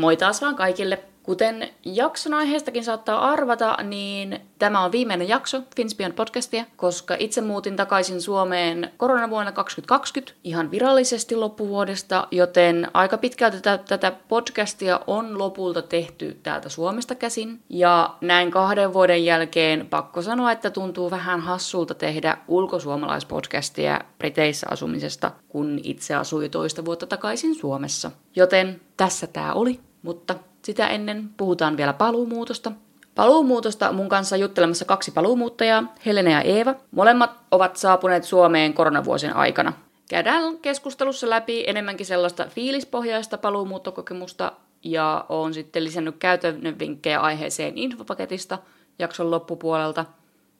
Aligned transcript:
Moi 0.00 0.16
taas 0.16 0.42
vaan 0.42 0.56
kaikille. 0.56 0.98
Kuten 1.22 1.68
jakson 1.84 2.34
aiheestakin 2.34 2.84
saattaa 2.84 3.30
arvata, 3.30 3.76
niin 3.82 4.40
tämä 4.58 4.84
on 4.84 4.92
viimeinen 4.92 5.28
jakso 5.28 5.62
Finspion 5.76 6.12
podcastia, 6.12 6.64
koska 6.76 7.16
itse 7.18 7.40
muutin 7.40 7.76
takaisin 7.76 8.22
Suomeen 8.22 8.90
koronavuonna 8.96 9.52
2020 9.52 10.32
ihan 10.44 10.70
virallisesti 10.70 11.36
loppuvuodesta, 11.36 12.28
joten 12.30 12.88
aika 12.94 13.18
pitkälti 13.18 13.56
tätä, 13.88 14.12
podcastia 14.28 15.00
on 15.06 15.38
lopulta 15.38 15.82
tehty 15.82 16.40
täältä 16.42 16.68
Suomesta 16.68 17.14
käsin. 17.14 17.60
Ja 17.68 18.14
näin 18.20 18.50
kahden 18.50 18.92
vuoden 18.92 19.24
jälkeen 19.24 19.86
pakko 19.90 20.22
sanoa, 20.22 20.52
että 20.52 20.70
tuntuu 20.70 21.10
vähän 21.10 21.40
hassulta 21.40 21.94
tehdä 21.94 22.38
ulkosuomalaispodcastia 22.48 24.00
Briteissä 24.18 24.66
asumisesta, 24.70 25.30
kun 25.48 25.80
itse 25.82 26.14
asui 26.14 26.48
toista 26.48 26.84
vuotta 26.84 27.06
takaisin 27.06 27.54
Suomessa. 27.54 28.10
Joten 28.36 28.80
tässä 28.96 29.26
tämä 29.26 29.52
oli, 29.52 29.80
mutta 30.02 30.34
sitä 30.62 30.88
ennen 30.88 31.30
puhutaan 31.36 31.76
vielä 31.76 31.92
paluumuutosta. 31.92 32.72
Paluumuutosta 33.14 33.92
mun 33.92 34.08
kanssa 34.08 34.36
juttelemassa 34.36 34.84
kaksi 34.84 35.10
paluumuuttajaa, 35.10 35.94
Helena 36.06 36.30
ja 36.30 36.40
Eeva. 36.40 36.74
Molemmat 36.90 37.30
ovat 37.50 37.76
saapuneet 37.76 38.24
Suomeen 38.24 38.74
koronavuosien 38.74 39.36
aikana. 39.36 39.72
Käydään 40.08 40.58
keskustelussa 40.58 41.30
läpi 41.30 41.64
enemmänkin 41.66 42.06
sellaista 42.06 42.46
fiilispohjaista 42.46 43.38
paluumuuttokokemusta 43.38 44.52
ja 44.84 45.24
on 45.28 45.54
sitten 45.54 45.84
lisännyt 45.84 46.16
käytännön 46.18 46.78
vinkkejä 46.78 47.20
aiheeseen 47.20 47.78
infopaketista 47.78 48.58
jakson 48.98 49.30
loppupuolelta, 49.30 50.04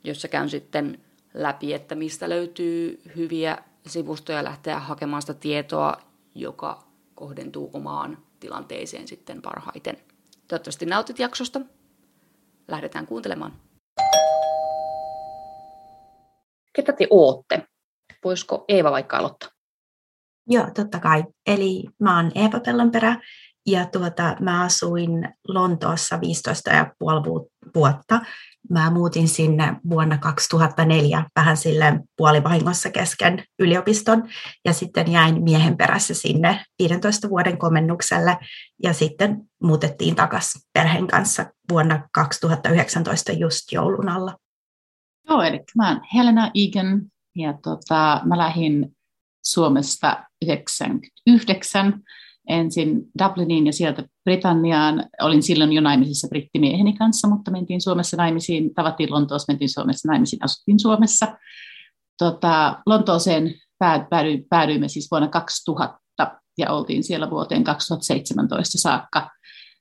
jossa 0.04 0.28
käyn 0.28 0.50
sitten 0.50 1.00
läpi, 1.34 1.74
että 1.74 1.94
mistä 1.94 2.28
löytyy 2.28 3.00
hyviä 3.16 3.58
sivustoja 3.86 4.44
lähteä 4.44 4.78
hakemaan 4.78 5.22
sitä 5.22 5.34
tietoa, 5.34 5.96
joka 6.34 6.82
kohdentuu 7.14 7.70
omaan 7.72 8.18
tilanteeseen 8.40 9.08
sitten 9.08 9.42
parhaiten. 9.42 9.96
Toivottavasti 10.48 10.86
nautit 10.86 11.18
jaksosta. 11.18 11.60
Lähdetään 12.68 13.06
kuuntelemaan. 13.06 13.52
Ketä 16.72 16.92
te 16.92 17.06
ootte? 17.10 17.66
Voisiko 18.24 18.64
Eeva 18.68 18.90
vaikka 18.90 19.16
aloittaa? 19.16 19.48
Joo, 20.48 20.66
totta 20.74 21.00
kai. 21.00 21.24
Eli 21.46 21.84
mä 21.98 22.16
oon 22.16 22.32
Eeva 22.34 22.60
Pellonperä 22.60 23.16
ja 23.66 23.86
tuota, 23.86 24.36
mä 24.40 24.62
asuin 24.62 25.34
Lontoossa 25.48 26.20
15 26.20 26.70
ja 26.70 26.94
puoli 26.98 27.48
vuotta 27.74 28.20
Mä 28.70 28.90
muutin 28.90 29.28
sinne 29.28 29.76
vuonna 29.90 30.18
2004 30.18 31.24
vähän 31.36 31.56
sille 31.56 32.00
puolivahingossa 32.16 32.90
kesken 32.90 33.44
yliopiston 33.58 34.28
ja 34.64 34.72
sitten 34.72 35.12
jäin 35.12 35.42
miehen 35.42 35.76
perässä 35.76 36.14
sinne 36.14 36.64
15 36.78 37.30
vuoden 37.30 37.58
komennukselle 37.58 38.38
ja 38.82 38.92
sitten 38.92 39.42
muutettiin 39.62 40.16
takaisin 40.16 40.62
perheen 40.72 41.06
kanssa 41.06 41.46
vuonna 41.70 42.08
2019 42.12 43.32
just 43.32 43.72
joulun 43.72 44.08
alla. 44.08 44.36
Joo, 45.28 45.42
eli 45.42 45.60
mä 45.76 45.88
oon 45.88 46.00
Helena 46.14 46.50
Egan 46.54 47.02
ja 47.36 47.52
tota, 47.52 48.20
mä 48.24 48.38
lähdin 48.38 48.96
Suomesta 49.44 50.24
99 51.26 52.02
ensin 52.50 53.02
Dubliniin 53.24 53.66
ja 53.66 53.72
sieltä 53.72 54.04
Britanniaan. 54.24 55.04
Olin 55.22 55.42
silloin 55.42 55.72
jo 55.72 55.80
naimisissa 55.80 56.28
brittimieheni 56.28 56.92
kanssa, 56.92 57.28
mutta 57.28 57.50
mentiin 57.50 57.80
Suomessa 57.80 58.16
naimisiin, 58.16 58.74
tavattiin 58.74 59.12
Lontoossa, 59.12 59.52
mentiin 59.52 59.68
Suomessa 59.68 60.08
naimisiin, 60.08 60.44
asuttiin 60.44 60.80
Suomessa. 60.80 61.36
Tota, 62.18 62.82
Lontooseen 62.86 63.54
päädy, 63.78 64.44
päädyimme 64.50 64.88
siis 64.88 65.08
vuonna 65.10 65.28
2000 65.28 66.00
ja 66.58 66.72
oltiin 66.72 67.04
siellä 67.04 67.30
vuoteen 67.30 67.64
2017 67.64 68.78
saakka. 68.78 69.30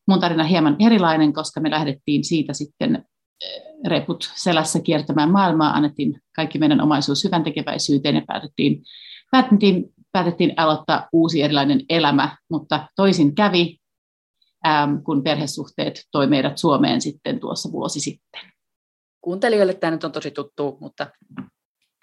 Mun 0.08 0.20
tarina 0.20 0.44
hieman 0.44 0.76
erilainen, 0.80 1.34
koska 1.34 1.62
me 1.62 1.72
lähdettiin 1.72 2.24
siitä 2.24 2.54
sitten 2.54 2.96
eh, 2.96 3.64
reput 3.88 4.32
selässä 4.36 4.80
kiertämään 4.80 5.32
maailmaa, 5.32 5.72
annettiin 5.72 6.22
kaikki 6.36 6.60
meidän 6.60 6.82
omaisuus 6.82 7.24
hyvän 7.24 7.44
tekeväisyyteen 7.44 8.16
ja 8.16 8.22
päätettiin, 8.28 8.84
päätettiin 9.32 9.94
päätettiin 10.12 10.54
aloittaa 10.58 11.10
uusi 11.14 11.42
erilainen 11.42 11.82
elämä, 11.90 12.38
mutta 12.50 12.88
toisin 12.96 13.36
kävi, 13.36 13.78
ähm, 14.68 14.96
kun 15.04 15.24
perhesuhteet 15.24 16.04
toi 16.12 16.28
meidät 16.28 16.58
Suomeen 16.58 17.02
sitten 17.02 17.40
tuossa 17.40 17.72
vuosi 17.72 18.00
sitten. 18.00 18.42
Kuuntelijoille 19.22 19.74
tämä 19.74 19.92
nyt 19.92 20.04
on 20.04 20.12
tosi 20.12 20.32
tuttu, 20.32 20.78
mutta 20.82 21.08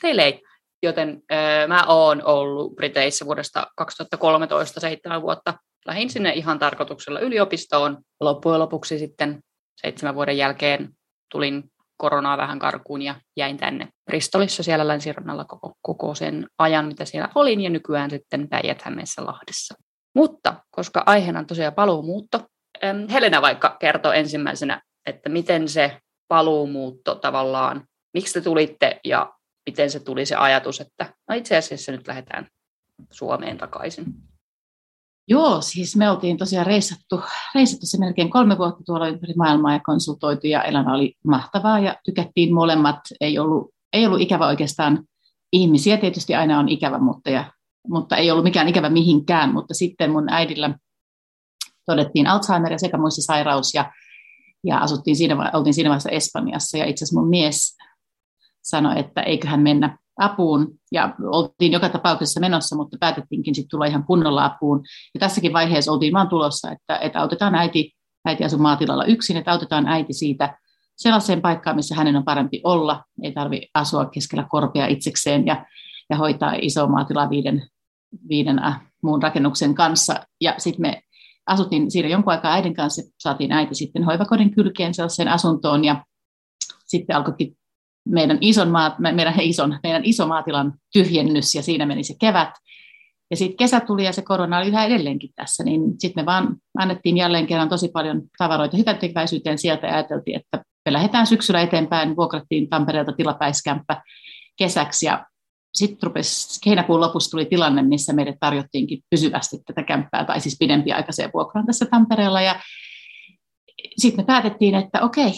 teille 0.02 0.22
ei. 0.22 0.42
Joten 0.82 1.22
äh, 1.32 1.68
mä 1.68 1.84
oon 1.86 2.24
ollut 2.24 2.74
Briteissä 2.74 3.26
vuodesta 3.26 3.66
2013 3.76 4.80
seitsemän 4.80 5.22
vuotta. 5.22 5.54
Lähin 5.86 6.10
sinne 6.10 6.32
ihan 6.32 6.58
tarkoituksella 6.58 7.20
yliopistoon. 7.20 7.98
Loppujen 8.20 8.60
lopuksi 8.60 8.98
sitten 8.98 9.40
seitsemän 9.80 10.14
vuoden 10.14 10.36
jälkeen 10.36 10.90
tulin 11.32 11.70
koronaa 11.96 12.36
vähän 12.36 12.58
karkuun 12.58 13.02
ja 13.02 13.14
jäin 13.36 13.56
tänne 13.56 13.88
Bristolissa 14.04 14.62
siellä 14.62 14.88
länsirannalla 14.88 15.44
koko, 15.44 15.72
koko 15.82 16.14
sen 16.14 16.46
ajan, 16.58 16.86
mitä 16.86 17.04
siellä 17.04 17.28
olin, 17.34 17.60
ja 17.60 17.70
nykyään 17.70 18.10
sitten 18.10 18.48
päijät 18.48 18.82
Lahdessa. 19.18 19.74
Mutta 20.14 20.54
koska 20.70 21.02
aiheena 21.06 21.38
on 21.38 21.46
tosiaan 21.46 21.74
paluumuutto, 21.74 22.46
Helena 23.10 23.42
vaikka 23.42 23.76
kertoo 23.80 24.12
ensimmäisenä, 24.12 24.82
että 25.06 25.28
miten 25.28 25.68
se 25.68 25.98
paluumuutto 26.28 27.14
tavallaan, 27.14 27.84
miksi 28.14 28.34
te 28.34 28.40
tulitte 28.40 29.00
ja 29.04 29.32
miten 29.66 29.90
se 29.90 30.00
tuli 30.00 30.26
se 30.26 30.36
ajatus, 30.36 30.80
että 30.80 31.14
no 31.28 31.34
itse 31.34 31.56
asiassa 31.56 31.92
nyt 31.92 32.08
lähdetään 32.08 32.46
Suomeen 33.10 33.58
takaisin. 33.58 34.04
Joo, 35.28 35.60
siis 35.60 35.96
me 35.96 36.10
oltiin 36.10 36.36
tosiaan 36.36 36.66
reissattu, 36.66 37.20
reissattu 37.54 37.86
se 37.86 37.98
melkein 37.98 38.30
kolme 38.30 38.58
vuotta 38.58 38.82
tuolla 38.86 39.08
ympäri 39.08 39.34
maailmaa 39.36 39.72
ja 39.72 39.80
konsultoitu 39.80 40.46
ja 40.46 40.62
elämä 40.62 40.94
oli 40.94 41.14
mahtavaa 41.24 41.78
ja 41.78 41.96
tykättiin 42.04 42.54
molemmat. 42.54 43.00
Ei 43.20 43.38
ollut, 43.38 43.70
ei 43.92 44.06
ollut 44.06 44.20
ikävä 44.20 44.46
oikeastaan. 44.46 45.04
Ihmisiä, 45.52 45.96
tietysti 45.96 46.34
aina 46.34 46.58
on 46.58 46.68
ikävä, 46.68 46.98
mutta, 46.98 47.30
ja, 47.30 47.52
mutta 47.88 48.16
ei 48.16 48.30
ollut 48.30 48.44
mikään 48.44 48.68
ikävä 48.68 48.88
mihinkään, 48.88 49.52
mutta 49.52 49.74
sitten 49.74 50.10
mun 50.10 50.28
äidillä 50.28 50.78
todettiin 51.86 52.26
Alzheimer 52.26 52.72
ja 52.72 52.78
sekä 52.78 52.98
muistisairaus 52.98 53.74
ja, 53.74 53.92
ja 54.64 54.78
asuttiin 54.78 55.16
siinä, 55.16 55.50
oltiin 55.52 55.74
siinä 55.74 55.88
vaiheessa 55.88 56.10
Espanjassa. 56.10 56.78
Ja 56.78 56.84
itse 56.84 57.04
asiassa 57.04 57.20
mun 57.20 57.28
mies 57.28 57.76
sanoi, 58.62 58.98
että 58.98 59.22
eiköhän 59.22 59.60
mennä 59.60 59.98
apuun 60.16 60.68
ja 60.92 61.14
oltiin 61.22 61.72
joka 61.72 61.88
tapauksessa 61.88 62.40
menossa, 62.40 62.76
mutta 62.76 62.96
päätettiinkin 63.00 63.54
sitten 63.54 63.70
tulla 63.70 63.84
ihan 63.84 64.04
kunnolla 64.04 64.44
apuun. 64.44 64.84
Ja 65.14 65.20
tässäkin 65.20 65.52
vaiheessa 65.52 65.92
oltiin 65.92 66.12
vaan 66.12 66.28
tulossa, 66.28 66.70
että, 66.70 66.98
että 66.98 67.20
autetaan 67.20 67.54
äiti, 67.54 67.92
äiti 68.24 68.44
asuu 68.44 68.58
maatilalla 68.58 69.04
yksin, 69.04 69.36
että 69.36 69.52
autetaan 69.52 69.86
äiti 69.86 70.12
siitä 70.12 70.58
sellaiseen 70.96 71.42
paikkaan, 71.42 71.76
missä 71.76 71.94
hänen 71.94 72.16
on 72.16 72.24
parempi 72.24 72.60
olla. 72.64 73.04
Ei 73.22 73.32
tarvi 73.32 73.68
asua 73.74 74.06
keskellä 74.06 74.46
korpea 74.50 74.86
itsekseen 74.86 75.46
ja, 75.46 75.66
ja 76.10 76.16
hoitaa 76.16 76.54
iso 76.60 76.86
maatila 76.86 77.30
viiden, 77.30 77.68
viiden 78.28 78.58
äh, 78.58 78.80
muun 79.02 79.22
rakennuksen 79.22 79.74
kanssa. 79.74 80.26
Ja 80.40 80.54
sitten 80.58 80.82
me 80.82 81.02
asuttiin 81.46 81.90
siinä 81.90 82.08
jonkun 82.08 82.32
aikaa 82.32 82.52
äidin 82.52 82.74
kanssa, 82.74 83.02
saatiin 83.18 83.52
äiti 83.52 83.74
sitten 83.74 84.04
hoivakodin 84.04 84.50
kylkeen 84.50 84.94
sellaiseen 84.94 85.28
asuntoon 85.28 85.84
ja 85.84 86.04
sitten 86.84 87.16
alkoikin 87.16 87.56
meidän 88.06 88.38
ison, 88.40 88.68
maa, 88.68 88.96
meidän, 88.98 89.40
ison, 89.40 89.78
meidän 89.82 90.04
iso 90.04 90.26
maatilan 90.26 90.72
tyhjennys 90.92 91.54
ja 91.54 91.62
siinä 91.62 91.86
meni 91.86 92.04
se 92.04 92.14
kevät. 92.20 92.50
Ja 93.30 93.36
sitten 93.36 93.56
kesä 93.56 93.80
tuli 93.80 94.04
ja 94.04 94.12
se 94.12 94.22
korona 94.22 94.58
oli 94.58 94.68
yhä 94.68 94.84
edelleenkin 94.84 95.30
tässä, 95.36 95.64
niin 95.64 95.80
sitten 95.98 96.22
me 96.22 96.26
vaan 96.26 96.56
annettiin 96.78 97.16
jälleen 97.16 97.46
kerran 97.46 97.68
tosi 97.68 97.88
paljon 97.88 98.22
tavaroita 98.38 98.76
hyväntekeväisyyteen 98.76 99.58
sieltä 99.58 99.86
ja 99.86 99.94
ajateltiin, 99.94 100.36
että 100.36 100.64
me 100.84 100.92
lähdetään 100.92 101.26
syksyllä 101.26 101.60
eteenpäin, 101.60 102.16
vuokrattiin 102.16 102.68
Tampereelta 102.68 103.12
tilapäiskämppä 103.12 104.02
kesäksi 104.56 105.06
ja 105.06 105.26
sitten 105.74 106.10
heinäkuun 106.66 107.00
lopussa 107.00 107.30
tuli 107.30 107.44
tilanne, 107.44 107.82
missä 107.82 108.12
meille 108.12 108.36
tarjottiinkin 108.40 109.02
pysyvästi 109.10 109.56
tätä 109.66 109.82
kämppää, 109.82 110.24
tai 110.24 110.40
siis 110.40 110.56
pidempiaikaiseen 110.58 111.30
vuokraan 111.34 111.66
tässä 111.66 111.86
Tampereella. 111.86 112.40
Ja 112.40 112.60
sitten 113.96 114.24
me 114.24 114.26
päätettiin, 114.26 114.74
että 114.74 115.02
okei, 115.02 115.32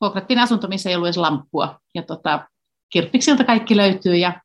vuokrattiin 0.00 0.38
asunto, 0.38 0.68
missä 0.68 0.90
ei 0.90 0.96
ollut 0.96 1.06
edes 1.06 1.16
lamppua. 1.16 1.78
Ja 1.94 2.02
tota, 2.02 2.48
kirppiksiltä 2.92 3.44
kaikki 3.44 3.76
löytyy 3.76 4.16
ja 4.16 4.40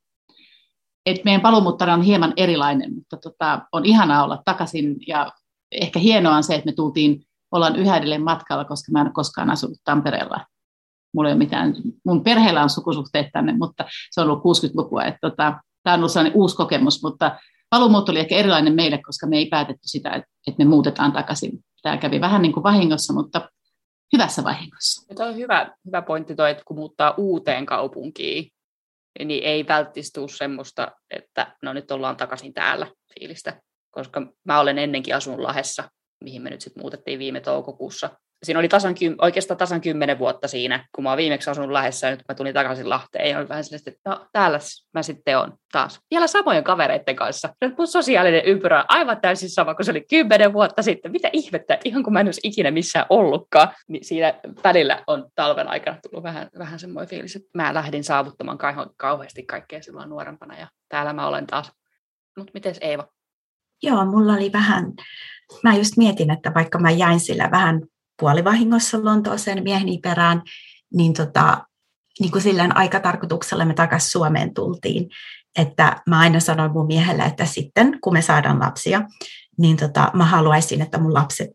et 1.06 1.26
meidän 1.26 1.42
paluumuttara 1.42 1.94
on 1.94 2.02
hieman 2.02 2.34
erilainen, 2.38 2.96
mutta 2.96 3.18
tota, 3.18 3.62
on 3.72 3.86
ihanaa 3.86 4.24
olla 4.24 4.42
takaisin 4.46 4.96
ja 5.08 5.32
ehkä 5.72 6.00
hienoa 6.00 6.36
on 6.36 6.44
se, 6.44 6.56
että 6.56 6.66
me 6.66 6.74
tultiin, 6.74 7.24
ollaan 7.52 7.76
yhä 7.76 7.98
edelleen 7.98 8.24
matkalla, 8.24 8.66
koska 8.66 8.92
mä 8.92 9.02
en 9.02 9.08
ole 9.08 9.14
koskaan 9.14 9.50
asunut 9.50 9.78
Tampereella. 9.84 10.46
Mulla 11.14 11.30
ei 11.30 11.34
ole 11.34 11.40
mitään, 11.40 11.76
mun 12.06 12.24
perheellä 12.24 12.64
on 12.64 12.70
sukusuhteet 12.70 13.28
tänne, 13.34 13.54
mutta 13.58 13.86
se 14.12 14.22
on 14.22 14.30
ollut 14.30 14.44
60-lukua. 14.44 15.04
Että 15.04 15.20
tota, 15.22 15.60
tämä 15.84 15.94
on 15.94 16.00
ollut 16.00 16.12
sellainen 16.12 16.38
uusi 16.38 16.56
kokemus, 16.56 17.04
mutta 17.04 17.40
paluumuutto 17.70 18.12
oli 18.12 18.20
ehkä 18.20 18.36
erilainen 18.36 18.76
meille, 18.76 19.00
koska 19.06 19.28
me 19.28 19.38
ei 19.38 19.46
päätetty 19.46 19.88
sitä, 19.88 20.10
että, 20.10 20.30
että 20.48 20.64
me 20.64 20.70
muutetaan 20.70 21.12
takaisin. 21.12 21.60
Tämä 21.82 21.98
kävi 21.98 22.22
vähän 22.22 22.42
niin 22.42 22.54
kuin 22.54 22.64
vahingossa, 22.64 23.14
mutta 23.14 23.50
hyvässä 24.14 24.44
vahingossa. 24.44 25.06
Ja 25.10 25.26
on 25.26 25.36
hyvä, 25.36 25.76
hyvä 25.86 26.02
pointti 26.02 26.36
toi, 26.36 26.52
että 26.52 26.64
kun 26.68 26.78
muuttaa 26.78 27.14
uuteen 27.18 27.66
kaupunkiin, 27.66 28.52
niin 29.26 29.44
ei 29.44 29.64
tule 30.14 30.30
semmoista, 30.30 30.92
että 31.10 31.56
no 31.62 31.74
nyt 31.74 31.92
ollaan 31.92 32.18
takaisin 32.18 32.54
täällä 32.54 32.88
fiilistä. 33.14 33.62
Koska 33.92 34.22
mä 34.44 34.60
olen 34.60 34.78
ennenkin 34.78 35.16
asunut 35.16 35.40
Lahessa, 35.40 35.90
mihin 36.24 36.42
me 36.42 36.50
nyt 36.50 36.62
sitten 36.62 36.82
muutettiin 36.82 37.20
viime 37.20 37.40
toukokuussa. 37.40 38.10
Siinä 38.44 38.60
oli 38.60 38.68
tasan, 38.68 38.96
oikeastaan 39.22 39.58
tasan 39.58 39.82
kymmenen 39.82 40.20
vuotta 40.20 40.48
siinä, 40.48 40.88
kun 40.96 41.04
mä 41.04 41.10
oon 41.10 41.18
viimeksi 41.18 41.50
asunut 41.50 41.72
lähdessä 41.72 42.08
ja 42.08 42.12
nyt 42.12 42.24
mä 42.30 42.36
tulin 42.36 42.54
takaisin 42.54 42.90
Lahteen. 42.90 43.30
Ja 43.30 43.38
oli 43.38 43.50
vähän 43.50 43.64
sellaista, 43.64 43.90
että 43.90 44.10
no, 44.10 44.28
täällä 44.32 44.60
mä 44.94 45.04
sitten 45.04 45.38
on 45.38 45.54
taas. 45.72 46.00
Vielä 46.12 46.28
samojen 46.28 46.64
kavereiden 46.64 47.16
kanssa. 47.16 47.50
Mun 47.78 47.88
sosiaalinen 47.88 48.46
ympyrä 48.46 48.80
on 48.80 48.86
aivan 48.88 49.22
täysin 49.22 49.50
sama 49.50 49.76
kuin 49.76 49.86
se 49.86 49.92
oli 49.92 50.06
kymmenen 50.10 50.54
vuotta 50.54 50.82
sitten. 50.82 51.12
Mitä 51.12 51.30
ihmettä, 51.34 51.80
ihan 51.84 52.04
kun 52.04 52.14
mä 52.14 52.20
en 52.20 52.28
olisi 52.28 52.42
ikinä 52.44 52.72
missään 52.72 53.06
ollutkaan. 53.10 53.68
Niin 53.88 54.06
siinä 54.06 54.34
välillä 54.64 55.04
on 55.08 55.26
talven 55.36 55.68
aikana 55.68 55.98
tullut 56.02 56.24
vähän, 56.24 56.50
vähän 56.60 56.80
semmoinen 56.80 57.10
fiilis, 57.10 57.36
että 57.36 57.50
mä 57.54 57.74
lähdin 57.74 58.04
saavuttamaan 58.04 58.58
kauheasti 58.98 59.44
kaikkea 59.44 59.82
silloin 59.82 60.10
nuorempana. 60.10 60.60
Ja 60.60 60.68
täällä 60.90 61.14
mä 61.14 61.28
olen 61.28 61.48
taas. 61.48 61.72
Mutta 62.38 62.52
miten 62.54 62.76
Eeva? 62.82 63.08
Joo, 63.84 64.06
mulla 64.06 64.34
oli 64.34 64.52
vähän, 64.52 64.94
mä 65.64 65.76
just 65.76 65.98
mietin, 65.98 66.32
että 66.32 66.54
vaikka 66.54 66.80
mä 66.80 66.92
jäin 66.92 67.20
sillä 67.20 67.50
vähän 67.52 67.82
puolivahingossa 68.20 69.04
Lontooseen 69.04 69.64
mieheni 69.64 69.98
perään, 69.98 70.42
niin, 70.94 71.14
tota, 71.14 71.66
niin 72.20 72.32
kuin 72.32 72.42
silleen 72.42 72.78
aikatarkoituksella 72.78 73.66
me 73.66 73.74
takaisin 73.74 74.12
Suomeen 74.12 74.54
tultiin. 74.54 75.10
Että 75.60 76.02
mä 76.10 76.20
aina 76.20 76.40
sanoin 76.40 76.72
mun 76.72 76.88
miehelle, 76.88 77.24
että 77.24 77.46
sitten 77.46 78.00
kun 78.02 78.14
me 78.14 78.22
saadaan 78.22 78.60
lapsia, 78.60 79.02
niin 79.58 79.78
tota, 79.78 80.12
mä 80.14 80.26
haluaisin, 80.26 80.82
että 80.82 80.98
mun 80.98 81.14
lapset 81.14 81.54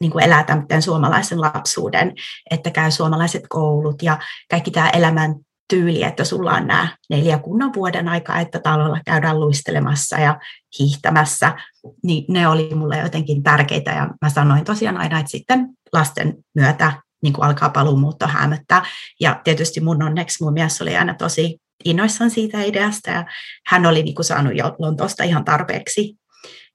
niin 0.00 0.12
kuin 0.12 0.24
elää 0.24 0.44
tämän 0.44 0.82
suomalaisen 0.82 1.40
lapsuuden, 1.40 2.12
että 2.50 2.70
käy 2.70 2.90
suomalaiset 2.90 3.42
koulut 3.48 4.02
ja 4.02 4.18
kaikki 4.50 4.70
tämä 4.70 4.90
elämän 4.90 5.34
tyyli, 5.68 6.02
että 6.02 6.24
sulla 6.24 6.52
on 6.52 6.66
nämä 6.66 6.96
neljä 7.10 7.38
kunnon 7.38 7.72
vuoden 7.76 8.08
aikaa, 8.08 8.40
että 8.40 8.60
talolla 8.60 9.00
käydään 9.06 9.40
luistelemassa 9.40 10.18
ja 10.18 10.40
hiihtämässä, 10.78 11.56
niin 12.02 12.24
ne 12.28 12.48
oli 12.48 12.74
mulle 12.74 12.98
jotenkin 12.98 13.42
tärkeitä 13.42 13.90
ja 13.90 14.08
mä 14.22 14.30
sanoin 14.30 14.64
tosiaan 14.64 14.96
aina, 14.96 15.18
että 15.18 15.30
sitten 15.30 15.68
lasten 15.92 16.34
myötä 16.54 16.92
niin 17.22 17.32
kuin 17.32 17.44
alkaa 17.44 17.68
paluumuutto 17.68 18.26
hämöttää. 18.26 18.84
Ja 19.20 19.40
tietysti 19.44 19.80
mun 19.80 20.02
onneksi 20.02 20.44
mun 20.44 20.52
mies 20.52 20.82
oli 20.82 20.96
aina 20.96 21.14
tosi 21.14 21.58
innoissaan 21.84 22.30
siitä 22.30 22.62
ideasta 22.62 23.10
ja 23.10 23.24
hän 23.66 23.86
oli 23.86 24.02
niin 24.02 24.14
kuin 24.14 24.24
saanut 24.24 24.56
jo 24.56 24.76
Lontoosta 24.78 25.24
ihan 25.24 25.44
tarpeeksi. 25.44 26.14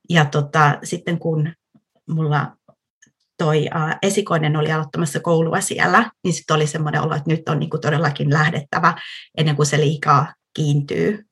Ja 0.10 0.26
tota, 0.26 0.80
sitten 0.84 1.20
kun 1.20 1.54
mulla 2.10 2.52
toi 3.38 3.66
esikoinen 4.02 4.58
oli 4.58 4.72
aloittamassa 4.72 5.20
koulua 5.20 5.62
siellä, 5.62 6.12
niin 6.24 6.34
sitten 6.34 6.56
oli 6.56 6.68
semmoinen 6.68 7.02
olo, 7.02 7.16
että 7.16 7.30
nyt 7.30 7.50
on 7.50 7.60
niin 7.60 7.70
kuin 7.70 7.82
todellakin 7.82 8.34
lähdettävä 8.34 8.96
ennen 9.38 9.56
kuin 9.56 9.66
se 9.66 9.78
liikaa 9.78 10.34
kiintyy 10.54 11.28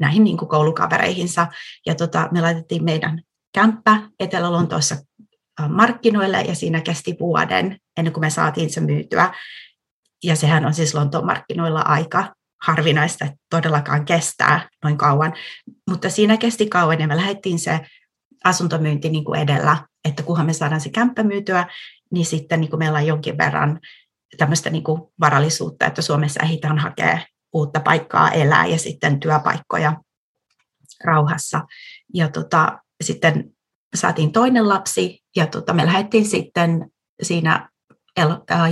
näihin 0.00 0.24
niin 0.24 0.36
kuin 0.36 0.48
koulukavereihinsa. 0.48 1.46
Ja 1.86 1.94
tota, 1.94 2.28
me 2.32 2.40
laitettiin 2.40 2.84
meidän 2.84 3.22
kämppä 3.54 4.02
Etelä-Lontoossa 4.20 4.96
markkinoille 5.68 6.40
ja 6.40 6.54
siinä 6.54 6.80
kesti 6.80 7.16
vuoden 7.20 7.78
ennen 7.96 8.12
kuin 8.12 8.20
me 8.24 8.30
saatiin 8.30 8.70
se 8.70 8.80
myytyä. 8.80 9.34
Ja 10.24 10.36
sehän 10.36 10.66
on 10.66 10.74
siis 10.74 10.94
Lontoon 10.94 11.26
markkinoilla 11.26 11.80
aika 11.80 12.34
harvinaista, 12.62 13.24
että 13.24 13.38
todellakaan 13.50 14.04
kestää 14.04 14.68
noin 14.84 14.98
kauan. 14.98 15.34
Mutta 15.90 16.10
siinä 16.10 16.36
kesti 16.36 16.66
kauan 16.66 17.00
ja 17.00 17.06
me 17.06 17.16
lähdettiin 17.16 17.58
se 17.58 17.80
asuntomyynti 18.44 19.08
niin 19.08 19.24
kuin 19.24 19.40
edellä, 19.40 19.76
että 20.04 20.22
kunhan 20.22 20.46
me 20.46 20.52
saadaan 20.52 20.80
se 20.80 20.90
kämppä 20.90 21.22
myytyä, 21.22 21.66
niin 22.10 22.26
sitten 22.26 22.60
niin 22.60 22.70
kuin 22.70 22.78
meillä 22.78 22.98
on 22.98 23.06
jonkin 23.06 23.38
verran 23.38 23.80
tämmöistä 24.38 24.70
niin 24.70 24.84
kuin 24.84 25.02
varallisuutta, 25.20 25.86
että 25.86 26.02
Suomessa 26.02 26.40
ehditään 26.42 26.78
hakea 26.78 27.18
uutta 27.52 27.80
paikkaa 27.80 28.30
elää 28.30 28.66
ja 28.66 28.78
sitten 28.78 29.20
työpaikkoja 29.20 29.96
rauhassa. 31.04 31.60
Ja 32.14 32.28
tota, 32.28 32.78
sitten 33.02 33.50
saatiin 33.94 34.32
toinen 34.32 34.68
lapsi 34.68 35.22
ja 35.36 35.46
tota, 35.46 35.72
me 35.72 35.86
lähdettiin 35.86 36.26
sitten 36.26 36.90
siinä 37.22 37.68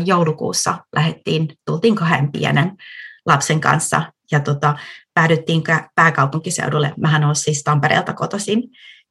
joulukuussa 0.04 0.78
lähdettiin, 0.96 1.48
tultiin 1.66 1.94
kahden 1.94 2.32
pienen 2.32 2.76
lapsen 3.26 3.60
kanssa 3.60 4.12
ja 4.32 4.40
tota, 4.40 4.78
päädyttiin 5.14 5.62
pääkaupunkiseudulle. 5.94 6.94
Mähän 6.96 7.24
olen 7.24 7.36
siis 7.36 7.62
Tampereelta 7.62 8.12
kotoisin 8.12 8.62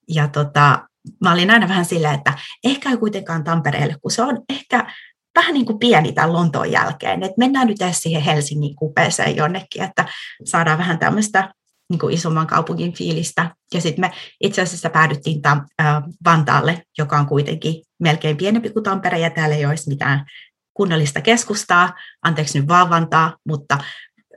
ja 0.10 0.28
tota, 0.28 0.88
mä 1.24 1.34
olin 1.34 1.52
aina 1.52 1.68
vähän 1.68 1.86
silleen, 1.86 2.16
että 2.16 2.34
ehkä 2.64 2.90
ei 2.90 2.98
kuitenkaan 2.98 3.44
Tampereelle, 3.44 3.96
kun 4.02 4.12
se 4.12 4.22
on 4.22 4.42
ehkä 4.50 4.94
vähän 5.36 5.54
niin 5.54 5.66
kuin 5.66 5.80
pieni 5.80 6.14
tämän 6.14 6.34
Lontoon 6.34 6.72
jälkeen, 6.72 7.24
että 7.24 7.36
mennään 7.38 7.68
nyt 7.68 7.82
edes 7.82 7.98
siihen 7.98 8.22
Helsingin 8.22 8.76
kupeeseen 8.76 9.36
jonnekin, 9.36 9.84
että 9.84 10.06
saadaan 10.46 10.78
vähän 10.78 11.00
tämmöistä 11.00 11.54
niin 11.90 12.00
kuin 12.00 12.14
isomman 12.14 12.48
kaupungin 12.48 12.94
fiilistä. 12.94 13.56
Ja 13.74 13.82
sitten 13.82 14.02
me 14.02 14.12
itse 14.42 14.62
asiassa 14.62 14.90
päädyttiin 14.90 15.42
tam, 15.42 15.62
äh, 15.82 16.04
Vantaalle, 16.26 16.84
joka 16.98 17.20
on 17.20 17.26
kuitenkin 17.26 17.84
melkein 18.00 18.38
pienempi 18.38 18.70
kuin 18.70 18.84
Tampere, 18.84 19.20
ja 19.20 19.30
täällä 19.30 19.56
ei 19.56 19.66
olisi 19.66 19.90
mitään 19.90 20.26
kunnallista 20.74 21.22
keskustaa, 21.22 21.94
anteeksi 22.22 22.60
nyt 22.60 22.68
vaan 22.68 22.90
Vantaa, 22.90 23.38
mutta 23.48 23.78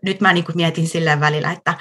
nyt 0.05 0.21
mä 0.21 0.33
niin 0.33 0.45
kuin 0.45 0.57
mietin 0.57 0.89
silleen 0.89 1.21
välillä, 1.21 1.53
että 1.53 1.75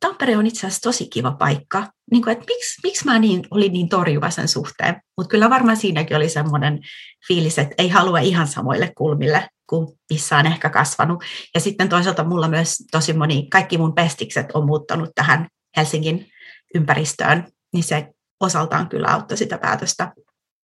Tampere 0.00 0.36
on 0.36 0.46
itse 0.46 0.66
asiassa 0.66 0.80
tosi 0.80 1.08
kiva 1.08 1.30
paikka. 1.30 1.86
Niin 2.10 2.22
kuin, 2.22 2.32
että 2.32 2.44
miksi, 2.48 2.80
miksi 2.84 3.04
mä 3.04 3.18
niin, 3.18 3.46
olin 3.50 3.72
niin 3.72 3.88
torjuva 3.88 4.30
sen 4.30 4.48
suhteen. 4.48 5.02
Mutta 5.16 5.30
kyllä 5.30 5.50
varmaan 5.50 5.76
siinäkin 5.76 6.16
oli 6.16 6.28
semmoinen 6.28 6.80
fiilis, 7.28 7.58
että 7.58 7.74
ei 7.78 7.88
halua 7.88 8.18
ihan 8.18 8.48
samoille 8.48 8.92
kulmille 8.96 9.48
kuin 9.66 9.98
missä 10.10 10.36
on 10.36 10.46
ehkä 10.46 10.70
kasvanut. 10.70 11.24
Ja 11.54 11.60
sitten 11.60 11.88
toisaalta 11.88 12.24
mulla 12.24 12.48
myös 12.48 12.76
tosi 12.90 13.12
moni, 13.12 13.48
kaikki 13.50 13.78
mun 13.78 13.94
pestikset 13.94 14.46
on 14.54 14.66
muuttanut 14.66 15.10
tähän 15.14 15.48
Helsingin 15.76 16.26
ympäristöön, 16.74 17.46
niin 17.72 17.84
se 17.84 18.08
osaltaan 18.40 18.88
kyllä 18.88 19.08
auttoi 19.08 19.36
sitä 19.36 19.58
päätöstä. 19.58 20.12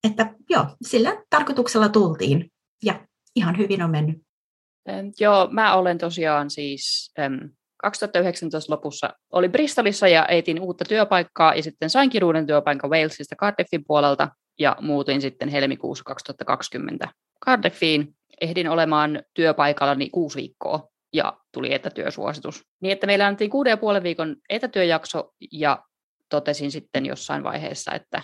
Että 0.05 0.35
joo, 0.51 0.67
sillä 0.83 1.23
tarkoituksella 1.31 1.89
tultiin 1.89 2.51
ja 2.85 3.07
ihan 3.37 3.59
hyvin 3.59 3.83
on 3.83 3.91
mennyt. 3.91 4.17
Joo, 5.21 5.49
mä 5.51 5.75
olen 5.75 5.99
tosiaan 5.99 6.51
siis 6.51 7.13
2019 7.85 8.73
lopussa 8.73 9.11
oli 9.33 9.49
Bristolissa 9.49 10.09
ja 10.09 10.27
etin 10.27 10.61
uutta 10.61 10.85
työpaikkaa 10.85 11.55
ja 11.55 11.63
sitten 11.63 11.91
sainkin 11.91 12.25
uuden 12.25 12.47
työpaikan 12.47 12.91
Walesista 12.91 13.37
Cardiffin 13.37 13.85
puolelta 13.87 14.29
ja 14.59 14.77
muutin 14.81 15.21
sitten 15.21 15.49
helmikuussa 15.49 16.05
2020 16.05 17.09
Cardiffiin. 17.45 18.15
Ehdin 18.41 18.69
olemaan 18.69 19.23
työpaikallani 19.35 20.11
kuusi 20.11 20.37
viikkoa 20.37 20.89
ja 21.13 21.37
tuli 21.53 21.75
etätyösuositus. 21.75 22.63
Niin 22.81 22.93
että 22.93 23.07
meillä 23.07 23.27
annettiin 23.27 23.51
kuuden 23.51 23.71
ja 23.71 23.77
puolen 23.77 24.03
viikon 24.03 24.37
etätyöjakso 24.49 25.33
ja 25.53 25.85
totesin 26.29 26.71
sitten 26.71 27.07
jossain 27.07 27.45
vaiheessa, 27.45 27.93
että 27.93 28.23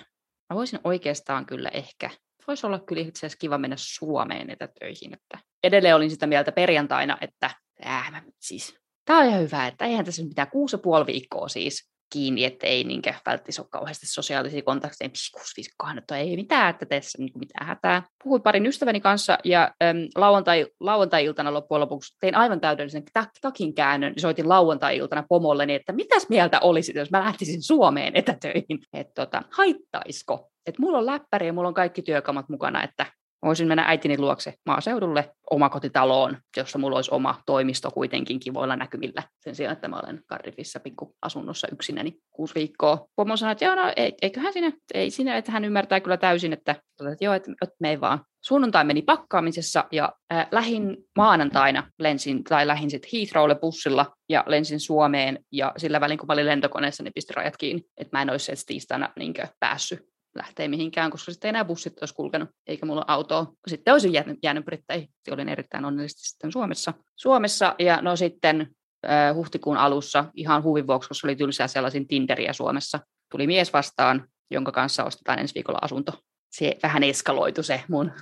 mä 0.51 0.57
voisin 0.57 0.81
oikeastaan 0.85 1.47
kyllä 1.47 1.69
ehkä, 1.69 2.11
voisi 2.47 2.67
olla 2.67 2.79
kyllä 2.79 3.03
itse 3.03 3.19
asiassa 3.19 3.39
kiva 3.39 3.59
mennä 3.59 3.77
Suomeen 3.79 4.51
etätöihin. 4.51 5.13
Että 5.13 5.39
edelleen 5.63 5.97
olin 5.97 6.11
sitä 6.11 6.27
mieltä 6.27 6.53
perjantaina, 6.53 7.19
että 7.21 7.51
äh, 7.87 8.11
mä, 8.11 8.23
siis 8.41 8.81
Tämä 9.05 9.19
on 9.19 9.27
ihan 9.27 9.41
hyvä, 9.41 9.67
että 9.67 9.85
eihän 9.85 10.05
tässä 10.05 10.25
mitään 10.25 10.51
kuusi 10.51 10.75
ja 10.75 10.79
puoli 10.79 11.07
viikkoa 11.07 11.49
siis 11.49 11.91
kiinni, 12.13 12.45
että 12.45 12.67
ei 12.67 12.85
niinkään 12.85 13.17
välttämättä 13.27 13.63
ole 13.63 13.69
kauheasti 13.71 14.07
sosiaalisia 14.07 14.63
kontakteja, 14.63 15.11
kuusi 15.35 15.53
viikkoa, 15.57 15.99
että 15.99 16.17
ei 16.17 16.37
mitään, 16.37 16.71
että 16.71 16.87
tässä 16.87 17.19
niin 17.19 17.33
mitään 17.39 17.67
hätää. 17.67 18.03
Puhuin 18.25 18.43
parin 18.43 18.67
ystäväni 18.67 19.01
kanssa 19.01 19.39
ja 19.45 19.75
äm, 19.83 19.97
lauantai, 20.17 20.67
lauantai-iltana 20.81 21.55
loppujen 21.55 21.81
lopuksi 21.81 22.17
tein 22.21 22.35
aivan 22.35 22.61
täydellisen 22.61 23.03
takin 23.41 23.75
käännön 23.75 24.15
soitin 24.19 24.49
lauantai-iltana 24.49 25.25
pomolleni, 25.29 25.75
että 25.75 25.93
mitäs 25.93 26.29
mieltä 26.29 26.61
olisi, 26.61 26.93
jos 26.95 27.11
mä 27.11 27.21
lähtisin 27.21 27.63
Suomeen 27.63 28.17
etätöihin, 28.17 28.79
että 28.93 29.25
tota, 29.25 29.43
haittaisiko. 29.51 30.51
Että 30.67 30.83
mulla 30.83 30.99
on 30.99 31.07
läppäri 31.07 31.47
ja 31.47 31.53
mulla 31.53 31.69
on 31.69 31.75
kaikki 31.75 32.03
työkamat 32.03 32.49
mukana, 32.49 32.83
että 32.83 33.07
voisin 33.45 33.69
mennä 33.69 33.85
äitini 33.87 34.19
luokse 34.19 34.55
maaseudulle 34.67 35.31
omakotitaloon, 35.51 36.37
jossa 36.57 36.79
mulla 36.79 36.97
olisi 36.97 37.11
oma 37.15 37.43
toimisto 37.47 37.91
kuitenkin 37.91 38.41
kivoilla 38.41 38.77
näkymillä. 38.77 39.23
Sen 39.41 39.55
sijaan, 39.55 39.73
että 39.73 39.89
mä 39.89 40.01
olen 40.05 40.23
Cardiffissa 40.29 40.81
pikku 40.81 41.15
asunnossa 41.23 41.69
yksinäni 41.73 42.19
kuusi 42.31 42.55
viikkoa. 42.55 43.07
Pomo 43.17 43.37
sanoi, 43.37 43.53
että 43.53 43.65
joo, 43.65 43.75
no, 43.75 43.83
eiköhän 44.23 44.53
sinne, 44.53 44.73
ei 44.95 45.11
sinne, 45.11 45.39
että 45.39 45.53
hän 45.53 45.65
ymmärtää 45.65 46.01
kyllä 46.01 46.17
täysin, 46.17 46.53
että, 46.53 46.73
että 46.73 47.25
joo, 47.25 47.35
että, 47.35 47.53
että 47.63 47.77
me 47.81 47.91
ei 47.91 48.01
vaan. 48.01 48.21
Sunnuntai 48.45 48.85
meni 48.85 49.03
pakkaamisessa 49.03 49.85
ja 49.93 50.13
äh, 50.33 50.47
lähin 50.51 50.97
maanantaina 51.19 51.91
lensin, 51.99 52.45
tai 52.45 52.67
lähin 52.67 52.91
sitten 52.91 53.11
Heathrowlle 53.13 53.55
bussilla 53.55 54.07
ja 54.29 54.45
lensin 54.47 54.81
Suomeen 54.81 55.39
ja 55.53 55.73
sillä 55.77 56.01
välin 56.01 56.19
kun 56.19 56.27
mä 56.27 56.33
olin 56.33 56.47
lentokoneessa, 56.47 57.03
niin 57.03 57.15
pisti 57.15 57.35
rajat 57.37 57.57
kiinni, 57.57 57.83
että 57.97 58.17
mä 58.19 58.23
en 58.23 58.31
olisi 58.31 58.67
tiistaina 58.67 59.09
niin 59.17 59.35
päässyt 59.61 60.10
lähteä 60.35 60.69
mihinkään, 60.69 61.11
koska 61.11 61.33
sitten 61.33 61.49
enää 61.49 61.65
bussit 61.65 61.99
olisi 62.01 62.15
kulkenut, 62.15 62.49
eikä 62.67 62.87
mulla 62.87 63.05
autoa. 63.09 63.53
Sitten 63.67 63.93
olisin 63.93 64.13
jäänyt, 64.13 64.39
jäänyt 64.43 64.65
Britteihin. 64.65 65.09
Olin 65.31 65.49
erittäin 65.49 65.85
onnellisesti 65.85 66.29
sitten 66.29 66.53
Suomessa. 66.53 66.95
Suomessa 67.17 67.75
ja 67.79 68.03
no 68.03 68.17
sitten 68.17 68.75
äh, 69.09 69.35
huhtikuun 69.35 69.77
alussa 69.77 70.25
ihan 70.35 70.63
huvin 70.63 70.87
vuoksi, 70.87 71.09
koska 71.09 71.29
oli 71.29 71.37
tylsää 71.37 71.69
sellaisin 71.69 72.07
Tinderiä 72.07 72.53
Suomessa. 72.53 73.01
Tuli 73.31 73.47
mies 73.47 73.73
vastaan, 73.73 74.29
jonka 74.51 74.73
kanssa 74.73 75.05
ostetaan 75.05 75.39
ensi 75.39 75.55
viikolla 75.55 75.79
asunto. 75.83 76.13
Se 76.51 76.77
vähän 76.83 77.03
eskaloitu 77.03 77.63
se 77.63 77.85
mun. 77.89 78.13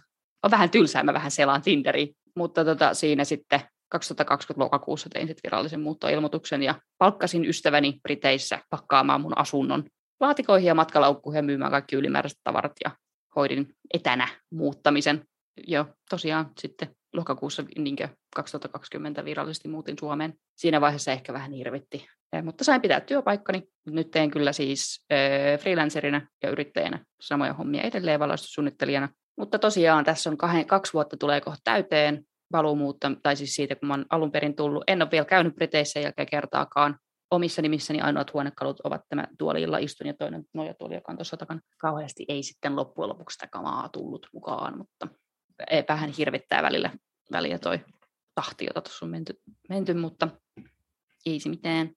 On 0.43 0.51
vähän 0.51 0.71
tylsää, 0.71 1.03
mä 1.03 1.13
vähän 1.15 1.31
selaan 1.31 1.63
Tinderiä. 1.63 2.07
Mutta 2.37 2.65
tota, 2.65 2.95
siinä 2.95 3.25
sitten 3.25 3.61
2020 3.89 4.65
lokakuussa 4.65 5.09
tein 5.13 5.27
sitten 5.27 5.51
virallisen 5.51 5.81
muuttoilmoituksen 5.81 6.63
ja 6.63 6.75
palkkasin 6.99 7.45
ystäväni 7.45 8.01
Briteissä 8.03 8.59
pakkaamaan 8.71 9.21
mun 9.21 9.39
asunnon 9.39 9.85
laatikoihin 10.21 10.67
ja 10.67 10.75
matkalaukkuihin 10.75 11.39
ja 11.39 11.43
myymään 11.43 11.71
kaikki 11.71 11.97
ylimääräiset 11.97 12.39
tavarat 12.45 12.73
ja 12.85 12.91
hoidin 13.37 13.75
etänä 13.95 14.29
muuttamisen. 14.51 15.25
Ja 15.67 15.87
tosiaan 16.11 16.51
sitten 16.61 16.89
lokakuussa 17.15 17.65
niin 17.79 17.97
2020 18.35 19.25
virallisesti 19.25 19.69
muutin 19.69 19.97
Suomeen. 20.01 20.35
Siinä 20.57 20.81
vaiheessa 20.81 21.13
ehkä 21.13 21.33
vähän 21.33 21.53
hirvitti, 21.53 22.09
ja, 22.33 22.43
mutta 22.43 22.65
sain 22.65 22.81
pitää 22.81 23.01
työpaikkani. 23.01 23.63
Nyt 23.87 24.11
teen 24.11 24.31
kyllä 24.31 24.53
siis 24.53 25.05
äh, 25.13 25.61
freelancerina 25.61 26.27
ja 26.43 26.51
yrittäjänä 26.51 27.05
samoja 27.21 27.53
hommia 27.53 27.83
edelleen 27.83 28.21
valaistussuunnittelijana. 28.21 29.09
Mutta 29.39 29.59
tosiaan 29.59 30.05
tässä 30.05 30.31
on 30.31 30.37
kahden, 30.37 30.67
kaksi 30.67 30.93
vuotta 30.93 31.17
tulee 31.17 31.41
kohta 31.41 31.61
täyteen 31.65 32.25
paluumuutta, 32.53 33.13
tai 33.23 33.37
siis 33.37 33.55
siitä, 33.55 33.77
kun 33.77 33.89
mä 33.89 33.95
oon 33.95 34.07
alun 34.11 34.33
perin 34.33 34.57
tullut. 34.57 34.85
En 34.87 35.03
ole 35.03 35.11
vielä 35.11 35.25
käynyt 35.25 35.55
Briteissä 35.55 36.01
jälkeen 36.01 36.29
kertaakaan. 36.31 36.99
Omissa 37.31 37.63
nimissäni 37.63 38.01
ainoat 38.01 38.33
huonekalut 38.33 38.81
ovat 38.85 39.03
tämä 39.09 39.25
tuolilla 39.39 39.79
istun 39.79 40.07
ja 40.07 40.15
toinen 40.15 40.45
nojatuoli, 40.55 40.95
joka 40.95 41.13
on 41.13 41.19
tuossa 41.19 41.37
takana. 41.37 41.61
Kauheasti 41.81 42.25
ei 42.29 42.43
sitten 42.43 42.77
loppujen 42.77 43.09
lopuksi 43.09 43.35
sitä 43.35 43.47
kamaa 43.47 43.89
tullut 43.89 44.27
mukaan, 44.33 44.79
mutta 44.79 45.09
vähän 45.89 46.11
hirvittää 46.11 46.63
välillä, 46.63 46.91
välillä 47.33 47.59
toi 47.59 47.81
tahti, 48.35 48.65
jota 48.65 48.81
tuossa 48.81 49.07
on 49.07 49.11
menty, 49.11 49.41
menty 49.69 49.95
mutta 49.95 50.29
ei 51.27 51.41
se 51.41 51.49
mitään. 51.49 51.91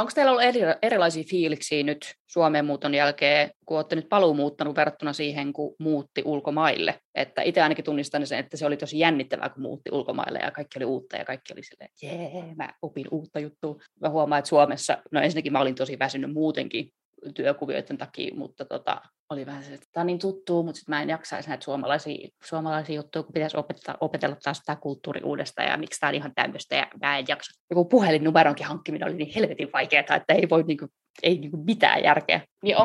Onko 0.00 0.12
teillä 0.14 0.30
ollut 0.30 0.44
eri, 0.44 0.60
erilaisia 0.82 1.24
fiiliksiä 1.30 1.82
nyt 1.82 2.14
Suomeen 2.26 2.64
muuton 2.64 2.94
jälkeen, 2.94 3.50
kun 3.66 3.76
olette 3.76 3.96
nyt 3.96 4.08
paluu 4.08 4.34
muuttanut 4.34 4.76
verrattuna 4.76 5.12
siihen, 5.12 5.52
kun 5.52 5.74
muutti 5.78 6.22
ulkomaille? 6.24 6.98
Että 7.14 7.42
itse 7.42 7.62
ainakin 7.62 7.84
tunnistan 7.84 8.26
sen, 8.26 8.38
että 8.38 8.56
se 8.56 8.66
oli 8.66 8.76
tosi 8.76 8.98
jännittävää, 8.98 9.48
kun 9.48 9.62
muutti 9.62 9.90
ulkomaille 9.92 10.38
ja 10.38 10.50
kaikki 10.50 10.78
oli 10.78 10.84
uutta 10.84 11.16
ja 11.16 11.24
kaikki 11.24 11.52
oli 11.52 11.62
silleen, 11.62 11.90
jee, 12.02 12.54
mä 12.56 12.72
opin 12.82 13.06
uutta 13.10 13.40
juttua. 13.40 13.76
Mä 14.00 14.08
huomaan, 14.08 14.38
että 14.38 14.48
Suomessa, 14.48 14.98
no 15.12 15.20
ensinnäkin 15.20 15.52
mä 15.52 15.60
olin 15.60 15.74
tosi 15.74 15.98
väsynyt 15.98 16.32
muutenkin 16.32 16.90
työkuvioiden 17.34 17.98
takia, 17.98 18.34
mutta 18.34 18.64
tota, 18.64 19.00
oli 19.30 19.46
vähän 19.46 19.64
se, 19.64 19.74
että 19.74 19.86
tämä 19.92 20.02
on 20.02 20.06
niin 20.06 20.18
tuttua, 20.18 20.62
mutta 20.62 20.78
sitten 20.78 20.94
mä 20.94 21.02
en 21.02 21.08
jaksaisi 21.08 21.48
näitä 21.48 21.64
suomalaisia, 21.64 22.28
suomalaisia 22.44 22.96
juttuja, 22.96 23.22
kun 23.22 23.32
pitäisi 23.32 23.56
opetella, 23.56 23.98
opetella 24.00 24.36
taas 24.44 24.62
tämä 24.66 24.76
kulttuuri 24.76 25.20
uudestaan 25.24 25.68
ja 25.68 25.76
miksi 25.76 26.00
tämä 26.00 26.08
on 26.08 26.14
ihan 26.14 26.32
tämmöistä 26.34 26.76
ja 26.76 26.86
mä 27.00 27.18
en 27.18 27.24
jaksa. 27.28 27.62
Joku 27.70 27.84
puhelinnumeronkin 27.84 28.66
hankkiminen 28.66 29.08
oli 29.08 29.16
niin 29.16 29.34
helvetin 29.34 29.68
vaikeaa, 29.72 30.16
että 30.16 30.34
ei 30.34 30.48
voi 30.50 30.62
niinku, 30.62 30.86
ei 31.22 31.38
niinku 31.38 31.64
mitään 31.64 32.02
järkeä. 32.02 32.40
Niin 32.62 32.76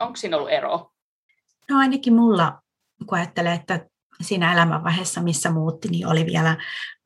onko 0.00 0.16
siinä 0.16 0.36
ollut 0.36 0.50
ero? 0.50 0.90
No 1.70 1.78
ainakin 1.78 2.14
mulla, 2.14 2.60
kun 3.06 3.18
ajattelee, 3.18 3.54
että 3.54 3.86
siinä 4.20 4.52
elämänvaiheessa, 4.52 5.22
missä 5.22 5.50
muutti, 5.50 5.88
niin 5.88 6.06
oli 6.06 6.26
vielä, 6.26 6.56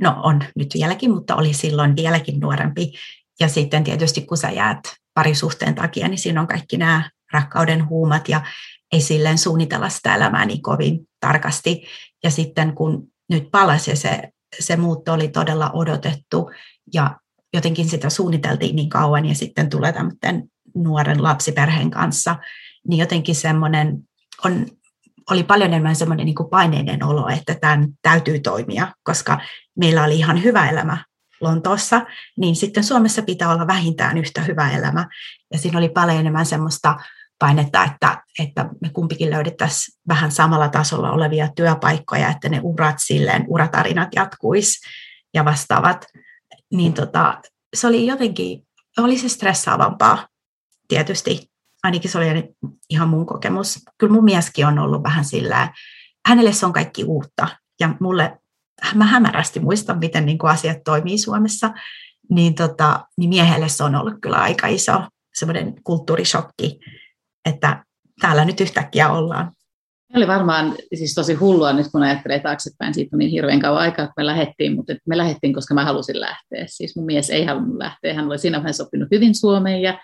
no 0.01 0.17
on 0.23 0.43
nyt 0.57 0.69
vieläkin, 0.75 1.11
mutta 1.11 1.37
oli 1.37 1.53
silloin 1.53 1.97
vieläkin 1.97 2.41
nuorempi. 2.41 2.93
Ja 3.41 3.49
sitten 3.49 3.85
tietysti 3.85 4.21
kun 4.21 4.37
sä 4.37 4.51
jäät 4.51 4.81
parisuhteen 5.15 5.75
takia, 5.75 6.09
niin 6.09 6.19
siinä 6.19 6.41
on 6.41 6.47
kaikki 6.47 6.77
nämä 6.77 7.11
rakkauden 7.33 7.89
huumat 7.89 8.29
ja 8.29 8.41
ei 8.93 9.37
suunnitella 9.37 9.89
sitä 9.89 10.15
elämää 10.15 10.45
niin 10.45 10.63
kovin 10.63 11.09
tarkasti. 11.21 11.87
Ja 12.25 12.31
sitten 12.31 12.75
kun 12.75 13.09
nyt 13.31 13.49
palasi 13.51 13.91
ja 13.91 13.97
se, 13.97 14.29
se 14.61 14.77
muutto 14.77 15.13
oli 15.13 15.29
todella 15.29 15.71
odotettu 15.73 16.51
ja 16.95 17.17
jotenkin 17.55 17.89
sitä 17.89 18.11
suunniteltiin 18.11 18.77
niin 18.77 18.89
kauan 18.89 19.27
ja 19.27 19.35
sitten 19.35 19.71
tulee 19.71 19.93
tämmöinen 19.93 20.49
nuoren 20.75 21.23
lapsiperheen 21.23 21.91
kanssa, 21.91 22.37
niin 22.89 23.01
jotenkin 23.01 23.35
semmoinen 23.35 23.99
on, 24.45 24.67
oli 25.31 25.43
paljon 25.43 25.71
enemmän 25.71 25.97
semmoinen 25.97 26.27
niin 26.27 26.51
paineinen 26.51 27.05
olo, 27.05 27.29
että 27.29 27.55
tämän 27.55 27.89
täytyy 28.03 28.41
toimia, 28.41 28.93
koska 29.03 29.41
meillä 29.79 30.05
oli 30.05 30.17
ihan 30.17 30.43
hyvä 30.43 30.69
elämä 30.69 31.05
Lontoossa, 31.41 32.07
niin 32.39 32.57
sitten 32.57 32.85
Suomessa 32.85 33.23
pitää 33.23 33.53
olla 33.53 33.67
vähintään 33.67 34.19
yhtä 34.19 34.41
hyvä 34.43 34.71
elämä. 34.71 35.09
Ja 35.53 35.59
siinä 35.59 35.79
oli 35.79 35.89
paljon 35.89 36.19
enemmän 36.19 36.47
semmoista 36.47 36.97
painetta, 37.39 37.85
että, 37.85 38.23
että 38.39 38.69
me 38.81 38.89
kumpikin 38.89 39.31
löydettäisiin 39.31 39.99
vähän 40.09 40.33
samalla 40.33 40.69
tasolla 40.69 41.13
olevia 41.13 41.49
työpaikkoja, 41.57 42.29
että 42.29 42.49
ne 42.49 42.61
urat 42.63 42.97
silleen, 42.99 43.45
uratarinat 43.49 44.09
jatkuisi 44.17 44.81
ja 45.35 45.45
vastaavat. 45.45 46.07
Niin 46.73 46.93
tota, 46.93 47.41
se 47.75 47.87
oli 47.87 48.07
jotenkin, 48.07 48.67
oli 48.99 49.19
se 49.19 49.29
stressaavampaa 49.29 50.29
tietysti. 50.89 51.51
Ainakin 51.83 52.11
se 52.11 52.19
oli 52.19 52.27
ihan 52.91 53.09
mun 53.09 53.27
kokemus. 53.27 53.85
Kyllä 53.99 54.13
mun 54.13 54.25
mieskin 54.25 54.67
on 54.67 54.79
ollut 54.79 55.03
vähän 55.03 55.25
sillä, 55.25 55.73
hänelle 56.27 56.53
se 56.53 56.67
on 56.67 56.73
kaikki 56.73 57.05
uutta. 57.05 57.49
Ja 57.81 57.95
mulle 58.01 58.39
mä 58.95 59.05
hämärästi 59.05 59.61
muistan, 59.61 59.99
miten 59.99 60.27
niin 60.27 60.39
kuin 60.39 60.51
asiat 60.51 60.85
toimii 60.85 61.19
Suomessa, 61.19 61.71
niin, 62.31 62.55
tota, 62.55 63.07
niin 63.19 63.29
miehelle 63.29 63.69
se 63.69 63.85
on 63.85 63.95
ollut 63.95 64.15
kyllä 64.23 64.37
aika 64.37 64.67
iso 64.67 65.03
semmoinen 65.35 65.75
kulttuurishokki, 65.85 66.81
että 67.47 67.85
täällä 68.21 68.45
nyt 68.45 68.61
yhtäkkiä 68.61 69.11
ollaan. 69.11 69.53
Se 70.13 70.19
oli 70.19 70.27
varmaan 70.27 70.75
siis 70.95 71.15
tosi 71.15 71.35
hullua 71.35 71.73
nyt, 71.73 71.87
kun 71.93 72.03
ajattelee 72.03 72.41
taaksepäin. 72.41 72.95
Siitä 72.95 73.17
on 73.17 73.19
niin 73.19 73.31
hirveän 73.31 73.61
kauan 73.61 73.81
aikaa, 73.81 74.07
kun 74.07 74.15
me 74.17 74.27
lähdettiin, 74.27 74.77
mutta 74.77 74.95
me 75.07 75.17
lähdettiin, 75.17 75.55
koska 75.55 75.75
mä 75.75 75.85
halusin 75.85 76.21
lähteä. 76.21 76.65
Siis 76.67 76.97
mun 76.97 77.07
mies 77.07 77.31
ei 77.31 77.45
halunnut 77.45 77.77
lähteä. 77.79 78.15
Hän 78.15 78.27
oli 78.27 78.39
siinä 78.39 78.59
vaiheessa 78.59 78.85
oppinut 78.85 79.09
hyvin 79.11 79.35
Suomeen 79.35 79.83
ja, 79.83 80.01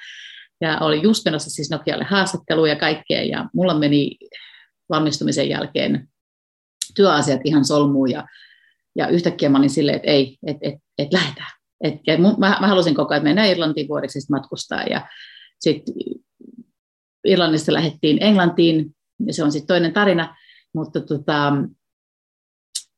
ja 0.60 0.78
oli 0.78 1.02
just 1.02 1.24
menossa 1.24 1.50
siis 1.50 1.70
Nokialle 1.70 2.04
haastatteluun 2.04 2.68
ja 2.68 2.76
kaikkea. 2.76 3.22
Ja 3.22 3.48
mulla 3.54 3.78
meni 3.78 4.16
valmistumisen 4.88 5.48
jälkeen 5.48 6.08
työasiat 6.94 7.40
ihan 7.44 7.64
solmuun 7.64 8.10
ja 8.10 8.26
ja 8.96 9.08
yhtäkkiä 9.08 9.48
mä 9.48 9.58
olin 9.58 9.70
silleen, 9.70 9.96
että 9.96 10.10
ei, 10.10 10.38
että 10.46 10.68
et, 10.68 10.74
et 10.98 11.12
lähdetään. 11.12 11.50
Et, 11.84 11.94
ja 12.06 12.18
mä, 12.18 12.58
mä 12.60 12.68
halusin 12.68 12.94
koko 12.94 13.14
ajan, 13.14 13.18
että 13.18 13.28
mennään 13.28 13.48
Irlantiin 13.48 13.88
vuodeksi 13.88 14.18
matkustaa. 14.30 14.82
Ja 14.82 15.08
sitten 15.60 15.94
Irlannista 17.24 17.72
lähdettiin 17.72 18.22
Englantiin, 18.22 18.94
ja 19.26 19.32
se 19.32 19.44
on 19.44 19.52
sitten 19.52 19.66
toinen 19.66 19.92
tarina. 19.92 20.36
Mutta 20.74 21.00
tota, 21.00 21.52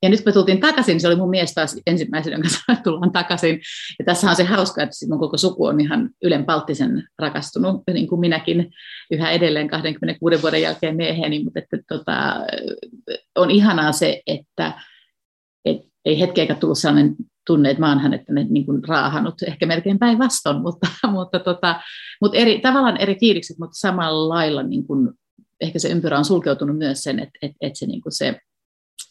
ja 0.05 0.11
nyt 0.11 0.25
me 0.27 0.33
tultiin 0.33 0.61
takaisin, 0.61 1.01
se 1.01 1.09
oli 1.09 1.17
mun 1.17 1.31
mies 1.31 1.55
taas 1.55 1.81
ensimmäisen, 1.87 2.33
jonka 2.33 2.49
sanoi, 2.49 2.65
että 2.73 2.83
tullaan 2.83 3.13
takaisin. 3.13 3.61
Ja 3.99 4.05
tässä 4.05 4.31
on 4.31 4.37
se 4.37 4.45
hauska, 4.45 4.83
että 4.83 5.07
mun 5.09 5.19
koko 5.19 5.37
suku 5.37 5.65
on 5.65 5.81
ihan 5.81 6.11
Ylen 6.23 6.45
Palttisen 6.45 7.09
rakastunut, 7.19 7.83
niin 7.93 8.09
kuin 8.09 8.21
minäkin 8.21 8.71
yhä 9.11 9.31
edelleen 9.31 9.69
26 9.69 10.43
vuoden 10.43 10.63
jälkeen 10.63 10.97
mieheeni. 10.97 11.45
Mutta 11.45 11.59
että, 11.59 11.79
tota, 11.89 12.37
on 13.37 13.51
ihanaa 13.51 13.93
se, 13.93 14.23
että 14.27 14.73
et 15.65 15.79
ei 16.05 16.21
hetkeäkään 16.21 16.61
tullut 16.61 16.79
sellainen 16.79 17.17
tunne, 17.47 17.71
että 17.71 17.81
mä 17.81 17.89
oon 17.89 18.01
hänet 18.01 18.23
niin 18.51 18.67
kuin 18.67 18.89
raahannut, 18.89 19.43
ehkä 19.43 19.67
melkein 19.67 19.99
päinvastoin, 19.99 20.63
mutta, 20.63 20.89
mutta, 21.11 21.39
tota, 21.39 21.81
mutta 22.21 22.37
eri, 22.37 22.61
tavallaan 22.61 22.97
eri 22.97 23.17
fiilikset, 23.21 23.59
mutta 23.59 23.79
samalla 23.79 24.29
lailla 24.29 24.63
niin 24.63 24.87
kuin, 24.87 25.11
ehkä 25.61 25.79
se 25.79 25.89
ympyrä 25.89 26.19
on 26.19 26.25
sulkeutunut 26.25 26.79
myös 26.79 27.03
sen, 27.03 27.19
että, 27.19 27.39
että, 27.43 27.57
että 27.61 27.79
se, 27.79 27.87
niin 27.87 28.03
kuin 28.03 28.13
se, 28.13 28.41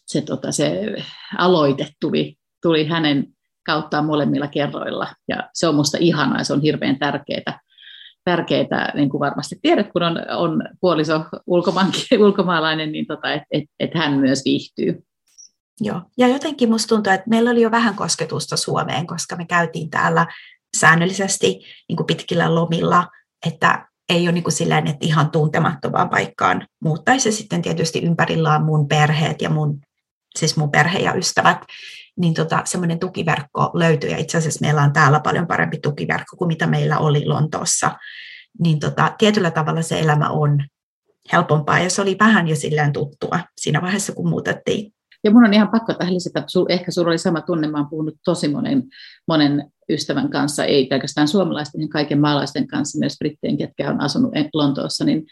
se, 0.05 0.21
tota, 0.21 0.51
se 0.51 0.95
aloite 1.37 1.87
tuli, 2.01 2.35
tuli 2.61 2.87
hänen 2.87 3.27
kauttaan 3.65 4.05
molemmilla 4.05 4.47
kerroilla. 4.47 5.07
Ja 5.27 5.49
se 5.53 5.67
on 5.67 5.75
musta 5.75 5.97
ihanaa 6.01 6.37
ja 6.37 6.43
se 6.43 6.53
on 6.53 6.61
hirveän 6.61 6.99
tärkeää. 6.99 7.59
Tärkeää, 8.25 8.91
niin 8.95 9.09
kuin 9.09 9.19
varmasti 9.19 9.55
tiedät, 9.61 9.91
kun 9.91 10.03
on, 10.03 10.17
on 10.37 10.63
puoliso 10.81 11.25
ulkomaalainen, 12.19 12.91
niin 12.91 13.05
tota, 13.05 13.33
että 13.33 13.47
et, 13.51 13.63
et 13.79 13.91
hän 13.95 14.13
myös 14.13 14.41
viihtyy. 14.45 15.03
Joo, 15.81 16.01
ja 16.17 16.27
jotenkin 16.27 16.69
musta 16.69 16.95
tuntuu, 16.95 17.13
että 17.13 17.29
meillä 17.29 17.51
oli 17.51 17.61
jo 17.61 17.71
vähän 17.71 17.95
kosketusta 17.95 18.57
Suomeen, 18.57 19.07
koska 19.07 19.35
me 19.35 19.45
käytiin 19.45 19.89
täällä 19.89 20.27
säännöllisesti 20.77 21.47
niin 21.89 21.97
kuin 21.97 22.07
pitkillä 22.07 22.55
lomilla, 22.55 23.07
että 23.45 23.87
ei 24.09 24.25
ole 24.25 24.31
niin 24.31 24.43
kuin 24.43 24.53
silleen, 24.53 24.87
että 24.87 25.05
ihan 25.05 25.31
tuntemattomaan 25.31 26.09
paikkaan 26.09 26.67
muuttaisi. 26.81 27.31
sitten 27.31 27.61
tietysti 27.61 27.99
ympärillä 27.99 28.55
on 28.55 28.65
mun 28.65 28.87
perheet 28.87 29.41
ja 29.41 29.49
mun, 29.49 29.79
siis 30.39 30.57
mun 30.57 30.71
perhe 30.71 30.99
ja 30.99 31.13
ystävät, 31.13 31.57
niin 32.17 32.33
tota, 32.33 32.61
semmoinen 32.65 32.99
tukiverkko 32.99 33.71
löytyy. 33.73 34.09
Ja 34.09 34.17
itse 34.17 34.37
asiassa 34.37 34.61
meillä 34.61 34.81
on 34.81 34.93
täällä 34.93 35.19
paljon 35.19 35.47
parempi 35.47 35.77
tukiverkko 35.77 36.37
kuin 36.37 36.47
mitä 36.47 36.67
meillä 36.67 36.97
oli 36.97 37.25
Lontoossa. 37.25 37.91
Niin 38.59 38.79
tota, 38.79 39.15
tietyllä 39.17 39.51
tavalla 39.51 39.81
se 39.81 39.99
elämä 39.99 40.29
on 40.29 40.65
helpompaa 41.33 41.79
ja 41.79 41.89
se 41.89 42.01
oli 42.01 42.15
vähän 42.19 42.47
jo 42.47 42.55
silleen 42.55 42.93
tuttua 42.93 43.39
siinä 43.57 43.81
vaiheessa, 43.81 44.13
kun 44.13 44.29
muutettiin 44.29 44.93
ja 45.23 45.31
mun 45.31 45.45
on 45.45 45.53
ihan 45.53 45.69
pakko 45.69 45.93
tähän 45.93 46.13
lisätä, 46.13 46.39
että 46.39 46.51
sul, 46.51 46.65
ehkä 46.69 46.91
sulla 46.91 47.07
oli 47.07 47.17
sama 47.17 47.41
tunne, 47.41 47.67
mä 47.67 47.77
oon 47.77 47.89
puhunut 47.89 48.15
tosi 48.25 48.47
monen, 48.47 48.83
monen 49.27 49.71
ystävän 49.89 50.29
kanssa, 50.29 50.65
ei 50.65 50.85
pelkästään 50.85 51.27
suomalaisten, 51.27 51.79
niin 51.79 51.89
kaiken 51.89 52.21
maalaisten 52.21 52.67
kanssa, 52.67 52.99
myös 52.99 53.15
brittien, 53.19 53.57
ketkä 53.57 53.89
on 53.89 54.01
asunut 54.01 54.33
Lontoossa, 54.53 55.05
niin 55.05 55.25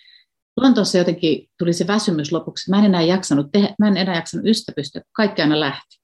Lontoossa 0.57 0.97
jotenkin 0.97 1.49
tuli 1.59 1.73
se 1.73 1.87
väsymys 1.87 2.31
lopuksi. 2.31 2.69
Mä 2.69 2.79
en 2.79 2.85
enää 2.85 3.01
jaksanut, 3.01 3.51
tehdä, 3.51 3.75
mä 3.79 3.87
en 3.87 3.97
enää 3.97 4.15
jaksanut 4.15 4.45
ystävystä, 4.45 5.01
kaikki 5.11 5.41
aina 5.41 5.59
lähti 5.59 6.00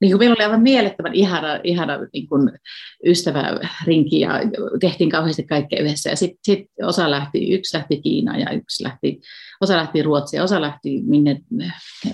niin 0.00 0.12
kuin 0.12 0.18
meillä 0.18 0.34
oli 0.34 0.44
aivan 0.44 0.62
mielettömän 0.62 1.14
ihana, 1.14 1.60
ihana 1.64 1.98
niin 2.12 2.28
kuin 2.28 2.50
ystävärinki 3.06 4.20
ja 4.20 4.40
tehtiin 4.80 5.10
kauheasti 5.10 5.42
kaikkea 5.42 5.82
yhdessä. 5.82 6.10
Ja 6.10 6.16
sitten 6.16 6.38
sit 6.44 6.66
osa 6.82 7.10
lähti, 7.10 7.54
yksi 7.54 7.76
lähti 7.76 8.00
Kiinaan 8.00 8.40
ja 8.40 8.50
yksi 8.50 8.84
lähti, 8.84 9.20
osa 9.60 9.76
lähti 9.76 10.02
Ruotsiin 10.02 10.42
osa 10.42 10.60
lähti 10.60 11.02
minne 11.02 11.40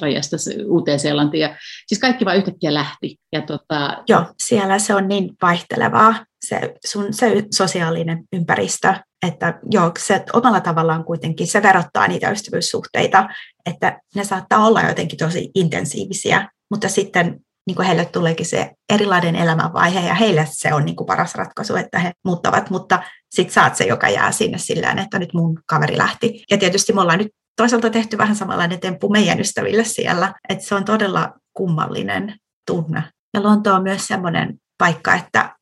rajasta 0.00 0.36
Uuteen-Seelantiin. 0.66 1.40
Ja, 1.40 1.56
siis 1.86 2.00
kaikki 2.00 2.24
vaan 2.24 2.36
yhtäkkiä 2.36 2.74
lähti. 2.74 3.16
Ja 3.32 3.42
tota... 3.42 4.02
Joo, 4.08 4.24
siellä 4.38 4.78
se 4.78 4.94
on 4.94 5.08
niin 5.08 5.30
vaihtelevaa 5.42 6.14
se 6.48 6.74
sun 6.86 7.14
se 7.14 7.44
sosiaalinen 7.54 8.24
ympäristö, 8.32 8.94
että 9.26 9.58
joo, 9.70 9.92
se 9.98 10.24
omalla 10.32 10.60
tavallaan 10.60 11.04
kuitenkin 11.04 11.46
se 11.46 11.62
verottaa 11.62 12.08
niitä 12.08 12.30
ystävyyssuhteita, 12.30 13.28
että 13.66 14.00
ne 14.14 14.24
saattaa 14.24 14.66
olla 14.66 14.82
jotenkin 14.82 15.18
tosi 15.18 15.50
intensiivisiä, 15.54 16.48
mutta 16.70 16.88
sitten 16.88 17.40
niin 17.66 17.76
kuin 17.76 17.86
heille 17.86 18.04
tuleekin 18.04 18.46
se 18.46 18.70
erilainen 18.92 19.36
elämänvaihe 19.36 20.00
ja 20.00 20.14
heille 20.14 20.48
se 20.50 20.74
on 20.74 20.84
niin 20.84 20.96
kuin 20.96 21.06
paras 21.06 21.34
ratkaisu, 21.34 21.76
että 21.76 21.98
he 21.98 22.12
muuttavat, 22.24 22.70
mutta 22.70 23.02
sitten 23.30 23.54
saat 23.54 23.76
se, 23.76 23.84
joka 23.84 24.08
jää 24.08 24.32
sinne 24.32 24.58
sillä 24.58 24.94
että 25.02 25.18
nyt 25.18 25.34
mun 25.34 25.58
kaveri 25.66 25.98
lähti. 25.98 26.44
Ja 26.50 26.58
tietysti 26.58 26.92
me 26.92 27.00
ollaan 27.00 27.18
nyt 27.18 27.32
toisaalta 27.56 27.90
tehty 27.90 28.18
vähän 28.18 28.36
samanlainen 28.36 28.80
temppu 28.80 29.08
meidän 29.08 29.40
ystäville 29.40 29.84
siellä, 29.84 30.34
että 30.48 30.64
se 30.64 30.74
on 30.74 30.84
todella 30.84 31.32
kummallinen 31.54 32.36
tunne. 32.66 33.02
Ja 33.34 33.42
Lonto 33.42 33.74
on 33.74 33.82
myös 33.82 34.06
semmoinen 34.06 34.54
paikka, 34.78 35.14
että, 35.14 35.56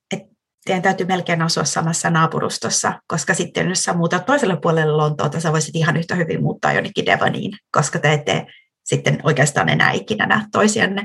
teidän 0.65 0.83
täytyy 0.83 1.07
melkein 1.07 1.43
asua 1.43 1.65
samassa 1.65 2.11
naapurustossa, 2.11 2.93
koska 3.07 3.35
sitten 3.35 3.69
jos 3.69 3.85
sä 3.85 3.93
muutat 3.93 4.27
toiselle 4.27 4.57
puolelle 4.63 4.93
Lontoota, 4.93 5.41
sä 5.41 5.53
voisit 5.53 5.77
ihan 5.77 5.97
yhtä 5.97 6.15
hyvin 6.15 6.43
muuttaa 6.43 6.73
jonnekin 6.73 7.07
Devoniin, 7.07 7.53
koska 7.73 7.99
te 7.99 8.13
ette 8.13 8.47
sitten 8.85 9.19
oikeastaan 9.23 9.69
enää 9.69 9.93
ikinä 9.93 10.27
näe 10.27 10.41
toisianne. 10.53 11.03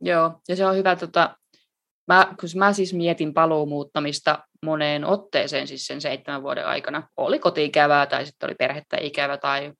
Joo, 0.00 0.40
ja 0.48 0.56
se 0.56 0.66
on 0.66 0.76
hyvä, 0.76 0.96
tota, 0.96 1.36
mä, 2.08 2.34
kun 2.40 2.48
mä 2.54 2.72
siis 2.72 2.94
mietin 2.94 3.34
paluumuuttamista 3.34 4.44
moneen 4.64 5.04
otteeseen 5.04 5.66
siis 5.66 5.86
sen 5.86 6.00
seitsemän 6.00 6.42
vuoden 6.42 6.66
aikana. 6.66 7.08
Oli 7.16 7.38
koti-ikävää 7.38 8.06
tai 8.06 8.26
sitten 8.26 8.46
oli 8.46 8.54
perhettä 8.54 8.96
ikävä 9.00 9.36
tai 9.36 9.72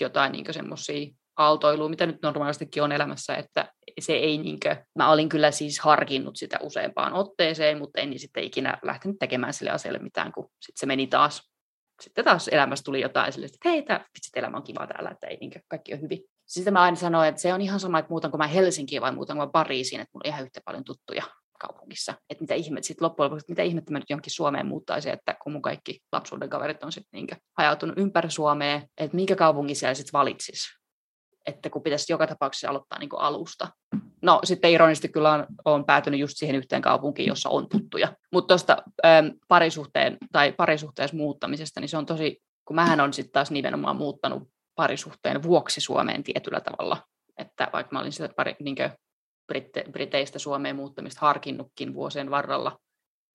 jotain 0.00 0.32
niin 0.32 0.44
semmoisia 0.50 1.06
aaltoilua, 1.36 1.88
mitä 1.88 2.06
nyt 2.06 2.22
normaalistikin 2.22 2.82
on 2.82 2.92
elämässä, 2.92 3.34
että 3.34 3.72
se 4.00 4.12
ei 4.12 4.38
niinkö, 4.38 4.76
mä 4.98 5.10
olin 5.10 5.28
kyllä 5.28 5.50
siis 5.50 5.80
harkinnut 5.80 6.36
sitä 6.36 6.58
useampaan 6.62 7.12
otteeseen, 7.12 7.78
mutta 7.78 8.00
en 8.00 8.18
sitten 8.18 8.44
ikinä 8.44 8.78
lähtenyt 8.82 9.16
tekemään 9.20 9.54
sille 9.54 9.70
asialle 9.70 9.98
mitään, 9.98 10.32
kun 10.32 10.44
sitten 10.44 10.80
se 10.80 10.86
meni 10.86 11.06
taas, 11.06 11.50
sitten 12.02 12.24
taas 12.24 12.48
elämässä 12.48 12.84
tuli 12.84 13.00
jotain 13.00 13.32
sille, 13.32 13.46
että 13.46 13.68
hei, 13.68 13.82
tämä 13.82 14.04
elämä 14.36 14.56
on 14.56 14.62
kiva 14.62 14.86
täällä, 14.86 15.10
että 15.10 15.26
ei 15.26 15.36
niinkö, 15.36 15.60
kaikki 15.68 15.94
on 15.94 16.00
hyvin. 16.00 16.24
Sitten 16.46 16.72
mä 16.72 16.82
aina 16.82 16.96
sanoin, 16.96 17.28
että 17.28 17.40
se 17.40 17.54
on 17.54 17.60
ihan 17.60 17.80
sama, 17.80 17.98
että 17.98 18.10
muutanko 18.10 18.38
mä 18.38 18.46
Helsinkiin 18.46 19.02
vai 19.02 19.12
muutanko 19.12 19.44
mä 19.46 19.50
Pariisiin, 19.52 20.00
että 20.00 20.10
mulla 20.14 20.22
on 20.24 20.28
ihan 20.28 20.44
yhtä 20.44 20.60
paljon 20.64 20.84
tuttuja 20.84 21.22
kaupungissa. 21.58 22.14
Että 22.30 22.42
mitä 22.42 22.54
ihmet 22.54 22.84
sitten 22.84 23.04
loppujen 23.04 23.30
lopuksi, 23.30 23.46
mitä 23.48 23.62
ihmettä 23.62 23.92
mä 23.92 23.98
nyt 23.98 24.10
jonkin 24.10 24.32
Suomeen 24.32 24.66
muuttaisin, 24.66 25.12
että 25.12 25.34
kun 25.42 25.52
mun 25.52 25.62
kaikki 25.62 26.00
lapsuuden 26.12 26.50
kaverit 26.50 26.82
on 26.82 26.92
sitten 26.92 27.08
niinkö 27.12 27.36
hajautunut 27.58 27.98
ympäri 27.98 28.30
Suomea, 28.30 28.82
että 28.98 29.16
minkä 29.16 29.36
kaupungin 29.36 29.76
siellä 29.76 29.94
sitten 29.94 30.12
valitsis 30.12 30.66
että 31.46 31.70
kun 31.70 31.82
pitäisi 31.82 32.12
joka 32.12 32.26
tapauksessa 32.26 32.70
aloittaa 32.70 32.98
niin 32.98 33.10
alusta. 33.16 33.68
No 34.22 34.40
sitten 34.44 34.70
ironisesti 34.70 35.08
kyllä 35.08 35.32
on, 35.32 35.46
on 35.64 35.84
päätynyt 35.84 36.20
just 36.20 36.36
siihen 36.36 36.56
yhteen 36.56 36.82
kaupunkiin, 36.82 37.28
jossa 37.28 37.48
on 37.48 37.68
tuttuja. 37.68 38.16
Mutta 38.32 38.48
tuosta 38.48 38.76
parisuhteen 39.48 40.16
tai 40.32 40.52
parisuhteessa 40.52 41.16
muuttamisesta, 41.16 41.80
niin 41.80 41.88
se 41.88 41.96
on 41.96 42.06
tosi, 42.06 42.42
kun 42.64 42.76
mähän 42.76 43.00
on 43.00 43.12
sitten 43.12 43.32
taas 43.32 43.50
nimenomaan 43.50 43.96
muuttanut 43.96 44.48
parisuhteen 44.76 45.42
vuoksi 45.42 45.80
Suomeen 45.80 46.24
tietyllä 46.24 46.60
tavalla. 46.60 47.02
Että 47.38 47.68
vaikka 47.72 47.92
mä 47.92 48.00
olin 48.00 48.12
sitä 48.12 48.28
pari, 48.36 48.56
niin 48.60 48.76
Britte, 49.46 49.84
Briteistä 49.90 50.38
Suomeen 50.38 50.76
muuttamista 50.76 51.20
harkinnutkin 51.20 51.94
vuosien 51.94 52.30
varrella, 52.30 52.78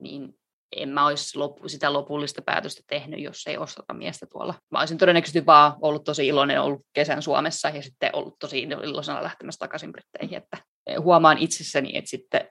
niin 0.02 0.34
en 0.76 0.90
mä 0.90 1.06
olisi 1.06 1.38
loppu, 1.38 1.70
sitä 1.70 1.94
lopullista 1.94 2.42
päätöstä 2.42 2.82
tehnyt, 2.88 3.20
jos 3.20 3.48
ei 3.48 3.58
osteta 3.58 3.94
miestä 3.94 4.26
tuolla. 4.26 4.54
Mä 4.72 4.80
olisin 4.80 4.98
todennäköisesti 4.98 5.46
vaan 5.46 5.74
ollut 5.82 6.04
tosi 6.04 6.28
iloinen 6.28 6.62
ollut 6.62 6.82
kesän 6.94 7.22
Suomessa 7.22 7.70
ja 7.70 7.82
sitten 7.82 8.16
ollut 8.16 8.36
tosi 8.40 8.60
iloisena 8.62 9.24
lähtemässä 9.24 9.60
takaisin 9.60 9.92
Britteihin. 9.92 10.38
Että 10.38 10.58
huomaan 11.00 11.38
itsessäni, 11.38 11.98
että 11.98 12.10
sitten 12.10 12.50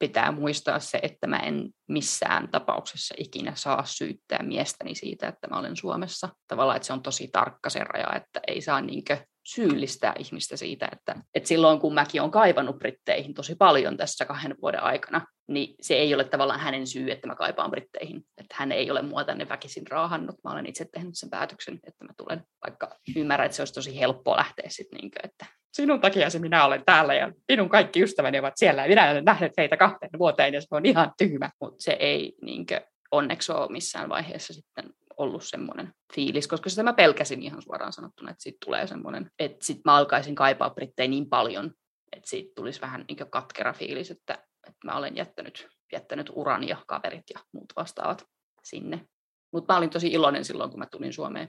pitää 0.00 0.32
muistaa 0.32 0.78
se, 0.78 0.98
että 1.02 1.26
mä 1.26 1.36
en 1.36 1.70
missään 1.88 2.48
tapauksessa 2.48 3.14
ikinä 3.18 3.52
saa 3.54 3.84
syyttää 3.84 4.42
miestäni 4.42 4.94
siitä, 4.94 5.28
että 5.28 5.48
mä 5.48 5.58
olen 5.58 5.76
Suomessa. 5.76 6.28
Tavallaan, 6.48 6.76
että 6.76 6.86
se 6.86 6.92
on 6.92 7.02
tosi 7.02 7.28
tarkka 7.32 7.70
se 7.70 7.84
raja, 7.84 8.16
että 8.16 8.40
ei 8.46 8.60
saa 8.60 8.80
niinkö 8.80 9.16
syyllistää 9.46 10.12
ihmistä 10.18 10.56
siitä, 10.56 10.88
että, 10.92 11.14
että 11.34 11.48
silloin 11.48 11.80
kun 11.80 11.94
mäkin 11.94 12.20
olen 12.20 12.30
kaivannut 12.30 12.78
Britteihin 12.78 13.34
tosi 13.34 13.54
paljon 13.54 13.96
tässä 13.96 14.24
kahden 14.24 14.56
vuoden 14.62 14.82
aikana, 14.82 15.26
niin 15.48 15.74
se 15.80 15.94
ei 15.94 16.14
ole 16.14 16.24
tavallaan 16.24 16.60
hänen 16.60 16.86
syy, 16.86 17.10
että 17.10 17.26
mä 17.26 17.34
kaipaan 17.34 17.70
Britteihin. 17.70 18.22
Että 18.38 18.54
hän 18.58 18.72
ei 18.72 18.90
ole 18.90 19.02
mua 19.02 19.24
tänne 19.24 19.48
väkisin 19.48 19.86
raahannut. 19.90 20.36
Mä 20.44 20.50
olen 20.50 20.66
itse 20.66 20.86
tehnyt 20.92 21.14
sen 21.14 21.30
päätöksen, 21.30 21.80
että 21.86 22.04
mä 22.04 22.12
tulen, 22.16 22.44
vaikka 22.66 22.96
ymmärrän, 23.16 23.46
että 23.46 23.56
se 23.56 23.62
olisi 23.62 23.74
tosi 23.74 24.00
helppoa 24.00 24.36
lähteä 24.36 24.66
sitten, 24.68 25.10
että 25.22 25.46
sinun 25.72 26.00
takia 26.00 26.30
se 26.30 26.38
minä 26.38 26.64
olen 26.64 26.82
täällä 26.86 27.14
ja 27.14 27.32
minun 27.48 27.68
kaikki 27.68 28.02
ystäväni 28.02 28.38
ovat 28.38 28.56
siellä 28.56 28.82
ja 28.82 28.88
minä 28.88 29.10
olen 29.10 29.24
nähnyt 29.24 29.52
heitä 29.58 29.76
kahteen 29.76 30.18
vuoteen 30.18 30.54
ja 30.54 30.60
se 30.60 30.66
on 30.70 30.86
ihan 30.86 31.12
tyhmä. 31.18 31.50
Mutta 31.60 31.82
se 31.82 31.92
ei 31.92 32.34
niin 32.42 32.66
kuin, 32.66 32.80
onneksi 33.10 33.52
ole 33.52 33.72
missään 33.72 34.08
vaiheessa 34.08 34.54
sitten 34.54 34.84
ollut 35.16 35.44
semmoinen 35.44 35.92
fiilis, 36.14 36.48
koska 36.48 36.70
sitä 36.70 36.82
mä 36.82 36.92
pelkäsin 36.92 37.42
ihan 37.42 37.62
suoraan 37.62 37.92
sanottuna, 37.92 38.30
että 38.30 38.42
siitä 38.42 38.58
tulee 38.64 38.86
semmoinen, 38.86 39.30
että 39.38 39.66
sitten 39.66 39.82
mä 39.84 39.96
alkaisin 39.96 40.34
kaipaa 40.34 40.70
brittejä 40.70 41.08
niin 41.08 41.28
paljon, 41.28 41.74
että 42.12 42.30
siitä 42.30 42.52
tulisi 42.56 42.80
vähän 42.80 43.04
niin 43.08 43.30
katkera 43.30 43.72
fiilis, 43.72 44.10
että, 44.10 44.34
että 44.68 44.80
mä 44.84 44.96
olen 44.96 45.16
jättänyt, 45.16 45.68
jättänyt 45.92 46.30
uran 46.34 46.68
ja 46.68 46.76
kaverit 46.86 47.24
ja 47.34 47.40
muut 47.52 47.72
vastaavat 47.76 48.24
sinne. 48.64 49.06
Mutta 49.52 49.72
mä 49.72 49.78
olin 49.78 49.90
tosi 49.90 50.08
iloinen 50.08 50.44
silloin, 50.44 50.70
kun 50.70 50.78
mä 50.78 50.86
tulin 50.86 51.12
Suomeen. 51.12 51.48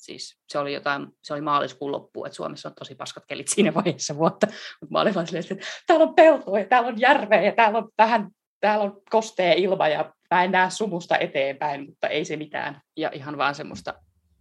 Siis 0.00 0.38
se 0.48 0.58
oli 0.58 0.74
jotain, 0.74 1.06
se 1.22 1.32
oli 1.32 1.40
maaliskuun 1.40 1.92
loppu, 1.92 2.24
että 2.24 2.36
Suomessa 2.36 2.68
on 2.68 2.74
tosi 2.74 2.94
paskat 2.94 3.26
kelit 3.26 3.48
siinä 3.48 3.74
vaiheessa 3.74 4.16
vuotta. 4.16 4.46
Mutta 4.80 4.92
mä 4.92 5.00
olin 5.00 5.14
vaan 5.14 5.26
silleen, 5.26 5.44
että 5.50 5.66
täällä 5.86 6.04
on 6.04 6.14
peltoa 6.14 6.58
ja 6.58 6.64
täällä 6.64 6.88
on 6.88 7.00
järveä 7.00 7.42
ja 7.42 7.52
täällä 7.52 7.78
on 7.78 7.88
vähän, 7.98 8.30
täällä 8.60 8.84
on 8.84 9.02
kostea 9.10 9.52
ilma 9.52 9.88
ja 9.88 10.14
mä 10.30 10.44
en 10.44 10.50
näe 10.50 10.70
sumusta 10.70 11.18
eteenpäin, 11.18 11.86
mutta 11.86 12.08
ei 12.08 12.24
se 12.24 12.36
mitään. 12.36 12.80
Ja 12.96 13.10
ihan 13.12 13.38
vaan 13.38 13.54
semmoista 13.54 13.94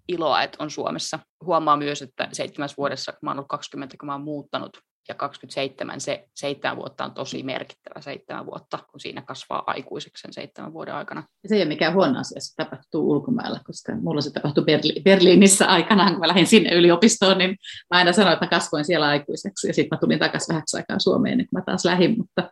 iloa, 0.07 0.43
että 0.43 0.63
on 0.63 0.71
Suomessa. 0.71 1.19
Huomaa 1.45 1.77
myös, 1.77 2.01
että 2.01 2.29
seitsemäs 2.31 2.77
vuodessa, 2.77 3.11
kun 3.11 3.19
mä 3.21 3.29
oon 3.29 3.37
ollut 3.37 3.49
20, 3.49 3.95
kun 3.99 4.05
mä 4.05 4.13
oon 4.13 4.23
muuttanut, 4.23 4.77
ja 5.09 5.15
27, 5.15 6.01
se 6.01 6.27
seitsemän 6.35 6.77
vuotta 6.77 7.05
on 7.05 7.11
tosi 7.11 7.43
merkittävä 7.43 8.01
seitsemän 8.01 8.45
vuotta, 8.45 8.79
kun 8.91 8.99
siinä 8.99 9.21
kasvaa 9.21 9.63
aikuiseksi 9.67 10.21
sen 10.21 10.33
seitsemän 10.33 10.73
vuoden 10.73 10.95
aikana. 10.95 11.23
Se 11.47 11.55
ei 11.55 11.61
ole 11.61 11.67
mikään 11.67 11.93
huono 11.93 12.19
asia, 12.19 12.41
se 12.41 12.55
tapahtuu 12.55 13.11
ulkomailla, 13.11 13.59
koska 13.65 13.95
mulla 13.95 14.21
se 14.21 14.31
tapahtui 14.31 14.63
Berli- 14.63 15.03
Berliinissä 15.03 15.65
aikanaan, 15.65 16.11
kun 16.11 16.19
mä 16.19 16.27
lähdin 16.27 16.47
sinne 16.47 16.75
yliopistoon, 16.75 17.37
niin 17.37 17.49
mä 17.93 17.97
aina 17.97 18.13
sanoin, 18.13 18.33
että 18.33 18.45
mä 18.45 18.49
kasvoin 18.49 18.85
siellä 18.85 19.07
aikuiseksi, 19.07 19.67
ja 19.67 19.73
sitten 19.73 19.97
mä 19.97 19.99
tulin 19.99 20.19
takaisin 20.19 20.53
vähäksi 20.53 20.77
aikaa 20.77 20.99
Suomeen, 20.99 21.37
niin 21.37 21.47
mä 21.51 21.61
taas 21.65 21.85
lähdin, 21.85 22.17
mutta 22.17 22.51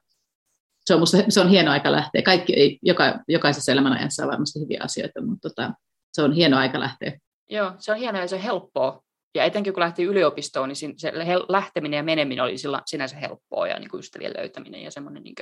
se 0.86 0.94
on, 0.94 1.00
musta, 1.00 1.18
se 1.30 1.42
on 1.42 1.50
hieno 1.50 1.72
aika 1.72 1.92
lähteä. 1.92 2.22
Kaikki 2.22 2.54
ei, 2.54 2.80
joka, 2.82 3.20
jokaisessa 3.28 3.72
elämänajassa 3.72 4.24
on 4.24 4.30
varmasti 4.32 4.60
hyviä 4.60 4.80
asioita, 4.84 5.22
mutta 5.22 5.50
tota, 5.50 5.74
se 6.14 6.22
on 6.22 6.34
hieno 6.34 6.58
aika 6.58 6.80
lähteä. 6.80 7.20
Joo, 7.50 7.74
se 7.80 7.92
on 7.92 7.98
hienoa 7.98 8.22
ja 8.22 8.28
se 8.28 8.36
on 8.36 8.42
helppoa. 8.42 9.04
Ja 9.36 9.44
etenkin 9.44 9.74
kun 9.74 9.82
lähti 9.82 10.04
yliopistoon, 10.04 10.70
niin 10.70 10.96
se 10.98 11.12
lähteminen 11.50 11.98
ja 11.98 12.04
meneminen 12.04 12.44
oli 12.44 12.56
sinänsä 12.86 13.16
helppoa 13.16 13.68
ja 13.68 13.80
niin 13.80 13.90
kuin 13.90 14.00
ystävien 14.00 14.34
löytäminen 14.38 14.82
ja 14.82 14.92
semmoinen 14.92 15.24
niin 15.24 15.36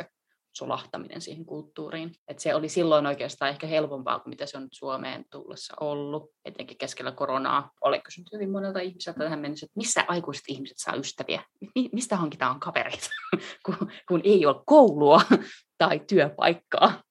solahtaminen 0.56 1.22
siihen 1.22 1.46
kulttuuriin. 1.46 2.12
Et 2.28 2.40
se 2.40 2.56
oli 2.56 2.70
silloin 2.70 3.06
oikeastaan 3.06 3.52
ehkä 3.52 3.68
helpompaa 3.68 4.20
kuin 4.20 4.30
mitä 4.30 4.46
se 4.46 4.58
on 4.58 4.64
nyt 4.64 4.74
Suomeen 4.74 5.26
tullessa 5.32 5.74
ollut, 5.80 6.32
etenkin 6.46 6.78
keskellä 6.78 7.12
koronaa. 7.12 7.72
Olen 7.82 8.02
kysynyt 8.02 8.32
hyvin 8.34 8.52
monelta 8.52 8.80
ihmiseltä 8.80 9.20
tähän 9.20 9.40
mennessä, 9.40 9.66
että 9.66 9.78
missä 9.80 10.06
aikuiset 10.08 10.44
ihmiset 10.48 10.78
saa 10.78 10.96
ystäviä? 10.96 11.44
Mistä 11.92 12.16
hankitaan 12.16 12.60
kavereita, 12.60 13.10
kun, 13.66 13.92
kun 14.08 14.22
ei 14.24 14.46
ole 14.46 14.64
koulua 14.66 15.22
tai 15.78 16.00
työpaikkaa? 16.00 17.04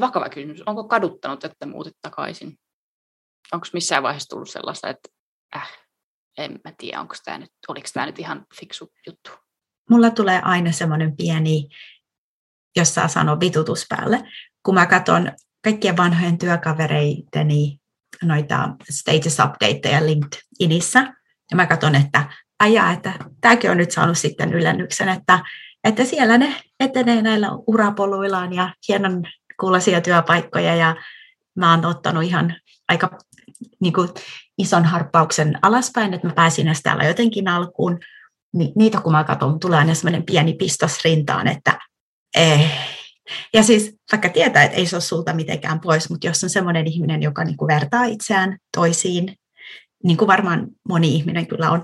Vakava 0.00 0.28
kysymys. 0.28 0.62
Onko 0.66 0.84
kaduttanut, 0.84 1.44
että 1.44 1.66
muutit 1.66 1.96
takaisin? 2.02 2.58
Onko 3.54 3.66
missään 3.72 4.02
vaiheessa 4.02 4.28
tullut 4.28 4.50
sellaista, 4.50 4.88
että 4.88 5.08
äh, 5.56 5.72
en 6.38 6.60
mä 6.64 6.72
tiedä, 6.78 7.00
onko 7.00 7.14
tämä 7.24 7.38
nyt, 7.38 7.50
oliko 7.68 7.88
tämä 7.92 8.06
nyt 8.06 8.18
ihan 8.18 8.46
fiksu 8.58 8.92
juttu? 9.06 9.30
mulla 9.90 10.10
tulee 10.10 10.40
aina 10.44 10.72
semmoinen 10.72 11.16
pieni, 11.16 11.68
jos 12.76 12.94
saa 12.94 13.08
sanoa, 13.08 13.40
vitutus 13.40 13.86
päälle, 13.88 14.22
kun 14.62 14.74
mä 14.74 14.86
katson 14.86 15.32
kaikkien 15.64 15.96
vanhojen 15.96 16.38
työkavereiteni 16.38 17.80
noita 18.22 18.68
status 18.90 19.38
updateja 19.38 20.06
LinkedInissä, 20.06 21.14
ja 21.50 21.56
mä 21.56 21.66
katson, 21.66 21.94
että 21.94 22.24
ajaa, 22.58 22.92
että 22.92 23.12
tämäkin 23.40 23.70
on 23.70 23.76
nyt 23.76 23.90
saanut 23.90 24.18
sitten 24.18 24.54
ylennyksen, 24.54 25.08
että, 25.08 25.38
että 25.84 26.04
siellä 26.04 26.38
ne 26.38 26.54
etenee 26.80 27.22
näillä 27.22 27.48
urapoluillaan 27.66 28.52
ja 28.52 28.74
hienon 28.88 29.24
kuulosia 29.60 30.00
työpaikkoja, 30.00 30.74
ja 30.74 30.96
mä 31.56 31.70
oon 31.70 31.84
ottanut 31.84 32.24
ihan 32.24 32.56
aika 32.88 33.18
niin 33.80 33.92
kuin, 33.92 34.08
ison 34.58 34.84
harppauksen 34.84 35.58
alaspäin, 35.62 36.14
että 36.14 36.26
mä 36.26 36.32
pääsin 36.34 36.66
edes 36.66 36.80
täällä 36.82 37.04
jotenkin 37.04 37.48
alkuun, 37.48 37.98
niin 38.54 38.72
niitä 38.76 39.00
kun 39.00 39.12
mä 39.12 39.24
katson, 39.24 39.60
tulee 39.60 39.78
aina 39.78 39.94
semmoinen 39.94 40.24
pieni 40.24 40.54
pistos 40.54 41.04
rintaan, 41.04 41.48
että 41.48 41.78
ei. 42.36 42.70
Ja 43.54 43.62
siis 43.62 43.96
vaikka 44.12 44.28
tietää, 44.28 44.62
että 44.62 44.76
ei 44.76 44.86
se 44.86 44.96
ole 44.96 45.00
sulta 45.00 45.32
mitenkään 45.32 45.80
pois, 45.80 46.10
mutta 46.10 46.26
jos 46.26 46.44
on 46.44 46.50
semmoinen 46.50 46.86
ihminen, 46.86 47.22
joka 47.22 47.44
niin 47.44 47.56
kuin 47.56 47.68
vertaa 47.68 48.04
itseään 48.04 48.58
toisiin, 48.76 49.36
niin 50.04 50.16
kuin 50.16 50.28
varmaan 50.28 50.66
moni 50.88 51.14
ihminen 51.14 51.46
kyllä 51.46 51.70
on, 51.70 51.82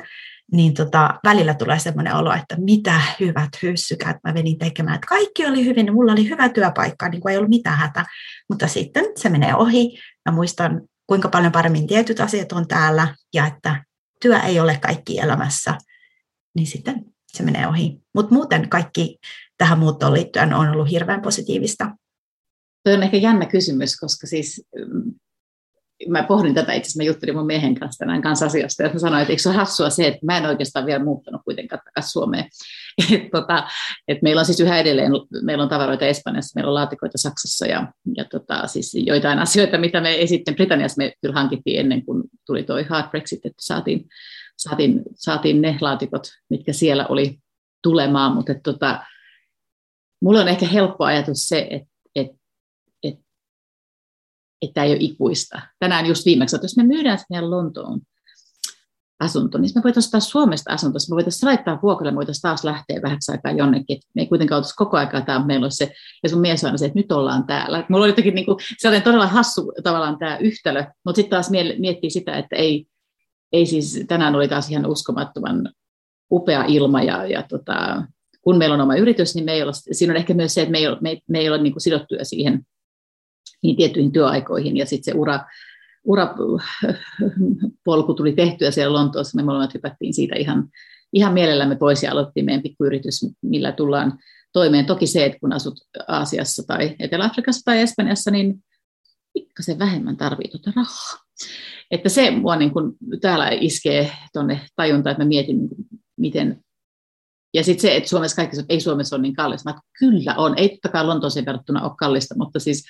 niin 0.53 0.75
tota, 0.75 1.21
välillä 1.25 1.55
tulee 1.55 1.79
semmoinen 1.79 2.15
olo, 2.15 2.33
että 2.33 2.57
mitä 2.59 3.01
hyvät 3.21 3.49
hyssykät 3.63 4.17
mä 4.25 4.35
venin 4.35 4.59
tekemään. 4.59 4.95
Että 4.95 5.07
kaikki 5.07 5.47
oli 5.47 5.65
hyvin, 5.65 5.93
mulla 5.93 6.13
oli 6.13 6.29
hyvä 6.29 6.49
työpaikka, 6.49 7.09
niin 7.09 7.21
kuin 7.21 7.33
ei 7.33 7.39
ollut 7.39 7.51
mitään 7.51 7.79
hätä. 7.79 8.05
Mutta 8.49 8.69
sitten 8.69 9.05
se 9.17 9.29
menee 9.29 9.55
ohi. 9.55 9.99
Mä 10.29 10.35
muistan, 10.35 10.81
kuinka 11.11 11.29
paljon 11.29 11.53
paremmin 11.53 11.87
tietyt 11.87 12.21
asiat 12.21 12.53
on 12.53 12.69
täällä 12.69 13.15
ja 13.35 13.47
että 13.47 13.85
työ 14.23 14.39
ei 14.39 14.61
ole 14.61 14.79
kaikki 14.83 15.19
elämässä. 15.19 15.79
Niin 16.55 16.67
sitten 16.67 17.05
se 17.33 17.43
menee 17.43 17.67
ohi. 17.67 18.01
Mutta 18.15 18.35
muuten 18.35 18.69
kaikki 18.69 19.19
tähän 19.59 19.79
muuttoon 19.79 20.13
liittyen 20.13 20.55
on 20.55 20.69
ollut 20.69 20.91
hirveän 20.91 21.23
positiivista. 21.23 21.85
Tuo 22.85 22.95
on 22.95 23.03
ehkä 23.03 23.17
jännä 23.17 23.47
kysymys, 23.47 23.97
koska 23.97 24.27
siis 24.27 24.63
mm, 24.77 25.15
mä 26.09 26.23
pohdin 26.23 26.55
tätä 26.55 26.73
itse 26.73 26.87
asiassa, 26.87 27.03
mä 27.03 27.07
juttelin 27.07 27.37
mun 27.37 27.47
miehen 27.47 27.75
kanssa 27.75 27.99
tänään 27.99 28.23
kanssa 28.23 28.47
asiasta, 28.47 28.83
ja 28.83 28.91
mä 28.93 28.99
sanoin, 28.99 29.23
että 29.23 29.33
eikö 29.33 29.43
se 29.43 29.49
ole 29.49 29.57
hassua 29.57 29.91
se, 29.91 30.07
että 30.07 30.27
mä 30.27 30.37
en 30.37 30.47
oikeastaan 30.47 30.87
vielä 30.87 31.05
muuttanut 31.05 31.41
kuitenkaan 31.45 31.83
takaisin 31.85 32.11
Suomeen. 32.11 32.45
Et, 33.15 33.31
tota, 33.31 33.69
et 34.09 34.23
meillä 34.23 34.41
on 34.41 34.47
siis 34.47 34.61
yhä 34.61 34.79
edelleen, 34.79 35.13
meillä 35.43 35.63
on 35.63 35.69
tavaroita 35.69 36.07
Espanjassa, 36.07 36.59
meillä 36.59 36.69
on 36.69 36.75
laatikoita 36.75 37.19
Saksassa, 37.19 37.67
ja, 37.67 37.93
ja 38.17 38.25
tota, 38.25 38.67
siis 38.67 38.95
joitain 38.95 39.39
asioita, 39.49 39.79
mitä 39.79 40.01
me 40.01 40.27
sitten 40.27 40.55
Britanniassa 40.55 41.03
me 41.03 41.13
kyllä 41.23 41.35
hankittiin 41.35 41.81
ennen 41.81 42.05
kuin 42.05 42.23
tuli 42.47 42.63
toi 42.63 42.85
hard 42.85 43.11
Brexit, 43.11 43.47
että 43.47 43.63
saatiin, 43.63 44.09
saatiin, 44.59 45.03
saatiin 45.15 45.63
ne 45.63 45.79
laatikot, 45.81 46.23
mitkä 46.51 46.73
siellä 46.73 47.07
oli 47.07 47.39
tulemaan, 47.83 48.35
mutta 48.35 48.55
tota, 48.63 49.05
mulla 50.23 50.41
on 50.41 50.49
ehkä 50.49 50.67
helppo 50.67 51.05
ajatus 51.05 51.49
se, 51.49 51.67
että 51.71 51.90
että 54.63 54.85
ei 54.85 54.91
ole 54.91 54.99
ikuista. 55.01 55.61
Tänään 55.79 56.07
just 56.07 56.27
viimeksi, 56.27 56.57
että 56.57 56.65
jos 56.65 56.77
me 56.77 56.83
myydään 56.83 57.19
meidän 57.31 57.51
Lontoon 57.51 58.01
asunto, 59.21 59.59
niin 59.59 59.71
me 59.75 59.83
voitaisiin 59.85 60.09
ostaa 60.09 60.21
Suomesta 60.21 60.73
asunto, 60.73 60.99
me 61.11 61.15
voitaisiin 61.15 61.49
laittaa 61.49 61.79
vuokralle, 61.83 62.11
me 62.11 62.17
voitaisiin 62.17 62.43
taas 62.43 62.65
lähteä 62.65 63.03
vähäksi 63.03 63.33
aikaa 63.33 63.53
jonnekin. 63.53 63.97
että 63.97 64.07
me 64.15 64.23
ei 64.23 64.27
kuitenkaan 64.27 64.57
oltaisi 64.57 64.77
koko 64.77 64.97
aikaa 64.97 65.21
tämä 65.21 65.47
meillä 65.47 65.65
olisi 65.65 65.77
se, 65.77 65.93
ja 66.23 66.29
sun 66.29 66.41
mies 66.41 66.65
on 66.65 66.79
se, 66.79 66.87
että 66.87 66.99
nyt 66.99 67.13
ollaan 67.13 67.47
täällä. 67.47 67.85
Mulla 67.89 68.05
oli 68.05 68.11
jotenkin 68.11 68.35
niin 68.35 68.47
kuin, 68.47 68.59
sellainen 68.79 69.05
todella 69.05 69.27
hassu 69.27 69.73
tavallaan 69.83 70.19
tämä 70.19 70.39
yhtälö, 70.39 70.85
mutta 71.05 71.17
sitten 71.17 71.31
taas 71.31 71.51
miettii 71.79 72.11
sitä, 72.11 72.39
että 72.39 72.57
ei, 72.57 72.87
ei 73.53 73.67
siis, 73.67 74.05
tänään 74.09 74.35
oli 74.35 74.49
taas 74.49 74.71
ihan 74.71 74.87
uskomattoman 74.87 75.71
upea 76.33 76.65
ilma, 76.65 77.03
ja, 77.03 77.27
ja 77.27 77.43
tota, 77.43 78.03
kun 78.43 78.59
meillä 78.59 78.75
on 78.75 78.81
oma 78.81 78.97
yritys, 78.97 79.35
niin 79.35 79.45
me 79.45 79.53
ei 79.53 79.63
ole, 79.63 79.73
siinä 79.93 80.13
on 80.13 80.17
ehkä 80.17 80.35
myös 80.35 80.55
se, 80.55 80.61
että 80.63 80.73
me 80.73 80.79
ei 80.79 80.89
ole, 80.89 80.99
me 81.01 81.19
me 81.29 81.39
ei 81.39 81.49
ole 81.49 81.63
niin 81.63 81.73
kuin 81.73 81.83
sidottuja 81.83 82.25
siihen 82.25 82.67
niin 83.63 83.77
tiettyihin 83.77 84.13
työaikoihin 84.13 84.77
ja 84.77 84.87
sitten 84.87 85.13
se 85.15 85.19
ura, 85.19 85.41
urapolku 86.05 86.55
tuli 88.17 88.33
tehtyä 88.33 88.71
siellä 88.71 88.99
Lontoossa, 88.99 89.37
me 89.37 89.43
molemmat 89.43 89.75
hypättiin 89.75 90.15
siitä 90.15 90.37
ihan, 90.37 90.69
ihan 91.13 91.33
mielellämme 91.33 91.77
pois 91.77 92.03
ja 92.03 92.13
aloittiin 92.13 92.47
meidän 92.47 92.63
pikkuyritys, 92.63 93.27
millä 93.43 93.73
tullaan 93.73 94.19
toimeen. 94.53 94.87
Toki 94.87 95.07
se, 95.07 95.25
että 95.25 95.39
kun 95.41 95.53
asut 95.53 95.81
Aasiassa 96.09 96.63
tai 96.67 96.97
Etelä-Afrikassa 96.99 97.63
tai 97.65 97.81
Espanjassa, 97.81 98.31
niin 98.31 98.65
pikkasen 99.33 99.79
vähemmän 99.79 100.17
tarvitsee 100.17 100.61
tuota 100.61 100.73
rahaa. 100.77 101.19
Että 101.91 102.09
se 102.09 102.31
mua 102.31 102.57
niin 102.57 102.71
kun 102.71 102.97
täällä 103.21 103.49
iskee 103.51 104.13
tuonne 104.33 104.61
tajuntaan, 104.77 105.13
että 105.13 105.25
mä 105.25 105.29
mietin, 105.29 105.59
niin 105.59 105.71
miten 106.17 106.65
ja 107.55 107.65
sitten 107.65 107.83
se, 107.83 107.97
että 107.97 108.09
Suomessa 108.09 108.37
kaikki 108.37 108.57
ei 108.69 108.81
Suomessa 108.81 109.17
ole 109.17 109.23
niin 109.23 109.35
kallista. 109.35 109.71
Mä, 109.71 109.81
kyllä 109.99 110.35
on, 110.37 110.55
ei 110.59 110.69
totta 110.69 110.89
kai 110.89 111.05
Lontooseen 111.05 111.47
verrattuna 111.47 111.83
ole 111.83 111.93
kallista, 111.99 112.35
mutta 112.39 112.61
siis 112.61 112.85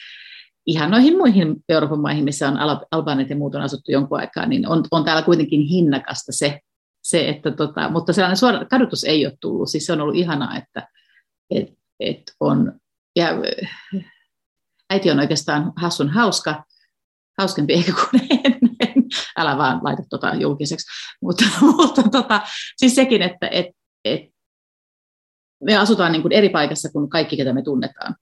ihan 0.67 0.91
noihin 0.91 1.17
muihin 1.17 1.57
Euroopan 1.69 2.01
maihin, 2.01 2.25
missä 2.25 2.49
on 2.49 2.57
albanit 2.91 3.31
ja 3.31 3.37
muut 3.37 3.55
on 3.55 3.63
asuttu 3.63 3.93
jonkun 3.93 4.19
aikaa, 4.19 4.47
niin 4.47 4.69
on, 4.69 4.85
on 4.91 5.05
täällä 5.05 5.23
kuitenkin 5.23 5.61
hinnakasta 5.61 6.33
se, 6.33 6.61
se 7.03 7.29
että 7.29 7.51
tota, 7.51 7.89
mutta 7.89 8.13
sellainen 8.13 8.37
suora 8.37 8.65
kadotus 8.65 9.05
ei 9.05 9.27
ole 9.27 9.37
tullut. 9.41 9.69
Siis 9.69 9.87
se 9.87 9.93
on 9.93 10.01
ollut 10.01 10.17
ihanaa, 10.17 10.57
että 10.57 10.89
et, 11.51 11.69
et 12.01 12.23
on, 12.41 12.73
ja 13.17 13.29
äiti 14.91 15.11
on 15.11 15.21
oikeastaan 15.21 15.73
hassun 15.77 16.09
hauska, 16.09 16.65
hauskempi 17.39 17.73
ehkä 17.73 17.93
kuin 17.93 18.23
ennen. 18.45 19.09
Älä 19.37 19.59
vaan 19.59 19.81
laita 19.83 20.03
tota 20.11 20.35
julkiseksi. 20.35 20.87
Mutta, 21.23 21.45
mutta 21.61 22.03
tota, 22.03 22.41
siis 22.77 22.95
sekin, 22.95 23.23
että 23.23 23.49
et, 23.49 23.67
et, 24.05 24.21
me 25.65 25.77
asutaan 25.77 26.13
niin 26.13 26.23
kuin 26.23 26.33
eri 26.33 26.49
paikassa 26.49 26.89
kuin 26.93 27.11
kaikki, 27.11 27.37
ketä 27.37 27.53
me 27.53 27.63
tunnetaan 27.63 28.17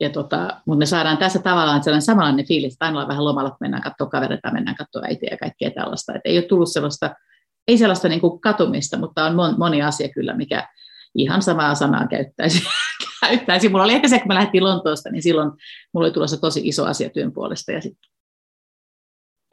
ja 0.00 0.10
tota, 0.10 0.60
mutta 0.66 0.78
me 0.78 0.86
saadaan 0.86 1.18
tässä 1.18 1.38
tavallaan 1.38 1.82
sellainen 1.82 2.02
samanlainen 2.02 2.46
fiilis, 2.46 2.72
että 2.72 2.84
aina 2.84 3.08
vähän 3.08 3.24
lomalla, 3.24 3.50
kun 3.50 3.56
mennään 3.60 3.82
katsoa 3.82 4.06
kavereita, 4.06 4.52
mennään 4.52 4.76
katsoa 4.76 5.02
äitiä 5.04 5.28
ja 5.30 5.38
kaikkea 5.38 5.70
tällaista. 5.70 6.14
Et 6.14 6.20
ei 6.24 6.38
ole 6.38 6.46
tullut 6.46 6.72
sellaista, 6.72 7.14
ei 7.68 7.78
sellaista 7.78 8.08
niin 8.08 8.20
kuin 8.20 8.40
katumista, 8.40 8.98
mutta 8.98 9.24
on 9.24 9.34
mon, 9.34 9.54
moni 9.58 9.82
asia 9.82 10.08
kyllä, 10.08 10.36
mikä 10.36 10.68
ihan 11.14 11.42
samaa 11.42 11.74
sanaa 11.74 12.06
käyttäisi. 12.08 12.62
käyttäisi. 13.20 13.68
Mulla 13.68 13.84
oli 13.84 13.92
ehkä 13.92 14.08
se, 14.08 14.18
kun 14.18 14.28
me 14.28 14.34
lähdettiin 14.34 14.64
Lontoosta, 14.64 15.10
niin 15.10 15.22
silloin 15.22 15.50
mulla 15.94 16.06
oli 16.06 16.14
tulossa 16.14 16.36
tosi 16.36 16.60
iso 16.64 16.84
asia 16.84 17.10
työn 17.10 17.32
puolesta. 17.32 17.72
Ja 17.72 17.80
sitten 17.80 18.10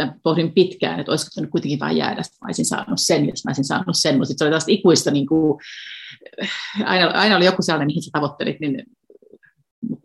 mä 0.04 0.14
pohdin 0.24 0.54
pitkään, 0.54 1.00
että 1.00 1.12
olisiko 1.12 1.42
nyt 1.42 1.50
kuitenkin 1.50 1.80
vain 1.80 1.98
jäädä, 1.98 2.22
että 2.22 2.38
mä 2.42 2.48
olisin 2.48 2.66
saanut 2.66 3.00
sen, 3.00 3.30
jos 3.30 3.46
mä 3.46 3.50
olisin 3.50 3.66
saanut 3.66 3.98
sen. 3.98 4.18
Mutta 4.18 4.28
se 4.28 4.44
oli 4.44 4.50
tällaista 4.50 4.72
ikuista, 4.72 5.12
niin 5.12 5.28
kuin, 5.28 5.60
aina, 6.86 7.08
aina 7.08 7.36
oli 7.36 7.46
joku 7.46 7.62
sellainen, 7.62 7.86
mihin 7.86 8.04
sä 8.04 8.10
tavoittelit, 8.14 8.60
niin 8.60 8.84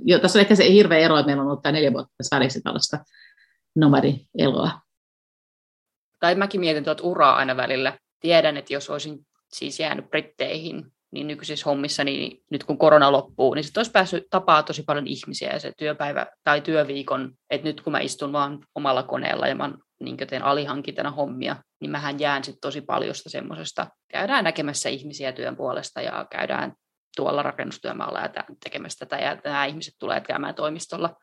jo, 0.04 0.18
tässä 0.18 0.38
on 0.38 0.40
ehkä 0.40 0.54
se 0.54 0.72
hirveä 0.72 0.98
ero, 0.98 1.18
että 1.18 1.26
meillä 1.26 1.42
on 1.42 1.48
ollut 1.48 1.62
tämä 1.62 1.72
neljä 1.72 1.92
vuotta 1.92 2.14
tässä 2.16 2.36
välissä 2.36 2.60
tällaista 2.64 2.98
nomadi-eloa. 3.76 4.70
Tai 6.20 6.34
mäkin 6.34 6.60
mietin 6.60 6.84
tuota 6.84 7.02
uraa 7.02 7.36
aina 7.36 7.56
välillä. 7.56 7.98
Tiedän, 8.20 8.56
että 8.56 8.72
jos 8.72 8.90
olisin 8.90 9.26
siis 9.52 9.80
jäänyt 9.80 10.10
Britteihin, 10.10 10.92
niin 11.10 11.26
nykyisissä 11.26 11.70
hommissa, 11.70 12.04
niin 12.04 12.42
nyt 12.50 12.64
kun 12.64 12.78
korona 12.78 13.12
loppuu, 13.12 13.54
niin 13.54 13.64
sitten 13.64 13.80
olisi 13.80 13.90
päässyt 13.90 14.24
tapaa 14.30 14.62
tosi 14.62 14.82
paljon 14.82 15.06
ihmisiä 15.06 15.52
ja 15.52 15.58
se 15.58 15.72
työpäivä 15.78 16.26
tai 16.44 16.60
työviikon, 16.60 17.32
että 17.50 17.68
nyt 17.68 17.80
kun 17.80 17.92
mä 17.92 18.00
istun 18.00 18.32
vaan 18.32 18.58
omalla 18.74 19.02
koneella 19.02 19.46
ja 19.46 19.54
mä 19.54 19.70
niin 20.00 20.16
teen 20.16 20.44
alihankintana 20.44 21.10
hommia, 21.10 21.56
niin 21.80 21.90
mähän 21.90 22.20
jään 22.20 22.44
sitten 22.44 22.60
tosi 22.60 22.80
paljon 22.80 23.14
semmoisesta. 23.14 23.86
Käydään 24.08 24.44
näkemässä 24.44 24.88
ihmisiä 24.88 25.32
työn 25.32 25.56
puolesta 25.56 26.00
ja 26.00 26.26
käydään 26.30 26.72
tuolla 27.16 27.42
rakennustyömaalla 27.42 28.20
ja 28.20 28.44
tekemässä 28.64 29.06
tätä, 29.06 29.22
ja 29.24 29.38
nämä 29.44 29.64
ihmiset 29.64 29.94
tulee 29.98 30.20
käymään 30.20 30.54
toimistolla. 30.54 31.16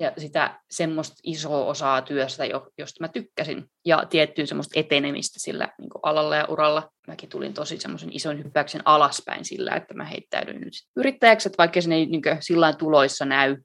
Ja 0.00 0.12
sitä 0.18 0.60
semmoista 0.70 1.16
isoa 1.22 1.64
osaa 1.64 2.02
työstä, 2.02 2.44
josta 2.78 3.00
mä 3.00 3.08
tykkäsin, 3.08 3.70
ja 3.84 4.06
tiettyä 4.10 4.46
semmoista 4.46 4.80
etenemistä 4.80 5.38
sillä 5.40 5.68
niin 5.78 5.90
alalla 6.02 6.36
ja 6.36 6.44
uralla. 6.48 6.90
Mäkin 7.06 7.28
tulin 7.28 7.54
tosi 7.54 7.78
semmoisen 7.78 8.12
ison 8.12 8.38
hyppäyksen 8.38 8.82
alaspäin 8.84 9.44
sillä, 9.44 9.72
että 9.72 9.94
mä 9.94 10.04
heittäydyin 10.04 10.60
nyt 10.60 10.72
yrittäjäksi, 10.96 11.48
että 11.48 11.58
vaikka 11.58 11.80
se 11.80 11.94
ei 11.94 12.06
niin 12.06 12.22
sillä 12.40 12.72
tuloissa 12.72 13.24
näy 13.24 13.56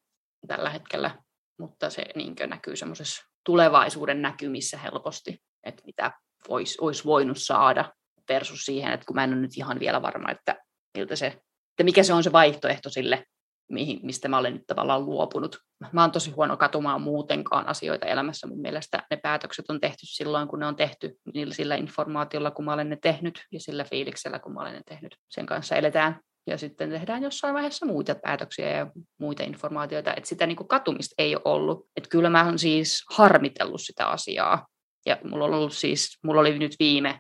tällä 0.48 0.70
hetkellä, 0.70 1.12
mutta 1.60 1.90
se 1.90 2.06
niin 2.16 2.36
näkyy 2.48 2.76
semmoisessa 2.76 3.24
tulevaisuuden 3.46 4.22
näkymissä 4.22 4.78
helposti, 4.78 5.38
että 5.64 5.84
mitä 5.86 6.12
olisi 6.50 7.06
voinut 7.06 7.38
saada 7.38 7.94
versus 8.30 8.66
siihen, 8.66 8.94
että 8.94 9.06
kun 9.06 9.16
mä 9.16 9.24
en 9.24 9.34
ole 9.34 9.42
nyt 9.42 9.58
ihan 9.58 9.80
vielä 9.80 10.02
varma, 10.02 10.32
että 10.32 10.56
miltä 10.98 11.16
se 11.16 11.42
että 11.74 11.84
mikä 11.84 12.04
se 12.04 12.14
on 12.14 12.24
se 12.24 12.32
vaihtoehto 12.32 12.90
sille, 12.90 13.26
mihin, 13.72 14.00
mistä 14.04 14.28
mä 14.28 14.38
olen 14.38 14.54
nyt 14.54 14.68
tavallaan 14.68 15.06
luopunut. 15.06 15.58
Mä 15.92 16.02
oon 16.02 16.12
tosi 16.12 16.32
huono 16.32 16.58
katumaan 16.58 17.02
muutenkaan 17.02 17.68
asioita 17.68 18.06
elämässä. 18.06 18.48
Mun 18.48 18.62
mielestä 18.62 19.04
ne 19.12 19.18
päätökset 19.18 19.70
on 19.70 19.80
tehty 19.80 20.00
silloin, 20.04 20.48
kun 20.48 20.60
ne 20.60 20.66
on 20.66 20.76
tehty, 20.76 21.16
niillä 21.34 21.54
sillä 21.54 21.76
informaatiolla, 21.76 22.52
kun 22.52 22.66
mä 22.66 22.74
olen 22.74 22.90
ne 22.90 22.98
tehnyt, 23.02 23.46
ja 23.52 23.60
sillä 23.60 23.84
fiiliksellä, 23.84 24.40
kun 24.40 24.54
mä 24.54 24.62
olen 24.62 24.74
ne 24.74 24.82
tehnyt. 24.86 25.16
Sen 25.30 25.46
kanssa 25.46 25.76
eletään. 25.76 26.20
Ja 26.48 26.58
sitten 26.58 26.90
tehdään 26.90 27.24
jossain 27.24 27.54
vaiheessa 27.54 27.86
muita 27.86 28.16
päätöksiä 28.16 28.78
ja 28.78 28.88
muita 29.20 29.44
informaatioita. 29.44 30.14
Että 30.14 30.30
sitä 30.30 30.48
niin 30.48 30.56
kuin 30.56 30.68
katumista 30.68 31.16
ei 31.18 31.36
ole 31.36 31.42
ollut. 31.46 31.88
Että 31.96 32.10
kyllä 32.10 32.30
mä 32.30 32.46
oon 32.46 32.60
siis 32.60 33.04
harmitellut 33.10 33.82
sitä 33.82 34.08
asiaa. 34.08 34.68
Ja 35.06 35.18
mulla, 35.24 35.46
on 35.46 35.54
ollut 35.54 35.74
siis, 35.74 36.20
mulla 36.24 36.42
oli 36.42 36.60
nyt 36.60 36.76
viime 36.80 37.20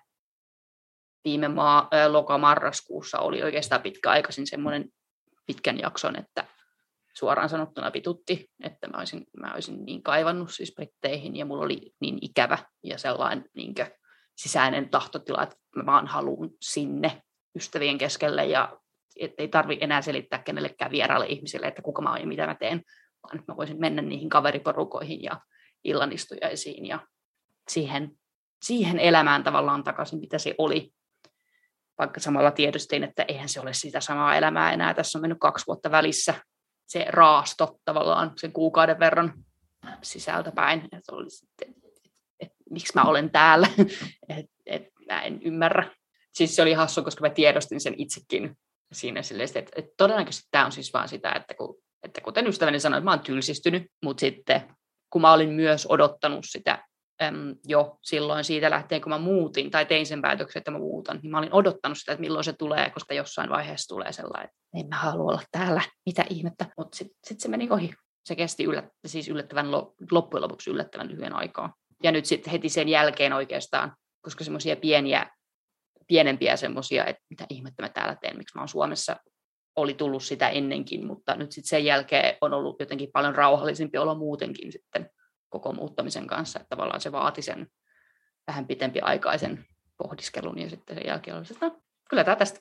viime 1.25 1.47
maa, 1.47 1.89
loka-marraskuussa 2.07 3.19
oli 3.19 3.43
oikeastaan 3.43 3.81
pitkäaikaisin 3.81 4.47
semmoinen 4.47 4.89
pitkän 5.45 5.79
jakson, 5.79 6.15
että 6.15 6.47
suoraan 7.13 7.49
sanottuna 7.49 7.93
vitutti, 7.93 8.49
että 8.63 8.87
mä 8.87 8.97
olisin, 8.97 9.25
mä 9.37 9.53
olisin 9.53 9.85
niin 9.85 10.03
kaivannut 10.03 10.51
siis 10.51 10.73
Britteihin 10.75 11.35
ja 11.35 11.45
mulla 11.45 11.63
oli 11.63 11.93
niin 11.99 12.17
ikävä 12.21 12.57
ja 12.83 12.97
sellainen 12.97 13.45
niin 13.55 13.75
sisäinen 14.35 14.89
tahtotila, 14.89 15.43
että 15.43 15.55
mä 15.75 15.85
vaan 15.85 16.07
haluan 16.07 16.49
sinne 16.61 17.21
ystävien 17.55 17.97
keskelle 17.97 18.45
ja 18.45 18.77
ei 19.37 19.47
tarvi 19.47 19.77
enää 19.81 20.01
selittää 20.01 20.39
kenellekään 20.39 20.91
vieraille 20.91 21.25
ihmisille, 21.25 21.67
että 21.67 21.81
kuka 21.81 22.01
mä 22.01 22.09
oon 22.09 22.21
ja 22.21 22.27
mitä 22.27 22.47
mä 22.47 22.55
teen, 22.55 22.81
vaan 23.23 23.39
että 23.39 23.51
mä 23.51 23.57
voisin 23.57 23.79
mennä 23.79 24.01
niihin 24.01 24.29
kaveriporukoihin 24.29 25.23
ja 25.23 25.41
illanistujaisiin 25.83 26.85
ja 26.85 26.99
siihen, 27.69 28.11
siihen 28.61 28.99
elämään 28.99 29.43
tavallaan 29.43 29.83
takaisin, 29.83 30.19
mitä 30.19 30.37
se 30.37 30.55
oli 30.57 30.93
vaikka 31.97 32.19
samalla 32.19 32.51
tiedostin, 32.51 33.03
että 33.03 33.25
eihän 33.27 33.49
se 33.49 33.59
ole 33.59 33.73
sitä 33.73 33.99
samaa 33.99 34.35
elämää 34.35 34.73
enää. 34.73 34.93
Tässä 34.93 35.17
on 35.17 35.21
mennyt 35.21 35.39
kaksi 35.41 35.67
vuotta 35.67 35.91
välissä 35.91 36.33
se 36.87 37.05
raasto 37.09 37.79
tavallaan 37.85 38.31
sen 38.37 38.51
kuukauden 38.51 38.99
verran 38.99 39.33
sisältäpäin, 40.01 40.79
että, 40.83 41.15
oli 41.15 41.29
sitten, 41.29 41.69
että, 41.83 42.09
että 42.39 42.57
miksi 42.69 42.93
mä 42.95 43.03
olen 43.03 43.31
täällä, 43.31 43.67
että, 44.29 44.53
että 44.65 44.89
mä 45.07 45.21
en 45.21 45.41
ymmärrä. 45.41 45.91
siis 46.33 46.55
se 46.55 46.61
oli 46.61 46.73
hassu, 46.73 47.03
koska 47.03 47.21
mä 47.21 47.29
tiedostin 47.29 47.81
sen 47.81 47.93
itsekin 47.97 48.57
siinä 48.91 49.21
silleen, 49.21 49.49
että, 49.55 49.71
että 49.75 49.91
todennäköisesti 49.97 50.47
tämä 50.51 50.65
on 50.65 50.71
siis 50.71 50.93
vaan 50.93 51.09
sitä, 51.09 51.31
että, 51.31 51.53
kun, 51.53 51.75
että 52.03 52.21
kuten 52.21 52.47
ystäväni 52.47 52.79
sanoi, 52.79 52.97
että 52.97 53.05
mä 53.05 53.11
oon 53.11 53.19
tylsistynyt, 53.19 53.83
mutta 54.03 54.21
sitten 54.21 54.75
kun 55.09 55.21
mä 55.21 55.33
olin 55.33 55.49
myös 55.49 55.87
odottanut 55.89 56.45
sitä 56.47 56.85
äm, 57.21 57.55
jo 57.67 57.97
silloin 58.01 58.43
siitä 58.43 58.69
lähtien, 58.69 59.01
kun 59.01 59.09
mä 59.09 59.17
muutin 59.17 59.71
tai 59.71 59.85
tein 59.85 60.05
sen 60.05 60.21
päätöksen, 60.21 60.59
että 60.59 60.71
mä 60.71 60.77
muutan, 60.77 61.19
niin 61.23 61.31
mä 61.31 61.37
olin 61.37 61.53
odottanut 61.53 61.97
sitä, 61.97 62.11
että 62.11 62.21
milloin 62.21 62.43
se 62.43 62.53
tulee, 62.53 62.89
koska 62.89 63.13
jossain 63.13 63.49
vaiheessa 63.49 63.95
tulee 63.95 64.11
sellainen, 64.11 64.45
että 64.45 64.79
en 64.79 64.87
mä 64.87 64.95
halua 64.95 65.31
olla 65.31 65.41
täällä, 65.51 65.81
mitä 66.05 66.25
ihmettä, 66.29 66.65
mutta 66.77 66.97
sitten 66.97 67.17
sit 67.23 67.39
se 67.39 67.47
meni 67.47 67.67
ohi. 67.69 67.93
Se 68.25 68.35
kesti 68.35 68.63
yllät, 68.63 68.85
siis 69.07 69.27
yllättävän, 69.29 69.71
loppujen 70.11 70.41
lopuksi 70.41 70.69
yllättävän 70.69 71.11
lyhyen 71.11 71.35
aikaa. 71.35 71.73
Ja 72.03 72.11
nyt 72.11 72.25
sitten 72.25 72.51
heti 72.51 72.69
sen 72.69 72.89
jälkeen 72.89 73.33
oikeastaan, 73.33 73.95
koska 74.21 74.43
semmoisia 74.43 74.75
pieniä, 74.75 75.29
pienempiä 76.07 76.57
semmoisia, 76.57 77.05
että 77.05 77.23
mitä 77.29 77.45
ihmettä 77.49 77.83
mä 77.83 77.89
täällä 77.89 78.15
teen, 78.21 78.37
miksi 78.37 78.55
mä 78.55 78.61
oon 78.61 78.67
Suomessa, 78.67 79.15
oli 79.75 79.93
tullut 79.93 80.23
sitä 80.23 80.49
ennenkin, 80.49 81.07
mutta 81.07 81.35
nyt 81.35 81.51
sitten 81.51 81.69
sen 81.69 81.85
jälkeen 81.85 82.37
on 82.41 82.53
ollut 82.53 82.79
jotenkin 82.79 83.09
paljon 83.13 83.35
rauhallisempi 83.35 83.97
olo 83.97 84.15
muutenkin 84.15 84.71
sitten 84.71 85.09
koko 85.53 85.73
muuttamisen 85.73 86.27
kanssa, 86.27 86.59
että 86.59 86.69
tavallaan 86.69 87.01
se 87.01 87.11
vaati 87.11 87.41
sen 87.41 87.67
vähän 88.47 88.67
pitempi 88.67 88.99
aikaisen 88.99 89.65
pohdiskelun 89.97 90.59
ja 90.59 90.69
sitten 90.69 90.95
sen 90.95 91.07
jälkeen 91.07 91.37
oli 91.37 91.45
että 91.51 91.65
no, 91.65 91.81
kyllä 92.09 92.23
tämä 92.23 92.35
tästä. 92.35 92.59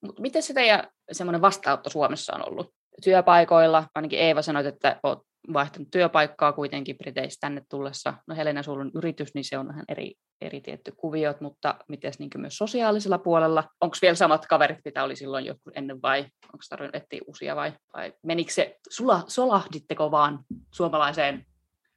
Mutta 0.00 0.22
miten 0.22 0.42
se 0.42 0.54
teidän 0.54 0.88
semmoinen 1.12 1.40
vastaanotto 1.40 1.90
Suomessa 1.90 2.34
on 2.34 2.48
ollut? 2.48 2.74
Työpaikoilla, 3.04 3.84
ainakin 3.94 4.18
Eeva 4.18 4.42
sanoi, 4.42 4.66
että 4.66 5.00
olet 5.02 5.18
vaihtanut 5.52 5.90
työpaikkaa 5.90 6.52
kuitenkin 6.52 6.98
Briteistä 6.98 7.40
tänne 7.40 7.62
tullessa. 7.68 8.14
No 8.26 8.36
Helena, 8.36 8.62
sulla 8.62 8.80
on 8.80 8.90
yritys, 8.94 9.34
niin 9.34 9.44
se 9.44 9.58
on 9.58 9.68
vähän 9.68 9.84
eri, 9.88 10.14
eri 10.40 10.60
tietty 10.60 10.92
kuviot, 10.96 11.40
mutta 11.40 11.74
miten 11.88 12.12
niin 12.18 12.30
myös 12.36 12.56
sosiaalisella 12.56 13.18
puolella? 13.18 13.64
Onko 13.80 13.96
vielä 14.02 14.14
samat 14.14 14.46
kaverit, 14.46 14.78
mitä 14.84 15.04
oli 15.04 15.16
silloin 15.16 15.44
joku 15.44 15.70
ennen 15.74 16.02
vai 16.02 16.20
onko 16.20 16.64
tarvinnut 16.68 16.94
etsiä 16.94 17.20
uusia 17.26 17.56
vai, 17.56 17.72
vai 17.94 18.12
menikö 18.22 18.52
se, 18.52 18.76
sula, 18.90 19.24
solahditteko 19.28 20.10
vaan 20.10 20.38
suomalaiseen 20.74 21.46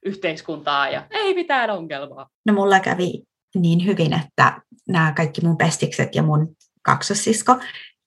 yhteiskuntaan 0.06 0.92
ja 0.92 1.06
ei 1.10 1.34
mitään 1.34 1.70
ongelmaa? 1.70 2.28
No 2.46 2.52
mulla 2.52 2.80
kävi 2.80 3.22
niin 3.54 3.86
hyvin, 3.86 4.12
että 4.12 4.60
nämä 4.88 5.12
kaikki 5.16 5.40
mun 5.40 5.56
pestikset 5.56 6.14
ja 6.14 6.22
mun 6.22 6.56
kaksossisko 6.82 7.56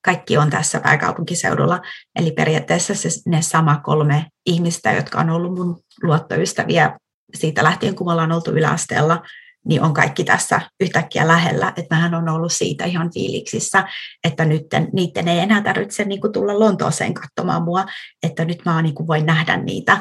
kaikki 0.05 0.37
on 0.37 0.49
tässä 0.49 0.79
pääkaupunkiseudulla. 0.79 1.81
Eli 2.15 2.31
periaatteessa 2.31 2.95
se, 2.95 3.09
ne 3.25 3.41
sama 3.41 3.81
kolme 3.83 4.25
ihmistä, 4.45 4.91
jotka 4.91 5.19
on 5.19 5.29
ollut 5.29 5.55
mun 5.55 5.79
luottoystäviä 6.03 6.97
siitä 7.35 7.63
lähtien, 7.63 7.95
kun 7.95 8.07
me 8.07 8.11
ollaan 8.11 8.31
oltu 8.31 8.51
yläasteella, 8.51 9.21
niin 9.65 9.81
on 9.81 9.93
kaikki 9.93 10.23
tässä 10.23 10.61
yhtäkkiä 10.79 11.27
lähellä. 11.27 11.73
Että 11.75 11.95
mähän 11.95 12.13
on 12.15 12.29
ollut 12.29 12.53
siitä 12.53 12.85
ihan 12.85 13.13
fiiliksissä, 13.13 13.87
että 14.23 14.45
nyt 14.45 14.65
niiden 14.93 15.27
ei 15.27 15.39
enää 15.39 15.61
tarvitse 15.61 16.05
niin 16.05 16.21
kuin 16.21 16.33
tulla 16.33 16.59
Lontooseen 16.59 17.13
katsomaan 17.13 17.63
mua, 17.63 17.85
että 18.23 18.45
nyt 18.45 18.65
mä 18.65 18.81
niin 18.81 18.95
kuin 18.95 19.07
voin 19.07 19.25
nähdä 19.25 19.57
niitä. 19.57 19.97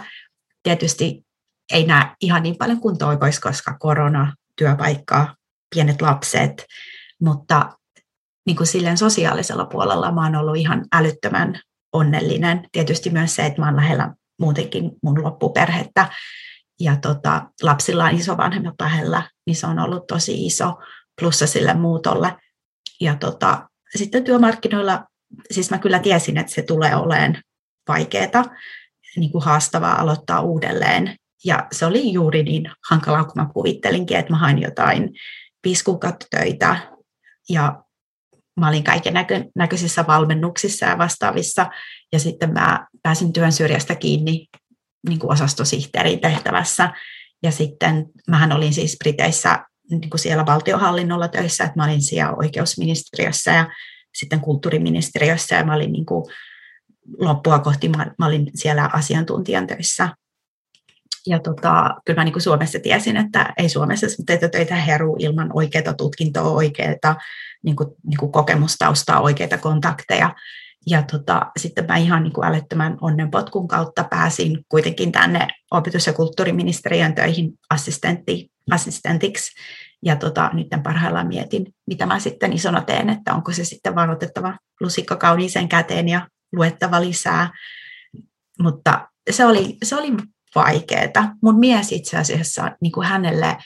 Tietysti 0.62 1.22
ei 1.72 1.86
näe 1.86 2.06
ihan 2.20 2.42
niin 2.42 2.56
paljon 2.56 2.80
kuin 2.80 2.98
toivoisi, 2.98 3.40
koska 3.40 3.76
korona, 3.78 4.34
työpaikka, 4.56 5.34
pienet 5.74 6.02
lapset, 6.02 6.64
mutta 7.20 7.70
niin 8.46 8.56
kuin 8.56 8.66
silleen 8.66 8.98
sosiaalisella 8.98 9.64
puolella 9.64 10.12
mä 10.12 10.24
oon 10.24 10.36
ollut 10.36 10.56
ihan 10.56 10.84
älyttömän 10.92 11.60
onnellinen. 11.92 12.68
Tietysti 12.72 13.10
myös 13.10 13.34
se, 13.34 13.46
että 13.46 13.60
mä 13.60 13.66
oon 13.66 13.76
lähellä 13.76 14.14
muutenkin 14.38 14.90
mun 15.02 15.22
loppuperhettä 15.22 16.06
ja 16.80 16.96
tota, 16.96 17.50
lapsilla 17.62 18.04
on 18.04 18.14
isovanhemmat 18.14 18.74
lähellä, 18.80 19.22
niin 19.46 19.56
se 19.56 19.66
on 19.66 19.78
ollut 19.78 20.06
tosi 20.06 20.46
iso 20.46 20.74
plussa 21.20 21.46
sille 21.46 21.74
muutolle. 21.74 22.36
Ja 23.00 23.16
tota, 23.16 23.68
sitten 23.96 24.24
työmarkkinoilla, 24.24 25.04
siis 25.50 25.70
mä 25.70 25.78
kyllä 25.78 25.98
tiesin, 25.98 26.38
että 26.38 26.52
se 26.52 26.62
tulee 26.62 26.96
olemaan 26.96 27.42
vaikeaa, 27.88 28.44
niin 29.16 29.32
kuin 29.32 29.44
haastavaa 29.44 30.00
aloittaa 30.00 30.40
uudelleen. 30.40 31.16
Ja 31.44 31.66
se 31.72 31.86
oli 31.86 32.12
juuri 32.12 32.42
niin 32.42 32.70
hankalaa, 32.90 33.24
kun 33.24 33.42
mä 33.42 33.48
kuvittelinkin, 33.54 34.16
että 34.16 34.32
mä 34.32 34.38
hain 34.38 34.62
jotain 34.62 35.10
viisi 35.64 35.84
töitä 36.30 36.76
ja 37.48 37.82
mä 38.60 38.68
olin 38.68 38.84
kaiken 38.84 39.14
näkö, 39.14 39.44
näköisissä 39.54 40.04
valmennuksissa 40.06 40.86
ja 40.86 40.98
vastaavissa, 40.98 41.70
ja 42.12 42.18
sitten 42.18 42.52
mä 42.52 42.86
pääsin 43.02 43.32
työn 43.32 43.52
syrjästä 43.52 43.94
kiinni 43.94 44.46
niin 45.08 45.18
kuin 45.18 45.32
osastosihteerin 45.32 46.20
tehtävässä, 46.20 46.90
ja 47.42 47.50
sitten 47.50 48.06
mähän 48.28 48.52
olin 48.52 48.72
siis 48.72 48.96
Briteissä 48.98 49.64
niin 49.90 50.10
kuin 50.10 50.18
siellä 50.18 50.46
valtiohallinnolla 50.46 51.28
töissä, 51.28 51.64
että 51.64 51.76
mä 51.76 51.84
olin 51.84 52.02
siellä 52.02 52.32
oikeusministeriössä 52.32 53.50
ja 53.50 53.70
sitten 54.14 54.40
kulttuuriministeriössä, 54.40 55.54
ja 55.54 55.64
mä 55.64 55.74
olin 55.74 55.92
niin 55.92 56.06
kuin 56.06 56.24
loppua 57.18 57.58
kohti, 57.58 57.88
mä, 57.88 58.06
mä 58.18 58.26
olin 58.26 58.50
siellä 58.54 58.90
asiantuntijan 58.92 59.66
töissä. 59.66 60.08
Ja 61.26 61.38
tota, 61.38 61.94
kyllä 62.04 62.20
mä 62.20 62.24
niin 62.24 62.32
kuin 62.32 62.42
Suomessa 62.42 62.78
tiesin, 62.78 63.16
että 63.16 63.52
ei 63.58 63.68
Suomessa 63.68 64.06
teitä 64.26 64.48
töitä 64.48 64.74
heru 64.74 65.16
ilman 65.18 65.50
oikeaa 65.52 65.94
tutkintoa, 65.94 66.50
oikeaa 66.50 67.16
niin 67.62 67.76
kuin, 67.76 67.88
niin 68.06 68.18
kuin 68.18 68.32
kokemustaustaa, 68.32 69.20
oikeita 69.20 69.58
kontakteja. 69.58 70.34
Ja 70.86 71.02
tota, 71.02 71.50
sitten 71.56 71.84
mä 71.88 71.96
ihan 71.96 72.22
niin 72.22 72.32
kuin 72.32 72.46
älyttömän 72.46 72.98
onnenpotkun 73.00 73.68
kautta 73.68 74.04
pääsin 74.04 74.64
kuitenkin 74.68 75.12
tänne 75.12 75.48
opetus- 75.70 76.06
ja 76.06 76.12
kulttuuriministeriön 76.12 77.14
töihin 77.14 77.52
assistentti, 77.70 78.50
assistentiksi. 78.70 79.52
Ja 80.04 80.16
tota, 80.16 80.50
nyt 80.52 80.66
parhaillaan 80.82 81.26
mietin, 81.26 81.66
mitä 81.86 82.06
mä 82.06 82.18
sitten 82.18 82.52
isona 82.52 82.80
teen, 82.80 83.10
että 83.10 83.34
onko 83.34 83.52
se 83.52 83.64
sitten 83.64 83.94
vaan 83.94 84.10
otettava 84.10 84.58
lusikka 84.80 85.16
kauniiseen 85.16 85.68
käteen 85.68 86.08
ja 86.08 86.28
luettava 86.52 87.00
lisää. 87.00 87.50
Mutta 88.62 89.08
se 89.30 89.44
oli, 89.44 89.76
se 89.84 89.96
oli 89.96 90.12
vaikeaa. 90.54 91.34
Mun 91.42 91.58
mies 91.58 91.92
itse 91.92 92.18
asiassa, 92.18 92.70
niin 92.80 92.92
kuin 92.92 93.06
hänelle 93.06 93.56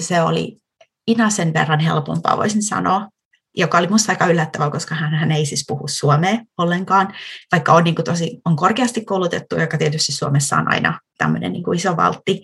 se 0.00 0.22
oli 0.22 0.60
inasen 1.06 1.54
verran 1.54 1.80
helpompaa, 1.80 2.36
voisin 2.36 2.62
sanoa, 2.62 3.08
joka 3.56 3.78
oli 3.78 3.86
minusta 3.86 4.12
aika 4.12 4.26
yllättävää, 4.26 4.70
koska 4.70 4.94
hän, 4.94 5.14
hän 5.14 5.30
ei 5.30 5.46
siis 5.46 5.64
puhu 5.68 5.88
suomea 5.88 6.38
ollenkaan, 6.58 7.14
vaikka 7.52 7.72
on, 7.72 7.84
niin 7.84 7.94
kuin 7.94 8.04
tosi, 8.04 8.40
on 8.44 8.56
korkeasti 8.56 9.04
koulutettu, 9.04 9.60
joka 9.60 9.78
tietysti 9.78 10.12
Suomessa 10.12 10.56
on 10.56 10.72
aina 10.72 11.00
tämmöinen 11.18 11.52
niin 11.52 11.64
kuin 11.64 11.76
iso 11.76 11.96
valtti 11.96 12.42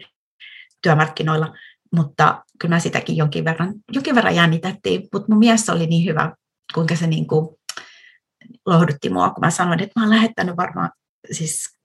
työmarkkinoilla, 0.83 1.55
mutta 1.97 2.45
kyllä 2.59 2.79
sitäkin 2.79 3.17
jonkin 3.17 3.45
verran, 3.45 3.75
jonkin 3.93 4.15
verran 4.15 4.37
jännitettiin, 4.37 5.09
mutta 5.13 5.33
mun 5.33 5.39
mies 5.39 5.69
oli 5.69 5.87
niin 5.87 6.05
hyvä, 6.05 6.33
kuinka 6.75 6.97
se 6.97 7.07
niin 7.07 7.27
kuin 7.27 7.57
lohdutti 8.67 9.11
mua, 9.11 9.31
kun 9.31 9.41
mä 9.41 9.51
sanoin, 9.51 9.83
että 9.83 10.01
mä 10.01 10.07
oon 10.07 10.15
lähettänyt 10.15 10.57
varmaan 10.57 10.91
siis 11.33 11.76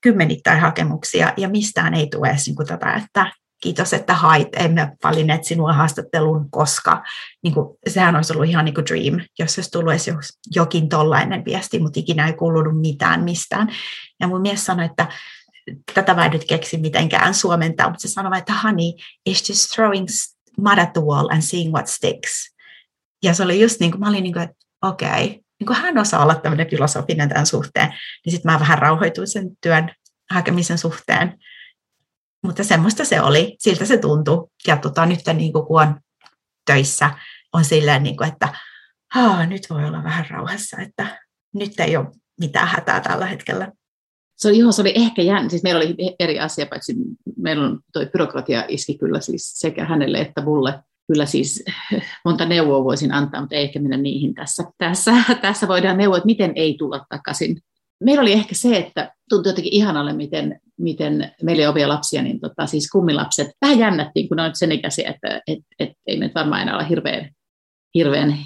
kymmenittäin 0.00 0.60
hakemuksia 0.60 1.32
ja 1.36 1.48
mistään 1.48 1.94
ei 1.94 2.06
tule 2.06 2.28
edes 2.28 2.46
niin 2.46 2.56
kuin 2.56 2.68
tätä, 2.68 2.92
että 2.94 3.32
kiitos, 3.62 3.92
että 3.92 4.14
hait, 4.14 4.48
emme 4.56 4.92
valinneet 5.04 5.44
sinua 5.44 5.72
haastatteluun, 5.72 6.50
koska 6.50 7.04
niin 7.42 7.54
kuin, 7.54 7.78
sehän 7.88 8.16
olisi 8.16 8.32
ollut 8.32 8.48
ihan 8.48 8.64
niin 8.64 8.74
kuin 8.74 8.86
dream, 8.86 9.20
jos 9.38 9.58
olisi 9.58 9.70
tullut 9.70 9.92
edes 9.92 10.10
jokin 10.54 10.88
tollainen 10.88 11.44
viesti, 11.44 11.78
mutta 11.78 12.00
ikinä 12.00 12.26
ei 12.26 12.32
kuulunut 12.32 12.80
mitään 12.80 13.24
mistään. 13.24 13.68
Ja 14.20 14.28
mun 14.28 14.40
mies 14.40 14.66
sanoi, 14.66 14.84
että 14.84 15.08
tätä 15.94 16.14
mä 16.14 16.24
en 16.24 16.30
nyt 16.32 16.44
keksi 16.44 16.76
mitenkään 16.76 17.34
suomentaa, 17.34 17.88
mutta 17.88 18.02
se 18.02 18.08
sanoi, 18.08 18.38
että 18.38 18.52
honey, 18.52 18.92
it's 19.30 19.48
just 19.48 19.70
throwing 19.74 20.06
mud 20.58 20.78
at 20.78 20.92
the 20.92 21.02
wall 21.02 21.28
and 21.32 21.42
seeing 21.42 21.72
what 21.72 21.86
sticks. 21.86 22.54
Ja 23.22 23.34
se 23.34 23.42
oli 23.42 23.60
just 23.60 23.80
niin 23.80 23.90
kuin, 23.90 24.00
mä 24.00 24.08
olin 24.08 24.22
niin 24.22 24.32
kuin, 24.32 24.42
että 24.42 24.56
okei, 24.82 25.24
okay. 25.24 25.42
Niin 25.60 25.66
kuin 25.66 25.76
hän 25.76 25.98
osaa 25.98 26.22
olla 26.22 26.34
tämmöinen 26.34 26.70
filosofinen 26.70 27.28
tämän 27.28 27.46
suhteen, 27.46 27.88
niin 28.24 28.32
sitten 28.32 28.52
mä 28.52 28.60
vähän 28.60 28.78
rauhoituin 28.78 29.28
sen 29.28 29.50
työn 29.62 29.90
hakemisen 30.30 30.78
suhteen. 30.78 31.38
Mutta 32.44 32.64
semmoista 32.64 33.04
se 33.04 33.20
oli, 33.20 33.56
siltä 33.58 33.84
se 33.84 33.96
tuntui. 33.96 34.48
Ja 34.66 34.76
tota, 34.76 35.06
nyt 35.06 35.20
niin 35.34 35.52
kuin, 35.52 35.66
kun 35.66 35.82
on 35.82 36.00
töissä, 36.66 37.10
on 37.52 37.64
silleen, 37.64 38.02
niin 38.02 38.16
kuin, 38.16 38.28
että 38.28 38.48
nyt 39.46 39.62
voi 39.70 39.84
olla 39.84 40.04
vähän 40.04 40.26
rauhassa, 40.30 40.76
että 40.82 41.20
nyt 41.54 41.80
ei 41.80 41.96
ole 41.96 42.06
mitään 42.40 42.68
hätää 42.68 43.00
tällä 43.00 43.26
hetkellä. 43.26 43.72
Se 44.36 44.48
oli, 44.48 44.58
joo, 44.58 44.72
se 44.72 44.80
oli 44.80 44.92
ehkä 44.96 45.22
jännä. 45.22 45.48
Siis 45.48 45.62
meillä 45.62 45.78
oli 45.78 45.96
eri 46.18 46.40
asia, 46.40 46.66
paitsi 46.66 46.94
meillä 47.36 47.64
on 47.66 47.80
toi 47.92 48.06
byrokratia 48.06 48.64
iski 48.68 48.98
kyllä 48.98 49.20
siis 49.20 49.52
sekä 49.60 49.84
hänelle 49.84 50.20
että 50.20 50.42
mulle. 50.42 50.82
Kyllä 51.12 51.26
siis 51.26 51.64
monta 52.24 52.44
neuvoa 52.44 52.84
voisin 52.84 53.12
antaa, 53.12 53.40
mutta 53.40 53.56
ei 53.56 53.62
ehkä 53.62 53.78
mennä 53.78 53.96
niihin 53.96 54.34
tässä. 54.34 54.64
Tässä, 54.78 55.12
tässä 55.42 55.68
voidaan 55.68 55.96
neuvoa, 55.96 56.16
että 56.16 56.26
miten 56.26 56.52
ei 56.56 56.76
tulla 56.78 57.06
takaisin. 57.08 57.60
Meillä 58.04 58.22
oli 58.22 58.32
ehkä 58.32 58.54
se, 58.54 58.76
että 58.76 59.14
tuntui 59.28 59.50
jotenkin 59.50 59.72
ihanalle, 59.72 60.12
miten 60.12 60.60
miten 60.80 61.32
meillä 61.42 61.68
on 61.68 61.88
lapsia, 61.88 62.22
niin 62.22 62.40
tota, 62.40 62.66
siis 62.66 62.90
kummilapset 62.90 63.48
vähän 63.60 63.78
jännättiin, 63.78 64.28
kun 64.28 64.36
ne 64.36 64.42
on 64.42 64.50
sen 64.54 64.72
ikäisiä, 64.72 65.10
että 65.10 65.42
et, 65.46 65.58
et, 65.78 65.92
ei 66.06 66.18
me 66.18 66.30
varmaan 66.34 66.62
enää 66.62 66.74
olla 66.74 66.84
hirveän, 66.84 67.30
hirveän 67.94 68.38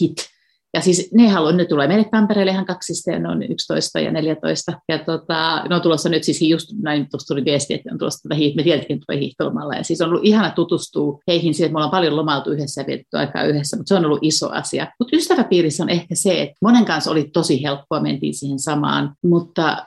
hit. 0.00 0.37
Ja 0.74 0.80
siis 0.80 1.10
ne, 1.14 1.28
haluaa, 1.28 1.52
ne 1.52 1.64
tulee 1.64 1.88
meille 1.88 2.08
Tampereelle 2.10 2.52
ihan 2.52 2.66
kaksista 2.66 3.10
ja 3.10 3.18
ne 3.18 3.28
on 3.28 3.42
11 3.42 4.00
ja 4.00 4.10
14. 4.10 4.72
Ja 4.88 4.98
tota, 4.98 5.64
ne 5.68 5.74
on 5.74 5.82
tulossa 5.82 6.08
nyt 6.08 6.24
siis 6.24 6.42
just 6.42 6.68
näin, 6.82 7.10
tuossa 7.10 7.34
tuli 7.34 7.44
viesti, 7.44 7.74
että 7.74 7.90
on 7.92 7.98
tulossa 7.98 8.28
tätä 8.28 8.40
me 8.56 8.64
että 8.64 9.06
tulee 9.06 9.20
hiihtolomalla. 9.20 9.74
Ja 9.74 9.82
siis 9.82 10.00
on 10.00 10.08
ollut 10.08 10.24
ihana 10.24 10.50
tutustua 10.50 11.18
heihin 11.28 11.54
siitä, 11.54 11.66
että 11.66 11.72
me 11.72 11.78
ollaan 11.78 11.90
paljon 11.90 12.16
lomailtu 12.16 12.50
yhdessä 12.50 12.80
ja 12.80 12.86
vietetty 12.86 13.16
aikaa 13.16 13.44
yhdessä, 13.44 13.76
mutta 13.76 13.88
se 13.88 13.94
on 13.94 14.04
ollut 14.04 14.18
iso 14.22 14.50
asia. 14.50 14.86
Mutta 14.98 15.16
ystäväpiirissä 15.16 15.82
on 15.82 15.90
ehkä 15.90 16.14
se, 16.14 16.42
että 16.42 16.56
monen 16.62 16.84
kanssa 16.84 17.10
oli 17.10 17.30
tosi 17.32 17.62
helppoa, 17.62 18.00
mentiin 18.00 18.34
siihen 18.34 18.58
samaan, 18.58 19.14
mutta 19.24 19.84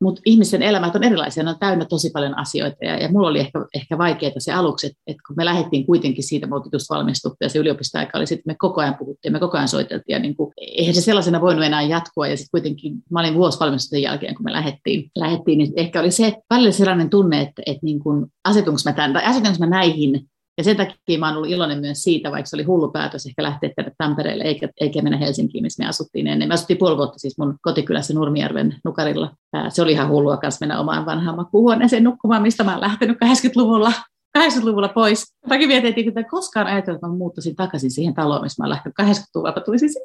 mutta 0.00 0.22
ihmisten 0.24 0.62
elämät 0.62 0.96
on 0.96 1.04
erilaisia, 1.04 1.44
ne 1.44 1.50
on 1.50 1.58
täynnä 1.58 1.84
tosi 1.84 2.10
paljon 2.10 2.38
asioita. 2.38 2.76
Ja, 2.82 2.96
ja 2.96 3.08
mulla 3.08 3.28
oli 3.28 3.38
ehkä, 3.38 3.58
ehkä 3.74 3.98
vaikeaa 3.98 4.32
se 4.38 4.52
aluksi, 4.52 4.86
että, 4.86 4.98
että 5.06 5.22
kun 5.26 5.36
me 5.36 5.44
lähdettiin 5.44 5.86
kuitenkin 5.86 6.24
siitä, 6.24 6.46
me 6.46 6.54
oltiin 6.54 6.72
valmistuttu 6.90 7.36
ja 7.40 7.48
se 7.48 7.58
yliopistoaika 7.58 8.18
oli 8.18 8.26
sitten, 8.26 8.42
me 8.46 8.56
koko 8.58 8.80
ajan 8.80 8.94
puhuttiin, 8.94 9.32
me 9.32 9.40
koko 9.40 9.56
ajan 9.56 9.68
soiteltiin. 9.68 10.14
Ja 10.14 10.18
niin 10.18 10.36
kuin, 10.36 10.52
eihän 10.56 10.94
se 10.94 11.00
sellaisena 11.00 11.40
voinut 11.40 11.64
enää 11.64 11.82
jatkua. 11.82 12.26
Ja 12.26 12.36
sitten 12.36 12.50
kuitenkin, 12.50 12.94
mä 13.10 13.20
olin 13.20 13.34
vuosi 13.34 13.60
valmistuksen 13.60 14.02
jälkeen, 14.02 14.34
kun 14.34 14.44
me 14.44 14.52
lähdettiin, 14.52 15.10
lähdettiin 15.16 15.58
niin 15.58 15.72
ehkä 15.76 16.00
oli 16.00 16.10
se, 16.10 16.36
välillä 16.50 16.72
sellainen 16.72 17.10
tunne, 17.10 17.40
että, 17.40 17.62
että 17.66 17.80
niin 17.82 17.98
kuin, 17.98 18.26
asetunko 18.44 18.80
mä 18.84 18.92
tämän, 18.92 19.12
tai 19.12 19.24
asetunko 19.24 19.58
mä 19.58 19.66
näihin 19.66 20.28
ja 20.58 20.64
sen 20.64 20.76
takia 20.76 21.18
mä 21.18 21.28
oon 21.28 21.36
ollut 21.36 21.50
iloinen 21.50 21.80
myös 21.80 22.02
siitä, 22.02 22.30
vaikka 22.30 22.48
se 22.48 22.56
oli 22.56 22.62
hullu 22.62 22.90
päätös 22.90 23.26
ehkä 23.26 23.42
lähteä 23.42 23.70
tänne 23.76 23.92
Tampereelle 23.98 24.44
eikä, 24.44 24.68
eikä 24.80 25.02
mennä 25.02 25.18
Helsinkiin, 25.18 25.62
missä 25.64 25.82
me 25.82 25.88
asuttiin 25.88 26.26
ennen. 26.26 26.48
Me 26.48 26.54
asuttiin 26.54 26.78
puoli 26.78 26.96
vuotta 26.96 27.18
siis 27.18 27.38
mun 27.38 27.56
kotikylässä 27.62 28.14
Nurmijärven 28.14 28.76
Nukarilla. 28.84 29.30
Se 29.68 29.82
oli 29.82 29.92
ihan 29.92 30.08
hullua 30.08 30.36
kanssa 30.36 30.66
mennä 30.66 30.80
omaan 30.80 31.06
vanhaan 31.06 31.36
makuuhuoneeseen 31.36 32.04
nukkumaan, 32.04 32.42
mistä 32.42 32.64
mä 32.64 32.72
oon 32.72 32.80
lähtenyt 32.80 33.18
80-luvulla 33.24 33.92
80-luvulla 34.38 34.88
pois. 34.88 35.34
Mäkin 35.46 35.68
mietin, 35.68 36.08
että 36.08 36.24
koskaan 36.24 36.66
ajatellut, 36.66 36.98
että 36.98 37.06
mä 37.06 37.14
muuttaisin 37.14 37.56
takaisin 37.56 37.90
siihen 37.90 38.14
taloon, 38.14 38.42
missä 38.42 38.62
mä 38.62 38.68
lähtenyt 38.68 38.94
80-luvulla. 39.02 39.52
Tuli 39.52 39.78
siis, 39.78 39.98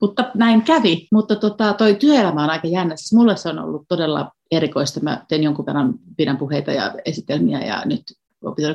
mutta 0.00 0.30
näin 0.34 0.62
kävi. 0.62 1.06
Mutta 1.12 1.36
tota, 1.36 1.74
toi 1.74 1.94
työelämä 1.94 2.44
on 2.44 2.50
aika 2.50 2.68
jännä. 2.68 2.96
Siis 2.96 3.12
mulle 3.12 3.36
se 3.36 3.48
on 3.48 3.58
ollut 3.58 3.84
todella 3.88 4.30
erikoista. 4.50 5.00
Mä 5.00 5.24
teen 5.28 5.42
jonkun 5.42 5.66
verran, 5.66 5.94
pidän 6.16 6.36
puheita 6.36 6.72
ja 6.72 6.94
esitelmiä 7.04 7.60
ja 7.60 7.82
nyt 7.84 8.02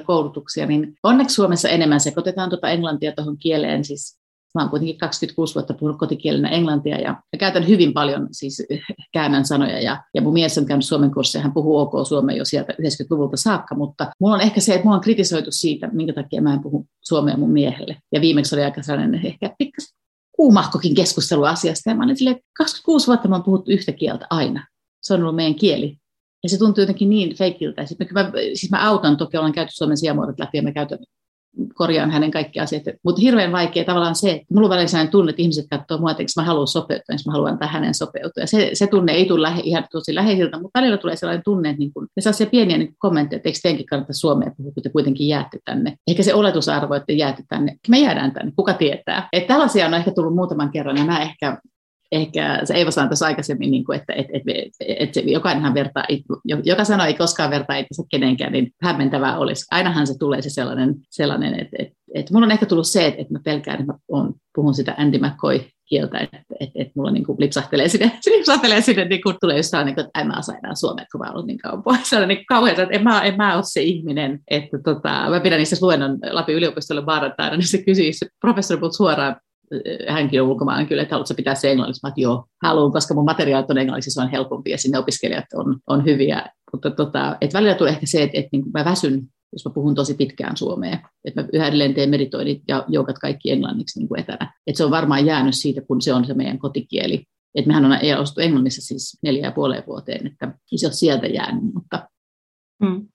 koulutuksia, 0.06 0.66
niin 0.66 0.96
onneksi 1.04 1.34
Suomessa 1.34 1.70
enemmän 1.70 2.00
sekoitetaan 2.00 2.50
tuota 2.50 2.70
englantia 2.70 3.12
tuohon 3.12 3.38
kieleen, 3.38 3.86
siis 3.86 4.22
Mä 4.56 4.62
oon 4.62 4.70
kuitenkin 4.70 4.98
26 4.98 5.56
vuotta 5.56 5.74
puhunut 5.74 6.00
kotikielenä 6.00 6.50
englantia 6.50 6.98
ja, 6.98 7.22
ja 7.34 7.38
käytän 7.40 7.68
hyvin 7.68 7.94
paljon 7.94 8.28
siis 8.32 8.64
käännän 9.14 9.46
sanoja. 9.46 9.80
Ja, 9.80 10.04
ja 10.14 10.22
mun 10.22 10.34
mies 10.34 10.58
on 10.58 10.66
käynyt 10.66 10.86
suomen 10.86 11.12
kurssia, 11.12 11.42
hän 11.42 11.54
puhuu 11.54 11.78
OK 11.78 12.08
suomea 12.08 12.36
jo 12.36 12.46
sieltä 12.46 12.74
90-luvulta 12.74 13.38
saakka, 13.38 13.76
mutta 13.76 14.12
mulla 14.20 14.36
on 14.36 14.42
ehkä 14.42 14.62
se, 14.62 14.74
että 14.74 14.88
mua 14.88 14.96
on 14.96 15.02
kritisoitu 15.02 15.52
siitä, 15.52 15.90
minkä 15.94 16.14
takia 16.14 16.42
mä 16.42 16.54
en 16.54 16.62
puhu 16.62 16.88
suomea 17.02 17.38
mun 17.38 17.52
miehelle. 17.52 17.98
Ja 18.12 18.22
viimeksi 18.22 18.56
oli 18.56 18.64
aika 18.64 18.84
sellainen 18.84 19.26
ehkä 19.26 19.56
pikkasen 19.58 19.98
kuumahkokin 20.32 20.96
keskustelu 20.96 21.44
asiasta. 21.44 21.90
Ja 21.90 21.96
mä 21.96 22.04
olin 22.04 22.18
silleen, 22.18 22.36
että 22.36 22.50
26 22.58 23.08
vuotta 23.08 23.28
mä 23.28 23.36
oon 23.36 23.44
puhuttu 23.44 23.72
yhtä 23.72 23.92
kieltä 23.92 24.28
aina. 24.30 24.68
Se 25.02 25.14
on 25.14 25.22
ollut 25.22 25.36
meidän 25.36 25.56
kieli. 25.56 25.98
Ja 26.44 26.50
se 26.50 26.58
tuntuu 26.58 26.82
jotenkin 26.82 27.10
niin 27.10 27.36
feikiltä. 27.36 27.86
Sitten 27.86 28.08
mä, 28.14 28.32
siis 28.54 28.72
mä 28.72 28.88
autan, 28.88 29.18
toki 29.18 29.38
olen 29.38 29.52
käyty 29.52 29.72
Suomen 29.74 29.98
sijamuodot 29.98 30.40
läpi 30.40 30.58
ja 30.58 30.64
mä 30.64 30.72
käytän, 30.72 31.00
korjaan 31.74 32.12
hänen 32.12 32.32
kaikki 32.32 32.60
asiat. 32.60 32.84
Mutta 33.04 33.22
hirveän 33.22 33.52
vaikea 33.52 33.86
tavallaan 33.86 34.16
se, 34.16 34.32
että 34.32 34.46
mulla 34.54 34.66
on 34.66 34.70
välillä 34.70 34.88
sellainen 34.88 35.12
tunne, 35.12 35.30
että 35.30 35.42
ihmiset 35.42 35.66
katsoo 35.70 35.98
mua, 35.98 36.12
että 36.12 36.24
mä 36.36 36.44
haluan 36.44 36.68
sopeuttaa, 36.68 37.14
jos 37.14 37.26
mä 37.26 37.32
haluan 37.32 37.52
antaa 37.52 37.68
hänen 37.68 37.94
sopeutua. 37.94 38.44
Ja 38.44 38.48
se, 38.48 38.70
se 38.74 38.88
tunne 38.88 39.12
ei 39.12 39.26
tule 39.26 39.42
lähe, 39.42 39.62
ihan 39.64 39.86
tosi 39.92 40.16
läheisiltä, 40.16 40.60
mutta 40.60 40.80
välillä 40.80 40.98
tulee 40.98 41.16
sellainen 41.16 41.44
tunne, 41.44 41.70
että 41.70 41.80
niin 41.80 41.94
kun, 41.94 42.08
ja 42.16 42.22
sellaisia 42.22 42.48
pieniä 42.48 42.78
niin 42.78 42.96
kommentteja, 43.00 43.38
että 43.38 43.50
eikö 43.50 43.60
teidänkin 43.64 43.86
kannata 43.86 44.14
Suomea 44.14 44.52
puhua, 44.58 44.72
kun 44.72 44.84
te 44.84 44.90
kuitenkin 44.90 45.28
jäätte 45.28 45.60
tänne. 45.66 45.96
Eikä 46.08 46.24
se 46.24 46.34
oletusarvo, 46.34 46.94
että 46.94 47.06
te 47.06 47.14
jäätte 47.14 47.44
tänne. 47.50 47.76
Me 47.88 48.00
jäädään 48.00 48.32
tänne, 48.32 48.52
kuka 48.56 48.74
tietää. 48.74 49.30
Että 49.34 49.48
tällaisia 49.48 49.86
on 49.86 49.94
ehkä 49.94 50.12
tullut 50.12 50.36
muutaman 50.36 50.72
kerran, 50.72 50.98
ja 50.98 51.06
mä 51.06 51.22
ehkä 51.22 51.58
ehkä 52.12 52.60
se 52.64 52.74
Eeva 52.74 52.92
sanoi 52.92 53.10
tuossa 53.10 53.26
aikaisemmin, 53.26 53.72
niin 53.72 53.86
kuin, 53.86 54.00
että, 54.00 54.14
että, 54.14 54.32
että, 54.34 54.52
että, 54.56 55.20
että 55.20 55.20
jokainenhan 55.20 55.74
vertaa, 55.74 56.04
joka 56.64 56.84
sanoo 56.84 57.06
ei 57.06 57.14
koskaan 57.14 57.52
vertaa 57.52 57.78
itse 57.78 58.04
kenenkään, 58.12 58.52
niin 58.52 58.72
hämmentävää 58.82 59.38
olisi. 59.38 59.66
Ainahan 59.72 60.08
se 60.08 60.18
tulee 60.20 60.42
se 60.42 60.50
sellainen, 60.50 60.96
sellainen 61.10 61.60
että, 61.60 61.76
että, 61.80 61.96
että 62.16 62.34
mulla 62.34 62.46
on 62.46 62.52
ehkä 62.52 62.66
tullut 62.66 62.88
se, 62.88 63.08
että, 63.08 63.22
että 63.22 63.34
mä 63.34 63.40
pelkään, 63.44 63.80
että 63.80 63.94
mä 63.94 64.00
on, 64.10 64.34
puhun 64.56 64.74
sitä 64.74 64.96
Andy 64.98 65.18
McCoy 65.18 65.62
kieltä, 65.86 66.20
että, 66.20 66.38
että, 66.60 66.74
että 66.76 66.94
mulla 66.96 67.12
niin 67.12 67.26
kuin 67.26 67.36
lipsahtelee 67.40 67.88
sinne, 67.88 68.12
lipsahtelee 68.36 68.82
sinne 68.82 69.06
niin 69.06 69.22
kuin 69.22 69.36
tulee 69.42 69.58
jostain, 69.58 69.86
niin 69.86 70.00
että 70.00 70.22
en 70.22 70.28
mä 70.28 70.40
osaa 70.40 70.56
enää 70.64 70.76
suomea, 70.76 71.06
kun 71.12 71.22
mä 71.22 71.32
olen 71.32 71.48
niin 71.48 71.58
kauan 71.58 71.84
pois. 71.84 72.10
Se 72.10 72.18
on 72.18 72.28
niin 72.28 72.46
kauhean, 72.46 72.80
että 72.80 72.96
en 72.96 73.04
mä, 73.04 73.22
en 73.22 73.38
mä 73.38 73.56
ole 73.56 73.64
se 73.66 73.82
ihminen, 73.82 74.40
että 74.48 74.78
tota, 74.84 75.30
mä 75.30 75.40
pidän 75.40 75.58
niissä 75.58 75.78
luennon 75.82 76.20
Lapin 76.30 76.56
yliopistolle 76.56 77.02
maanantaina, 77.06 77.58
niin 77.58 77.68
se 77.68 77.84
kysyi 77.84 78.12
professori 78.42 78.82
suoraan 78.98 79.36
hänkin 80.08 80.42
on 80.42 80.48
ulkomaan 80.48 80.88
kyllä, 80.88 81.02
että 81.02 81.16
haluatko 81.16 81.34
pitää 81.34 81.56
se 81.56 81.72
englanniksi? 81.72 82.00
Mä 82.04 82.10
että 82.10 82.22
joo, 82.22 82.46
haluan, 82.64 82.92
koska 82.92 83.14
mun 83.14 83.26
materiaalit 83.26 83.72
on 83.72 83.78
englanniksi, 83.78 84.12
se 84.12 84.22
on 84.22 84.32
helpompi 84.32 84.72
ja 84.72 84.78
sinne 84.78 85.00
opiskelijat 85.00 85.46
on, 85.54 85.80
on 85.88 86.06
hyviä. 86.06 86.46
Mutta 86.72 86.92
tota, 86.92 87.38
et 87.42 87.54
välillä 87.54 87.76
tulee 87.76 87.94
ehkä 87.94 88.06
se, 88.06 88.24
että, 88.24 88.38
että 88.38 88.50
niin 88.52 88.64
mä 88.74 88.86
väsyn, 88.86 89.28
jos 89.54 89.66
mä 89.66 89.72
puhun 89.74 89.96
tosi 89.96 90.14
pitkään 90.14 90.58
suomea. 90.58 90.98
Että 91.26 91.42
mä 91.42 91.48
yhä 91.54 91.68
edelleen 91.68 91.94
teen 91.94 92.10
meditoinnit 92.10 92.64
ja 92.68 92.86
joukat 92.88 93.20
kaikki 93.20 93.52
englanniksi 93.52 94.00
niin 94.00 94.08
kuin 94.08 94.20
etänä. 94.20 94.54
Että 94.68 94.78
se 94.78 94.86
on 94.86 94.92
varmaan 94.92 95.26
jäänyt 95.26 95.56
siitä, 95.56 95.82
kun 95.82 96.02
se 96.02 96.14
on 96.14 96.26
se 96.26 96.34
meidän 96.34 96.60
kotikieli. 96.60 97.24
Että 97.56 97.68
mehän 97.68 97.86
on 97.86 97.92
ostu 98.20 98.42
Englannissa 98.42 98.82
siis 98.82 99.20
neljä 99.24 99.48
ja 99.48 99.52
puoleen 99.52 99.84
vuoteen, 99.88 100.28
että 100.28 100.54
se 100.76 100.88
on 100.88 100.94
sieltä 100.94 101.28
jäänyt. 101.28 101.64
Mutta... 101.74 102.10
Hmm. 102.86 103.08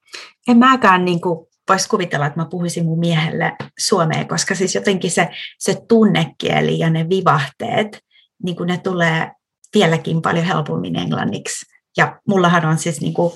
En 0.49 0.59
mäkään 0.59 1.05
niin 1.05 1.21
kuin 1.21 1.45
voisi 1.68 1.88
kuvitella, 1.88 2.26
että 2.26 2.40
mä 2.40 2.46
puhuisin 2.50 2.85
mun 2.85 2.98
miehelle 2.98 3.52
suomea, 3.79 4.24
koska 4.24 4.55
siis 4.55 4.74
jotenkin 4.74 5.11
se, 5.11 5.29
se 5.59 5.76
tunnekieli 5.88 6.79
ja 6.79 6.90
ne 6.90 7.09
vivahteet, 7.09 7.98
niin 8.42 8.57
kuin 8.57 8.66
ne 8.66 8.79
tulee 8.79 9.31
vieläkin 9.74 10.22
paljon 10.22 10.44
helpommin 10.44 10.96
englanniksi. 10.96 11.66
Ja 11.96 12.20
mullahan 12.29 12.64
on 12.64 12.79
siis 12.79 13.00
niin 13.00 13.14
kuin, 13.14 13.33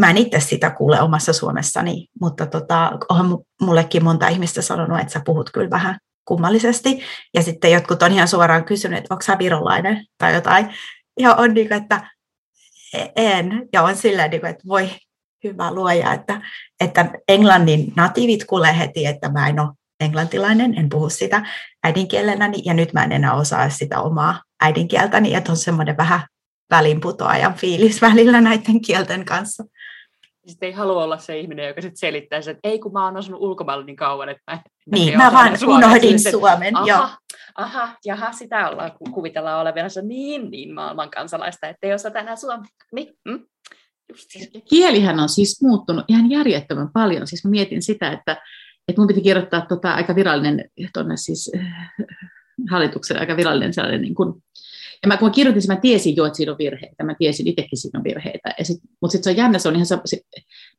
mä 0.00 0.10
en 0.10 0.16
itse 0.16 0.40
sitä 0.40 0.70
kuule 0.70 1.00
omassa 1.00 1.32
Suomessani, 1.32 2.08
mutta 2.20 2.46
tota, 2.46 2.92
on 3.08 3.38
mullekin 3.60 4.04
monta 4.04 4.28
ihmistä 4.28 4.62
sanonut, 4.62 5.00
että 5.00 5.12
sä 5.12 5.20
puhut 5.24 5.50
kyllä 5.50 5.70
vähän 5.70 5.98
kummallisesti. 6.24 7.02
Ja 7.34 7.42
sitten 7.42 7.72
jotkut 7.72 8.02
on 8.02 8.12
ihan 8.12 8.28
suoraan 8.28 8.64
kysynyt, 8.64 8.98
että 8.98 9.14
onko 9.14 9.22
sä 9.22 9.38
virolainen 9.38 10.06
tai 10.18 10.34
jotain. 10.34 10.74
Ja 11.20 11.34
on 11.34 11.54
niin 11.54 11.68
kuin, 11.68 11.82
että 11.82 12.10
e-, 12.94 13.08
en. 13.16 13.68
Ja 13.72 13.82
on 13.82 13.96
silleen, 13.96 14.30
niin 14.30 14.40
kuin, 14.40 14.50
että 14.50 14.68
voi 14.68 14.90
hyvä 15.50 15.74
luoja, 15.74 16.12
että, 16.12 16.40
että 16.80 17.10
englannin 17.28 17.92
natiivit 17.96 18.44
kuulee 18.44 18.78
heti, 18.78 19.06
että 19.06 19.28
mä 19.28 19.48
en 19.48 19.60
ole 19.60 19.68
englantilainen, 20.00 20.78
en 20.78 20.88
puhu 20.88 21.08
sitä 21.08 21.46
äidinkielenäni, 21.84 22.62
ja 22.64 22.74
nyt 22.74 22.92
mä 22.92 23.04
en 23.04 23.12
enää 23.12 23.34
osaa 23.34 23.70
sitä 23.70 24.00
omaa 24.00 24.42
äidinkieltäni, 24.60 25.34
että 25.34 25.52
on 25.52 25.56
semmoinen 25.56 25.96
vähän 25.96 26.20
välinputoajan 26.70 27.54
fiilis 27.54 28.02
välillä 28.02 28.40
näiden 28.40 28.80
kielten 28.80 29.24
kanssa. 29.24 29.64
Sitten 30.46 30.66
ei 30.66 30.72
halua 30.72 31.04
olla 31.04 31.18
se 31.18 31.38
ihminen, 31.38 31.68
joka 31.68 31.80
sitten 31.80 31.96
selittää 31.96 32.38
että 32.38 32.60
ei 32.64 32.78
kun 32.78 32.92
mä 32.92 33.04
oon 33.04 33.16
asunut 33.16 33.40
ulkomailla 33.40 33.84
niin 33.84 33.96
kauan, 33.96 34.28
että 34.28 34.42
mä, 34.50 34.62
Niin, 34.92 35.16
mä 35.16 35.32
vaan 35.32 35.58
unohdin 35.66 36.20
Suomen, 36.30 36.76
aha, 36.76 36.86
joo. 36.86 37.08
Aha, 37.54 37.96
jaha, 38.04 38.32
sitä 38.32 38.68
ollaan, 38.68 38.92
kuvitellaan 39.12 39.60
olevina 39.60 39.88
se 39.88 40.02
niin, 40.02 40.50
niin 40.50 40.74
maailman 40.74 41.10
kansalaista, 41.10 41.68
että 41.68 41.86
ei 41.86 41.94
osata 41.94 42.18
enää 42.18 42.36
suomea. 42.36 42.64
Niin, 42.92 43.14
mm, 43.24 43.46
Siis. 44.14 44.50
Kielihän 44.68 45.20
on 45.20 45.28
siis 45.28 45.62
muuttunut 45.62 46.04
ihan 46.08 46.30
järjettömän 46.30 46.88
paljon. 46.92 47.26
Siis 47.26 47.44
mä 47.44 47.50
mietin 47.50 47.82
sitä, 47.82 48.12
että, 48.12 48.42
että 48.88 49.00
mun 49.00 49.06
piti 49.06 49.20
kirjoittaa 49.20 49.66
tota 49.66 49.94
aika 49.94 50.14
virallinen 50.14 50.70
tuonne 50.92 51.16
siis 51.16 51.50
äh, 51.56 51.94
hallituksen 52.70 53.20
aika 53.20 53.36
virallinen 53.36 53.74
sellainen 53.74 54.02
niin 54.02 54.14
kuin, 54.14 54.42
ja 55.02 55.08
mä, 55.08 55.16
kun 55.16 55.28
mä 55.28 55.34
kirjoitin 55.34 55.62
sen, 55.62 55.76
mä 55.76 55.80
tiesin 55.80 56.16
jo, 56.16 56.24
että 56.24 56.36
siinä 56.36 56.52
on 56.52 56.58
virheitä. 56.58 57.04
Mä 57.04 57.14
tiesin 57.18 57.46
itsekin, 57.46 57.78
siinä 57.78 57.98
on 57.98 58.04
virheitä. 58.04 58.54
Sit, 58.62 58.78
mutta 59.00 59.12
sitten 59.12 59.24
se 59.24 59.30
on 59.30 59.44
jännä, 59.44 59.58
se 59.58 59.68
on 59.68 59.74
ihan 59.74 59.86
se, 59.86 60.20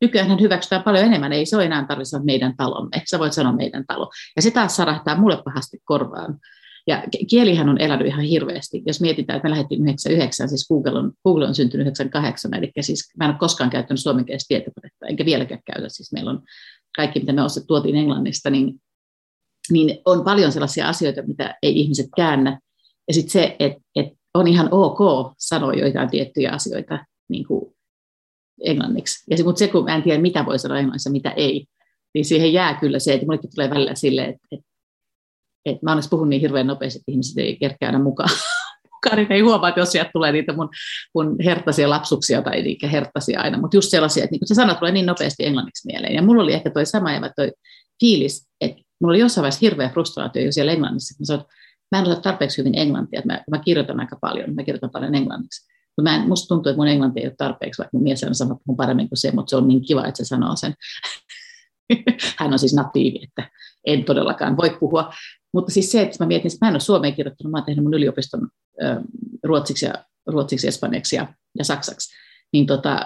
nykyään 0.00 0.40
hyväksytään 0.40 0.82
paljon 0.82 1.04
enemmän. 1.04 1.32
Ei 1.32 1.46
se 1.46 1.56
ole 1.56 1.64
enää 1.64 1.86
tarvitse 1.88 2.18
meidän 2.24 2.56
talomme. 2.56 3.02
Sä 3.10 3.18
voit 3.18 3.32
sanoa 3.32 3.52
meidän 3.52 3.84
talo. 3.86 4.10
Ja 4.36 4.42
se 4.42 4.50
taas 4.50 4.76
sarahtaa 4.76 5.20
mulle 5.20 5.42
pahasti 5.44 5.78
korvaan. 5.84 6.38
Ja 6.88 7.02
kielihän 7.30 7.68
on 7.68 7.80
elänyt 7.80 8.06
ihan 8.06 8.24
hirveästi. 8.24 8.82
Jos 8.86 9.00
mietitään, 9.00 9.36
että 9.36 9.48
me 9.48 9.50
lähdettiin 9.50 9.80
99, 9.82 10.48
siis 10.48 10.68
Google 10.68 10.98
on, 10.98 11.12
Google 11.24 11.46
on 11.46 11.54
syntynyt 11.54 11.84
98, 11.84 12.54
eli 12.54 12.72
siis 12.80 13.12
mä 13.18 13.24
en 13.24 13.30
ole 13.30 13.38
koskaan 13.38 13.70
käyttänyt 13.70 14.00
suomenkielistä 14.00 14.48
tietokonetta, 14.48 15.06
enkä 15.06 15.24
vieläkään 15.24 15.60
käytä. 15.72 15.88
Siis 15.88 16.12
meillä 16.12 16.30
on 16.30 16.42
kaikki, 16.96 17.20
mitä 17.20 17.32
me 17.32 17.42
osat, 17.42 17.66
tuotiin 17.66 17.96
Englannista, 17.96 18.50
niin, 18.50 18.80
niin 19.70 19.98
on 20.04 20.24
paljon 20.24 20.52
sellaisia 20.52 20.88
asioita, 20.88 21.22
mitä 21.22 21.58
ei 21.62 21.80
ihmiset 21.80 22.06
käännä. 22.16 22.60
Ja 23.08 23.14
sitten 23.14 23.30
se, 23.30 23.56
että, 23.58 23.80
että 23.96 24.18
on 24.34 24.48
ihan 24.48 24.68
ok 24.70 25.32
sanoa 25.38 25.72
joitain 25.72 26.10
tiettyjä 26.10 26.50
asioita 26.50 27.04
niin 27.28 27.46
kuin 27.46 27.74
englanniksi. 28.64 29.24
Ja 29.30 29.36
se, 29.36 29.42
mutta 29.44 29.58
se, 29.58 29.68
kun 29.68 29.84
mä 29.84 29.94
en 29.94 30.02
tiedä, 30.02 30.22
mitä 30.22 30.46
voi 30.46 30.58
sanoa 30.58 30.78
englannissa, 30.78 31.10
mitä 31.10 31.30
ei, 31.30 31.66
niin 32.14 32.24
siihen 32.24 32.52
jää 32.52 32.74
kyllä 32.80 32.98
se, 32.98 33.14
että 33.14 33.26
mullekin 33.26 33.50
tulee 33.54 33.70
välillä 33.70 33.94
silleen, 33.94 34.28
että, 34.30 34.48
että 34.52 34.67
että 35.64 35.80
mä 35.82 35.90
onneksi 35.90 36.08
puhun 36.08 36.28
niin 36.30 36.40
hirveän 36.40 36.66
nopeasti, 36.66 36.98
että 36.98 37.12
ihmiset 37.12 37.38
ei 37.38 37.56
kerkeä 37.56 37.88
aina 37.88 37.98
mukaan. 37.98 38.30
niin 39.16 39.32
ei 39.32 39.40
huomaa, 39.40 39.68
että 39.68 39.80
jos 39.80 39.92
sieltä 39.92 40.10
tulee 40.12 40.32
niitä 40.32 40.52
mun, 40.52 40.68
mun 41.14 41.36
herttaisia 41.44 41.90
lapsuksia 41.90 42.42
tai 42.42 42.62
niitä 42.62 42.88
herttaisia 42.88 43.40
aina, 43.40 43.58
mutta 43.58 43.76
just 43.76 43.90
sellaisia, 43.90 44.24
että 44.24 44.32
niin 44.32 44.48
se 44.48 44.54
sana 44.54 44.74
tulee 44.74 44.92
niin 44.92 45.06
nopeasti 45.06 45.46
englanniksi 45.46 45.86
mieleen. 45.86 46.14
Ja 46.14 46.22
mulla 46.22 46.42
oli 46.42 46.52
ehkä 46.52 46.70
toi 46.70 46.86
sama 46.86 47.12
ja 47.12 47.32
toi 47.36 47.52
fiilis, 48.00 48.48
että 48.60 48.82
mulla 49.00 49.12
oli 49.12 49.20
jossain 49.20 49.42
vaiheessa 49.42 49.60
hirveä 49.62 49.88
frustraatio 49.88 50.42
jo 50.42 50.52
siellä 50.52 50.72
englannissa, 50.72 51.14
kun 51.16 51.22
mä 51.22 51.26
sanoin, 51.26 51.46
mä 51.92 51.98
en 51.98 52.06
ole 52.06 52.20
tarpeeksi 52.20 52.58
hyvin 52.58 52.78
englantia, 52.78 53.18
että 53.18 53.32
mä, 53.32 53.44
mä 53.50 53.58
kirjoitan 53.58 54.00
aika 54.00 54.16
paljon, 54.20 54.54
mä 54.54 54.64
kirjoitan 54.64 54.90
paljon 54.90 55.14
englanniksi. 55.14 55.68
Mä 56.02 56.16
en, 56.16 56.28
musta 56.28 56.48
tuntuu, 56.48 56.70
että 56.70 56.76
mun 56.76 56.88
englanti 56.88 57.20
ei 57.20 57.26
ole 57.26 57.34
tarpeeksi, 57.38 57.78
vaikka 57.78 57.96
mun 57.96 58.02
mies 58.02 58.24
on 58.24 58.34
sanonut 58.34 58.62
mun 58.66 58.76
paremmin 58.76 59.08
kuin 59.08 59.18
se, 59.18 59.30
mutta 59.30 59.50
se 59.50 59.56
on 59.56 59.68
niin 59.68 59.86
kiva, 59.86 60.06
että 60.06 60.24
se 60.24 60.24
sanoo 60.24 60.56
sen. 60.56 60.74
Hän 62.38 62.52
on 62.52 62.58
siis 62.58 62.74
natiivi, 62.74 63.24
että 63.24 63.50
en 63.86 64.04
todellakaan 64.04 64.56
voi 64.56 64.76
puhua. 64.80 65.12
Mutta 65.54 65.72
siis 65.72 65.92
se, 65.92 66.02
että 66.02 66.24
mä 66.24 66.28
mietin, 66.28 66.52
että 66.52 66.66
mä 66.66 66.68
en 66.68 66.74
ole 66.74 66.80
Suomeen 66.80 67.14
kirjoittanut, 67.14 67.50
mä 67.50 67.58
oon 67.58 67.64
tehnyt 67.64 67.84
mun 67.84 67.94
yliopiston 67.94 68.48
ruotsiksi, 69.42 69.86
ja, 69.86 70.04
ruotsiksi, 70.26 70.68
espanjaksi 70.68 71.16
ja, 71.16 71.34
ja 71.58 71.64
saksaksi. 71.64 72.14
Niin 72.52 72.66
tota, 72.66 73.04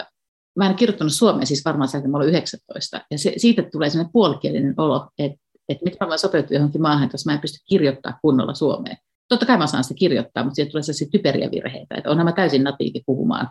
mä 0.56 0.70
en 0.70 0.74
kirjoittanut 0.74 1.12
Suomeen 1.12 1.46
siis 1.46 1.64
varmaan 1.64 1.88
sen, 1.88 1.98
että 1.98 2.10
mä 2.10 2.16
olin 2.16 2.28
19. 2.28 3.00
Ja 3.10 3.18
se, 3.18 3.34
siitä 3.36 3.62
tulee 3.62 3.90
sellainen 3.90 4.12
puolikielinen 4.12 4.74
olo, 4.76 5.08
että, 5.18 5.38
että 5.68 5.84
nyt 5.84 5.96
mä 6.00 6.08
voin 6.08 6.18
sopeutua 6.18 6.56
johonkin 6.56 6.82
maahan, 6.82 7.10
jos 7.12 7.26
mä 7.26 7.32
en 7.32 7.40
pysty 7.40 7.58
kirjoittamaan 7.68 8.18
kunnolla 8.22 8.54
Suomeen. 8.54 8.96
Totta 9.28 9.46
kai 9.46 9.58
mä 9.58 9.66
saan 9.66 9.84
sitä 9.84 9.98
kirjoittaa, 9.98 10.44
mutta 10.44 10.54
siitä 10.54 10.70
tulee 10.70 10.82
sellaisia 10.82 11.08
typeriä 11.12 11.50
virheitä, 11.50 11.94
että 11.94 12.10
onhan 12.10 12.26
mä 12.26 12.32
täysin 12.32 12.64
natiivi 12.64 13.02
puhumaan, 13.06 13.50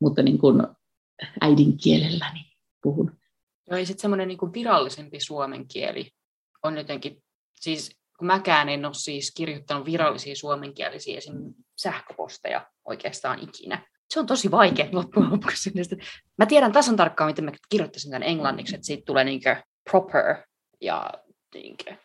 mutta 0.00 0.22
niin 0.22 0.38
kuin 0.38 0.62
äidinkielelläni 1.40 2.40
puhun. 2.82 3.12
Joo, 3.70 3.78
ja 3.78 3.86
sitten 3.86 4.02
semmoinen 4.02 4.28
niin 4.28 4.52
virallisempi 4.54 5.20
suomen 5.20 5.68
kieli 5.68 6.10
on 6.62 6.76
jotenkin, 6.76 7.22
siis 7.60 7.99
kun 8.20 8.26
mäkään 8.26 8.68
en 8.68 8.84
ole 8.84 8.94
siis 8.94 9.32
kirjoittanut 9.36 9.84
virallisia 9.84 10.36
suomenkielisiä 10.36 11.18
esim. 11.18 11.34
sähköposteja 11.76 12.66
oikeastaan 12.84 13.38
ikinä. 13.38 13.86
Se 14.10 14.20
on 14.20 14.26
tosi 14.26 14.50
vaikea 14.50 14.88
loppujen 14.92 15.30
lopuksi. 15.30 15.72
Mä 16.38 16.46
tiedän 16.46 16.72
tasan 16.72 16.96
tarkkaan, 16.96 17.30
miten 17.30 17.44
mä 17.44 17.52
kirjoittaisin 17.68 18.10
tämän 18.10 18.28
englanniksi, 18.28 18.74
että 18.74 18.86
siitä 18.86 19.02
tulee 19.06 19.24
niinkö 19.24 19.56
proper 19.90 20.36
ja 20.80 21.10
niinkö 21.54 21.96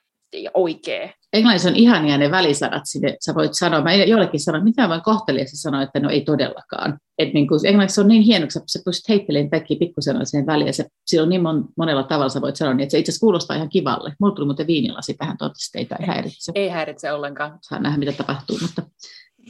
ja 0.43 0.51
oikea. 0.53 1.09
Englannissa 1.33 1.69
on 1.69 1.75
ihania 1.75 2.17
ne 2.17 2.31
välisanat 2.31 2.81
sinne. 2.86 3.17
Sä 3.25 3.36
voit 3.36 3.53
sanoa, 3.53 3.81
mä 3.81 3.93
jollekin 3.93 4.39
sanon, 4.39 4.63
mitä 4.63 4.88
mä 4.88 5.01
kohteliaasti 5.03 5.57
sanoa, 5.57 5.81
että 5.81 5.99
no 5.99 6.09
ei 6.09 6.21
todellakaan. 6.21 6.99
Et 7.17 7.33
niin 7.33 7.47
kuin, 7.47 7.65
englannissa 7.65 8.01
on 8.01 8.07
niin 8.07 8.21
hieno, 8.21 8.43
että 8.43 8.59
sä 8.67 8.79
pystyt 8.86 9.09
heittelemään 9.09 9.49
kaikki 9.49 9.75
pikkusanoja 9.75 10.25
siihen 10.25 10.47
väliin, 10.47 10.67
ja 10.67 10.73
se, 10.73 10.86
sillä 11.05 11.23
on 11.23 11.29
niin 11.29 11.41
mon, 11.41 11.65
monella 11.77 12.03
tavalla 12.03 12.29
sä 12.29 12.41
voit 12.41 12.55
sanoa, 12.55 12.73
niin 12.73 12.83
että 12.83 12.91
se 12.91 12.99
itse 12.99 13.09
asiassa 13.09 13.25
kuulostaa 13.25 13.55
ihan 13.55 13.69
kivalle. 13.69 14.13
Mulla 14.19 14.36
tuli 14.36 14.45
muuten 14.45 14.67
viinilasi 14.67 15.13
tähän, 15.13 15.38
toivottavasti 15.38 15.77
ei, 15.77 15.88
ei 15.99 16.07
häiritse. 16.07 16.51
Ei 16.55 16.69
häiritse 16.69 17.11
ollenkaan. 17.11 17.59
Saa 17.61 17.79
nähdä, 17.79 17.97
mitä 17.97 18.11
tapahtuu, 18.11 18.57
mutta... 18.61 18.83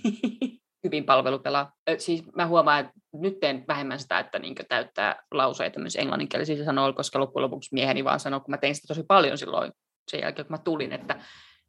Hyvin 0.83 1.03
palvelu 1.03 1.39
pelaa. 1.39 1.71
Siis 1.97 2.23
mä 2.35 2.47
huomaan, 2.47 2.79
että 2.79 2.93
nyt 3.13 3.39
teen 3.39 3.65
vähemmän 3.67 3.99
sitä, 3.99 4.19
että 4.19 4.39
niin 4.39 4.55
täyttää 4.69 5.23
lauseita 5.31 5.79
myös 5.79 5.95
englanninkielisiä 5.95 6.65
sanoilla, 6.65 6.95
koska 6.95 7.19
loppujen 7.19 7.43
lopuksi 7.43 7.69
mieheni 7.73 8.03
vaan 8.03 8.19
sanoo, 8.19 8.39
kun 8.39 8.51
mä 8.51 8.57
tein 8.57 8.75
sitä 8.75 8.87
tosi 8.87 9.03
paljon 9.07 9.37
silloin 9.37 9.71
sen 10.11 10.21
jälkeen, 10.21 10.45
kun 10.45 10.53
mä 10.53 10.57
tulin, 10.57 10.91
että 10.91 11.19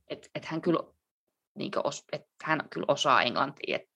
et, 0.08 0.30
et 0.34 0.44
hän 0.44 0.60
kyllä 0.60 0.80
niin 1.56 1.72
os, 1.84 2.04
että 2.12 2.28
hän 2.42 2.60
kyllä 2.70 2.84
osaa 2.88 3.22
englantia, 3.22 3.76
että 3.76 3.88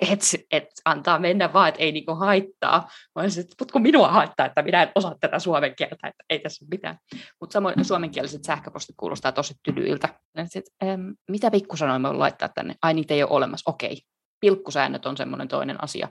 et, 0.12 0.20
et 0.50 0.68
antaa 0.84 1.18
mennä 1.18 1.52
vaan, 1.52 1.68
että 1.68 1.82
ei 1.82 1.92
niin 1.92 2.04
haittaa. 2.18 2.88
Mä 3.14 3.28
sanoin, 3.28 3.48
että 3.50 3.72
kun 3.72 3.82
minua 3.82 4.08
haittaa, 4.08 4.46
että 4.46 4.62
minä 4.62 4.82
en 4.82 4.92
osaa 4.94 5.14
tätä 5.20 5.38
suomen 5.38 5.74
kieltä, 5.76 6.08
että 6.08 6.24
ei 6.30 6.38
tässä 6.38 6.66
mitään. 6.70 6.98
Mutta 7.40 7.52
samoin 7.52 7.84
suomenkieliset 7.84 8.44
sähköpostit 8.44 8.96
kuulostaa 8.96 9.32
tosi 9.32 9.54
tylyiltä. 9.62 10.08
Sitten, 10.44 10.88
ähm, 10.88 11.10
mitä 11.28 11.50
pikkusanoja 11.50 11.98
me 11.98 12.12
laittaa 12.12 12.48
tänne? 12.48 12.74
Ai 12.82 12.94
niitä 12.94 13.14
ei 13.14 13.22
ole 13.22 13.30
olemassa. 13.30 13.70
Okei. 13.70 14.00
Pilkkusäännöt 14.40 15.06
on 15.06 15.16
semmoinen 15.16 15.48
toinen 15.48 15.84
asia. 15.84 16.08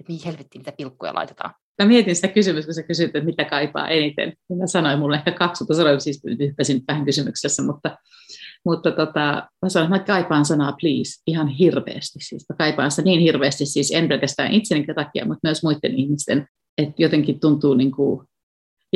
Että 0.00 0.12
mihin 0.12 0.24
helvettiin 0.24 0.60
mitä 0.60 0.72
pilkkuja 0.72 1.14
laitetaan? 1.14 1.54
Mä 1.80 1.86
mietin 1.86 2.16
sitä 2.16 2.28
kysymystä, 2.28 2.66
kun 2.66 2.74
sä 2.74 2.82
kysyt, 2.82 3.06
että 3.06 3.20
mitä 3.20 3.44
kaipaa 3.44 3.88
eniten. 3.88 4.32
Mä 4.58 4.66
sanoin 4.66 4.98
mulle 4.98 5.16
ehkä 5.16 5.32
kaksi, 5.32 5.62
mutta 5.64 5.74
sanoin 5.74 6.00
siis 6.00 6.22
hyppäsin 6.38 6.82
vähän 6.88 7.04
kysymyksessä, 7.04 7.62
mutta, 7.62 7.96
mutta 8.64 8.90
tota, 8.90 9.48
mä 9.62 9.68
sanoin, 9.68 9.94
että 9.94 10.12
mä 10.12 10.18
kaipaan 10.18 10.44
sanaa 10.44 10.72
please 10.80 11.22
ihan 11.26 11.48
hirveästi. 11.48 12.18
Siis 12.20 12.46
mä 12.48 12.56
kaipaan 12.56 12.90
sitä 12.90 13.02
niin 13.02 13.20
hirveästi, 13.20 13.66
siis 13.66 13.90
en 13.90 14.08
pelkästään 14.08 14.52
itseni 14.52 14.86
takia, 14.94 15.26
mutta 15.26 15.48
myös 15.48 15.62
muiden 15.62 15.94
ihmisten, 15.94 16.46
että 16.78 16.94
jotenkin 16.98 17.40
tuntuu 17.40 17.74
niin 17.74 17.90
kuin, 17.90 18.26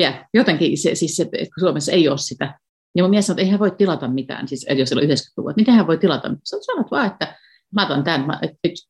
yeah, 0.01 0.25
jotenkin 0.35 0.79
se, 0.79 0.95
siis 0.95 1.17
se, 1.17 1.23
että 1.23 1.61
Suomessa 1.61 1.93
ei 1.93 2.09
ole 2.09 2.19
sitä. 2.19 2.59
Ja 2.97 3.05
mun 3.05 3.11
mies 3.11 3.27
sanoi, 3.27 3.35
että 3.35 3.43
eihän 3.43 3.61
voi 3.61 3.71
tilata 3.71 4.09
mitään, 4.09 4.49
siis 4.49 4.67
jos 4.77 4.89
siellä 4.89 5.03
on 5.03 5.09
90-luvun, 5.09 5.51
että 5.51 5.61
miten 5.61 5.75
hän 5.75 5.87
voi 5.87 5.99
tilata? 5.99 6.29
Sä 6.29 6.57
sanot 6.61 6.91
vaan, 6.91 7.07
että 7.07 7.37
mä 7.75 7.87
otan 7.87 8.05
tämän, 8.05 8.39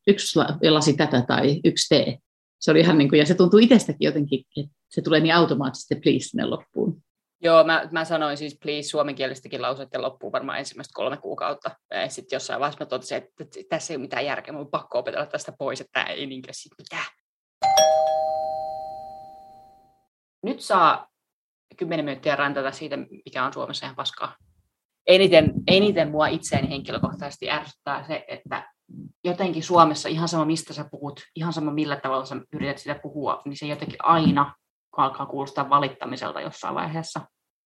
yksi 0.07 0.39
lasi 0.69 0.93
tätä 0.93 1.23
tai 1.27 1.61
yksi 1.63 1.95
tee 1.95 2.17
se 2.65 2.71
oli 2.71 2.79
ihan 2.79 2.97
niin 2.97 3.09
kuin, 3.09 3.19
ja 3.19 3.25
se 3.25 3.35
tuntuu 3.35 3.59
itsestäkin 3.59 4.05
jotenkin, 4.05 4.39
että 4.39 4.75
se 4.89 5.01
tulee 5.01 5.19
niin 5.19 5.35
automaattisesti 5.35 5.95
please 5.95 6.19
sinne 6.19 6.45
loppuun. 6.45 7.01
Joo, 7.41 7.63
mä, 7.63 7.89
mä 7.91 8.05
sanoin 8.05 8.37
siis 8.37 8.57
please 8.63 8.89
suomenkielistäkin 8.89 9.61
lauseiden 9.61 10.01
loppuun 10.01 10.31
varmaan 10.31 10.59
ensimmäistä 10.59 10.91
kolme 10.93 11.17
kuukautta. 11.17 11.71
Ja 11.91 12.09
sitten 12.09 12.35
jossain 12.35 12.59
vaiheessa 12.59 12.85
mä 12.85 12.89
totesin, 12.89 13.17
että 13.17 13.45
tässä 13.69 13.93
ei 13.93 13.95
ole 13.95 14.01
mitään 14.01 14.25
järkeä, 14.25 14.51
mun 14.51 14.61
on 14.61 14.71
pakko 14.71 14.99
opetella 14.99 15.25
tästä 15.25 15.51
pois, 15.59 15.81
että 15.81 15.91
tämä 15.93 16.05
ei 16.05 16.25
niinkään 16.25 16.53
sit 16.53 16.71
mitään. 16.77 17.05
Nyt 20.43 20.61
saa 20.61 21.07
kymmenen 21.77 22.05
minuuttia 22.05 22.35
rantata 22.35 22.71
siitä, 22.71 22.97
mikä 22.97 23.45
on 23.45 23.53
Suomessa 23.53 23.85
ihan 23.85 23.95
paskaa. 23.95 24.35
Eniten, 25.07 25.53
eniten 25.67 26.11
mua 26.11 26.27
itseäni 26.27 26.69
henkilökohtaisesti 26.69 27.51
ärsyttää 27.51 28.07
se, 28.07 28.25
että 28.27 28.74
jotenkin 29.23 29.63
Suomessa 29.63 30.09
ihan 30.09 30.27
sama 30.27 30.45
mistä 30.45 30.73
sä 30.73 30.85
puhut, 30.91 31.21
ihan 31.35 31.53
sama 31.53 31.71
millä 31.71 31.95
tavalla 31.95 32.25
sä 32.25 32.35
yrität 32.53 32.77
sitä 32.77 32.99
puhua, 33.03 33.41
niin 33.45 33.57
se 33.57 33.65
jotenkin 33.65 33.97
aina 34.03 34.55
alkaa 34.97 35.25
kuulostaa 35.25 35.69
valittamiselta 35.69 36.41
jossain 36.41 36.75
vaiheessa. 36.75 37.21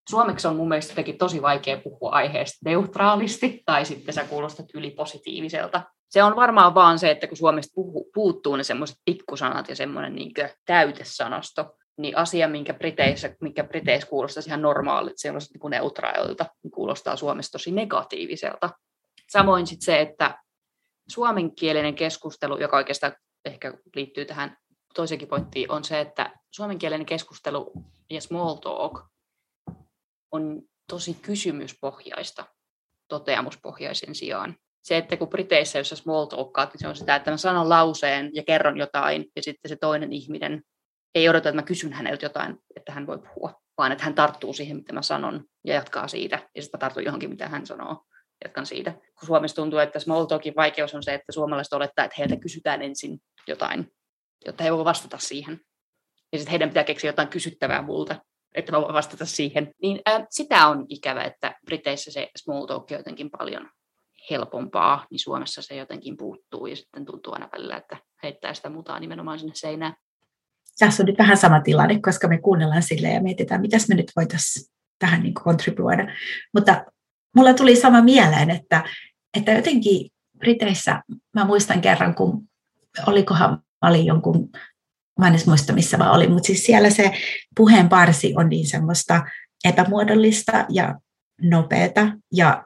Suomeksi 0.10 0.48
on 0.48 0.56
mun 0.56 0.68
mielestä 0.68 0.92
jotenkin 0.92 1.18
tosi 1.18 1.42
vaikea 1.42 1.78
puhua 1.78 2.10
aiheesta 2.12 2.58
neutraalisti, 2.66 3.64
tai 3.66 3.86
sitten 3.86 4.14
sä 4.14 4.24
kuulostat 4.24 4.66
ylipositiiviselta. 4.74 5.82
Se 6.10 6.24
on 6.24 6.36
varmaan 6.36 6.76
vaan 6.76 7.00
se, 7.00 7.12
että 7.12 7.28
kun 7.28 7.38
Suomesta 7.38 7.72
puhu, 7.76 8.10
puuttuu 8.14 8.56
ne 8.56 8.64
semmoiset 8.64 8.98
pikkusanat 9.06 9.70
ja 9.70 9.76
semmoinen 9.76 10.16
niin 10.16 10.32
täytesanasto, 10.66 11.76
niin 11.98 12.18
asia, 12.18 12.48
minkä 12.48 12.74
Briteissä, 12.74 13.36
minkä 13.42 13.64
Briteissä 13.64 14.10
kuulostaisi 14.10 14.50
ihan 14.50 14.62
normaalit, 14.62 15.14
sellaiset 15.18 15.50
niin 15.54 15.70
neutraalilta, 15.70 16.46
niin 16.64 16.72
kuulostaa 16.72 17.16
Suomessa 17.16 17.52
tosi 17.52 17.72
negatiiviselta. 17.72 18.70
Samoin 19.30 19.68
sitten 19.68 19.86
se, 19.86 20.02
että 20.02 20.38
suomenkielinen 21.12 21.96
keskustelu, 21.96 22.58
joka 22.58 22.78
oikeastaan 22.78 23.14
ehkä 23.46 23.74
liittyy 23.96 24.26
tähän 24.26 24.58
toisenkin 24.94 25.28
pointtiin, 25.28 25.72
on 25.72 25.84
se, 25.84 26.00
että 26.00 26.34
suomenkielinen 26.52 27.06
keskustelu 27.06 27.74
ja 28.10 28.22
small 28.22 28.56
talk 28.56 29.02
on 30.32 30.62
tosi 30.90 31.14
kysymyspohjaista 31.14 32.46
toteamuspohjaisen 33.08 34.16
sijaan. 34.16 34.56
Se, 34.84 34.98
että 34.98 35.18
kun 35.18 35.30
Briteissä, 35.30 35.80
jos 35.80 35.90
small 35.90 36.26
talkkaat, 36.26 36.74
niin 36.74 36.80
se 36.80 36.88
on 36.88 36.96
sitä, 36.96 37.16
että 37.16 37.32
mä 37.32 37.38
sanon 37.38 37.70
lauseen 37.70 38.30
ja 38.34 38.44
kerron 38.44 38.78
jotain, 38.78 39.26
ja 39.36 39.44
sitten 39.44 39.70
se 39.70 39.76
toinen 39.76 40.14
ihminen 40.14 40.64
ei 41.16 41.30
odota, 41.30 41.50
että 41.50 41.62
mä 41.62 41.66
kysyn 41.66 41.94
häneltä 41.94 42.26
jotain, 42.26 42.58
että 42.76 42.92
hän 42.92 43.08
voi 43.08 43.20
puhua, 43.20 43.62
vaan 43.78 43.92
että 43.92 44.04
hän 44.04 44.16
tarttuu 44.16 44.54
siihen, 44.54 44.78
mitä 44.78 44.94
mä 44.94 45.02
sanon, 45.02 45.46
ja 45.66 45.74
jatkaa 45.74 46.08
siitä, 46.08 46.50
ja 46.56 46.62
sitten 46.62 46.78
mä 46.78 46.80
tartun 46.80 47.04
johonkin, 47.04 47.30
mitä 47.30 47.48
hän 47.48 47.66
sanoo 47.66 48.06
jatkan 48.46 48.66
siitä. 48.66 48.92
Kun 48.92 49.28
Suomessa 49.28 49.56
tuntuu, 49.56 49.80
että 49.80 50.00
small 50.00 50.26
talkin 50.26 50.56
vaikeus 50.56 50.96
on 50.96 51.04
se, 51.04 51.14
että 51.14 51.32
suomalaiset 51.32 51.74
olettaa, 51.74 52.06
että 52.06 52.16
heiltä 52.18 52.36
kysytään 52.36 52.82
ensin 52.82 53.20
jotain, 53.48 53.92
jotta 54.46 54.64
he 54.64 54.72
voivat 54.72 54.86
vastata 54.86 55.18
siihen. 55.18 55.62
Ja 56.32 56.38
sitten 56.38 56.52
heidän 56.52 56.70
pitää 56.70 56.84
keksiä 56.84 57.10
jotain 57.10 57.28
kysyttävää 57.28 57.82
multa, 57.82 58.16
että 58.56 58.72
mä 58.72 58.82
voin 58.82 58.94
vastata 58.94 59.26
siihen. 59.26 59.72
Niin 59.82 60.02
äh, 60.08 60.26
sitä 60.30 60.68
on 60.68 60.86
ikävä, 60.90 61.24
että 61.24 61.56
Briteissä 61.66 62.12
se 62.12 62.30
small 62.38 62.66
talk 62.66 62.92
on 62.92 62.98
jotenkin 62.98 63.30
paljon 63.38 63.70
helpompaa, 64.30 65.08
niin 65.12 65.20
Suomessa 65.20 65.62
se 65.62 65.76
jotenkin 65.76 66.18
puuttuu 66.18 66.68
ja 66.68 66.76
sitten 66.76 67.06
tuntuu 67.06 67.34
aina 67.34 67.50
välillä, 67.52 67.78
että 67.78 67.98
heittää 68.24 68.54
sitä 68.54 68.70
mutaa 68.70 69.00
nimenomaan 69.00 69.40
sinne 69.40 69.56
seinään. 69.56 69.94
Tässä 70.80 71.04
on 71.04 71.08
nyt 71.08 71.18
vähän 71.18 71.38
sama 71.38 71.62
tilanne, 71.62 72.00
koska 72.02 72.28
me 72.28 72.38
kuunnellaan 72.38 72.84
sille 72.84 73.08
ja 73.08 73.22
mietitään, 73.22 73.62
mitäs 73.62 73.88
me 73.90 73.96
nyt 73.96 74.12
voitaisiin 74.16 74.66
tähän 75.00 75.24
niin 75.24 75.34
kontribuoida. 75.34 76.08
Mutta 76.54 76.86
mulla 77.36 77.54
tuli 77.54 77.76
sama 77.76 78.02
mieleen, 78.02 78.50
että, 78.50 78.84
että 79.38 79.52
jotenkin 79.52 80.10
Briteissä, 80.38 81.04
mä 81.36 81.46
muistan 81.46 81.82
kerran, 81.82 82.16
kun 82.16 82.44
olikohan, 83.08 83.52
mä 83.52 83.90
olin 83.90 84.06
jonkun, 84.06 84.50
mä 85.20 85.28
en 85.28 85.34
edes 85.34 85.48
muista 85.48 85.74
missä 85.74 85.98
mä 85.98 86.12
olin, 86.12 86.32
mutta 86.32 86.48
siis 86.48 86.66
siellä 86.66 86.90
se 86.90 87.12
puheen 87.58 87.90
parsi 87.90 88.34
on 88.38 88.50
niin 88.50 88.68
semmoista 88.68 89.24
epämuodollista 89.66 90.66
ja 90.70 90.96
nopeata 91.42 92.12
ja 92.34 92.66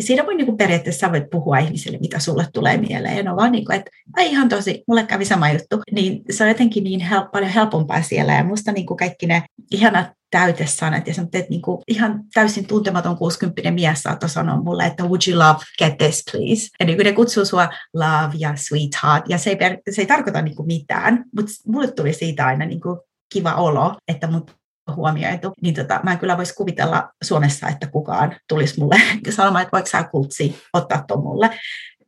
siinä 0.00 0.26
voi 0.26 0.34
niin 0.34 0.46
kuin 0.46 0.56
periaatteessa 0.56 1.12
voit 1.12 1.30
puhua 1.30 1.58
ihmisille, 1.58 1.98
mitä 1.98 2.18
sulle 2.18 2.46
tulee 2.52 2.76
mieleen. 2.76 3.24
Ja 3.24 3.30
on 3.30 3.36
vaan 3.36 3.52
niin 3.52 3.64
kuin, 3.64 3.76
että 3.76 3.90
ai 4.16 4.30
ihan 4.30 4.48
tosi, 4.48 4.84
mulle 4.88 5.06
kävi 5.06 5.24
sama 5.24 5.50
juttu. 5.50 5.82
Niin 5.92 6.22
se 6.30 6.44
on 6.44 6.48
jotenkin 6.48 6.84
niin 6.84 7.00
hel- 7.00 7.28
paljon 7.32 7.50
helpompaa 7.50 8.02
siellä. 8.02 8.34
Ja 8.34 8.44
musta 8.44 8.72
niin 8.72 8.86
kuin 8.86 8.98
kaikki 8.98 9.26
ne 9.26 9.42
ihanat 9.70 10.06
täytesanat 10.30 11.06
ja 11.06 11.14
teet 11.30 11.50
niin 11.50 11.62
kuin 11.62 11.82
ihan 11.88 12.24
täysin 12.34 12.66
tuntematon 12.66 13.16
60 13.16 13.70
mies 13.70 14.02
saattoi 14.02 14.28
sanoa 14.28 14.62
mulle, 14.62 14.86
että 14.86 15.02
would 15.02 15.20
you 15.28 15.38
love, 15.38 15.58
get 15.78 15.98
this 15.98 16.24
please. 16.30 16.68
Ja 16.80 16.86
niin 16.86 16.96
kuin 16.96 17.04
ne 17.04 17.12
kutsuu 17.12 17.44
sua 17.44 17.68
love 17.94 18.34
ja 18.38 18.56
sweetheart 18.56 19.24
ja 19.28 19.38
se 19.38 19.50
ei, 19.50 19.56
per, 19.56 19.78
se 19.90 20.02
ei 20.02 20.06
tarkoita 20.06 20.42
niin 20.42 20.56
kuin 20.56 20.66
mitään, 20.66 21.24
mutta 21.36 21.52
mulle 21.66 21.92
tuli 21.92 22.12
siitä 22.12 22.46
aina 22.46 22.64
kuin 22.82 23.00
kiva 23.32 23.54
olo, 23.54 23.94
että 24.08 24.26
mut 24.26 24.56
huomioitu, 24.96 25.52
niin 25.62 25.74
tota, 25.74 26.00
mä 26.02 26.12
en 26.12 26.18
kyllä 26.18 26.36
voisi 26.36 26.54
kuvitella 26.54 27.10
Suomessa, 27.24 27.68
että 27.68 27.86
kukaan 27.86 28.36
tulisi 28.48 28.80
mulle 28.80 29.00
sanomaan, 29.30 29.62
että 29.62 29.72
voiko 29.72 29.88
sä 29.88 30.04
kultsi 30.04 30.56
ottaa 30.72 31.04
tuon 31.08 31.22
mulle. 31.22 31.50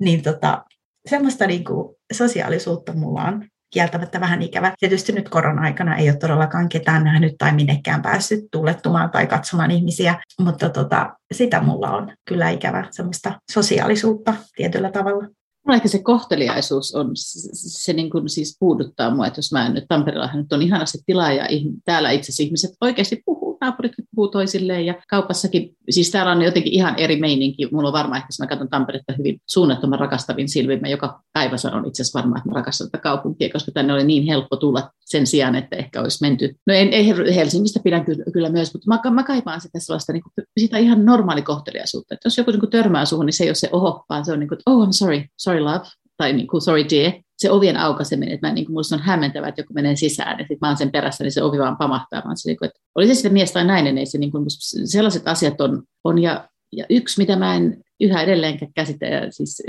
Niin 0.00 0.22
tota, 0.22 0.64
semmoista 1.08 1.46
niin 1.46 1.64
kuin 1.64 1.96
sosiaalisuutta 2.12 2.92
mulla 2.92 3.22
on 3.22 3.44
kieltämättä 3.70 4.20
vähän 4.20 4.42
ikävä. 4.42 4.74
Tietysti 4.80 5.12
nyt 5.12 5.28
korona-aikana 5.28 5.96
ei 5.96 6.10
ole 6.10 6.16
todellakaan 6.16 6.68
ketään 6.68 7.04
nähnyt 7.04 7.34
tai 7.38 7.52
minnekään 7.52 8.02
päässyt 8.02 8.44
tuulettumaan 8.52 9.10
tai 9.10 9.26
katsomaan 9.26 9.70
ihmisiä, 9.70 10.22
mutta 10.40 10.68
tota, 10.68 11.16
sitä 11.32 11.60
mulla 11.60 11.90
on 11.90 12.12
kyllä 12.24 12.50
ikävä 12.50 12.86
semmoista 12.90 13.40
sosiaalisuutta 13.52 14.34
tietyllä 14.56 14.90
tavalla. 14.90 15.28
Mulla 15.66 15.76
ehkä 15.76 15.88
se 15.88 16.02
kohteliaisuus 16.02 16.94
on, 16.94 17.10
se, 17.14 17.48
se 17.52 17.92
niin 17.92 18.10
kuin 18.10 18.28
siis 18.28 18.56
puuduttaa 18.60 19.14
mua, 19.14 19.26
että 19.26 19.38
jos 19.38 19.52
mä 19.52 19.66
en 19.66 19.74
nyt 19.74 19.84
Tampereella 19.88 20.30
nyt 20.34 20.52
on 20.52 20.62
ihanasti 20.62 20.98
tilaa 21.06 21.32
ja 21.32 21.44
täällä 21.84 22.10
itse 22.10 22.24
asiassa 22.24 22.42
ihmiset 22.42 22.70
oikeasti 22.80 23.22
puhuu 23.24 23.47
naapurit 23.60 23.92
puhuu 24.14 24.28
toisilleen 24.28 24.86
ja 24.86 24.94
kaupassakin, 25.08 25.76
siis 25.90 26.10
täällä 26.10 26.32
on 26.32 26.42
jotenkin 26.42 26.72
ihan 26.72 26.94
eri 26.96 27.16
meininki. 27.16 27.68
Mulla 27.72 27.88
on 27.88 27.92
varmaan 27.92 28.16
ehkä, 28.16 28.28
jos 28.28 28.40
mä 28.40 28.46
katson 28.46 28.68
Tamperetta 28.68 29.14
hyvin 29.18 29.40
suunnattoman 29.46 29.98
rakastavin 29.98 30.48
silmin, 30.48 30.80
mä 30.80 30.88
joka 30.88 31.22
päivä 31.32 31.56
sanon 31.56 31.86
itse 31.86 32.02
asiassa 32.02 32.18
varmaan, 32.18 32.38
että 32.38 32.48
mä 32.48 32.54
rakastan 32.54 32.90
tätä 32.90 33.02
kaupunkia, 33.02 33.52
koska 33.52 33.72
tänne 33.72 33.92
oli 33.92 34.04
niin 34.04 34.26
helppo 34.26 34.56
tulla 34.56 34.90
sen 35.00 35.26
sijaan, 35.26 35.54
että 35.54 35.76
ehkä 35.76 36.00
olisi 36.00 36.18
menty. 36.20 36.54
No 36.66 36.74
en, 36.74 36.88
ei 36.88 37.06
Helsingistä 37.34 37.80
pidän 37.84 38.04
kyllä, 38.04 38.24
kyllä 38.32 38.48
myös, 38.48 38.72
mutta 38.74 38.88
mä, 38.88 39.10
mä 39.10 39.22
kaipaan 39.22 39.60
sitä 39.60 39.78
sellaista 39.78 40.12
niin 40.12 40.22
kuin, 40.22 40.46
sitä 40.60 40.78
ihan 40.78 41.04
normaali 41.04 41.42
kohteliaisuutta. 41.42 42.14
Että 42.14 42.26
jos 42.26 42.38
joku 42.38 42.50
niin 42.50 42.60
kuin 42.60 42.70
törmää 42.70 43.04
suhun, 43.04 43.26
niin 43.26 43.34
se 43.34 43.44
ei 43.44 43.50
ole 43.50 43.54
se 43.54 43.68
oho, 43.72 44.04
vaan 44.08 44.24
se 44.24 44.32
on 44.32 44.40
niin 44.40 44.48
kuin, 44.48 44.58
oh 44.66 44.86
I'm 44.86 44.92
sorry, 44.92 45.24
sorry 45.38 45.60
love, 45.60 45.86
tai 46.16 46.32
niin 46.32 46.46
kuin, 46.46 46.60
sorry 46.60 46.84
dear, 46.90 47.12
se 47.38 47.50
ovien 47.50 47.76
aukaiseminen, 47.76 48.34
että 48.34 48.46
mä, 48.46 48.54
niin 48.54 48.72
musta 48.72 48.96
on 48.96 49.02
hämmentävää, 49.02 49.48
että 49.48 49.60
joku 49.60 49.72
menee 49.74 49.96
sisään, 49.96 50.38
ja 50.38 50.44
sitten 50.44 50.58
mä 50.60 50.68
oon 50.68 50.76
sen 50.76 50.90
perässä, 50.90 51.24
niin 51.24 51.32
se 51.32 51.42
ovi 51.42 51.58
vaan 51.58 51.76
pamahtaa, 51.76 52.22
vaan 52.24 52.36
se, 52.36 52.48
niin 52.48 52.58
kuin, 52.58 52.66
että 52.66 52.80
oli 52.94 53.06
se 53.06 53.14
sitten 53.14 53.32
mies 53.32 53.52
tai 53.52 53.64
nainen, 53.64 53.98
ei 53.98 54.06
se, 54.06 54.18
niin 54.18 54.30
kuin, 54.30 54.44
sellaiset 54.84 55.28
asiat 55.28 55.60
on, 55.60 55.82
on 56.04 56.18
ja, 56.18 56.48
ja 56.72 56.84
yksi, 56.90 57.20
mitä 57.20 57.36
mä 57.36 57.54
en 57.54 57.84
yhä 58.00 58.22
edelleenkään 58.22 58.72
käsitä, 58.72 59.06
ja 59.06 59.32
siis 59.32 59.62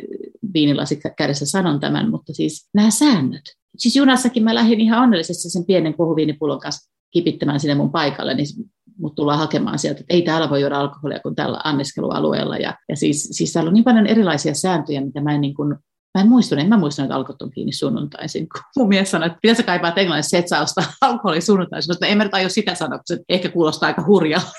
viinilasit 0.54 1.00
kädessä 1.18 1.46
sanon 1.46 1.80
tämän, 1.80 2.10
mutta 2.10 2.34
siis 2.34 2.70
nämä 2.74 2.90
säännöt. 2.90 3.44
Siis 3.78 3.96
junassakin 3.96 4.44
mä 4.44 4.56
lähdin 4.56 4.82
ihan 4.82 5.04
onnellisesti 5.04 5.50
sen 5.50 5.66
pienen 5.66 5.94
kohuviinipullon 5.94 6.60
kanssa 6.60 6.92
kipittämään 7.12 7.60
sinne 7.60 7.76
mun 7.76 7.92
paikalle, 7.92 8.34
niin 8.34 8.48
mut 8.98 9.16
tullaan 9.16 9.40
hakemaan 9.40 9.80
sieltä, 9.80 10.00
että 10.00 10.14
ei 10.14 10.22
täällä 10.22 10.50
voi 10.50 10.62
juoda 10.62 10.80
alkoholia 10.80 11.20
kuin 11.20 11.36
tällä 11.36 11.62
anniskelualueella. 11.64 12.58
Ja, 12.58 12.78
ja 12.90 12.96
siis, 12.96 13.30
siis 13.32 13.54
täällä 13.54 13.68
on 13.68 13.74
niin 13.74 13.84
paljon 13.84 14.08
erilaisia 14.08 14.54
sääntöjä, 14.54 15.02
mitä 15.02 15.22
mä 15.22 15.36
en 15.36 15.42
niin 15.42 15.56
kuin 15.56 15.76
Mä 16.20 16.24
en 16.24 16.30
muistanut, 16.30 16.64
en 16.64 16.70
mä 16.70 16.78
muistanut, 16.78 17.08
että 17.08 17.16
alkot 17.16 17.42
on 17.42 17.52
kiinni 17.52 17.74
sunnuntaisin. 17.74 18.50
Kun 18.50 18.62
mun 18.76 18.88
mies 18.88 19.12
sanoi, 19.12 19.28
että 19.28 19.40
pitäisi 19.42 19.64
kaipaa 19.64 19.94
englannissa, 19.96 20.38
että 20.38 20.50
saa 20.50 20.62
ostaa 20.62 20.84
alkoholin 21.02 21.42
sunnuntaisin. 21.42 21.92
Mutta 21.92 22.08
en 22.08 22.18
mä 22.18 22.30
tajua 22.30 22.50
sitä 22.50 22.76
sanoa, 22.76 22.98
kun 22.98 23.04
se 23.06 23.20
ehkä 23.30 23.50
kuulostaa 23.50 23.88
aika 23.88 24.04
hurjalta. 24.08 24.52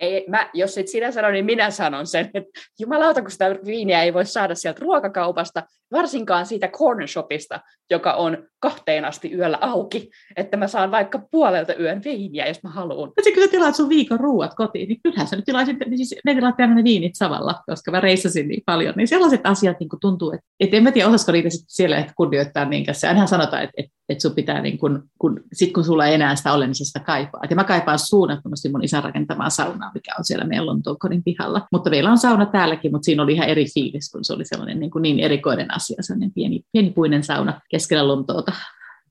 Ei, 0.00 0.24
mä, 0.28 0.50
jos 0.54 0.78
et 0.78 0.88
sinä 0.88 1.12
sano, 1.12 1.30
niin 1.30 1.44
minä 1.44 1.70
sanon 1.70 2.06
sen, 2.06 2.30
että 2.34 2.60
jumalauta, 2.80 3.22
kun 3.22 3.30
sitä 3.30 3.56
viiniä 3.64 4.02
ei 4.02 4.14
voi 4.14 4.26
saada 4.26 4.54
sieltä 4.54 4.80
ruokakaupasta, 4.80 5.62
varsinkaan 5.92 6.46
siitä 6.46 6.68
corner 6.68 7.08
shopista, 7.08 7.60
joka 7.90 8.12
on 8.12 8.38
kahteen 8.60 9.04
asti 9.04 9.32
yöllä 9.34 9.58
auki, 9.60 10.10
että 10.36 10.56
mä 10.56 10.68
saan 10.68 10.90
vaikka 10.90 11.22
puolelta 11.30 11.74
yön 11.74 12.04
viiniä, 12.04 12.46
jos 12.46 12.62
mä 12.62 12.70
haluan. 12.70 13.12
Ja 13.16 13.32
kun 13.34 13.42
sä 13.42 13.50
tilaat 13.50 13.76
sun 13.76 13.88
viikon 13.88 14.20
ruuat 14.20 14.54
kotiin, 14.54 14.88
niin 14.88 15.00
kyllähän 15.02 15.26
sä 15.26 15.36
nyt 15.36 15.44
tilaisit, 15.44 15.76
niin 15.86 15.96
siis 15.96 16.20
ne 16.24 16.34
tilaat 16.34 16.58
ne 16.58 16.84
viinit 16.84 17.14
samalla, 17.14 17.54
koska 17.66 17.90
mä 17.90 18.00
reissasin 18.00 18.48
niin 18.48 18.62
paljon. 18.66 18.94
Niin 18.96 19.08
sellaiset 19.08 19.40
asiat 19.44 19.80
niin 19.80 19.88
tuntuu, 20.00 20.32
että, 20.32 20.46
että 20.60 20.76
en 20.76 20.82
mä 20.82 20.92
tiedä, 20.92 21.08
osasko 21.08 21.32
niitä 21.32 21.50
sitten 21.50 21.70
siellä 21.70 21.96
ehkä 21.96 22.12
kunnioittaa 22.16 22.64
niinkään. 22.64 22.96
Ainahan 23.08 23.28
sanotaan, 23.28 23.62
että, 23.62 23.74
että, 23.76 23.92
että 24.08 24.22
sun 24.22 24.34
pitää, 24.34 24.62
niin 24.62 24.78
kun, 24.78 25.02
kun, 25.18 25.40
sit 25.52 25.72
kun 25.72 25.84
sulla 25.84 26.06
ei 26.06 26.14
enää 26.14 26.36
sitä 26.36 26.52
ole, 26.52 26.66
niin 26.66 26.74
sitä 26.74 27.00
kaipaa. 27.00 27.40
Ja 27.50 27.56
mä 27.56 27.64
kaipaan 27.64 27.98
suunnattomasti 27.98 28.68
mun 28.68 28.84
isän 28.84 29.04
rakentamaa 29.04 29.50
saunaa, 29.50 29.87
mikä 29.94 30.12
on 30.18 30.24
siellä 30.24 30.44
meidän 30.44 30.66
Lontoon 30.66 30.98
kodin 30.98 31.22
pihalla. 31.22 31.68
Mutta 31.72 31.90
meillä 31.90 32.10
on 32.10 32.18
sauna 32.18 32.46
täälläkin, 32.46 32.92
mutta 32.92 33.04
siinä 33.04 33.22
oli 33.22 33.32
ihan 33.32 33.48
eri 33.48 33.66
fiilis, 33.74 34.10
kun 34.10 34.24
se 34.24 34.32
oli 34.32 34.44
sellainen 34.44 34.80
niin, 34.80 34.90
kuin 34.90 35.02
niin 35.02 35.20
erikoinen 35.20 35.74
asia, 35.74 36.02
sellainen 36.02 36.32
pieni, 36.32 36.62
pieni 36.72 36.90
puinen 36.90 37.24
sauna 37.24 37.60
keskellä 37.70 38.08
Lontoota 38.08 38.52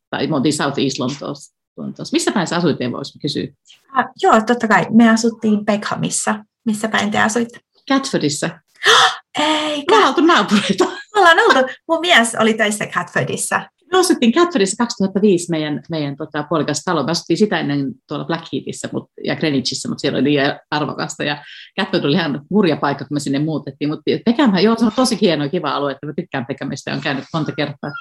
tai 0.09 0.27
me 0.27 0.35
oltiin 0.35 0.53
South 0.53 0.79
East 0.79 0.99
Lontoossa. 0.99 1.57
Lontoossa. 1.77 2.15
Missä 2.15 2.31
päin 2.31 2.47
sä 2.47 2.55
asuit, 2.55 2.77
voisi 2.91 3.19
kysyä? 3.19 3.43
Uh, 3.43 4.05
joo, 4.23 4.41
totta 4.41 4.67
kai. 4.67 4.85
Me 4.89 5.09
asuttiin 5.09 5.65
Beckhamissa. 5.65 6.35
Missä 6.65 6.87
päin 6.87 7.11
te 7.11 7.19
asuitte? 7.19 7.59
Catfordissa. 7.91 8.49
Ei, 9.39 9.83
Me 9.91 9.95
ollaan 9.95 10.09
oltu 10.09 10.21
naapureita. 10.21 10.85
Me 10.85 11.19
ollaan 11.19 11.37
oltu. 11.39 11.73
Mun 11.87 11.99
mies 11.99 12.35
oli 12.39 12.53
töissä 12.53 12.85
Catfordissa. 12.85 13.61
Me 13.91 13.99
asuttiin 13.99 14.33
Catfordissa 14.33 14.83
2005 14.83 15.49
meidän, 15.49 15.81
meidän 15.89 16.15
tota, 16.17 16.45
puolikas 16.49 16.81
talo. 16.85 17.03
Me 17.03 17.11
asuttiin 17.11 17.37
sitä 17.37 17.59
ennen 17.59 17.91
tuolla 18.07 18.25
Blackheathissa 18.25 18.89
mut, 18.91 19.09
ja 19.23 19.35
Greenwichissä, 19.35 19.89
mutta 19.89 20.01
siellä 20.01 20.15
oli 20.15 20.23
liian 20.23 20.59
arvokasta. 20.71 21.23
Ja 21.23 21.43
Catford 21.79 22.03
oli 22.03 22.15
ihan 22.15 22.41
hurja 22.49 22.77
paikka, 22.77 23.05
kun 23.05 23.15
me 23.15 23.19
sinne 23.19 23.39
muutettiin. 23.39 23.89
Mutta 23.89 24.11
Pekam, 24.25 24.57
joo, 24.57 24.75
se 24.77 24.85
on 24.85 24.91
tosi 24.95 25.17
hieno 25.21 25.49
kiva 25.49 25.69
alue, 25.69 25.91
että 25.91 26.05
mä 26.05 26.13
tykkään 26.13 26.45
Pekamista 26.45 26.89
ja 26.89 26.95
on 26.95 27.01
käynyt 27.01 27.23
monta 27.33 27.51
kertaa. 27.51 27.91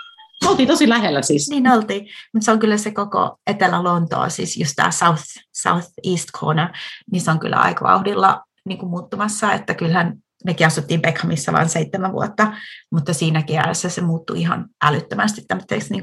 Me 0.45 0.51
oltiin 0.51 0.69
tosi 0.69 0.89
lähellä 0.89 1.23
siis. 1.23 1.51
Niin 1.51 1.69
oltiin, 1.69 2.09
mutta 2.35 2.45
se 2.45 2.53
on 2.53 2.59
kyllä 2.59 2.77
se 2.77 2.91
koko 2.91 3.37
Etelä-Lontoa, 3.47 4.29
siis 4.29 4.57
just 4.57 4.73
tämä 4.77 4.91
South, 4.91 5.23
South 5.53 5.89
East 6.11 6.29
Corner, 6.41 6.69
niin 7.13 7.21
se 7.21 7.31
on 7.31 7.39
kyllä 7.39 7.57
aika 7.57 7.85
vauhdilla 7.85 8.43
niin 8.65 8.79
kuin 8.79 8.91
muuttumassa, 8.91 9.53
että 9.53 9.75
kyllähän 9.75 10.15
mekin 10.47 10.67
asuttiin 10.67 11.03
Beckhamissa 11.03 11.53
vain 11.53 11.69
seitsemän 11.69 12.13
vuotta, 12.13 12.53
mutta 12.93 13.13
siinäkin 13.13 13.65
ajassa 13.65 13.89
se 13.89 14.01
muuttui 14.01 14.41
ihan 14.41 14.69
älyttömästi 14.83 15.43
tämmöiseksi 15.49 15.93
niin 15.93 16.03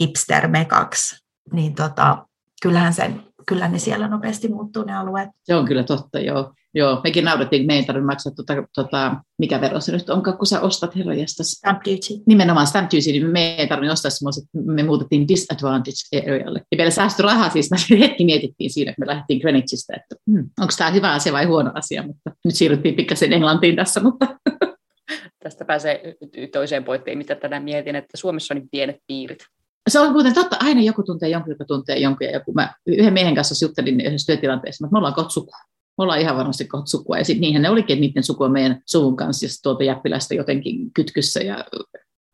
hipster-mekaksi, 0.00 1.24
niin 1.52 1.74
tota, 1.74 2.26
kyllähän 2.62 2.94
sen, 2.94 3.22
kyllä 3.48 3.68
ne 3.68 3.78
siellä 3.78 4.08
nopeasti 4.08 4.48
muuttuu 4.48 4.84
ne 4.84 4.96
alueet. 4.96 5.28
Se 5.44 5.54
on 5.54 5.64
kyllä 5.64 5.84
totta, 5.84 6.20
joo. 6.20 6.54
Joo, 6.78 7.00
mekin 7.04 7.24
naurettiin, 7.24 7.66
me 7.66 7.74
ei 7.74 7.84
tarvitse 7.84 8.06
maksaa, 8.06 8.32
tuota, 8.32 8.54
tuota, 8.74 9.16
mikä 9.38 9.60
vero 9.60 9.80
se 9.80 9.92
nyt 9.92 10.10
onkaan, 10.10 10.36
kun 10.38 10.46
sä 10.46 10.60
ostat 10.60 10.96
herranjestas. 10.96 11.50
Stamp 11.50 11.78
duty. 11.78 12.22
Nimenomaan 12.26 12.66
stamp 12.66 12.90
duty, 12.90 13.12
niin 13.12 13.26
me 13.26 13.54
ei 13.54 13.66
tarvitse 13.66 13.92
ostaa 13.92 14.10
semmoiset, 14.10 14.44
me 14.52 14.82
muutettiin 14.82 15.28
disadvantage 15.28 16.30
arealle. 16.32 16.62
Ja 16.72 16.78
vielä 16.78 16.90
säästö 16.90 17.22
rahaa, 17.22 17.50
siis 17.50 17.70
me 17.70 17.98
hetki 18.06 18.24
mietittiin 18.24 18.70
siinä, 18.70 18.90
että 18.90 19.00
me 19.00 19.06
lähdettiin 19.06 19.40
Greenwichistä, 19.40 19.96
että 19.96 20.16
hmm, 20.30 20.50
onko 20.60 20.72
tämä 20.78 20.90
hyvä 20.90 21.12
asia 21.12 21.32
vai 21.32 21.44
huono 21.44 21.70
asia, 21.74 22.02
mutta 22.02 22.30
nyt 22.44 22.54
siirryttiin 22.54 22.94
pikkasen 22.94 23.32
Englantiin 23.32 23.76
tässä, 23.76 24.00
mutta 24.00 24.26
Tästä 25.42 25.64
pääsee 25.64 26.14
toiseen 26.52 26.84
pointtiin, 26.84 27.18
mitä 27.18 27.34
tänään 27.34 27.62
mietin, 27.62 27.96
että 27.96 28.16
Suomessa 28.16 28.54
on 28.54 28.60
niin 28.60 28.68
pienet 28.70 28.96
piirit. 29.06 29.38
Se 29.88 30.00
on 30.00 30.12
muuten 30.12 30.34
totta, 30.34 30.56
aina 30.60 30.80
joku 30.80 31.02
tuntee 31.02 31.28
jonkun, 31.28 31.52
joka 31.52 31.64
tuntee 31.64 31.98
jonkun, 31.98 32.26
ja 32.26 32.32
joku, 32.32 32.52
mä 32.52 32.74
yhden 32.86 33.12
miehen 33.12 33.34
kanssa 33.34 33.64
juttelin 33.64 34.00
yhdessä 34.00 34.32
työtilanteessa, 34.32 34.86
että 34.86 34.92
me 34.92 34.98
ollaan 34.98 35.14
kohta 35.14 35.30
sukua. 35.30 35.56
Me 35.98 36.02
ollaan 36.02 36.20
ihan 36.20 36.36
varmasti 36.36 36.64
kohta 36.64 36.86
sukua, 36.86 37.18
ja 37.18 37.24
sitten 37.24 37.40
niinhän 37.40 37.62
ne 37.62 37.70
olikin, 37.70 37.94
että 37.94 38.00
niiden 38.00 38.24
suku 38.24 38.44
on 38.44 38.52
meidän 38.52 38.82
suvun 38.86 39.16
kanssa, 39.16 39.46
ja 39.46 39.50
tuolta 39.62 39.84
Jäppilästä 39.84 40.34
jotenkin 40.34 40.92
kytkyssä, 40.94 41.40
ja 41.40 41.64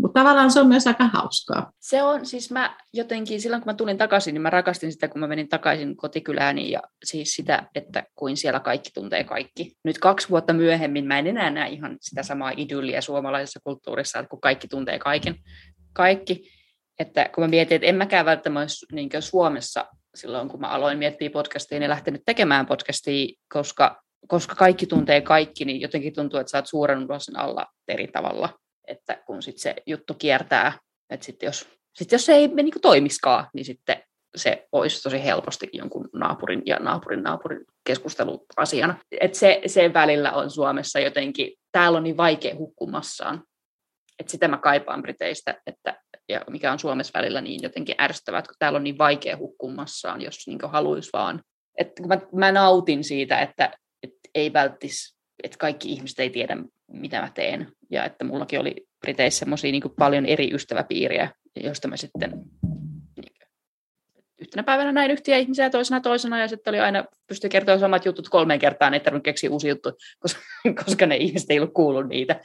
mutta 0.03 0.21
tavallaan 0.21 0.51
se 0.51 0.61
on 0.61 0.67
myös 0.67 0.87
aika 0.87 1.07
hauskaa. 1.07 1.73
Se 1.81 2.03
on, 2.03 2.27
siis 2.27 2.51
mä 2.51 2.77
jotenkin, 2.93 3.41
silloin 3.41 3.62
kun 3.62 3.73
mä 3.73 3.75
tulin 3.75 3.99
takaisin, 3.99 4.35
niin 4.35 4.43
mä 4.43 4.51
rakastin 4.51 4.93
sitä, 4.93 5.09
kun 5.09 5.21
mä 5.21 5.27
menin 5.27 5.49
takaisin 5.49 5.97
kotikylääni 5.97 6.71
ja 6.71 6.83
siis 7.05 7.35
sitä, 7.35 7.69
että 7.75 8.05
kuin 8.15 8.37
siellä 8.37 8.61
kaikki 8.61 8.91
tuntee 8.95 9.25
kaikki. 9.25 9.77
Nyt 9.85 9.99
kaksi 9.99 10.31
vuotta 10.31 10.53
myöhemmin 10.53 11.07
mä 11.07 11.19
en 11.19 11.27
enää 11.27 11.51
näe 11.51 11.69
ihan 11.69 11.97
sitä 12.01 12.23
samaa 12.23 12.53
idylliä 12.57 13.01
suomalaisessa 13.01 13.61
kulttuurissa, 13.65 14.19
että 14.19 14.31
kun 14.31 14.41
kaikki 14.41 14.69
tuntee 14.69 14.99
kaiken. 14.99 15.35
Kaikki. 15.93 16.51
Että 16.99 17.31
kun 17.35 17.45
mä 17.45 17.49
mietin, 17.49 17.77
että 17.77 17.87
en 17.87 17.97
mäkään 17.97 18.27
välttämättä 18.27 18.75
niin 18.93 19.11
Suomessa 19.21 19.87
silloin, 20.15 20.49
kun 20.49 20.61
mä 20.61 20.69
aloin 20.69 20.99
miettiä 20.99 21.31
podcastia, 21.31 21.79
niin 21.79 21.91
lähtenyt 21.91 22.23
tekemään 22.27 22.67
podcastia, 22.67 23.29
koska, 23.53 24.03
koska 24.29 24.55
kaikki 24.55 24.87
tuntee 24.87 25.21
kaikki, 25.21 25.65
niin 25.65 25.81
jotenkin 25.81 26.15
tuntuu, 26.15 26.41
että 26.41 26.51
sä 26.51 26.59
oot 26.59 26.67
suuren 26.67 27.07
sen 27.19 27.39
alla 27.39 27.67
eri 27.89 28.09
tavalla 28.09 28.49
että 28.89 29.23
kun 29.27 29.43
sit 29.43 29.59
se 29.59 29.75
juttu 29.87 30.15
kiertää, 30.15 30.79
että 31.11 31.27
sit 31.27 31.43
jos, 31.43 31.69
sit 31.95 32.12
jos 32.12 32.27
se 32.27 32.33
ei 32.33 32.49
me 32.49 32.62
niin 32.62 32.81
toimiskaan, 32.83 33.47
niin 33.55 33.65
sitten 33.65 34.03
se 34.37 34.69
olisi 34.73 35.03
tosi 35.03 35.25
helposti 35.25 35.69
jonkun 35.73 36.09
naapurin 36.12 36.62
ja 36.67 36.77
naapurin 36.77 37.23
naapurin 37.23 37.65
keskusteluasiana. 37.87 38.99
Et 39.21 39.35
se, 39.35 39.61
se 39.67 39.95
välillä 39.95 40.33
on 40.33 40.51
Suomessa 40.51 41.01
jotenkin, 41.01 41.53
täällä 41.73 41.97
on 41.97 42.05
niin 42.05 42.17
vaikea 42.17 42.57
hukkumassaan. 42.57 43.43
Et 44.19 44.29
sitä 44.29 44.49
mä 44.49 44.59
kaipaan 44.59 45.03
Briteistä, 45.03 45.61
että, 45.67 46.01
ja 46.29 46.41
mikä 46.51 46.72
on 46.72 46.79
Suomessa 46.79 47.18
välillä 47.18 47.41
niin 47.41 47.62
jotenkin 47.62 47.95
ärsyttävää, 48.01 48.39
että 48.39 48.53
täällä 48.59 48.77
on 48.77 48.85
niin 48.85 48.99
vaikea 48.99 49.37
hukkumassaan, 49.37 50.20
jos 50.20 50.47
niin 50.47 50.59
haluaisi 50.64 51.11
vaan. 51.12 51.43
Et 51.79 51.93
mä, 52.07 52.18
mä 52.33 52.53
nautin 52.53 53.05
siitä, 53.05 53.41
että, 53.41 53.79
että 54.03 54.29
ei 54.35 54.53
välttis, 54.53 55.16
että 55.43 55.59
kaikki 55.59 55.93
ihmiset 55.93 56.18
ei 56.18 56.31
tiedä, 56.31 56.57
mitä 56.93 57.20
mä 57.20 57.31
teen. 57.35 57.72
Ja 57.91 58.05
että 58.05 58.25
mullakin 58.25 58.61
oli 58.61 58.87
Briteissä 59.01 59.39
semmoisia 59.39 59.72
niin 59.72 59.83
paljon 59.99 60.27
eri 60.27 60.55
ystäväpiiriä, 60.55 61.31
joista 61.57 61.89
mä 61.89 61.97
sitten 61.97 62.31
niin, 63.16 63.33
yhtenä 64.39 64.62
päivänä 64.62 64.93
näin 64.93 65.11
yhtiä 65.11 65.37
ihmisiä 65.37 65.70
toisena 65.70 66.01
toisena, 66.01 66.41
ja 66.41 66.49
sitten 66.49 66.70
oli 66.70 66.81
aina, 66.81 67.05
pystyi 67.27 67.51
kertoa 67.51 67.79
samat 67.79 68.05
jutut 68.05 68.29
kolmeen 68.29 68.61
kertaan, 68.61 68.95
ei 68.95 69.01
tarvinnut 69.01 69.25
keksiä 69.25 69.51
uusi 69.51 69.68
juttu, 69.68 69.93
koska, 70.18 70.41
koska 70.85 71.07
ne 71.07 71.16
ihmiset 71.16 71.51
ei 71.51 71.59
ollut 71.59 71.75
kuullut 71.75 72.09
niitä. 72.09 72.41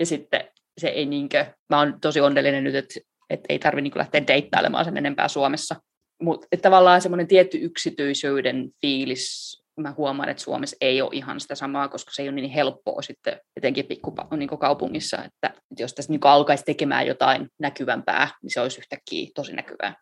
Ja 0.00 0.06
sitten 0.06 0.48
se 0.78 0.88
ei 0.88 1.06
niinkö, 1.06 1.46
mä 1.70 1.78
oon 1.78 2.00
tosi 2.00 2.20
onnellinen 2.20 2.64
nyt, 2.64 2.74
että, 2.74 2.94
että 3.30 3.46
ei 3.48 3.58
tarvitse 3.58 3.82
niin 3.82 3.98
lähteä 3.98 4.26
deittailemaan 4.26 4.84
sen 4.84 4.96
enempää 4.96 5.28
Suomessa, 5.28 5.76
Mutta 6.22 6.46
tavallaan 6.62 7.00
semmoinen 7.00 7.26
tietty 7.26 7.58
yksityisyyden 7.60 8.70
fiilis, 8.80 9.56
mä 9.80 9.94
huomaan, 9.96 10.28
että 10.28 10.42
Suomessa 10.42 10.76
ei 10.80 11.02
ole 11.02 11.10
ihan 11.12 11.40
sitä 11.40 11.54
samaa, 11.54 11.88
koska 11.88 12.10
se 12.14 12.22
ei 12.22 12.28
ole 12.28 12.34
niin 12.34 12.50
helppoa 12.50 13.02
sitten 13.02 13.40
etenkin 13.56 13.86
pikkukaupungissa, 13.86 15.16
niin 15.16 15.26
että, 15.26 15.46
että 15.46 15.82
jos 15.82 15.94
tässä 15.94 16.12
niin 16.12 16.20
alkaisi 16.24 16.64
tekemään 16.64 17.06
jotain 17.06 17.48
näkyvämpää, 17.58 18.28
niin 18.42 18.50
se 18.50 18.60
olisi 18.60 18.80
yhtäkkiä 18.80 19.30
tosi 19.34 19.52
näkyvää. 19.52 19.94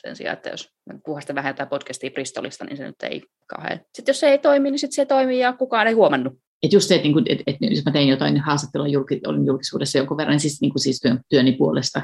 Sen 0.00 0.16
sijaan, 0.16 0.36
että 0.36 0.50
jos 0.50 0.68
puhuu 1.04 1.20
vähän 1.34 1.50
jotain 1.50 1.68
podcastia 1.68 2.10
Bristolista, 2.10 2.64
niin 2.64 2.76
se 2.76 2.86
nyt 2.86 3.02
ei 3.02 3.22
kauhean. 3.46 3.80
Sitten 3.94 4.12
jos 4.12 4.20
se 4.20 4.28
ei 4.28 4.38
toimi, 4.38 4.70
niin 4.70 4.78
sitten 4.78 4.94
se 4.96 5.06
toimii 5.06 5.38
ja 5.38 5.52
kukaan 5.52 5.86
ei 5.86 5.92
huomannut. 5.92 6.32
Et 6.62 6.72
just 6.72 6.88
se, 6.88 6.94
että, 6.94 7.08
niin 7.08 7.24
että, 7.26 7.44
että 7.46 7.66
jos 7.66 7.84
mä 7.84 7.92
tein 7.92 8.08
jotain 8.08 8.40
haastattelua, 8.40 8.88
julki, 8.88 9.20
olin 9.26 9.46
julkisuudessa 9.46 9.98
jonkun 9.98 10.16
verran, 10.16 10.32
niin 10.32 10.40
siis, 10.40 10.60
niin 10.60 10.72
kuin 10.72 10.82
siis 10.82 11.00
työn, 11.00 11.20
työni 11.28 11.52
puolesta 11.52 12.02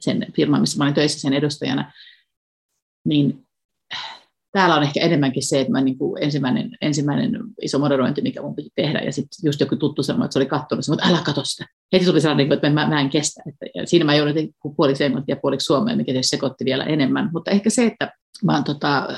sen 0.00 0.26
firman, 0.36 0.60
missä 0.60 0.78
mä 0.78 0.84
olin 0.84 0.94
töissä 0.94 1.20
sen 1.20 1.32
edustajana, 1.32 1.92
niin 3.04 3.46
täällä 4.52 4.76
on 4.76 4.82
ehkä 4.82 5.00
enemmänkin 5.00 5.48
se, 5.48 5.60
että 5.60 5.72
mä 5.72 5.80
niin 5.80 5.98
kuin 5.98 6.22
ensimmäinen, 6.22 6.70
ensimmäinen 6.80 7.32
iso 7.62 7.78
moderointi, 7.78 8.22
mikä 8.22 8.42
mun 8.42 8.56
piti 8.56 8.70
tehdä, 8.74 8.98
ja 8.98 9.12
sitten 9.12 9.38
just 9.44 9.60
joku 9.60 9.76
tuttu 9.76 10.02
sanoi, 10.02 10.24
että 10.24 10.32
se 10.32 10.38
oli 10.38 10.46
katsonut, 10.46 10.84
että 10.88 11.08
älä 11.08 11.22
katso 11.24 11.44
sitä. 11.44 11.66
Heti 11.92 12.04
tuli 12.04 12.20
sellainen, 12.20 12.52
että 12.52 12.70
mä, 12.70 12.88
mä 12.88 13.00
en 13.00 13.10
kestä. 13.10 13.42
Että, 13.46 13.66
ja 13.74 13.86
siinä 13.86 14.04
mä 14.04 14.14
joudun 14.14 14.34
puoliksi 14.76 15.04
englantia 15.04 15.34
ja 15.34 15.40
puoliksi 15.42 15.64
suomea, 15.64 15.96
mikä 15.96 16.12
se 16.12 16.18
sekoitti 16.22 16.64
vielä 16.64 16.84
enemmän. 16.84 17.30
Mutta 17.32 17.50
ehkä 17.50 17.70
se, 17.70 17.86
että 17.86 18.12
mä 18.44 18.54
oon 18.54 18.64
tota, 18.64 19.08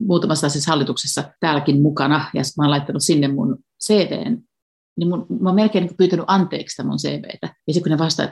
muutamassa 0.00 0.48
siis 0.48 0.66
hallituksessa 0.66 1.24
täälläkin 1.40 1.82
mukana, 1.82 2.30
ja 2.34 2.42
mä 2.58 2.64
oon 2.64 2.70
laittanut 2.70 3.02
sinne 3.02 3.28
mun 3.28 3.58
CVn, 3.84 4.42
niin 4.96 5.08
mun, 5.08 5.26
mä 5.40 5.48
oon 5.48 5.54
melkein 5.54 5.86
niin 5.86 5.96
pyytänyt 5.96 6.24
anteeksi 6.28 6.72
sitä 6.74 6.88
mun 6.88 6.98
CVtä. 6.98 7.54
Ja 7.66 7.74
sitten 7.74 7.82
kun 7.82 7.98
ne 7.98 8.04
vastaa, 8.04 8.26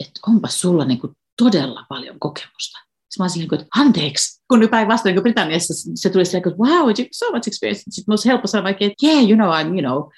että, 0.00 0.20
onpa 0.26 0.48
sulla 0.48 0.84
niin 0.84 1.00
kuin 1.00 1.12
todella 1.42 1.86
paljon 1.88 2.20
kokemusta. 2.20 2.78
Sitten 2.78 3.18
mä 3.18 3.24
oon 3.24 3.30
siihen, 3.30 3.54
että 3.54 3.66
anteeksi, 3.76 4.39
kun 4.50 4.68
päinvastoin 4.70 5.14
niin 5.14 5.22
Britanniassa 5.22 5.90
se 5.94 6.10
tuli 6.10 6.24
silleen, 6.24 6.48
että 6.48 6.62
wow, 6.62 6.82
you 6.82 7.08
so 7.12 7.30
much 7.32 7.48
experience. 7.48 7.82
Sitten 7.90 8.12
olisi 8.12 8.28
helppo 8.28 8.46
sanoa 8.46 8.64
vaikka, 8.64 8.84
että 8.84 9.06
yeah, 9.06 9.24
you 9.30 9.34
know, 9.34 9.48
I'm, 9.48 9.66
you 9.66 9.80
know, 9.80 10.10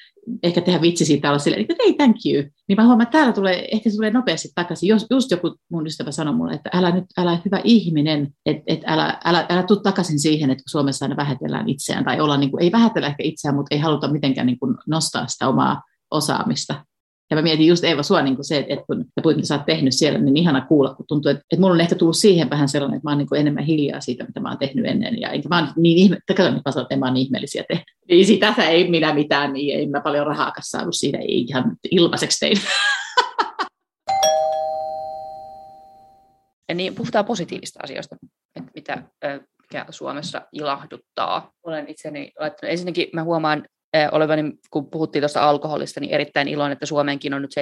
ehkä 0.43 0.61
tehdä 0.61 0.81
vitsi 0.83 1.05
siitä 1.05 1.29
olla 1.29 1.39
silleen, 1.39 1.61
että 1.61 1.75
hey, 1.85 1.95
thank 1.95 2.17
you. 2.27 2.45
Niin 2.69 2.77
mä 2.77 2.83
huomaan, 2.83 3.03
että 3.03 3.19
täällä 3.19 3.33
tulee, 3.33 3.69
ehkä 3.73 3.91
se 3.91 3.97
tulee 3.97 4.11
nopeasti 4.11 4.49
takaisin. 4.55 4.89
Jos, 4.89 5.07
just 5.11 5.31
joku 5.31 5.55
mun 5.71 5.87
ystävä 5.87 6.11
sanoi 6.11 6.35
mulle, 6.35 6.55
että 6.55 6.71
älä 6.73 6.91
nyt, 6.91 7.05
älä 7.19 7.39
hyvä 7.45 7.61
ihminen, 7.65 8.29
että 8.47 8.63
et 8.67 8.81
älä, 8.87 9.21
älä, 9.25 9.47
älä 9.49 9.63
tuu 9.63 9.77
takaisin 9.77 10.19
siihen, 10.19 10.51
että 10.51 10.63
Suomessa 10.69 11.05
aina 11.05 11.17
vähätellään 11.17 11.69
itseään, 11.69 12.05
tai 12.05 12.21
olla, 12.21 12.37
niin 12.37 12.51
kuin, 12.51 12.63
ei 12.63 12.73
vähätellä 12.73 13.09
ehkä 13.09 13.23
itseään, 13.23 13.55
mutta 13.55 13.75
ei 13.75 13.81
haluta 13.81 14.13
mitenkään 14.13 14.47
niin 14.47 14.59
kuin, 14.59 14.75
nostaa 14.87 15.27
sitä 15.27 15.49
omaa 15.49 15.83
osaamista. 16.11 16.85
Ja 17.33 17.37
mä 17.37 17.43
mietin 17.43 17.67
just 17.67 17.85
Eeva 17.85 18.03
sua 18.03 18.23
niin 18.23 18.35
kuin 18.35 18.45
se, 18.45 18.59
että, 18.59 18.73
että 18.73 18.87
kun 18.87 19.05
puhuit, 19.23 19.37
mitä 19.37 19.47
sä 19.47 19.55
oot 19.55 19.67
tehnyt 19.67 19.95
siellä, 19.95 20.19
niin 20.19 20.37
ihana 20.37 20.61
kuulla, 20.61 20.95
kun 20.95 21.07
tuntuu, 21.09 21.31
että, 21.31 21.45
että 21.51 21.61
mulla 21.61 21.75
on 21.75 21.81
ehkä 21.81 21.95
tullut 21.95 22.17
siihen 22.17 22.51
vähän 22.51 22.69
sellainen, 22.69 22.97
että 22.97 23.07
mä 23.07 23.11
oon 23.11 23.19
niin 23.19 23.29
kuin 23.29 23.41
enemmän 23.41 23.65
hiljaa 23.65 24.01
siitä, 24.01 24.25
mitä 24.25 24.41
mä 24.41 24.49
oon 24.49 24.59
tehnyt 24.59 24.87
ennen. 24.87 25.21
Ja 25.21 25.31
enkä 25.31 25.49
mä 25.49 25.59
oon 25.59 25.69
niin 25.77 25.99
ihme, 25.99 26.17
että 26.17 26.35
katsotaan, 26.35 26.57
että 26.57 26.69
mä 26.69 26.73
sanon, 26.73 26.85
että 26.85 26.97
mä 26.97 27.07
oon 27.07 27.15
niin 27.15 27.27
ihmeellisiä 27.27 27.65
tehnyt. 27.69 27.85
Niin 28.09 28.27
siitä 28.27 28.55
ei 28.69 28.91
minä 28.91 29.15
mitään, 29.15 29.53
niin 29.53 29.79
ei 29.79 29.87
mä 29.87 30.01
paljon 30.01 30.27
rahaa 30.27 30.53
saanut 30.61 30.95
siitä, 30.95 31.19
ei 31.19 31.41
ihan 31.49 31.77
ilmaiseksi 31.91 32.41
tein. 32.41 32.57
Ja 36.69 36.75
niin, 36.75 36.95
puhutaan 36.95 37.25
positiivista 37.25 37.81
asioista, 37.83 38.17
että 38.57 38.71
mitä 38.75 39.03
mikä 39.63 39.87
Suomessa 39.91 40.43
ilahduttaa. 40.53 41.51
Olen 41.63 41.89
itseni 41.89 42.33
laittanut, 42.39 42.73
ensinnäkin 42.73 43.09
mä 43.13 43.25
huomaan 43.25 43.65
olevani, 44.13 44.53
kun 44.71 44.91
puhuttiin 44.91 45.23
tuosta 45.23 45.49
alkoholista, 45.49 46.01
niin 46.01 46.15
erittäin 46.15 46.49
iloinen, 46.49 46.73
että 46.73 46.87
Suomeenkin 46.87 47.35
on 47.35 47.43
nyt 47.43 47.55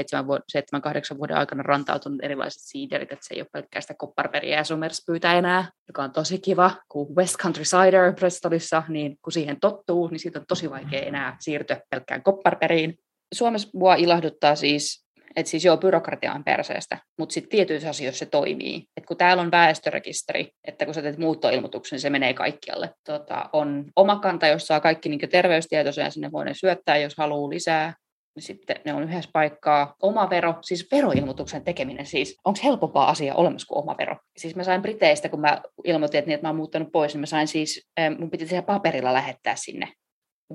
7-8 1.15 1.19
vuoden 1.19 1.37
aikana 1.37 1.63
rantautunut 1.63 2.21
erilaiset 2.23 2.63
siiderit, 2.63 3.13
että 3.13 3.27
se 3.29 3.35
ei 3.35 3.41
ole 3.41 3.49
pelkkää 3.53 3.81
sitä 3.81 3.95
kopparperiä 3.95 4.57
ja 4.57 4.65
somerspyytä 4.65 5.33
enää, 5.33 5.71
joka 5.89 6.03
on 6.03 6.13
tosi 6.13 6.39
kiva, 6.39 6.71
kun 6.89 7.17
West 7.17 7.37
Country 7.37 7.65
Cider 7.65 8.13
Bristolissa, 8.13 8.83
niin 8.89 9.19
kun 9.23 9.33
siihen 9.33 9.61
tottuu, 9.61 10.09
niin 10.09 10.21
siitä 10.21 10.39
on 10.39 10.47
tosi 10.49 10.71
vaikea 10.71 11.01
enää 11.01 11.37
siirtyä 11.41 11.81
pelkkään 11.91 12.23
kopparperiin. 12.23 12.99
Suomessa 13.35 13.69
mua 13.75 13.95
ilahduttaa 13.95 14.57
siis 14.57 15.07
että 15.37 15.51
siis 15.51 15.65
joo, 15.65 15.77
byrokratia 15.77 16.33
on 16.33 16.45
perseestä, 16.45 16.99
mutta 17.19 17.33
sitten 17.33 17.51
tietyissä 17.51 17.89
asioissa 17.89 18.19
se 18.19 18.27
toimii. 18.31 18.85
Et 18.97 19.07
kun 19.07 19.17
täällä 19.17 19.43
on 19.43 19.51
väestörekisteri, 19.51 20.49
että 20.65 20.85
kun 20.85 20.95
sä 20.95 21.03
teet 21.03 21.19
muuttoilmoituksen, 21.19 21.97
niin 21.97 22.01
se 22.01 22.11
menee 22.11 22.35
kaikkialle. 22.35 22.91
Tota, 23.05 23.51
on 23.53 23.85
oma 23.97 24.17
kanta, 24.17 24.47
jossa 24.47 24.67
saa 24.67 24.81
kaikki 24.81 25.09
niin 25.09 25.31
terveystietoisia, 25.31 26.11
sinne 26.11 26.33
voi 26.33 26.45
ne 26.45 26.55
syöttää, 26.55 26.97
jos 26.97 27.15
haluaa 27.17 27.51
lisää. 27.51 27.95
Sitten 28.39 28.77
ne 28.85 28.95
on 28.95 29.03
yhdessä 29.03 29.31
paikkaa. 29.33 29.95
Oma 30.03 30.31
vero, 30.31 30.55
siis 30.63 30.89
veroilmoituksen 30.93 31.65
tekeminen 31.65 32.07
siis, 32.07 32.37
onko 32.45 32.61
helpompaa 32.65 33.09
asia 33.09 33.35
olemassa 33.35 33.67
kuin 33.67 33.79
oma 33.79 33.97
vero? 33.99 34.17
Siis 34.37 34.57
mä 34.57 34.65
sain 34.65 34.83
Briteistä, 34.83 35.29
kun 35.29 35.41
mä 35.41 35.63
ilmoitin, 35.85 36.19
että, 36.19 36.29
niin, 36.29 36.35
että 36.35 36.45
mä 36.45 36.49
oon 36.49 36.57
muuttanut 36.57 36.93
pois, 36.93 37.15
niin 37.15 37.21
mä 37.21 37.27
sain 37.27 37.49
siis, 37.49 37.89
mun 38.19 38.31
piti 38.31 38.47
tehdä 38.47 38.63
paperilla 38.63 39.13
lähettää 39.13 39.57
sinne 39.57 39.93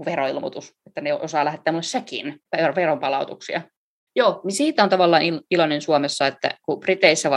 veroilmoitus, 0.06 0.74
että 0.88 1.02
ne 1.02 1.14
osaa 1.14 1.46
lähettää 1.46 1.72
mulle 1.72 1.84
sekin 1.84 2.40
veronpalautuksia. 2.76 3.62
Joo, 4.18 4.42
niin 4.44 4.56
siitä 4.56 4.84
on 4.84 4.90
tavallaan 4.90 5.22
iloinen 5.52 5.82
Suomessa, 5.82 6.28
että 6.28 6.52
kun 6.66 6.80
Briteissä 6.80 7.30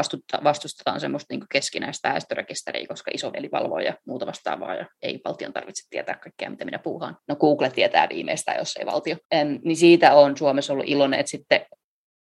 vastustetaan 0.45 1.01
semmoista 1.01 1.35
niin 1.35 1.47
keskinäistä 1.53 2.09
väestörekisteriä, 2.09 2.87
koska 2.89 3.11
isoveli 3.15 3.49
valvoo 3.53 3.79
ja 3.79 3.95
muuta 4.07 4.27
vastaavaa, 4.27 4.75
ja 4.75 4.87
ei 5.03 5.21
valtion 5.25 5.53
tarvitse 5.53 5.87
tietää 5.91 6.15
kaikkea, 6.15 6.51
mitä 6.51 6.65
minä 6.65 6.79
puuhaan. 6.79 7.17
No 7.29 7.37
Google 7.37 7.71
tietää 7.71 8.09
viimeistään, 8.09 8.59
jos 8.59 8.77
ei 8.77 8.87
valtio. 8.87 9.17
En, 9.31 9.61
niin 9.65 9.77
siitä 9.77 10.15
on 10.15 10.37
Suomessa 10.37 10.73
ollut 10.73 10.89
iloinen, 10.89 11.21
että 11.21 11.31
sitten 11.31 11.67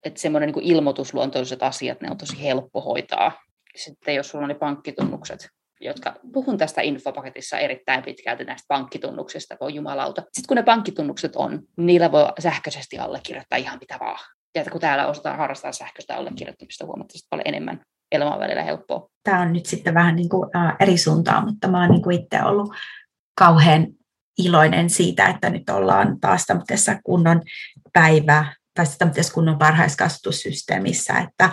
että 0.06 0.22
semmoinen 0.22 0.51
niin 0.51 0.64
ilmoitusluontoiset 0.64 1.64
asiat, 1.64 2.01
ne 2.01 2.12
on 2.12 2.18
tosi 2.18 2.43
helppo 2.43 2.82
hoitaa. 2.82 3.32
Sitten 3.76 4.16
jos 4.16 4.30
sulla 4.30 4.43
on 4.43 4.49
ne 4.49 4.56
pankkitunnukset, 4.56 5.47
jotka, 5.82 6.16
puhun 6.34 6.58
tästä 6.58 6.82
infopaketissa 6.82 7.58
erittäin 7.58 8.03
pitkälti 8.03 8.43
näistä 8.43 8.66
pankkitunnuksista, 8.68 9.58
voi 9.62 9.76
jumalauta. 9.76 10.22
Sitten 10.22 10.47
kun 10.47 10.58
ne 10.58 10.64
pankkitunnukset 10.64 11.36
on, 11.36 11.51
niin 11.51 11.86
niillä 11.86 12.12
voi 12.12 12.26
sähköisesti 12.39 12.97
allekirjoittaa 12.97 13.58
ihan 13.58 13.80
mitä 13.80 13.97
vaan 13.99 14.20
ja 14.56 14.72
kun 14.72 14.82
täällä 14.82 15.08
osataan 15.08 15.38
harrastaa 15.38 15.72
sähköistä 15.72 16.16
allekirjoittamista 16.16 16.86
huomattavasti 16.86 17.28
paljon 17.30 17.47
enemmän, 17.47 17.82
elämä 18.12 18.34
on 18.34 18.39
välillä 18.39 18.64
helppoa. 18.64 19.10
Tämä 19.24 19.41
on 19.41 19.53
nyt 19.53 19.66
sitten 19.66 19.93
vähän 19.93 20.16
niin 20.16 20.30
kuin, 20.30 20.49
eri 20.80 20.97
suuntaan, 20.97 21.45
mutta 21.45 21.68
mä 21.68 21.82
oon 21.82 21.91
niin 21.91 22.01
kuin 22.01 22.22
itse 22.22 22.43
ollut 22.43 22.74
kauhean 23.39 23.88
iloinen 24.38 24.89
siitä, 24.89 25.28
että 25.28 25.49
nyt 25.49 25.70
ollaan 25.70 26.20
taas 26.20 26.45
tämmöisessä 26.45 26.99
kunnon 27.03 27.41
päivä, 27.93 28.53
tai 28.74 28.86
tämmöisessä 28.97 29.34
kunnon 29.34 29.60
varhaiskasvatussysteemissä, 29.60 31.14
että, 31.14 31.49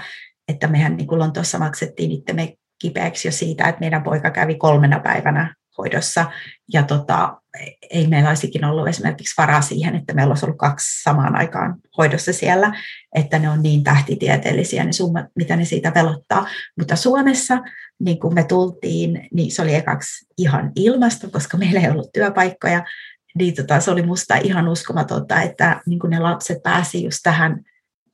että 0.48 0.66
mehän 0.66 0.96
niin 0.96 1.07
kuin 1.07 1.18
Lontoossa 1.18 1.59
maksettiin 1.59 2.12
itsemme 2.12 2.55
kipeäksi 2.82 3.28
jo 3.28 3.32
siitä, 3.32 3.68
että 3.68 3.80
meidän 3.80 4.03
poika 4.03 4.30
kävi 4.30 4.55
kolmena 4.55 5.00
päivänä 5.00 5.55
hoidossa. 5.78 6.30
Ja 6.72 6.82
tota, 6.82 7.42
ei 7.90 8.06
meillä 8.06 8.28
olisikin 8.28 8.64
ollut 8.64 8.88
esimerkiksi 8.88 9.34
varaa 9.38 9.60
siihen, 9.60 9.96
että 9.96 10.14
meillä 10.14 10.32
olisi 10.32 10.46
ollut 10.46 10.58
kaksi 10.58 11.02
samaan 11.02 11.36
aikaan 11.36 11.74
hoidossa 11.98 12.32
siellä, 12.32 12.72
että 13.14 13.38
ne 13.38 13.50
on 13.50 13.62
niin 13.62 13.84
tähtitieteellisiä 13.84 14.84
ne 14.84 14.92
summat, 14.92 15.26
mitä 15.36 15.56
ne 15.56 15.64
siitä 15.64 15.92
velottaa. 15.94 16.46
Mutta 16.78 16.96
Suomessa, 16.96 17.58
niin 18.00 18.20
kun 18.20 18.34
me 18.34 18.44
tultiin, 18.44 19.28
niin 19.32 19.52
se 19.52 19.62
oli 19.62 19.74
ekaksi 19.74 20.26
ihan 20.38 20.72
ilmasta, 20.76 21.28
koska 21.28 21.56
meillä 21.56 21.80
ei 21.80 21.90
ollut 21.90 22.12
työpaikkoja, 22.12 22.84
niin 23.38 23.54
tota, 23.54 23.80
se 23.80 23.90
oli 23.90 24.02
musta 24.02 24.36
ihan 24.36 24.68
uskomatonta, 24.68 25.42
että 25.42 25.80
niin 25.86 26.00
ne 26.08 26.18
lapset 26.18 26.62
pääsi 26.62 27.04
just 27.04 27.18
tähän 27.22 27.64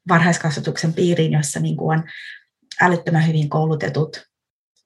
varhaiskasvatuksen 0.09 0.92
piiriin, 0.92 1.32
jossa 1.32 1.61
niin 1.61 1.76
on 1.80 2.04
älyttömän 2.80 3.26
hyvin 3.26 3.48
koulutetut 3.48 4.28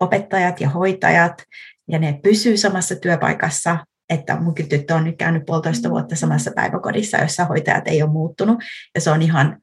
opettajat 0.00 0.60
ja 0.60 0.68
hoitajat, 0.68 1.42
ja 1.89 1.99
ne 1.99 2.20
pysyy 2.22 2.57
samassa 2.57 2.97
työpaikassa, 2.97 3.78
että 4.11 4.41
mun 4.41 4.55
tyttö 4.55 4.95
on 4.95 5.05
nyt 5.05 5.16
käynyt 5.18 5.43
puolitoista 5.47 5.89
mm. 5.89 5.93
vuotta 5.93 6.16
samassa 6.16 6.51
päiväkodissa, 6.57 7.18
jossa 7.18 7.45
hoitajat 7.45 7.89
ei 7.89 8.03
ole 8.03 8.11
muuttunut, 8.11 8.59
ja 8.95 9.01
se 9.01 9.11
on 9.11 9.22
ihan 9.22 9.59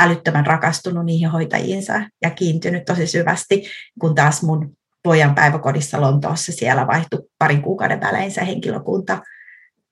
älyttömän 0.00 0.46
rakastunut 0.46 1.04
niihin 1.04 1.30
hoitajiinsa 1.30 2.00
ja 2.22 2.30
kiintynyt 2.30 2.84
tosi 2.84 3.06
syvästi, 3.06 3.62
kun 4.00 4.14
taas 4.14 4.42
mun 4.42 4.76
pojan 5.02 5.34
päiväkodissa 5.34 6.00
Lontoossa 6.00 6.52
siellä 6.52 6.86
vaihtui 6.86 7.22
parin 7.38 7.62
kuukauden 7.62 8.00
välein 8.00 8.30
se 8.30 8.46
henkilökunta, 8.46 9.22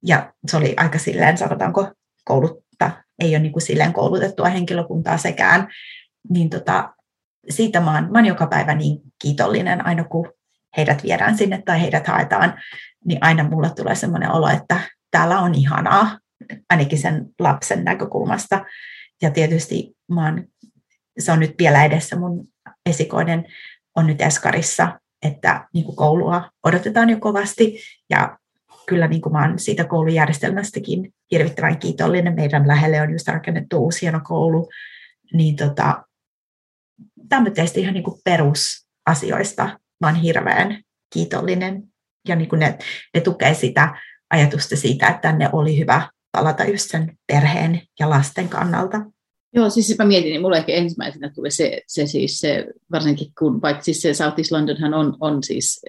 ja 0.07 0.33
se 0.49 0.57
oli 0.57 0.75
aika 0.77 0.99
silleen, 0.99 1.39
sanotaanko, 1.39 1.93
koulutta, 2.25 2.91
ei 3.19 3.31
ole 3.31 3.39
niin 3.39 3.53
kuin 3.53 3.63
silleen 3.63 3.93
koulutettua 3.93 4.49
henkilökuntaa 4.49 5.19
sekään, 5.19 5.69
niin 6.31 6.51
tota, 6.51 6.95
siitä 7.51 7.81
mä 7.81 7.95
oon, 7.95 8.13
mä 8.13 8.19
oon 8.19 8.27
joka 8.27 8.47
päivä 8.47 8.75
niin 8.75 9.01
kiitollinen, 9.23 9.87
aina 9.87 10.05
kun 10.05 10.33
heidät 10.77 11.03
viedään 11.03 11.39
sinne 11.39 11.63
tai 11.65 11.81
heidät 11.81 12.07
haetaan, 12.07 12.61
niin 13.05 13.19
aina 13.21 13.45
mulle 13.45 13.71
tulee 13.71 13.95
sellainen 13.95 14.31
olo, 14.31 14.49
että 14.49 14.81
täällä 15.11 15.41
on 15.41 15.55
ihanaa, 15.55 16.19
ainakin 16.71 16.99
sen 16.99 17.27
lapsen 17.39 17.85
näkökulmasta. 17.85 18.65
Ja 19.23 19.31
tietysti 19.31 19.97
mä 20.13 20.25
oon, 20.25 20.45
se 21.19 21.33
on 21.33 21.41
nyt 21.41 21.55
vielä 21.59 21.85
edessä, 21.85 22.17
mun 22.17 22.49
esikoinen 22.87 23.45
on 23.97 24.07
nyt 24.07 24.21
Eskarissa, 24.21 25.01
että 25.23 25.69
niin 25.75 25.85
kuin 25.85 25.97
koulua 25.97 26.51
odotetaan 26.63 27.11
jo 27.11 27.19
kovasti 27.19 27.79
ja 28.11 28.39
kyllä 28.87 29.09
niin 29.09 29.21
kuin 29.21 29.33
mä 29.33 29.43
oon 29.49 29.59
siitä 29.59 29.85
koulujärjestelmästäkin 29.85 31.15
hirvittävän 31.31 31.79
kiitollinen. 31.79 32.35
Meidän 32.35 32.69
lähelle 32.69 33.01
on 33.01 33.13
just 33.13 33.29
rakennettu 33.29 33.79
uusi 33.79 34.03
hieno 34.03 34.21
koulu, 34.25 34.69
niin 35.33 35.57
tota, 35.57 36.05
tämmöistä 37.29 37.81
ihan 37.81 37.95
niin 37.95 38.05
kuin 38.05 38.21
perusasioista 38.25 39.79
mä 40.01 40.07
oon 40.07 40.17
hirveän 40.17 40.83
kiitollinen. 41.13 41.83
Ja 42.29 42.37
niin 42.37 42.49
kuin 42.49 42.59
ne, 42.59 42.79
ne 43.15 43.21
tukee 43.21 43.55
sitä 43.55 43.97
ajatusta 44.31 44.77
siitä, 44.77 45.09
että 45.09 45.21
tänne 45.21 45.49
oli 45.53 45.79
hyvä 45.79 46.09
palata 46.33 46.65
just 46.65 46.91
sen 46.91 47.19
perheen 47.27 47.81
ja 48.01 48.11
lasten 48.11 48.49
kannalta. 48.49 49.01
Joo, 49.55 49.71
siis 49.71 49.99
mä 49.99 50.05
mietin, 50.05 50.31
niin 50.31 50.41
mulle 50.41 50.57
ehkä 50.57 50.73
ensimmäisenä 50.73 51.31
tuli 51.35 51.51
se, 51.51 51.81
se 51.87 52.07
siis 52.07 52.39
se, 52.39 52.67
varsinkin 52.93 53.33
kun 53.39 53.63
vaikka 53.63 53.83
siis 53.83 54.03
se 54.03 54.15
South 54.15 54.39
East 54.39 54.51
Londonhan 54.51 54.95
on, 54.95 55.17
on 55.21 55.43
siis 55.43 55.85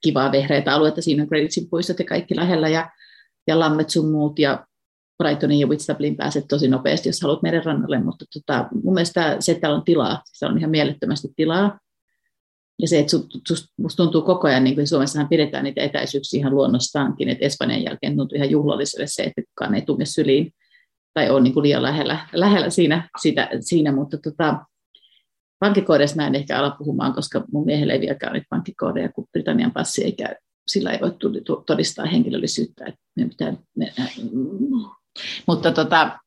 kivaa 0.00 0.32
vehreitä 0.32 0.74
aluetta, 0.74 1.02
siinä 1.02 1.22
on 1.22 1.28
Greenwichin 1.28 1.70
puistot 1.70 1.98
ja 1.98 2.04
kaikki 2.04 2.36
lähellä 2.36 2.68
ja, 2.68 2.90
ja 3.46 3.58
lammet 3.58 3.90
sun 3.90 4.10
muut 4.10 4.38
ja 4.38 4.66
Brightonin 5.22 5.60
ja 5.60 5.66
Whitstablin 5.66 6.16
pääset 6.16 6.44
tosi 6.48 6.68
nopeasti, 6.68 7.08
jos 7.08 7.20
haluat 7.20 7.40
rannalle, 7.64 8.00
mutta 8.00 8.24
tota, 8.32 8.68
mun 8.84 8.94
mielestä 8.94 9.36
se, 9.40 9.52
että 9.52 9.60
täällä 9.60 9.76
on 9.76 9.84
tilaa, 9.84 10.22
se 10.26 10.46
on 10.46 10.58
ihan 10.58 10.70
mielettömästi 10.70 11.28
tilaa. 11.36 11.78
Ja 12.80 12.88
se, 12.88 12.98
että 12.98 13.16
musta 13.78 14.02
tuntuu 14.02 14.22
koko 14.22 14.48
ajan, 14.48 14.64
niin 14.64 14.74
kuin 14.74 14.86
Suomessahan 14.86 15.28
pidetään 15.28 15.64
niitä 15.64 15.82
etäisyyksiä 15.82 16.38
ihan 16.38 16.54
luonnostaankin, 16.54 17.28
että 17.28 17.46
Espanjan 17.46 17.84
jälkeen 17.84 18.16
tuntuu 18.16 18.36
ihan 18.36 18.50
juhlalliselle 18.50 19.06
se, 19.06 19.22
että 19.22 19.42
kukaan 19.48 19.74
ei 19.74 19.82
tunne 19.82 20.04
syliin 20.04 20.52
tai 21.14 21.30
on 21.30 21.44
niin 21.44 21.54
kuin 21.54 21.62
liian 21.62 21.82
lähellä, 21.82 22.26
lähellä 22.32 22.70
siinä, 22.70 23.08
sitä, 23.20 23.48
siinä, 23.60 23.92
mutta 23.92 24.18
tota, 24.18 24.64
pankkikoodeista 25.58 26.16
mä 26.16 26.26
en 26.26 26.34
ehkä 26.34 26.58
ala 26.58 26.70
puhumaan, 26.70 27.14
koska 27.14 27.44
mun 27.52 27.66
miehelle 27.66 27.92
ei 27.92 28.00
vieläkään 28.00 28.32
ole 28.32 28.42
pankkikoodeja, 28.50 29.12
kun 29.12 29.26
Britannian 29.32 29.72
passi 29.72 30.04
eikä 30.04 30.36
sillä 30.68 30.90
ei 30.90 31.00
voi 31.00 31.16
todistaa 31.66 32.04
henkilöllisyyttä. 32.04 32.84
Että 32.86 33.00
pitää, 33.16 33.54
me, 33.76 33.92
mutta 35.46 35.72
tota, 35.72 36.18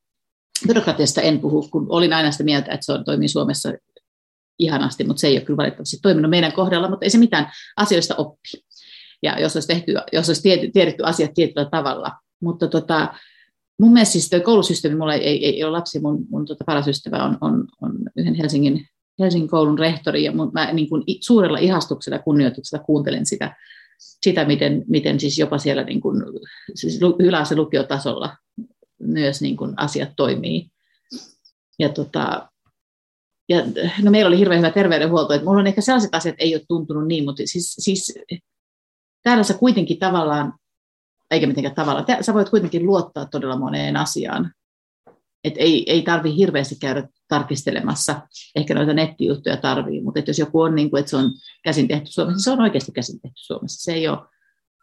byrokratiasta 0.66 1.20
en 1.20 1.40
puhu, 1.40 1.68
kun 1.68 1.86
olin 1.88 2.12
aina 2.12 2.30
sitä 2.30 2.44
mieltä, 2.44 2.72
että 2.72 2.86
se 2.86 2.92
on, 2.92 3.04
toimii 3.04 3.28
Suomessa 3.28 3.72
ihanasti, 4.58 5.04
mutta 5.04 5.20
se 5.20 5.26
ei 5.26 5.36
ole 5.36 5.44
kyllä 5.44 5.56
valitettavasti 5.56 5.98
toiminut 6.02 6.30
meidän 6.30 6.52
kohdalla, 6.52 6.90
mutta 6.90 7.04
ei 7.04 7.10
se 7.10 7.18
mitään 7.18 7.52
asioista 7.76 8.14
oppi. 8.14 8.48
Ja 9.22 9.40
jos 9.40 9.56
olisi, 9.56 9.68
tehty, 9.68 9.94
jos 10.12 10.28
olisi 10.28 10.70
tiedetty 10.72 11.02
asiat 11.04 11.30
tietyllä 11.34 11.68
tavalla. 11.70 12.12
Mutta 12.40 12.68
tota, 12.68 13.14
mun 13.80 13.92
mielestä 13.92 14.12
siis 14.12 14.30
koulusysteemi, 14.44 14.96
mulla 14.96 15.14
ei, 15.14 15.24
ei, 15.26 15.46
ei 15.46 15.64
ole 15.64 15.72
lapsi, 15.72 16.00
mun, 16.00 16.26
mun 16.30 16.46
tota 16.46 16.64
paras 16.66 16.88
ystävä 16.88 17.24
on, 17.24 17.38
on, 17.40 17.68
on 17.82 17.98
yhden 18.16 18.34
Helsingin, 18.34 18.86
Helsingin 19.20 19.48
koulun 19.48 19.78
rehtori, 19.78 20.24
ja 20.24 20.32
mun, 20.32 20.50
mä 20.54 20.72
niin 20.72 20.88
kuin 20.88 21.04
suurella 21.20 21.58
ihastuksella 21.58 22.18
kunnioituksella 22.18 22.84
kuuntelen 22.84 23.26
sitä, 23.26 23.56
sitä 23.98 24.44
miten, 24.44 24.84
miten 24.88 25.20
siis 25.20 25.38
jopa 25.38 25.58
siellä 25.58 25.84
niin 25.84 26.00
kuin, 26.00 26.22
siis 26.74 27.00
yläase 27.18 27.56
lukiotasolla 27.56 28.36
myös 28.98 29.42
niin 29.42 29.56
kuin 29.56 29.74
asiat 29.76 30.10
toimii. 30.16 30.68
Ja, 31.78 31.88
tota, 31.88 32.48
ja 33.48 33.62
no 34.02 34.10
meillä 34.10 34.28
oli 34.28 34.38
hirveän 34.38 34.58
hyvä 34.58 34.70
terveydenhuolto, 34.70 35.34
että 35.34 35.44
mulla 35.44 35.60
on 35.60 35.66
ehkä 35.66 35.80
sellaiset 35.80 36.14
asiat 36.14 36.34
ei 36.38 36.54
ole 36.54 36.62
tuntunut 36.68 37.06
niin, 37.06 37.24
mutta 37.24 37.42
siis, 37.46 37.74
siis 37.78 38.14
täällä 39.22 39.42
sä 39.42 39.54
kuitenkin 39.54 39.98
tavallaan, 39.98 40.52
eikä 41.30 41.46
mitenkään 41.46 41.74
tavallaan, 41.74 42.06
sä 42.20 42.34
voit 42.34 42.50
kuitenkin 42.50 42.86
luottaa 42.86 43.26
todella 43.26 43.58
moneen 43.58 43.96
asiaan. 43.96 44.52
Et 45.44 45.54
ei, 45.56 45.92
ei 45.92 46.02
tarvi 46.02 46.36
hirveästi 46.36 46.76
käydä 46.80 47.08
tarkistelemassa, 47.28 48.20
ehkä 48.56 48.74
noita 48.74 48.92
nettijuttuja 48.92 49.56
tarvii, 49.56 50.02
mutta 50.02 50.18
että 50.18 50.30
jos 50.30 50.38
joku 50.38 50.60
on 50.60 50.74
niin 50.74 50.90
kuin, 50.90 51.00
että 51.00 51.10
se 51.10 51.16
on 51.16 51.30
käsin 51.64 51.88
tehty 51.88 52.06
Suomessa, 52.12 52.44
se 52.44 52.50
on 52.50 52.60
oikeasti 52.60 52.92
käsin 52.92 53.20
tehty 53.20 53.36
Suomessa. 53.36 53.84
Se 53.84 53.92
ei 53.92 54.08
ole, 54.08 54.18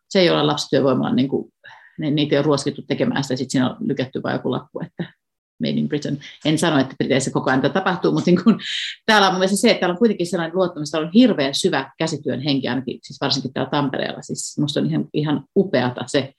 se 0.09 0.19
ei 0.19 0.29
ole 0.29 0.43
lapsityövoimalla 0.43 1.15
niin 1.15 1.29
kuin 1.29 1.53
niitä 1.97 2.35
ei 2.35 2.39
ole 2.39 2.45
ruoskittu 2.45 2.81
tekemään 2.81 3.23
sitä, 3.23 3.35
sitten 3.35 3.51
siinä 3.51 3.69
on 3.69 3.77
lykätty 3.79 4.23
vain 4.23 4.33
joku 4.33 4.51
lappu, 4.51 4.79
että 4.79 5.13
made 5.61 5.79
in 5.79 5.87
Britain. 5.87 6.19
En 6.45 6.57
sano, 6.57 6.79
että 6.79 6.95
Briteissä 6.97 7.31
koko 7.31 7.49
ajan 7.49 7.61
tapahtuu, 7.73 8.11
mutta 8.11 8.31
niin 8.31 8.43
kun, 8.43 8.59
täällä 9.05 9.27
on 9.27 9.33
mielestäni 9.33 9.57
se, 9.57 9.69
että 9.69 9.79
täällä 9.79 9.93
on 9.93 9.99
kuitenkin 9.99 10.27
sellainen 10.27 10.57
luottamus, 10.57 10.91
täällä 10.91 11.07
on 11.07 11.13
hirveän 11.13 11.55
syvä 11.55 11.91
käsityön 11.97 12.41
henki, 12.41 12.67
ainakin 12.67 12.99
siis 13.03 13.21
varsinkin 13.21 13.53
täällä 13.53 13.69
Tampereella. 13.69 14.21
Siis 14.21 14.57
minusta 14.57 14.79
on 14.79 14.85
ihan, 14.85 15.07
ihan 15.13 15.43
upeata 15.55 16.01
se. 16.07 16.33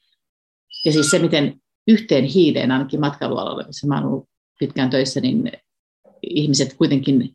Ja 0.84 0.92
siis 0.92 1.10
se, 1.10 1.18
miten 1.18 1.60
yhteen 1.88 2.24
hiileen 2.24 2.70
ainakin 2.70 3.00
matkailualalla, 3.00 3.66
missä 3.66 3.86
mä 3.86 3.94
olen 3.94 4.06
ollut 4.06 4.28
pitkään 4.58 4.90
töissä, 4.90 5.20
niin 5.20 5.52
ihmiset 6.22 6.74
kuitenkin 6.74 7.30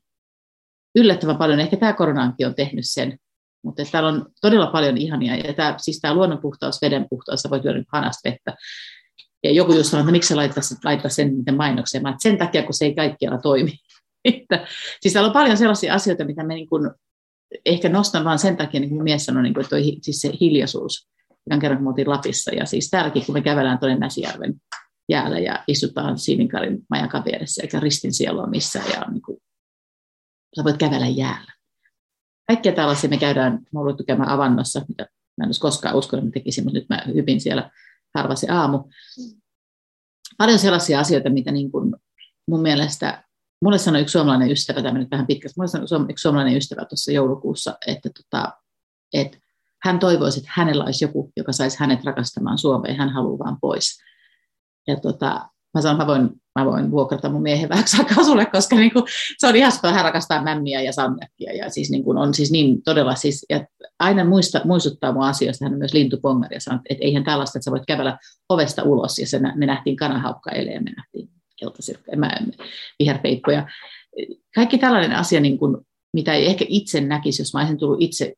yllättävän 0.96 1.38
paljon, 1.38 1.60
ehkä 1.60 1.78
tämä 1.78 1.94
koronaankin 1.94 2.48
on 2.48 2.56
tehnyt 2.56 2.86
sen, 2.88 3.18
mutta 3.64 3.84
täällä 3.92 4.10
on 4.10 4.26
todella 4.42 4.68
paljon 4.68 4.98
ihania, 4.98 5.36
ja 5.36 5.54
tämä, 5.54 5.76
siis 5.78 6.00
tämä 6.00 6.14
luonnon 6.14 6.42
puhtaus, 6.42 6.82
veden 6.82 7.06
puhtaus, 7.10 7.42
sä 7.42 7.50
voit 7.50 7.64
hanasta 7.92 8.30
vettä. 8.30 8.56
Ja 9.44 9.52
joku 9.52 9.74
just 9.74 9.90
sanoi, 9.90 10.02
että 10.02 10.12
miksi 10.12 10.28
sä 10.28 10.36
laittaa, 10.36 10.64
laittaa 10.84 11.10
sen 11.10 11.34
mainokseen. 11.56 12.04
Mä, 12.04 12.16
sen 12.20 12.38
takia, 12.38 12.64
kun 12.64 12.74
se 12.74 12.86
ei 12.86 12.96
kaikkialla 12.96 13.38
toimi. 13.38 13.74
että, 14.26 14.68
siis 15.02 15.14
täällä 15.14 15.28
on 15.28 15.34
paljon 15.34 15.58
sellaisia 15.58 15.94
asioita, 15.94 16.26
mitä 16.26 16.44
me 16.44 16.56
niin 16.56 16.70
kuin, 16.70 16.92
ehkä 17.66 17.90
nostan 17.90 18.24
vaan 18.24 18.40
sen 18.40 18.58
takia, 18.58 18.80
niin 18.80 18.90
kuin 18.90 19.04
mies 19.04 19.26
sanoi, 19.26 19.44
niin 19.44 19.54
kuin, 19.54 19.62
että 19.62 19.70
toi, 19.70 19.98
siis 20.02 20.22
se 20.22 20.32
hiljaisuus, 20.42 21.10
ihan 21.50 21.60
kerran 21.60 21.78
kun 21.78 21.84
me 21.84 21.90
oltiin 21.90 22.10
Lapissa, 22.10 22.52
ja 22.52 22.66
siis 22.66 22.90
täälläkin, 22.90 23.26
kun 23.26 23.34
me 23.34 23.42
kävelään 23.42 23.80
tuonne 23.80 23.98
Näsijärven 23.98 24.56
jäällä 25.10 25.40
ja 25.40 25.64
istutaan 25.68 26.18
Siininkarin 26.18 26.80
majan 26.90 27.10
vieressä, 27.26 27.62
eikä 27.62 27.80
ristin 27.80 28.14
sielua 28.14 28.48
missään, 28.48 28.90
ja 28.90 29.06
niin 29.12 29.22
kuin, 29.22 29.38
sä 30.56 30.64
voit 30.64 30.78
kävellä 30.78 31.08
jäällä 31.08 31.58
kaikkia 32.48 32.72
tällaisia 32.72 33.10
me 33.10 33.18
käydään, 33.18 33.60
olen 33.76 34.06
käymään 34.08 34.30
avannossa, 34.30 34.82
mitä 34.88 35.04
mä 35.38 35.44
en 35.44 35.48
olisi 35.48 35.62
koskaan 35.62 35.96
uskonut, 35.96 36.26
että 36.26 36.34
tekisin, 36.34 36.64
mutta 36.64 36.80
nyt 36.80 36.90
mä 36.90 37.04
hyvin 37.14 37.42
siellä 37.42 37.72
harva 38.16 38.36
se 38.36 38.48
aamu. 38.52 38.84
Paljon 40.38 40.60
sellaisia 40.60 41.00
asioita, 41.00 41.30
mitä 41.30 41.52
niin 41.52 41.72
kuin 41.72 41.96
mun 42.48 42.62
mielestä, 42.62 43.24
mulle 43.62 43.78
sanoi 43.78 44.02
yksi 44.02 44.12
suomalainen 44.12 44.52
ystävä, 44.52 44.82
tämä 44.82 45.00
nyt 45.00 45.12
vähän 45.12 45.28
pitkästi, 45.28 45.54
mulle 45.58 45.68
sanoi 45.68 46.06
yksi 46.10 46.22
suomalainen 46.22 46.58
ystävä 46.58 46.86
tuossa 46.86 47.12
joulukuussa, 47.12 47.78
että, 47.88 48.10
tota, 48.10 48.54
että 49.14 49.38
hän 49.84 50.00
toivoisi, 50.00 50.40
että 50.40 50.52
hänellä 50.54 50.84
olisi 50.84 51.06
joku, 51.06 51.32
joka 51.38 51.52
saisi 51.52 51.80
hänet 51.80 52.04
rakastamaan 52.04 52.58
Suomeen, 52.58 52.98
hän 52.98 53.10
haluaa 53.10 53.40
vaan 53.40 53.58
pois. 53.62 54.00
Ja 54.88 55.00
tota, 55.00 55.50
mä 55.74 55.82
sanon, 55.82 55.98
mä 55.98 56.08
voin, 56.08 56.30
mä 56.58 56.66
voin 56.66 56.92
vuokrata 56.92 57.30
mun 57.30 57.42
miehen 57.42 57.70
vähäksi 57.70 57.98
aikaa 57.98 58.24
sulle, 58.24 58.46
koska 58.46 58.76
niin 58.76 58.94
kuin, 58.94 59.06
se 59.38 59.48
on 59.48 59.56
ihan 59.56 59.72
hän 59.84 60.06
rakastaa 60.06 60.44
mämmiä 60.44 60.82
ja 60.82 60.94
samjakkia 60.94 61.54
ja 61.54 61.70
siis 61.70 61.92
niin 61.92 62.04
kuin 62.04 62.18
on 62.18 62.34
siis 62.34 62.52
niin 62.52 62.84
todella 62.84 63.16
siis, 63.16 63.46
ja 63.50 63.66
aina 64.00 64.26
muista, 64.26 64.62
muistuttaa 64.66 65.14
mun 65.14 65.24
asioista, 65.24 65.66
hän 65.66 65.74
on 65.74 65.80
myös 65.80 65.94
lintupongari 65.94 66.56
ja 66.56 66.62
sanoo, 66.62 66.82
että 66.90 67.04
eihän 67.04 67.24
tällaista, 67.24 67.58
että 67.58 67.64
sä 67.64 67.72
voit 67.72 67.86
kävellä 67.88 68.18
ovesta 68.50 68.84
ulos 68.84 69.20
ja 69.20 69.28
se, 69.28 69.40
me 69.56 69.66
nähtiin 69.66 69.96
kanahaukka 69.96 70.52
eilen 70.52 70.74
ja 70.74 70.82
me 70.82 70.92
nähtiin 70.98 71.30
keltasirkka, 71.56 72.12
viherpeippoja. 73.00 73.68
Kaikki 74.56 74.78
tällainen 74.78 75.16
asia, 75.18 75.40
niin 75.40 75.58
kuin, 75.58 75.78
mitä 76.14 76.34
ei 76.34 76.46
ehkä 76.46 76.66
itse 76.68 77.02
näkisi, 77.02 77.42
jos 77.42 77.54
mä 77.54 77.60
olisin 77.60 77.78
tullut 77.78 78.02
itse 78.02 78.34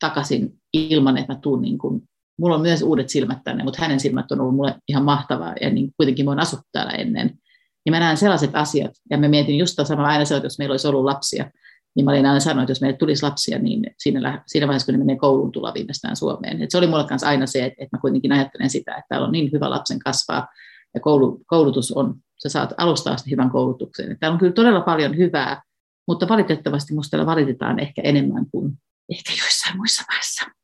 takaisin 0.00 0.60
ilman, 0.72 1.18
että 1.18 1.32
mä 1.32 1.38
tuun 1.38 1.62
niin 1.62 1.78
kuin 1.78 2.02
mulla 2.42 2.54
on 2.56 2.62
myös 2.62 2.82
uudet 2.82 3.08
silmät 3.08 3.38
tänne, 3.44 3.64
mutta 3.64 3.82
hänen 3.82 4.00
silmät 4.00 4.32
on 4.32 4.40
ollut 4.40 4.54
mulle 4.54 4.74
ihan 4.88 5.04
mahtavaa 5.04 5.54
ja 5.60 5.70
niin 5.70 5.92
kuitenkin 5.96 6.24
mä 6.24 6.30
oon 6.30 6.40
asuttu 6.40 6.66
täällä 6.72 6.92
ennen. 6.92 7.38
Ja 7.86 7.92
mä 7.92 8.00
näen 8.00 8.16
sellaiset 8.16 8.50
asiat, 8.54 8.92
ja 9.10 9.18
mä 9.18 9.28
mietin 9.28 9.58
just 9.58 9.78
sama 9.84 10.06
aina 10.06 10.24
se, 10.24 10.36
että 10.36 10.46
jos 10.46 10.58
meillä 10.58 10.72
olisi 10.72 10.88
ollut 10.88 11.04
lapsia, 11.04 11.50
niin 11.96 12.04
mä 12.04 12.10
olin 12.10 12.26
aina 12.26 12.40
sanonut, 12.40 12.62
että 12.62 12.70
jos 12.70 12.80
meille 12.80 12.96
tulisi 12.96 13.22
lapsia, 13.22 13.58
niin 13.58 13.90
siinä, 13.98 14.42
siinä 14.46 14.66
vaiheessa, 14.66 14.86
kun 14.86 14.92
ne 14.92 14.98
menee 14.98 15.16
kouluun, 15.16 15.52
tulla 15.52 15.74
viimeistään 15.74 16.16
Suomeen. 16.16 16.62
Et 16.62 16.70
se 16.70 16.78
oli 16.78 16.86
mulle 16.86 17.06
kanssa 17.08 17.28
aina 17.28 17.46
se, 17.46 17.64
että, 17.64 17.76
että 17.78 17.96
mä 17.96 18.00
kuitenkin 18.00 18.32
ajattelen 18.32 18.70
sitä, 18.70 18.92
että 18.92 19.06
täällä 19.08 19.26
on 19.26 19.32
niin 19.32 19.52
hyvä 19.52 19.70
lapsen 19.70 19.98
kasvaa, 19.98 20.48
ja 20.94 21.00
koulu, 21.00 21.40
koulutus 21.46 21.92
on, 21.92 22.14
sä 22.42 22.48
saat 22.48 22.74
alusta 22.76 23.12
asti 23.12 23.30
hyvän 23.30 23.50
koulutuksen. 23.50 24.06
Että 24.06 24.20
täällä 24.20 24.34
on 24.34 24.38
kyllä 24.38 24.52
todella 24.52 24.80
paljon 24.80 25.16
hyvää, 25.16 25.62
mutta 26.08 26.28
valitettavasti 26.28 26.94
musta 26.94 27.26
valitetaan 27.26 27.78
ehkä 27.78 28.02
enemmän 28.04 28.46
kuin 28.50 28.72
ehkä 29.10 29.32
joissain 29.42 29.76
muissa 29.76 30.04
maissa. 30.12 30.61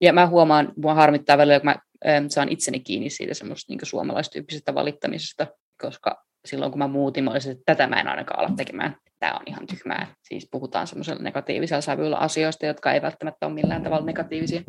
Ja 0.00 0.12
mä 0.12 0.26
huomaan, 0.26 0.72
mua 0.76 0.94
harmittaa 0.94 1.38
välillä, 1.38 1.60
kun 1.60 1.64
mä 1.70 1.76
ähm, 2.06 2.26
saan 2.28 2.48
itseni 2.48 2.80
kiinni 2.80 3.10
siitä 3.10 3.34
semmoista 3.34 3.72
niin 3.72 3.80
suomalaistyyppisestä 3.82 4.74
valittamisesta, 4.74 5.46
koska 5.80 6.24
silloin 6.44 6.72
kun 6.72 6.78
mä 6.78 6.88
muutin, 6.88 7.24
mä 7.24 7.30
olisin, 7.30 7.52
että 7.52 7.62
tätä 7.66 7.86
mä 7.86 8.00
en 8.00 8.08
ainakaan 8.08 8.40
ala 8.40 8.56
tekemään. 8.56 8.96
Tämä 9.18 9.34
on 9.34 9.42
ihan 9.46 9.66
tyhmää. 9.66 10.14
Siis 10.22 10.48
puhutaan 10.50 10.86
semmoisella 10.86 11.22
negatiivisella 11.22 11.80
sävyllä 11.80 12.16
asioista, 12.16 12.66
jotka 12.66 12.92
ei 12.92 13.02
välttämättä 13.02 13.46
ole 13.46 13.54
millään 13.54 13.82
tavalla 13.82 14.06
negatiivisia. 14.06 14.62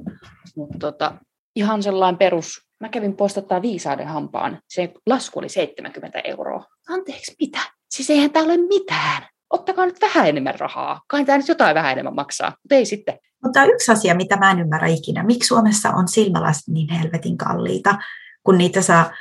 Mutta 0.56 0.78
tota, 0.80 1.18
ihan 1.56 1.84
sellainen 1.84 2.18
perus. 2.18 2.68
Mä 2.80 2.90
kävin 2.90 3.16
postattaa 3.16 3.62
viisauden 3.62 4.08
hampaan. 4.08 4.60
Se 4.70 4.92
lasku 5.10 5.40
oli 5.40 5.50
70 5.50 6.20
euroa. 6.20 6.66
Anteeksi, 6.90 7.36
mitä? 7.40 7.60
Siis 7.90 8.10
eihän 8.10 8.32
tää 8.32 8.44
ole 8.44 8.58
mitään. 8.58 9.24
Ottakaa 9.50 9.86
nyt 9.86 10.02
vähän 10.02 10.30
enemmän 10.30 10.60
rahaa. 10.60 11.02
Kai 11.08 11.26
tämä 11.26 11.38
nyt 11.38 11.48
jotain 11.48 11.76
vähän 11.76 11.92
enemmän 11.92 12.16
maksaa. 12.16 12.50
Mutta 12.64 12.76
ei 12.76 12.86
sitten. 12.86 13.20
Mutta 13.44 13.64
yksi 13.64 13.92
asia, 13.92 14.16
mitä 14.16 14.38
mä 14.38 14.52
en 14.52 14.60
ymmärrä 14.60 14.88
ikinä, 14.88 15.24
miksi 15.24 15.48
Suomessa 15.48 15.90
on 15.90 16.08
silmälasit 16.08 16.68
niin 16.68 16.94
helvetin 16.94 17.38
kalliita, 17.38 17.98
kun 18.44 18.58
niitä 18.58 18.82
saa 18.82 19.12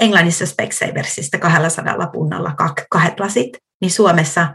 Englannissa 0.00 0.46
Specsaversista 0.46 1.38
200 1.38 2.06
punnalla 2.12 2.54
kahdet 2.90 3.20
lasit, 3.20 3.58
niin 3.80 3.90
Suomessa 3.90 4.54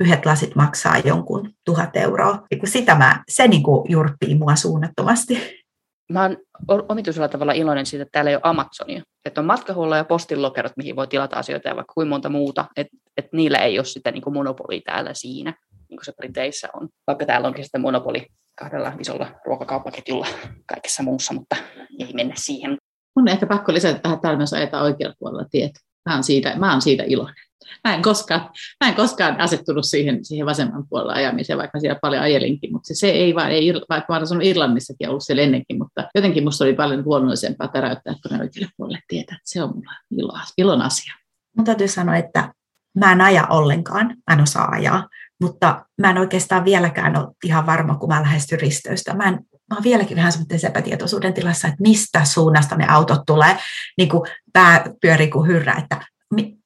yhdet 0.00 0.26
lasit 0.26 0.54
maksaa 0.54 0.98
jonkun 0.98 1.50
tuhat 1.64 1.96
euroa. 1.96 2.46
Sitä 2.64 2.94
mä, 2.94 3.24
se 3.28 3.48
niin 3.48 3.62
kuin 3.62 3.92
jurppii 3.92 4.34
mua 4.34 4.56
suunnattomasti. 4.56 5.62
Mä 6.12 6.30
oon 6.68 6.86
omituisella 6.88 7.28
tavalla 7.28 7.52
iloinen 7.52 7.86
siitä, 7.86 8.02
että 8.02 8.12
täällä 8.12 8.30
ei 8.30 8.34
ole 8.36 8.42
Amazonia. 8.44 9.02
Että 9.24 9.40
on 9.40 9.46
matkahuollo 9.46 9.96
ja 9.96 10.04
postilokerot, 10.04 10.72
mihin 10.76 10.96
voi 10.96 11.08
tilata 11.08 11.36
asioita 11.36 11.68
ja 11.68 11.76
vaikka 11.76 11.94
kuin 11.94 12.08
monta 12.08 12.28
muuta. 12.28 12.64
Että 12.76 12.96
et 13.16 13.26
niillä 13.32 13.58
ei 13.58 13.78
ole 13.78 13.84
sitä 13.84 14.10
niin 14.10 14.32
monopolia 14.32 14.80
täällä 14.84 15.14
siinä, 15.14 15.54
niin 15.70 15.98
kuin 15.98 16.04
se 16.04 16.12
Briteissä 16.16 16.68
on. 16.72 16.88
Vaikka 17.06 17.26
täällä 17.26 17.48
onkin 17.48 17.64
sitten 17.64 17.80
monopoli 17.80 18.26
kahdella 18.58 18.92
isolla 19.00 19.32
ruokakauppaketjulla 19.44 20.26
kaikessa 20.66 21.02
muussa, 21.02 21.34
mutta 21.34 21.56
ei 21.98 22.12
mennä 22.12 22.34
siihen. 22.38 22.70
Mun 23.16 23.22
on 23.22 23.28
ehkä 23.28 23.46
pakko 23.46 23.72
lisätä 23.72 23.98
tähän, 23.98 24.14
että 24.14 24.22
täällä 24.22 24.38
myös 24.38 24.52
ajetaan 24.52 24.84
oikealla 24.84 25.16
puolella 25.18 25.48
tietä. 25.50 25.80
Mä 26.08 26.14
oon 26.14 26.24
siitä, 26.24 26.56
mä 26.56 26.72
oon 26.72 26.82
siitä 26.82 27.02
iloinen. 27.06 27.46
Mä 27.84 27.94
en 27.94 28.02
koskaan, 28.02 28.50
mä 28.84 28.88
en 28.88 28.94
koskaan 28.94 29.40
asettunut 29.40 29.84
siihen, 29.84 30.24
siihen 30.24 30.46
vasemman 30.46 30.88
puolella 30.88 31.12
ajamiseen, 31.12 31.58
vaikka 31.58 31.80
siellä 31.80 31.98
paljon 32.02 32.22
ajelinkin, 32.22 32.72
mutta 32.72 32.86
se, 32.86 32.94
se 32.94 33.10
ei 33.10 33.34
vaan, 33.34 33.50
ei, 33.50 33.72
vaikka 33.88 34.12
mä 34.12 34.18
olen 34.18 34.42
Irlannissakin 34.42 35.08
ollut 35.08 35.22
siellä 35.22 35.42
ennenkin, 35.42 35.78
mutta 35.78 36.08
jotenkin 36.14 36.44
musta 36.44 36.64
oli 36.64 36.74
paljon 36.74 37.02
luonnollisempaa 37.06 37.68
täräyttää 37.68 38.14
tuonne 38.22 38.44
oikealle 38.44 38.72
puolelle 38.76 39.00
tietä. 39.08 39.38
Se 39.44 39.62
on 39.62 39.68
mulla 39.74 39.92
ilo, 40.10 40.32
ilon 40.58 40.82
asia. 40.82 41.14
Mun 41.56 41.64
täytyy 41.64 41.88
sanoa, 41.88 42.16
että 42.16 42.54
mä 42.94 43.12
en 43.12 43.20
aja 43.20 43.46
ollenkaan, 43.46 44.06
mä 44.06 44.34
en 44.34 44.40
osaa 44.40 44.68
ajaa, 44.68 45.08
mutta 45.40 45.84
mä 46.00 46.10
en 46.10 46.18
oikeastaan 46.18 46.64
vieläkään 46.64 47.16
ole 47.16 47.34
ihan 47.44 47.66
varma, 47.66 47.94
kun 47.94 48.08
mä 48.08 48.22
lähestyn 48.22 48.60
risteystä. 48.60 49.14
Mä, 49.14 49.24
en, 49.24 49.34
mä 49.70 49.76
oon 49.76 49.84
vieläkin 49.84 50.16
vähän 50.16 50.32
semmoinen 50.32 50.66
epätietoisuuden 50.66 51.34
tilassa, 51.34 51.68
että 51.68 51.82
mistä 51.82 52.24
suunnasta 52.24 52.76
ne 52.76 52.86
autot 52.88 53.20
tulee, 53.26 53.58
niin 53.98 54.08
kuin 54.08 54.30
pää 54.52 54.84
pyörii 55.00 55.28
kuin 55.30 55.48
hyrrä, 55.48 55.74
että 55.74 56.00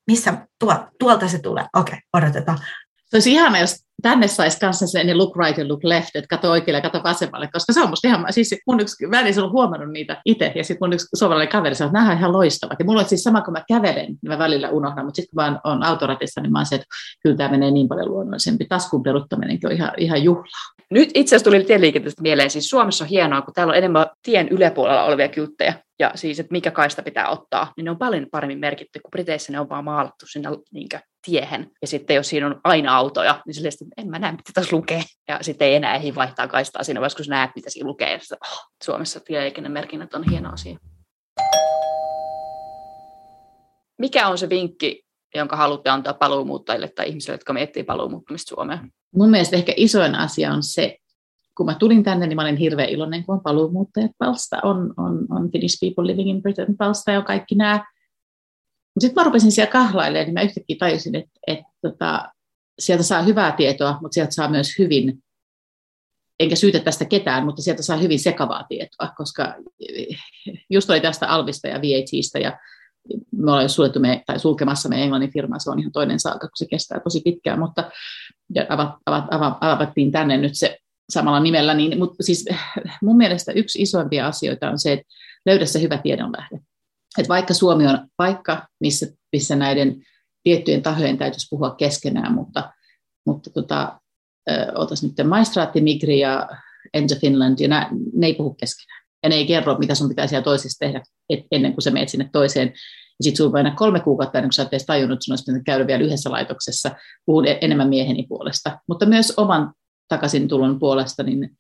missä 0.07 0.47
tuo, 0.59 0.77
tuolta 0.99 1.29
se 1.29 1.39
tulee. 1.39 1.67
Okei, 1.77 1.99
okay, 2.13 2.23
odotetaan. 2.27 2.59
Se 3.07 3.17
olisi 3.17 3.33
ihana, 3.33 3.59
jos 3.59 3.85
tänne 4.03 4.29
saisi 4.29 4.61
kanssa 4.61 4.87
se 4.87 5.05
niin 5.05 5.19
look 5.19 5.37
right 5.37 5.59
ja 5.59 5.69
look 5.69 5.85
left, 5.85 6.17
että 6.17 6.37
kato 6.37 6.51
oikealle 6.51 6.79
ja 6.79 6.91
kato 6.91 7.03
vasemmalle, 7.03 7.49
koska 7.53 7.73
se 7.73 7.81
on 7.81 7.91
musta 7.91 8.09
ihan, 8.09 8.25
siis 8.31 8.55
mun 8.67 8.81
yksi, 8.81 9.07
mä 9.07 9.21
en 9.21 9.39
ollut 9.39 9.53
huomannut 9.53 9.91
niitä 9.93 10.23
itse, 10.25 10.53
ja 10.55 10.65
sitten 10.65 10.89
mun 10.89 10.93
yksi 10.93 11.07
suomalainen 11.15 11.53
kaveri 11.53 11.75
sanoi, 11.75 11.89
että 11.89 11.99
nämä 11.99 12.13
on 12.13 12.19
ihan 12.19 12.33
loistavat, 12.33 12.79
ja 12.79 12.85
mulla 12.85 13.01
on 13.01 13.09
siis 13.09 13.23
sama, 13.23 13.41
kun 13.41 13.53
mä 13.53 13.65
kävelen, 13.69 14.07
niin 14.07 14.19
mä 14.23 14.39
välillä 14.39 14.71
unohdan, 14.71 15.05
mutta 15.05 15.17
sitten 15.17 15.37
kun 15.37 15.45
mä 15.45 15.61
oon 15.65 15.83
autoratissa, 15.83 16.41
niin 16.41 16.53
mä 16.53 16.59
oon 16.59 16.67
se, 16.67 16.75
että 16.75 16.87
kyllä 17.23 17.37
tämä 17.37 17.51
menee 17.51 17.71
niin 17.71 17.89
paljon 17.89 18.09
luonnollisempi, 18.09 18.67
taskun 18.69 19.03
peruttaminenkin 19.03 19.69
on 19.69 19.77
ihan, 19.77 19.93
ihan 19.97 20.23
juhlaa. 20.23 20.80
Nyt 20.91 21.11
itse 21.15 21.37
asiassa 21.37 21.51
tuli 21.51 21.65
tieliikenteestä 21.65 22.23
mieleen, 22.23 22.51
siis 22.51 22.71
Suomessa 22.71 23.05
on 23.05 23.11
hienoa, 23.11 23.43
kun 23.43 23.55
täällä 23.55 23.71
on 23.71 23.77
enemmän 23.77 24.07
tien 24.23 24.49
yläpuolella 24.49 25.05
olevia 25.05 25.29
kylttejä, 25.29 25.75
ja 25.99 26.11
siis, 26.15 26.41
että 26.41 26.53
mikä 26.53 26.71
kaista 26.71 27.03
pitää 27.03 27.29
ottaa, 27.29 27.73
niin 27.77 27.85
ne 27.85 27.91
on 27.91 27.99
paljon 27.99 28.27
paremmin 28.31 28.59
merkitty, 28.59 29.01
kun 29.01 29.11
Briteissä 29.11 29.53
ne 29.53 29.61
on 29.61 29.69
vaan 29.69 29.85
maalattu 29.85 30.27
sinne 30.27 30.49
niin 30.73 30.89
tiehen. 31.27 31.71
Ja 31.83 31.89
sitten 31.89 32.17
jos 32.17 32.29
siinä 32.29 32.47
on 32.47 32.61
aina 32.65 32.97
autoja, 32.97 33.43
niin 33.47 33.55
silleen, 33.55 33.73
että 33.83 34.03
en 34.03 34.11
mä 34.11 34.19
näe, 34.19 34.33
mitä 34.33 34.51
tässä 34.55 34.77
lukee. 34.77 35.03
Ja 35.29 35.39
sitten 35.41 35.69
ei 35.69 35.75
enää 35.75 35.95
ehdi 35.95 36.15
vaihtaa 36.15 36.49
kaistaa 36.49 36.83
siinä 36.83 37.01
vaiheessa, 37.01 37.17
kun 37.17 37.25
sä 37.25 37.31
näet, 37.31 37.51
mitä 37.57 37.71
siinä 37.71 37.87
lukee. 37.87 38.13
Ja 38.13 38.19
sitten, 38.19 38.39
oh, 38.45 38.65
Suomessa 38.85 39.21
tieliikennemerkinnät 39.21 40.15
on 40.15 40.25
hieno 40.31 40.53
asia. 40.53 40.77
Mikä 43.99 44.29
on 44.29 44.39
se 44.39 44.49
vinkki, 44.49 45.03
jonka 45.35 45.57
haluatte 45.57 45.91
antaa 45.91 46.15
paluumuuttajille 46.15 46.89
tai 46.89 47.09
ihmisille, 47.09 47.35
jotka 47.35 47.53
miettii 47.53 47.83
paluumuuttamista 47.83 48.49
Suomeen? 48.49 48.93
Mun 49.15 49.31
mielestä 49.31 49.57
ehkä 49.57 49.73
isoin 49.77 50.15
asia 50.15 50.53
on 50.53 50.63
se, 50.63 50.97
kun 51.57 51.67
mä 51.67 51.75
tulin 51.75 52.03
tänne, 52.03 52.27
niin 52.27 52.37
mä 52.37 52.43
olin 52.43 52.57
hirveän 52.57 52.89
iloinen, 52.89 53.25
kun 53.25 53.35
on 53.35 53.41
paluumuuttajat 53.41 54.11
palsta, 54.19 54.57
on, 54.63 54.95
on, 54.97 55.27
on 55.31 55.51
Finnish 55.53 55.79
People 55.81 56.07
Living 56.07 56.31
in 56.31 56.43
Britain 56.43 56.77
palsta 56.77 57.11
ja 57.11 57.23
kaikki 57.23 57.55
nämä 57.55 57.85
sitten 58.99 59.23
mä 59.23 59.25
rupesin 59.25 59.53
siellä 59.53 59.73
kahlailemaan, 59.73 60.27
niin 60.27 60.35
mä 60.35 60.43
yhtäkkiä 60.43 60.77
tajusin, 60.79 61.15
että, 61.15 61.41
että 61.47 61.73
tota, 61.83 62.29
sieltä 62.79 63.03
saa 63.03 63.23
hyvää 63.23 63.53
tietoa, 63.53 63.99
mutta 64.03 64.15
sieltä 64.15 64.33
saa 64.35 64.49
myös 64.49 64.79
hyvin, 64.79 65.23
enkä 66.41 66.57
syytä 66.57 66.81
tästä 66.81 67.05
ketään, 67.05 67.45
mutta 67.45 67.63
sieltä 67.63 67.83
saa 67.83 67.97
hyvin 67.97 68.19
sekavaa 68.19 68.65
tietoa, 68.69 69.13
koska 69.17 69.55
just 70.71 70.91
oli 70.91 71.01
tästä 71.01 71.29
Alvista 71.29 71.69
ja 71.69 71.79
VATista 71.79 72.39
ja 72.39 72.59
me 73.33 73.51
ollaan 73.51 73.69
suljettu 73.69 74.01
me, 74.01 74.23
tai 74.27 74.39
sulkemassa 74.39 74.89
meidän 74.89 75.05
englannin 75.05 75.33
firma, 75.33 75.59
se 75.59 75.71
on 75.71 75.79
ihan 75.79 75.93
toinen 75.93 76.21
saaka, 76.21 76.39
kun 76.39 76.57
se 76.57 76.67
kestää 76.71 77.01
tosi 77.01 77.21
pitkään, 77.25 77.59
mutta 77.59 77.91
avat, 78.69 78.91
avat, 79.07 79.25
avat, 79.31 79.57
avattiin 79.61 80.13
tänne 80.13 80.37
nyt 80.37 80.55
se 80.55 80.79
samalla 81.11 81.41
nimellä, 81.41 81.75
niin, 81.75 81.99
mutta 81.99 82.23
siis 82.23 82.49
mun 83.03 83.17
mielestä 83.17 83.53
yksi 83.53 83.83
isoimpia 83.83 84.27
asioita 84.27 84.71
on 84.71 84.79
se, 84.79 84.93
että 84.93 85.07
löydä 85.47 85.67
se 85.67 85.81
hyvä 85.81 85.99
tiedonlähde 85.99 86.61
että 87.19 87.29
vaikka 87.29 87.55
Suomi 87.55 87.87
on 87.87 88.09
paikka, 88.17 88.69
missä, 88.81 89.07
missä 89.33 89.57
näiden 89.57 90.03
tiettyjen 90.43 90.83
tahojen 90.83 91.19
täytyisi 91.19 91.47
puhua 91.51 91.75
keskenään, 91.75 92.35
mutta, 92.35 92.73
mutta 93.27 93.51
tota, 93.51 94.01
otas 94.75 95.03
nyt 95.03 95.13
maistraatti, 95.29 95.81
Migri 95.81 96.19
ja 96.19 96.49
Enter 96.95 97.19
Finland, 97.19 97.59
ja 97.61 97.69
nämä, 97.69 97.89
ne 98.13 98.27
ei 98.27 98.35
puhu 98.35 98.55
keskenään. 98.55 99.00
Ja 99.23 99.29
ne 99.29 99.35
ei 99.35 99.47
kerro, 99.47 99.79
mitä 99.79 99.95
sun 99.95 100.09
pitää 100.09 100.27
siellä 100.27 100.45
toisessa 100.45 100.79
tehdä 100.79 101.03
et, 101.29 101.41
ennen 101.53 101.73
kuin 101.73 101.83
sä 101.83 101.91
menet 101.91 102.09
sinne 102.09 102.31
toiseen. 102.33 102.69
Ja 102.69 103.25
sitten 103.25 103.37
sulla 103.37 103.59
on 103.61 103.77
kolme 103.77 104.01
kuukautta 104.01 104.39
ennen 104.39 104.49
kuin 104.49 104.53
sä 104.53 104.63
oot 104.63 104.73
edes 104.73 104.87
tajunnut, 104.87 105.17
että 105.17 105.25
sun 105.25 105.53
olisi 105.53 105.65
käydä 105.65 105.87
vielä 105.87 106.05
yhdessä 106.05 106.31
laitoksessa, 106.31 106.91
puhun 107.27 107.47
e-, 107.47 107.59
enemmän 107.61 107.89
mieheni 107.89 108.27
puolesta. 108.29 108.79
Mutta 108.89 109.07
myös 109.07 109.33
oman 109.37 109.73
takaisin 110.09 110.49
tulon 110.49 110.79
puolesta, 110.79 111.23
niin, 111.23 111.51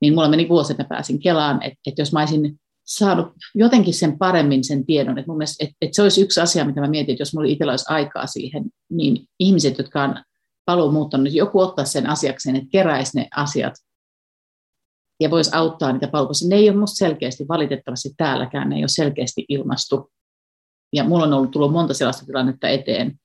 niin 0.00 0.14
mulla 0.14 0.28
meni 0.28 0.48
vuosi, 0.48 0.72
että 0.72 0.82
mä 0.82 0.88
pääsin 0.88 1.20
Kelaan, 1.20 1.62
että, 1.62 1.78
että 1.86 2.02
jos 2.02 2.12
mä 2.12 2.20
olisin 2.20 2.60
saanut 2.86 3.26
jotenkin 3.54 3.94
sen 3.94 4.18
paremmin 4.18 4.64
sen 4.64 4.86
tiedon. 4.86 5.18
Että 5.18 5.30
mun 5.30 5.38
mielestä, 5.38 5.64
että, 5.64 5.94
se 5.96 6.02
olisi 6.02 6.22
yksi 6.22 6.40
asia, 6.40 6.64
mitä 6.64 6.80
mä 6.80 6.88
mietin, 6.88 7.12
että 7.12 7.22
jos 7.22 7.34
mulla 7.34 7.48
itsellä 7.48 7.72
olisi 7.72 7.86
aikaa 7.88 8.26
siihen, 8.26 8.64
niin 8.90 9.26
ihmiset, 9.38 9.78
jotka 9.78 10.02
on 10.02 10.14
paluu 10.64 10.92
muuttanut, 10.92 11.32
joku 11.32 11.60
ottaa 11.60 11.84
sen 11.84 12.06
asiakseen, 12.06 12.56
että 12.56 12.68
keräisi 12.72 13.18
ne 13.18 13.28
asiat 13.36 13.74
ja 15.20 15.30
voisi 15.30 15.50
auttaa 15.54 15.92
niitä 15.92 16.08
palveluja. 16.08 16.48
Ne 16.48 16.56
ei 16.56 16.70
ole 16.70 16.78
musta 16.78 16.96
selkeästi, 16.96 17.48
valitettavasti 17.48 18.10
täälläkään, 18.16 18.68
ne 18.68 18.76
ei 18.76 18.82
ole 18.82 18.88
selkeästi 18.88 19.44
ilmastu. 19.48 20.10
Ja 20.92 21.04
mulla 21.04 21.24
on 21.24 21.32
ollut 21.32 21.50
tullut 21.50 21.72
monta 21.72 21.94
sellaista 21.94 22.26
tilannetta 22.26 22.68
eteen, 22.68 23.20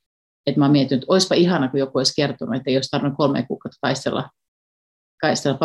että 0.46 0.60
mä 0.60 0.66
oon 0.66 0.72
miettinyt, 0.72 1.04
että 1.04 1.14
olisipa 1.14 1.36
ihana, 1.36 1.68
kun 1.68 1.80
joku 1.80 1.98
olisi 1.98 2.14
kertonut, 2.16 2.56
että 2.56 2.70
ei 2.70 2.78
olisi 2.78 2.89
tarvinnut 2.89 3.18
kolme 3.18 3.46
kuukautta 3.48 3.78
taistella 3.82 4.30
kaistella, 5.22 5.60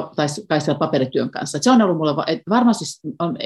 kaistella 0.49 0.79
paperityön 0.79 1.31
kanssa. 1.31 1.59
Se 1.61 1.71
on 1.71 1.83
ollut 1.83 1.97
mulle, 1.97 2.25
että 2.27 2.51
varmasti 2.51 2.85
on, 3.19 3.37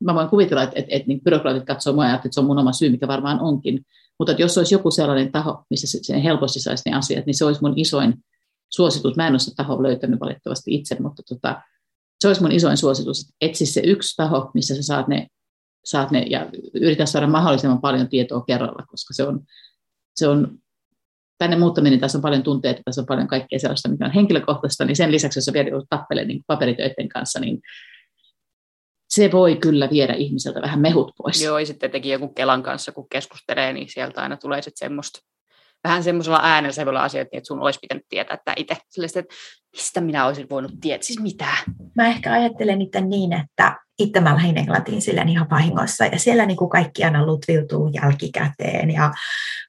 mä 0.00 0.14
voin 0.14 0.28
kuvitella, 0.28 0.62
että, 0.62 0.78
että, 0.78 0.94
että 0.94 1.08
niin 1.08 1.20
byrokraatit 1.24 1.64
katsoo 1.64 1.92
mua 1.92 2.06
ja 2.06 2.14
että 2.14 2.28
se 2.30 2.40
on 2.40 2.46
mun 2.46 2.58
oma 2.58 2.72
syy, 2.72 2.90
mikä 2.90 3.08
varmaan 3.08 3.40
onkin. 3.40 3.84
Mutta 4.18 4.32
jos 4.32 4.58
olisi 4.58 4.74
joku 4.74 4.90
sellainen 4.90 5.32
taho, 5.32 5.64
missä 5.70 5.98
se 6.02 6.22
helposti 6.22 6.60
saisi 6.60 6.90
ne 6.90 6.96
asiat, 6.96 7.26
niin 7.26 7.34
se 7.34 7.44
olisi 7.44 7.60
mun 7.62 7.72
isoin 7.76 8.14
suositus. 8.68 9.16
Mä 9.16 9.26
en 9.26 9.32
ole 9.32 9.38
sitä 9.38 9.56
tahoa 9.56 9.82
löytänyt 9.82 10.20
valitettavasti 10.20 10.74
itse, 10.74 10.96
mutta 11.00 11.22
tota, 11.28 11.62
se 12.22 12.28
olisi 12.28 12.42
mun 12.42 12.52
isoin 12.52 12.76
suositus, 12.76 13.20
että 13.20 13.34
etsi 13.40 13.66
se 13.66 13.80
yksi 13.80 14.16
taho, 14.16 14.50
missä 14.54 14.74
sä 14.74 14.82
saat 14.82 15.08
ne, 15.08 15.26
saat 15.84 16.10
ne 16.10 16.22
ja 16.30 16.46
yritä 16.74 17.06
saada 17.06 17.26
mahdollisimman 17.26 17.80
paljon 17.80 18.08
tietoa 18.08 18.44
kerralla, 18.46 18.86
koska 18.86 19.14
se 19.14 19.22
on, 19.22 19.40
se 20.16 20.28
on 20.28 20.58
tänne 21.38 21.56
muuttaminen, 21.56 22.00
tässä 22.00 22.18
on 22.18 22.22
paljon 22.22 22.42
tunteita, 22.42 22.82
tässä 22.84 23.00
on 23.00 23.06
paljon 23.06 23.28
kaikkea 23.28 23.58
sellaista, 23.58 23.88
mikä 23.88 24.04
on 24.04 24.12
henkilökohtaista, 24.12 24.84
niin 24.84 24.96
sen 24.96 25.12
lisäksi, 25.12 25.38
jos 25.38 25.44
sä 25.44 25.52
vielä 25.52 25.70
tappelemaan 25.90 26.28
niin 26.28 26.44
paperitöiden 26.46 27.08
kanssa, 27.08 27.40
niin 27.40 27.60
se 29.08 29.32
voi 29.32 29.56
kyllä 29.56 29.88
viedä 29.90 30.14
ihmiseltä 30.14 30.62
vähän 30.62 30.80
mehut 30.80 31.12
pois. 31.18 31.42
Joo, 31.42 31.58
ja 31.58 31.66
sitten 31.66 31.90
teki 31.90 32.10
joku 32.10 32.28
Kelan 32.28 32.62
kanssa, 32.62 32.92
kun 32.92 33.08
keskustelee, 33.08 33.72
niin 33.72 33.88
sieltä 33.88 34.22
aina 34.22 34.36
tulee 34.36 34.62
sitten 34.62 34.86
semmoista, 34.86 35.20
vähän 35.84 36.04
semmoisella 36.04 36.40
äänellä 36.42 36.72
se 36.72 36.84
voi 36.84 36.90
olla 36.90 37.02
asioita, 37.02 37.30
että 37.32 37.46
sun 37.46 37.62
olisi 37.62 37.78
pitänyt 37.82 38.04
tietää 38.08 38.34
että 38.34 38.52
itse. 38.56 38.76
Sellaista, 38.88 39.18
että 39.18 39.34
mistä 39.76 40.00
minä 40.00 40.26
olisin 40.26 40.48
voinut 40.50 40.72
tietää, 40.80 41.06
siis 41.06 41.20
mitä? 41.20 41.48
Mä 41.96 42.06
ehkä 42.06 42.32
ajattelen 42.32 42.78
niitä 42.78 43.00
niin, 43.00 43.32
että 43.32 43.76
itse 43.98 44.20
mä 44.20 44.34
lähdin 44.34 44.58
Englantiin 44.58 45.02
silleen 45.02 45.28
ihan 45.28 45.50
vahingossa, 45.50 46.04
ja 46.04 46.18
siellä 46.18 46.46
niin 46.46 46.56
kuin 46.56 46.70
kaikki 46.70 47.04
aina 47.04 47.26
lutviutuu 47.26 47.90
jälkikäteen, 48.02 48.90
ja 48.90 49.12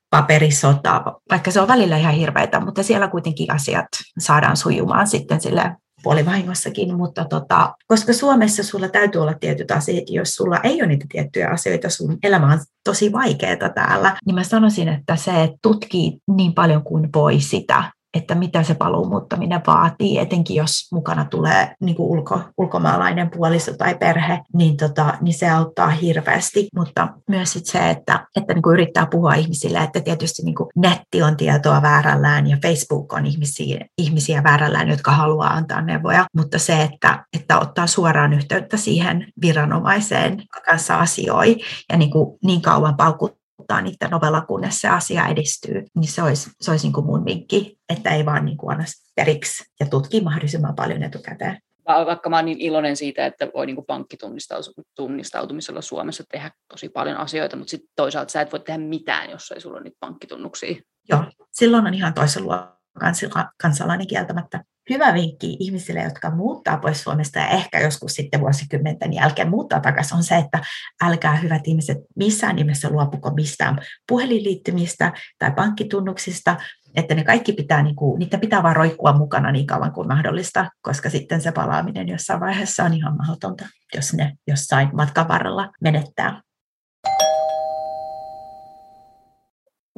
paperisota, 0.10 1.04
vaikka 1.32 1.52
se 1.52 1.62
on 1.62 1.68
välillä 1.68 1.98
ihan 1.98 2.14
hirveitä, 2.14 2.60
mutta 2.60 2.84
siellä 2.84 3.08
kuitenkin 3.08 3.52
asiat 3.52 3.88
saadaan 4.20 4.58
sujumaan 4.58 5.08
sitten 5.08 5.42
sille 5.42 5.76
puolivahingossakin, 6.04 6.96
mutta 6.96 7.26
tota, 7.26 7.74
koska 7.88 8.14
Suomessa 8.14 8.64
sulla 8.64 8.90
täytyy 8.90 9.22
olla 9.22 9.34
tietyt 9.34 9.72
asiat, 9.72 10.04
jos 10.10 10.36
sulla 10.36 10.58
ei 10.64 10.82
ole 10.82 10.88
niitä 10.88 11.06
tiettyjä 11.10 11.50
asioita, 11.50 11.90
sun 11.90 12.18
elämä 12.24 12.54
on 12.54 12.60
tosi 12.84 13.12
vaikeaa 13.12 13.70
täällä, 13.76 14.18
niin 14.26 14.36
mä 14.36 14.44
sanoisin, 14.44 14.90
että 14.90 15.16
se 15.16 15.32
tutkii 15.62 16.18
niin 16.28 16.54
paljon 16.54 16.84
kuin 16.84 17.10
voi 17.16 17.42
sitä, 17.42 17.92
että 18.14 18.36
mitä 18.36 18.64
se 18.64 18.76
paluumuuttaminen 18.76 19.62
vaatii, 19.68 20.20
etenkin 20.20 20.56
jos 20.56 20.88
mukana 20.92 21.26
tulee 21.26 21.76
niin 21.82 21.96
kuin 21.96 22.10
ulko, 22.10 22.42
ulkomaalainen 22.58 23.30
puoliso 23.30 23.74
tai 23.78 23.96
perhe, 23.96 24.40
niin, 24.54 24.78
tota, 24.78 25.14
niin 25.22 25.34
se 25.34 25.50
auttaa 25.50 25.90
hirveästi. 25.90 26.68
Mutta 26.76 27.08
myös 27.30 27.54
sit 27.54 27.66
se, 27.66 27.90
että, 27.90 28.28
että 28.36 28.54
niin 28.54 28.62
kuin 28.62 28.74
yrittää 28.74 29.06
puhua 29.06 29.34
ihmisille, 29.34 29.78
että 29.78 30.02
tietysti 30.02 30.44
niin 30.44 30.56
kuin 30.56 30.70
netti 30.76 31.24
on 31.24 31.38
tietoa 31.38 31.82
väärällään 31.82 32.48
ja 32.48 32.58
Facebook 32.62 33.14
on 33.14 33.26
ihmisiä, 33.26 33.86
ihmisiä 33.98 34.44
väärällään, 34.44 34.90
jotka 34.90 35.12
haluaa 35.12 35.54
antaa 35.54 35.82
neuvoja, 35.82 36.26
mutta 36.36 36.60
se, 36.60 36.82
että, 36.82 37.26
että 37.40 37.60
ottaa 37.60 37.88
suoraan 37.88 38.34
yhteyttä 38.34 38.78
siihen 38.78 39.28
viranomaiseen 39.42 40.44
kanssa 40.66 41.00
asioi 41.00 41.58
ja 41.92 41.98
niin, 41.98 42.12
kuin 42.12 42.40
niin 42.44 42.62
kauan 42.62 42.96
paukuttaa 42.96 43.43
ottaa 43.74 43.82
niiden 43.82 44.14
ovella, 44.14 44.42
kunnes 44.42 44.82
se 44.82 44.88
asia 44.88 45.28
edistyy, 45.28 45.86
niin 45.96 46.08
se 46.08 46.24
olisi, 46.24 46.52
se 46.62 46.72
olisi 46.72 46.86
niin 46.86 46.94
kuin 46.94 47.06
mun 47.06 47.26
vinkki, 47.26 47.78
että 47.90 48.10
ei 48.10 48.26
vaan 48.26 48.46
niin 48.46 48.58
kuin 48.58 48.72
anna 48.72 48.86
periksi 49.16 49.64
ja 49.80 49.86
tutki 49.86 50.22
mahdollisimman 50.22 50.76
paljon 50.76 51.04
etukäteen. 51.04 51.60
Vaikka 51.86 52.30
mä 52.30 52.36
olen 52.36 52.46
niin 52.46 52.62
iloinen 52.62 52.96
siitä, 52.96 53.26
että 53.26 53.48
voi 53.54 53.66
niin 53.66 53.86
pankkitunnistautumisella 53.88 55.82
Suomessa 55.82 56.24
tehdä 56.32 56.52
tosi 56.72 56.90
paljon 56.90 57.18
asioita, 57.18 57.56
mutta 57.56 57.72
sitten 57.72 57.90
toisaalta 57.96 58.32
sä 58.32 58.42
et 58.42 58.52
voi 58.52 58.60
tehdä 58.60 58.80
mitään, 58.80 59.30
jos 59.30 59.52
ei 59.52 59.62
sulla 59.62 59.78
ole 59.78 59.84
niitä 59.84 59.98
pankkitunnuksia. 60.00 60.76
Joo, 61.10 61.24
silloin 61.52 61.88
on 61.88 61.94
ihan 61.94 62.14
toisen 62.14 62.44
luokan 62.44 63.16
kansalainen 63.62 64.08
kieltämättä. 64.08 64.64
Hyvä 64.90 65.14
vinkki 65.14 65.58
ihmisille, 65.60 66.02
jotka 66.02 66.32
muuttaa 66.32 66.78
pois 66.78 67.04
Suomesta 67.04 67.40
ja 67.40 67.48
ehkä 67.48 67.80
joskus 67.80 68.14
sitten 68.14 68.40
vuosikymmenten 68.40 69.14
jälkeen 69.14 69.50
muuttaa 69.50 69.80
takaisin, 69.80 70.18
on 70.18 70.24
se, 70.24 70.36
että 70.36 70.60
älkää 71.02 71.36
hyvät 71.36 71.68
ihmiset 71.68 71.98
missään 72.16 72.56
nimessä 72.56 72.90
luopuko 72.90 73.32
mistään 73.32 73.80
puhelinliittymistä 74.08 75.14
tai 75.40 75.52
pankkitunnuksista, 75.52 76.58
että 76.96 77.16
ne 77.16 77.24
kaikki 77.24 77.54
pitää, 77.54 77.84
niin 77.84 77.96
kuin, 77.96 78.20
niitä 78.20 78.38
pitää 78.38 78.64
vaan 78.64 78.76
roikkua 78.76 79.14
mukana 79.14 79.52
niin 79.52 79.68
kauan 79.68 79.94
kuin 79.94 80.08
mahdollista, 80.08 80.70
koska 80.82 81.10
sitten 81.10 81.42
se 81.42 81.52
palaaminen 81.52 82.08
jossain 82.08 82.40
vaiheessa 82.40 82.84
on 82.84 82.94
ihan 82.94 83.18
mahdotonta, 83.18 83.66
jos 83.96 84.14
ne 84.14 84.34
jossain 84.48 84.90
matkan 84.94 85.28
varrella 85.28 85.72
menettää. 85.82 86.42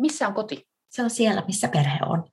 Missä 0.02 0.28
on 0.28 0.34
koti? 0.34 0.68
Se 0.90 1.04
on 1.04 1.10
siellä, 1.10 1.44
missä 1.48 1.68
perhe 1.68 2.00
on. 2.06 2.24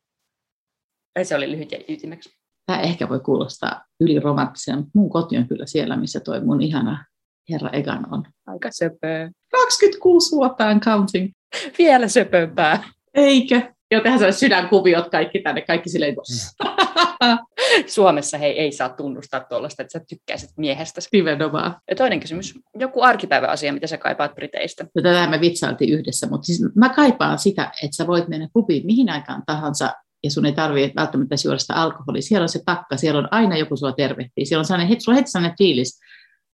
Se 1.23 1.37
oli 1.37 1.51
lyhyt 1.51 1.73
ja 1.73 1.79
ytimeksi. 1.89 2.42
Tämä 2.67 2.81
ehkä 2.81 3.09
voi 3.09 3.21
kuulostaa 3.21 3.85
yliromanttisena, 4.01 4.77
mutta 4.77 4.91
mun 4.95 5.11
koti 5.11 5.37
on 5.37 5.49
kyllä 5.49 5.67
siellä, 5.67 5.97
missä 5.97 6.21
toi 6.21 6.41
mun 6.41 6.63
ihana 6.63 7.05
herra 7.51 7.71
Egan 7.71 8.07
on. 8.11 8.25
Aika 8.47 8.69
söpöä. 8.73 9.31
26 9.53 10.37
vuotta 10.37 10.69
and 10.69 10.81
counting. 10.81 11.33
Vielä 11.79 12.09
söpömpää. 12.09 12.85
Eikö? 13.15 13.63
Jo 13.91 14.01
tehdään 14.01 14.19
sellaiset 14.19 14.41
sydänkuviot 14.41 15.09
kaikki 15.09 15.41
tänne, 15.41 15.61
kaikki 15.61 15.91
silleen. 15.91 16.15
Suomessa 17.87 18.39
hei, 18.39 18.59
ei 18.59 18.73
saa 18.73 18.89
tunnustaa 18.89 19.41
tuollaista, 19.41 19.83
että 19.83 19.99
sä 19.99 20.05
tykkäisit 20.09 20.51
miehestä. 20.57 21.01
Nimenomaan. 21.13 21.77
Ja 21.91 21.97
toinen 21.97 22.21
kysymys. 22.21 22.55
Joku 22.79 23.03
arkipäiväasia, 23.03 23.73
mitä 23.73 23.87
sä 23.87 23.99
kaipaat 23.99 24.35
Briteistä? 24.35 24.85
No, 24.95 25.03
tätä 25.03 25.27
me 25.31 25.41
vitsailtiin 25.41 25.95
yhdessä, 25.95 26.27
mutta 26.27 26.47
siis 26.47 26.65
mä 26.75 26.89
kaipaan 26.89 27.39
sitä, 27.39 27.71
että 27.83 27.97
sä 27.97 28.07
voit 28.07 28.29
mennä 28.29 28.49
pubiin 28.53 28.87
mihin 28.87 29.11
aikaan 29.11 29.43
tahansa 29.47 29.93
ja 30.25 30.31
sun 30.31 30.47
ei 30.47 30.53
tarvitse 30.53 30.93
välttämättä 30.97 31.35
juoda 31.45 31.59
sitä 31.59 31.75
alkoholia. 31.75 32.23
Siellä 32.23 32.45
on 32.45 32.49
se 32.49 32.61
takka, 32.67 32.97
siellä 32.97 33.19
on 33.19 33.29
aina 33.31 33.57
joku 33.57 33.77
sua 33.77 33.93
tervehtii. 33.93 34.47
Siellä 34.47 34.61
on 34.61 34.65
sellainen, 34.65 35.01
sulla 35.01 35.17
on 35.17 35.19
heti 35.19 35.31
sellainen 35.31 35.59
fiilis. 35.59 36.01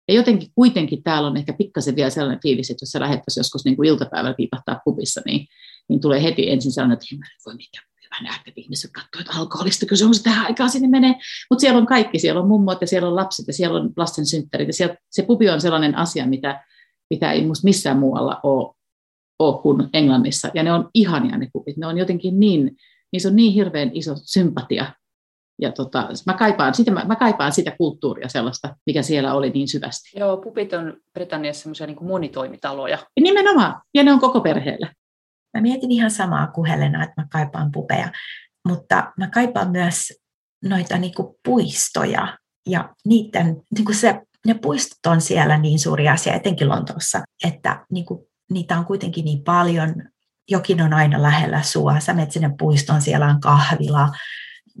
Ja 0.08 0.14
jotenkin 0.14 0.48
kuitenkin 0.54 1.02
täällä 1.02 1.28
on 1.28 1.36
ehkä 1.36 1.52
pikkasen 1.52 1.96
vielä 1.96 2.10
sellainen 2.10 2.42
fiilis, 2.42 2.70
että 2.70 2.82
jos 2.82 2.90
sä 2.90 3.00
lähettäisiin 3.00 3.40
joskus 3.40 3.64
niin 3.64 3.76
kuin 3.76 3.88
iltapäivällä 3.88 4.34
piipahtaa 4.34 4.80
pubissa, 4.84 5.20
niin, 5.26 5.46
niin 5.88 6.00
tulee 6.00 6.22
heti 6.22 6.50
ensin 6.50 6.72
sellainen, 6.72 6.94
että 6.94 7.06
en 7.12 7.18
voi 7.46 7.54
mitään 7.54 7.84
hyvä 8.04 8.28
nähdä, 8.28 8.42
että 8.46 8.60
ihmiset 8.60 8.90
katsoo, 8.92 9.20
että 9.20 9.32
alkoholista 9.40 9.86
kyllä 9.86 9.98
se 9.98 10.04
on 10.04 10.14
se 10.14 10.22
tähän 10.22 10.46
aikaan 10.46 10.70
sinne 10.70 10.88
menee. 10.88 11.14
Mutta 11.50 11.60
siellä 11.60 11.78
on 11.78 11.86
kaikki, 11.86 12.18
siellä 12.18 12.40
on 12.40 12.48
mummot 12.48 12.80
ja 12.80 12.86
siellä 12.86 13.08
on 13.08 13.16
lapset 13.16 13.46
ja 13.46 13.52
siellä 13.52 13.80
on 13.80 13.90
lasten 13.96 14.26
synttärit. 14.26 14.68
Ja 14.68 14.74
siellä, 14.74 14.96
se 15.10 15.22
pubi 15.22 15.48
on 15.48 15.60
sellainen 15.60 15.98
asia, 15.98 16.26
mitä, 16.26 16.64
mitä 17.10 17.32
ei 17.32 17.46
musta 17.46 17.64
missään 17.64 17.98
muualla 17.98 18.40
ole, 18.42 18.74
ole 19.38 19.62
kuin 19.62 19.88
Englannissa. 19.92 20.48
Ja 20.54 20.62
ne 20.62 20.72
on 20.72 20.90
ihania 20.94 21.38
ne 21.38 21.48
pubit. 21.52 21.76
Ne 21.76 21.86
on 21.86 21.98
jotenkin 21.98 22.40
niin, 22.40 22.76
niissä 23.12 23.28
on 23.28 23.36
niin 23.36 23.52
hirveän 23.52 23.90
iso 23.94 24.14
sympatia. 24.16 24.92
Ja 25.62 25.72
tota, 25.72 26.08
mä, 26.26 26.34
kaipaan, 26.34 26.74
sitä, 26.74 26.90
mä, 26.90 27.04
mä 27.04 27.16
kaipaan 27.16 27.52
sitä 27.52 27.70
kulttuuria 27.70 28.28
sellaista, 28.28 28.76
mikä 28.86 29.02
siellä 29.02 29.34
oli 29.34 29.50
niin 29.50 29.68
syvästi. 29.68 30.18
Joo, 30.18 30.36
pupit 30.36 30.72
on 30.72 30.96
Britanniassa 31.14 31.62
semmoisia 31.62 31.86
niin 31.86 32.06
monitoimitaloja. 32.06 32.98
Ja 33.16 33.22
nimenomaan, 33.22 33.82
ja 33.94 34.02
ne 34.02 34.12
on 34.12 34.20
koko 34.20 34.40
perheelle. 34.40 34.90
Mä 35.54 35.60
mietin 35.60 35.92
ihan 35.92 36.10
samaa 36.10 36.46
kuin 36.46 36.70
Helena, 36.70 37.02
että 37.02 37.22
mä 37.22 37.26
kaipaan 37.32 37.72
pupeja, 37.72 38.12
mutta 38.68 39.12
mä 39.18 39.30
kaipaan 39.30 39.70
myös 39.70 40.12
noita 40.64 40.98
niin 40.98 41.14
kuin 41.14 41.34
puistoja 41.44 42.38
ja 42.68 42.94
niiden, 43.04 43.62
niin 43.74 43.84
kuin 43.84 43.96
se, 43.96 44.20
ne 44.46 44.54
puistot 44.54 45.06
on 45.06 45.20
siellä 45.20 45.58
niin 45.58 45.78
suuri 45.78 46.08
asia, 46.08 46.34
etenkin 46.34 46.68
Lontoossa, 46.68 47.22
että 47.44 47.86
niin 47.90 48.06
kuin, 48.06 48.20
niitä 48.50 48.78
on 48.78 48.84
kuitenkin 48.84 49.24
niin 49.24 49.44
paljon, 49.44 49.94
jokin 50.48 50.82
on 50.82 50.94
aina 50.94 51.22
lähellä 51.22 51.62
sua, 51.62 52.00
sä 52.00 52.14
menet 52.14 52.32
sinne 52.32 52.50
puistoon, 52.58 53.00
siellä 53.00 53.26
on 53.26 53.40
kahvila, 53.40 54.08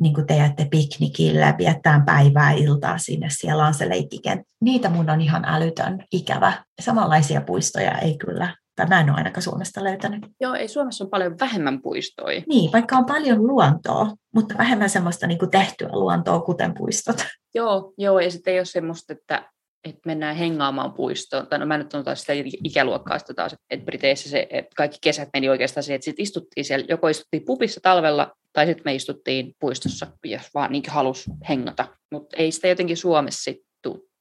niin 0.00 0.14
kuin 0.14 0.26
te 0.26 0.36
jätte 0.36 0.68
piknikille, 0.70 1.54
viettään 1.58 2.04
päivää, 2.04 2.52
iltaa 2.52 2.98
sinne, 2.98 3.26
siellä 3.30 3.66
on 3.66 3.74
se 3.74 3.88
leikkikenttä. 3.88 4.52
Niitä 4.60 4.88
mun 4.88 5.10
on 5.10 5.20
ihan 5.20 5.44
älytön 5.44 6.04
ikävä. 6.12 6.64
Samanlaisia 6.80 7.40
puistoja 7.40 7.98
ei 7.98 8.18
kyllä 8.18 8.54
tai 8.78 8.86
mä 8.86 9.00
en 9.00 9.10
ole 9.10 9.16
ainakaan 9.16 9.42
Suomesta 9.42 9.84
löytänyt. 9.84 10.26
Joo, 10.40 10.54
ei 10.54 10.68
Suomessa 10.68 11.04
on 11.04 11.10
paljon 11.10 11.38
vähemmän 11.40 11.82
puistoja. 11.82 12.42
Niin, 12.48 12.72
vaikka 12.72 12.96
on 12.96 13.06
paljon 13.06 13.46
luontoa, 13.46 14.10
mutta 14.34 14.54
vähemmän 14.58 14.90
semmoista 14.90 15.26
niin 15.26 15.38
kuin 15.38 15.50
tehtyä 15.50 15.88
luontoa, 15.92 16.40
kuten 16.40 16.74
puistot. 16.74 17.24
Joo, 17.54 17.92
joo, 17.98 18.20
ja 18.20 18.30
sitten 18.30 18.52
ei 18.52 18.60
ole 18.60 18.64
semmoista, 18.64 19.12
että, 19.12 19.50
että 19.84 20.00
mennään 20.06 20.36
hengaamaan 20.36 20.92
puistoon. 20.92 21.46
Tai 21.46 21.58
no 21.58 21.66
mä 21.66 21.78
nyt 21.78 21.94
on 21.94 22.04
sitä 22.14 22.32
ikäluokkaa 22.64 23.18
sitä 23.18 23.34
taas, 23.34 23.56
että 23.70 23.84
Briteissä 23.84 24.30
se, 24.30 24.46
että 24.50 24.74
kaikki 24.76 24.98
kesät 25.00 25.28
meni 25.32 25.48
oikeastaan 25.48 25.84
siihen, 25.84 25.96
että 25.96 26.04
sitten 26.04 26.22
istuttiin 26.22 26.64
siellä, 26.64 26.86
joko 26.88 27.08
istuttiin 27.08 27.44
pupissa 27.44 27.80
talvella, 27.82 28.32
tai 28.52 28.66
sitten 28.66 28.82
me 28.84 28.94
istuttiin 28.94 29.54
puistossa, 29.60 30.06
jos 30.24 30.42
vaan 30.54 30.72
niin 30.72 30.82
halus 30.88 31.30
hengata. 31.48 31.88
Mutta 32.12 32.36
ei 32.36 32.52
sitä 32.52 32.68
jotenkin 32.68 32.96
Suomessa 32.96 33.44
sitten 33.44 33.68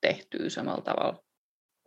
tehtyä 0.01 0.49
samalla 0.49 0.81
tavalla. 0.81 1.19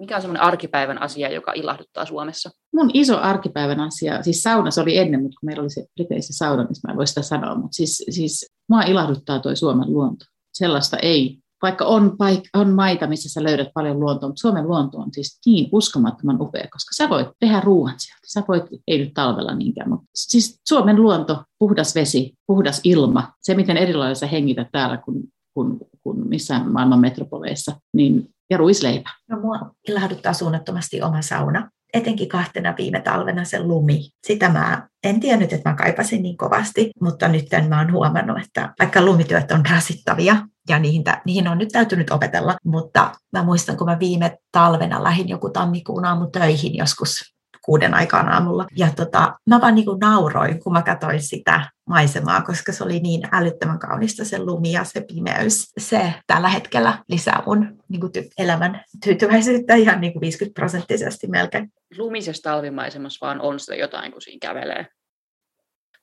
Mikä 0.00 0.16
on 0.16 0.20
semmoinen 0.22 0.42
arkipäivän 0.42 1.02
asia, 1.02 1.30
joka 1.30 1.52
ilahduttaa 1.52 2.06
Suomessa? 2.06 2.50
Mun 2.74 2.90
iso 2.94 3.18
arkipäivän 3.18 3.80
asia, 3.80 4.22
siis 4.22 4.42
sauna 4.42 4.70
se 4.70 4.80
oli 4.80 4.98
ennen, 4.98 5.22
mutta 5.22 5.36
kun 5.40 5.46
meillä 5.46 5.60
oli 5.60 5.70
se 5.70 5.84
Briteissä 5.94 6.32
sauna, 6.36 6.62
niin 6.62 6.74
mä 6.86 6.92
en 6.92 6.96
voi 6.96 7.06
sitä 7.06 7.22
sanoa, 7.22 7.54
mutta 7.54 7.76
siis, 7.76 8.04
siis 8.10 8.46
mua 8.68 8.82
ilahduttaa 8.82 9.40
toi 9.40 9.56
Suomen 9.56 9.92
luonto. 9.92 10.24
Sellaista 10.54 10.96
ei, 10.96 11.38
vaikka 11.62 11.84
on, 11.84 12.10
paik- 12.10 12.60
on 12.60 12.70
maita, 12.70 13.06
missä 13.06 13.28
sä 13.28 13.42
löydät 13.42 13.68
paljon 13.74 14.00
luontoa, 14.00 14.28
mutta 14.28 14.40
Suomen 14.40 14.68
luonto 14.68 14.98
on 14.98 15.08
siis 15.12 15.40
niin 15.46 15.68
uskomattoman 15.72 16.42
upea, 16.42 16.68
koska 16.72 16.94
sä 16.96 17.08
voit 17.08 17.28
tehdä 17.40 17.60
ruoan 17.60 17.94
sieltä. 17.98 18.20
Sä 18.26 18.42
voit, 18.48 18.64
ei 18.88 18.98
nyt 18.98 19.14
talvella 19.14 19.54
niinkään, 19.54 19.90
mutta 19.90 20.06
siis 20.14 20.60
Suomen 20.68 21.02
luonto, 21.02 21.44
puhdas 21.58 21.94
vesi, 21.94 22.34
puhdas 22.46 22.80
ilma, 22.84 23.32
se 23.40 23.54
miten 23.54 23.76
erilainen 23.76 24.16
sä 24.16 24.26
hengität 24.26 24.68
täällä 24.72 24.96
kuin, 24.96 25.22
kuin, 25.54 25.78
kuin 26.02 26.28
missään 26.28 26.72
maailman 26.72 27.00
metropoleissa, 27.00 27.72
niin 27.94 28.28
ja 28.50 28.56
ruisleipä. 28.56 29.10
No, 29.28 29.40
mua 29.40 29.70
ilahduttaa 29.88 30.32
suunnattomasti 30.32 31.02
oma 31.02 31.22
sauna. 31.22 31.70
Etenkin 31.94 32.28
kahtena 32.28 32.74
viime 32.78 33.00
talvena 33.00 33.44
se 33.44 33.62
lumi. 33.62 34.10
Sitä 34.26 34.48
mä 34.48 34.88
en 35.04 35.20
tiennyt, 35.20 35.52
että 35.52 35.70
mä 35.70 35.76
kaipasin 35.76 36.22
niin 36.22 36.36
kovasti, 36.36 36.90
mutta 37.00 37.28
nyt 37.28 37.46
mä 37.68 37.78
oon 37.78 37.92
huomannut, 37.92 38.38
että 38.42 38.74
vaikka 38.78 39.04
lumityöt 39.04 39.50
on 39.50 39.66
rasittavia 39.70 40.36
ja 40.70 40.78
niihin, 40.78 41.04
niihin 41.26 41.48
on 41.48 41.58
nyt 41.58 41.68
täytynyt 41.68 42.10
opetella, 42.10 42.56
mutta 42.64 43.10
mä 43.32 43.42
muistan, 43.42 43.76
kun 43.76 43.86
mä 43.86 43.98
viime 43.98 44.38
talvena 44.52 45.04
lähdin 45.04 45.28
joku 45.28 45.50
tammikuun 45.50 46.04
aamu 46.04 46.26
töihin 46.26 46.76
joskus 46.76 47.34
kuuden 47.64 47.94
aikaan 47.94 48.28
aamulla. 48.28 48.66
Ja 48.76 48.88
tota, 48.96 49.38
mä 49.46 49.60
vaan 49.60 49.74
niin 49.74 49.84
kuin 49.84 49.98
nauroin, 49.98 50.62
kun 50.62 50.72
mä 50.72 50.82
katsoin 50.82 51.22
sitä 51.22 51.70
maisemaa, 51.88 52.42
koska 52.42 52.72
se 52.72 52.84
oli 52.84 53.00
niin 53.00 53.28
älyttömän 53.32 53.78
kaunista 53.78 54.24
se 54.24 54.38
lumi 54.38 54.72
ja 54.72 54.84
se 54.84 55.00
pimeys. 55.00 55.72
Se 55.78 56.14
tällä 56.26 56.48
hetkellä 56.48 57.04
lisää 57.08 57.42
mun 57.46 57.78
niin 57.88 58.00
kuin 58.00 58.12
ty- 58.18 58.28
elämän 58.38 58.84
tyytyväisyyttä 59.04 59.74
ihan 59.74 60.00
niin 60.00 60.12
kuin 60.12 60.20
50 60.20 60.60
prosenttisesti 60.60 61.26
melkein. 61.26 61.72
Lumisessa 61.98 62.50
talvimaisemassa 62.50 63.26
vaan 63.26 63.40
on 63.40 63.60
sitä 63.60 63.74
jotain, 63.74 64.12
kun 64.12 64.22
siinä 64.22 64.38
kävelee. 64.42 64.86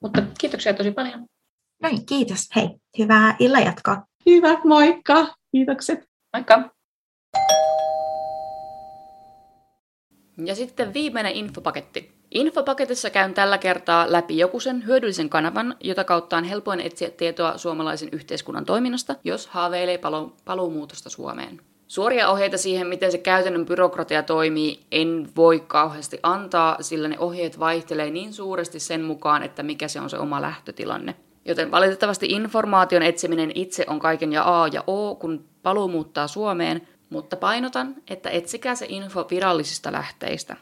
Mutta 0.01 0.23
kiitoksia 0.39 0.73
tosi 0.73 0.91
paljon. 0.91 1.25
Noin, 1.83 2.05
kiitos. 2.05 2.47
Hei, 2.55 2.69
hyvää 2.97 3.35
illanjatkoa. 3.39 4.03
Hyvä, 4.29 4.57
moikka. 4.63 5.27
Kiitokset. 5.51 5.99
Moikka. 6.33 6.69
Ja 10.45 10.55
sitten 10.55 10.93
viimeinen 10.93 11.31
infopaketti. 11.31 12.11
Infopaketissa 12.31 13.09
käyn 13.09 13.33
tällä 13.33 13.57
kertaa 13.57 14.11
läpi 14.11 14.37
joku 14.37 14.59
sen 14.59 14.85
hyödyllisen 14.85 15.29
kanavan, 15.29 15.75
jota 15.79 16.03
kautta 16.03 16.37
on 16.37 16.43
helpoin 16.43 16.79
etsiä 16.79 17.09
tietoa 17.09 17.57
suomalaisen 17.57 18.09
yhteiskunnan 18.11 18.65
toiminnasta, 18.65 19.15
jos 19.23 19.47
haaveilee 19.47 19.97
palu- 19.97 20.33
paluumuutosta 20.45 21.09
Suomeen. 21.09 21.61
Suoria 21.87 22.29
ohjeita 22.29 22.57
siihen, 22.57 22.87
miten 22.87 23.11
se 23.11 23.17
käytännön 23.17 23.65
byrokratia 23.65 24.23
toimii, 24.23 24.79
en 24.91 25.29
voi 25.35 25.59
kauheasti 25.59 26.19
antaa, 26.23 26.77
sillä 26.81 27.07
ne 27.07 27.19
ohjeet 27.19 27.59
vaihtelee 27.59 28.11
niin 28.11 28.33
suuresti 28.33 28.79
sen 28.79 29.01
mukaan, 29.01 29.43
että 29.43 29.63
mikä 29.63 29.87
se 29.87 29.99
on 29.99 30.09
se 30.09 30.17
oma 30.17 30.41
lähtötilanne. 30.41 31.15
Joten 31.47 31.71
valitettavasti 31.71 32.25
informaation 32.29 33.03
etsiminen 33.03 33.51
itse 33.55 33.85
on 33.87 33.99
kaiken 33.99 34.33
ja 34.33 34.61
A 34.61 34.67
ja 34.67 34.83
O, 34.87 35.15
kun 35.15 35.45
paluu 35.63 35.87
muuttaa 35.87 36.27
Suomeen, 36.27 36.87
mutta 37.09 37.35
painotan, 37.37 37.95
että 38.09 38.29
etsikää 38.29 38.75
se 38.75 38.85
info 38.89 39.27
virallisista 39.31 39.91
lähteistä. 39.91 40.55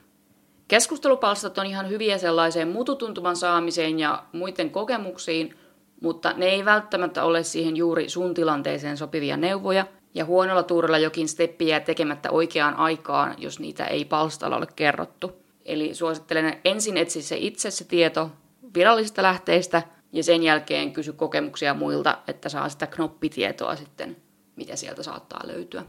Keskustelupalstat 0.68 1.58
on 1.58 1.66
ihan 1.66 1.90
hyviä 1.90 2.18
sellaiseen 2.18 2.68
mututuntuman 2.68 3.36
saamiseen 3.36 4.00
ja 4.00 4.24
muiden 4.32 4.70
kokemuksiin, 4.70 5.56
mutta 6.02 6.34
ne 6.38 6.46
ei 6.46 6.66
välttämättä 6.66 7.24
ole 7.24 7.44
siihen 7.44 7.78
juuri 7.78 8.10
sun 8.10 8.34
tilanteeseen 8.34 8.98
sopivia 8.98 9.38
neuvoja, 9.38 9.86
ja 10.14 10.26
huonolla 10.26 10.64
tuurilla 10.64 10.98
jokin 10.98 11.28
steppi 11.28 11.68
jää 11.68 11.80
tekemättä 11.80 12.32
oikeaan 12.32 12.76
aikaan, 12.76 13.36
jos 13.38 13.60
niitä 13.60 13.86
ei 13.86 14.06
palstalla 14.06 14.58
ole 14.58 14.68
kerrottu. 14.76 15.32
Eli 15.66 15.96
suosittelen 15.96 16.58
ensin 16.66 16.98
etsi 16.98 17.22
se 17.22 17.38
itse 17.40 17.72
se 17.72 17.84
tieto 17.84 18.32
virallisista 18.76 19.24
lähteistä, 19.24 19.82
ja 20.16 20.24
sen 20.24 20.44
jälkeen 20.44 20.94
kysy 20.94 21.14
kokemuksia 21.14 21.74
muilta, 21.74 22.18
että 22.28 22.50
saa 22.50 22.70
sitä 22.70 22.88
knoppitietoa 22.88 23.76
sitten, 23.76 24.18
mitä 24.56 24.76
sieltä 24.76 25.04
saattaa 25.04 25.42
löytyä. 25.48 25.86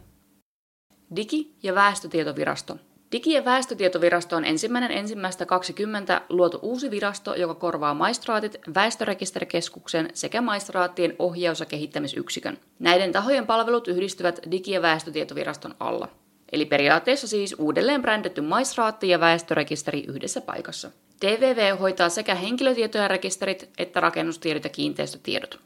Digi- 1.17 1.55
ja 1.63 1.75
väestötietovirasto. 1.75 2.77
Digi- 3.13 3.33
ja 3.33 3.45
väestötietovirasto 3.45 4.37
on 4.37 4.45
ensimmäinen 4.45 4.91
ensimmäistä 4.91 5.47
20 5.47 6.21
luotu 6.29 6.59
uusi 6.63 6.91
virasto, 6.91 7.35
joka 7.35 7.55
korvaa 7.55 7.95
maistraatit, 7.95 8.57
väestörekisterikeskuksen 8.75 10.11
sekä 10.15 10.41
maistraattien 10.41 11.17
ohjaus- 11.19 11.61
ja 11.61 11.67
kehittämisyksikön. 11.67 12.59
Näiden 12.79 13.13
tahojen 13.13 13.47
palvelut 13.47 13.89
yhdistyvät 13.89 14.41
Digi- 14.51 14.71
ja 14.71 14.83
väestötietoviraston 14.83 15.75
alla. 15.81 16.09
Eli 16.53 16.65
periaatteessa 16.65 17.29
siis 17.29 17.55
uudelleen 17.59 18.03
brändetty 18.03 18.41
maistraatti 18.41 19.09
ja 19.09 19.21
väestörekisteri 19.21 20.05
yhdessä 20.09 20.41
paikassa. 20.41 20.91
DVV 21.21 21.79
hoitaa 21.79 22.09
sekä 22.09 22.35
henkilötietojen 22.35 23.11
rekisterit 23.11 23.71
että 23.79 24.01
rakennustiedot 24.01 24.65
ja 24.65 24.71
kiinteistötiedot. 24.71 25.61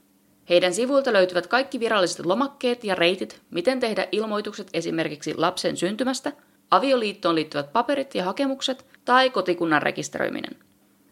Heidän 0.48 0.74
sivuilta 0.74 1.12
löytyvät 1.12 1.46
kaikki 1.46 1.80
viralliset 1.80 2.26
lomakkeet 2.26 2.84
ja 2.84 2.94
reitit, 2.94 3.40
miten 3.50 3.80
tehdä 3.80 4.06
ilmoitukset 4.12 4.68
esimerkiksi 4.72 5.34
lapsen 5.34 5.76
syntymästä, 5.76 6.32
avioliittoon 6.70 7.34
liittyvät 7.34 7.72
paperit 7.72 8.14
ja 8.14 8.24
hakemukset 8.24 8.86
tai 9.04 9.30
kotikunnan 9.30 9.82
rekisteröiminen. 9.82 10.56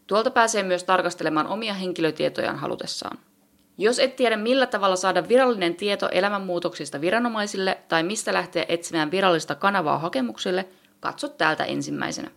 Tuolta 0.07 0.31
pääsee 0.31 0.63
myös 0.63 0.85
tarkastelemaan 0.85 1.47
omia 1.47 1.75
henkilötietojaan 1.75 2.59
halutessaan. 2.59 3.19
Jos 3.81 3.99
et 3.99 4.17
tiedä 4.17 4.37
millä 4.37 4.67
tavalla 4.67 4.97
saada 4.97 5.29
virallinen 5.29 5.75
tieto 5.75 6.09
elämänmuutoksista 6.13 7.01
viranomaisille 7.01 7.79
tai 7.89 8.03
mistä 8.03 8.33
lähteä 8.33 8.65
etsimään 8.69 9.11
virallista 9.11 9.55
kanavaa 9.55 9.99
hakemuksille, 9.99 10.69
katso 11.01 11.29
täältä 11.29 11.65
ensimmäisenä. 11.65 12.31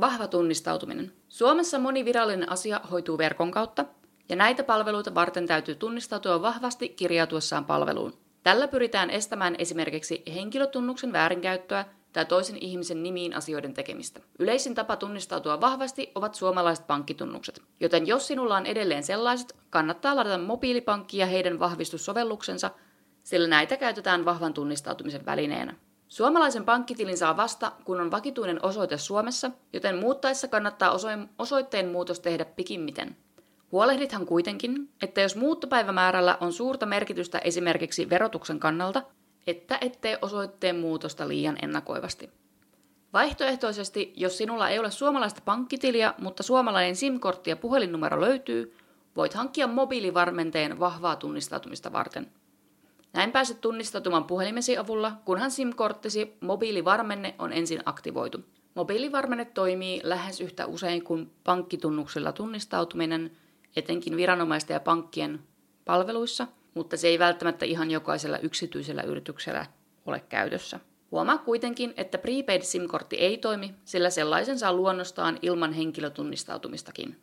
Vahva 0.00 0.26
tunnistautuminen. 0.26 1.12
Suomessa 1.28 1.78
moni 1.78 2.04
virallinen 2.04 2.52
asia 2.52 2.80
hoituu 2.90 3.18
verkon 3.18 3.50
kautta, 3.50 3.84
ja 4.28 4.36
näitä 4.36 4.64
palveluita 4.64 5.14
varten 5.14 5.46
täytyy 5.46 5.74
tunnistautua 5.74 6.42
vahvasti 6.42 6.88
kirjautuessaan 6.88 7.64
palveluun. 7.64 8.18
Tällä 8.42 8.68
pyritään 8.68 9.10
estämään 9.10 9.54
esimerkiksi 9.58 10.22
henkilötunnuksen 10.34 11.12
väärinkäyttöä 11.12 11.84
tai 12.12 12.24
toisen 12.24 12.56
ihmisen 12.56 13.02
nimiin 13.02 13.34
asioiden 13.34 13.74
tekemistä. 13.74 14.20
Yleisin 14.38 14.74
tapa 14.74 14.96
tunnistautua 14.96 15.60
vahvasti 15.60 16.12
ovat 16.14 16.34
suomalaiset 16.34 16.86
pankkitunnukset, 16.86 17.62
joten 17.80 18.06
jos 18.06 18.26
sinulla 18.26 18.56
on 18.56 18.66
edelleen 18.66 19.02
sellaiset, 19.02 19.56
kannattaa 19.70 20.16
ladata 20.16 20.38
mobiilipankki 20.38 21.18
ja 21.18 21.26
heidän 21.26 21.58
vahvistussovelluksensa, 21.58 22.70
sillä 23.22 23.48
näitä 23.48 23.76
käytetään 23.76 24.24
vahvan 24.24 24.54
tunnistautumisen 24.54 25.26
välineenä. 25.26 25.74
Suomalaisen 26.08 26.64
pankkitilin 26.64 27.18
saa 27.18 27.36
vasta, 27.36 27.72
kun 27.84 28.00
on 28.00 28.10
vakituinen 28.10 28.64
osoite 28.64 28.98
Suomessa, 28.98 29.50
joten 29.72 29.98
muuttaessa 29.98 30.48
kannattaa 30.48 30.96
osoitteen 31.38 31.88
muutos 31.88 32.20
tehdä 32.20 32.44
pikimmiten. 32.44 33.16
Huolehdithan 33.72 34.26
kuitenkin, 34.26 34.88
että 35.02 35.20
jos 35.20 35.36
muuttopäivämäärällä 35.36 36.38
on 36.40 36.52
suurta 36.52 36.86
merkitystä 36.86 37.38
esimerkiksi 37.38 38.10
verotuksen 38.10 38.58
kannalta, 38.60 39.02
että 39.50 39.78
ettei 39.80 40.16
osoitteen 40.22 40.76
muutosta 40.76 41.28
liian 41.28 41.58
ennakoivasti. 41.62 42.30
Vaihtoehtoisesti, 43.12 44.12
jos 44.16 44.38
sinulla 44.38 44.68
ei 44.68 44.78
ole 44.78 44.90
suomalaista 44.90 45.40
pankkitiliä, 45.44 46.14
mutta 46.18 46.42
suomalainen 46.42 46.96
SIM-kortti 46.96 47.50
ja 47.50 47.56
puhelinnumero 47.56 48.20
löytyy, 48.20 48.76
voit 49.16 49.34
hankkia 49.34 49.66
mobiilivarmenteen 49.66 50.80
vahvaa 50.80 51.16
tunnistautumista 51.16 51.92
varten. 51.92 52.30
Näin 53.12 53.32
pääset 53.32 53.60
tunnistautumaan 53.60 54.24
puhelimesi 54.24 54.78
avulla, 54.78 55.12
kunhan 55.24 55.50
SIM-korttisi 55.50 56.36
mobiilivarmenne 56.40 57.34
on 57.38 57.52
ensin 57.52 57.82
aktivoitu. 57.84 58.44
Mobiilivarmenne 58.74 59.44
toimii 59.44 60.00
lähes 60.04 60.40
yhtä 60.40 60.66
usein 60.66 61.04
kuin 61.04 61.30
pankkitunnuksilla 61.44 62.32
tunnistautuminen, 62.32 63.30
etenkin 63.76 64.16
viranomaisten 64.16 64.74
ja 64.74 64.80
pankkien 64.80 65.40
palveluissa– 65.84 66.46
mutta 66.78 66.96
se 66.96 67.08
ei 67.08 67.18
välttämättä 67.18 67.64
ihan 67.64 67.90
jokaisella 67.90 68.38
yksityisellä 68.38 69.02
yrityksellä 69.02 69.66
ole 70.06 70.22
käytössä. 70.28 70.80
Huomaa 71.10 71.38
kuitenkin, 71.38 71.94
että 71.96 72.18
prepaid 72.18 72.62
SIM-kortti 72.62 73.16
ei 73.16 73.38
toimi, 73.38 73.74
sillä 73.84 74.10
sellaisen 74.10 74.58
saa 74.58 74.72
luonnostaan 74.72 75.38
ilman 75.42 75.72
henkilötunnistautumistakin. 75.72 77.16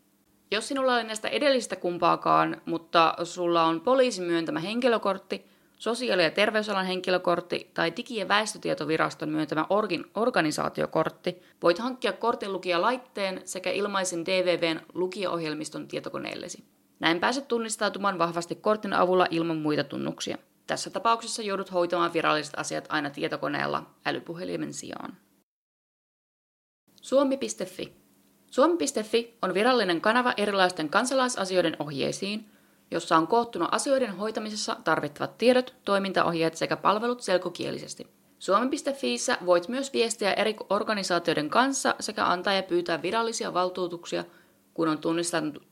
Jos 0.52 0.68
sinulla 0.68 0.96
on 0.96 1.08
näistä 1.08 1.28
edellisistä 1.28 1.76
kumpaakaan, 1.76 2.62
mutta 2.66 3.14
sulla 3.24 3.64
on 3.64 3.82
poliisin 3.82 4.24
myöntämä 4.24 4.60
henkilökortti, 4.60 5.46
sosiaali- 5.78 6.24
ja 6.24 6.32
terveysalan 6.32 6.86
henkilökortti 6.86 7.72
tai 7.74 7.94
Digi- 7.98 8.18
ja 8.18 8.28
väestötietoviraston 8.28 9.30
myöntämä 9.30 9.66
orgin, 9.70 10.06
organisaatiokortti, 10.16 11.42
voit 11.64 11.80
hankkia 11.80 12.14
kortinlukijalaitteen 12.14 13.42
sekä 13.46 13.72
ilmaisen 13.72 14.26
DVVn 14.26 14.80
lukio-ohjelmiston 14.94 15.88
tietokoneellesi. 15.88 16.75
Näin 17.00 17.20
pääset 17.20 17.48
tunnistautumaan 17.48 18.20
vahvasti 18.20 18.56
kortin 18.56 18.94
avulla 18.94 19.28
ilman 19.30 19.58
muita 19.58 19.84
tunnuksia. 19.84 20.38
Tässä 20.68 20.90
tapauksessa 20.90 21.42
joudut 21.42 21.74
hoitamaan 21.74 22.14
viralliset 22.14 22.54
asiat 22.58 22.86
aina 22.90 23.10
tietokoneella 23.10 23.84
älypuhelimen 24.06 24.74
sijaan. 24.74 25.18
Suomi.fi 27.02 27.94
Suomi.fi 28.52 29.38
on 29.42 29.54
virallinen 29.54 30.02
kanava 30.02 30.34
erilaisten 30.38 30.90
kansalaisasioiden 30.90 31.76
ohjeisiin, 31.80 32.52
jossa 32.92 33.18
on 33.18 33.28
koottuna 33.28 33.70
asioiden 33.72 34.16
hoitamisessa 34.16 34.78
tarvittavat 34.84 35.38
tiedot, 35.38 35.74
toimintaohjeet 35.86 36.58
sekä 36.58 36.78
palvelut 36.78 37.22
selkokielisesti. 37.22 38.08
Suomi.fiissä 38.40 39.38
voit 39.46 39.68
myös 39.68 39.94
viestiä 39.94 40.34
eri 40.34 40.56
organisaatioiden 40.70 41.50
kanssa 41.50 41.96
sekä 42.00 42.26
antaa 42.26 42.54
ja 42.54 42.64
pyytää 42.64 43.02
virallisia 43.02 43.54
valtuutuksia– 43.54 44.24
kun 44.76 44.88
on 44.88 45.00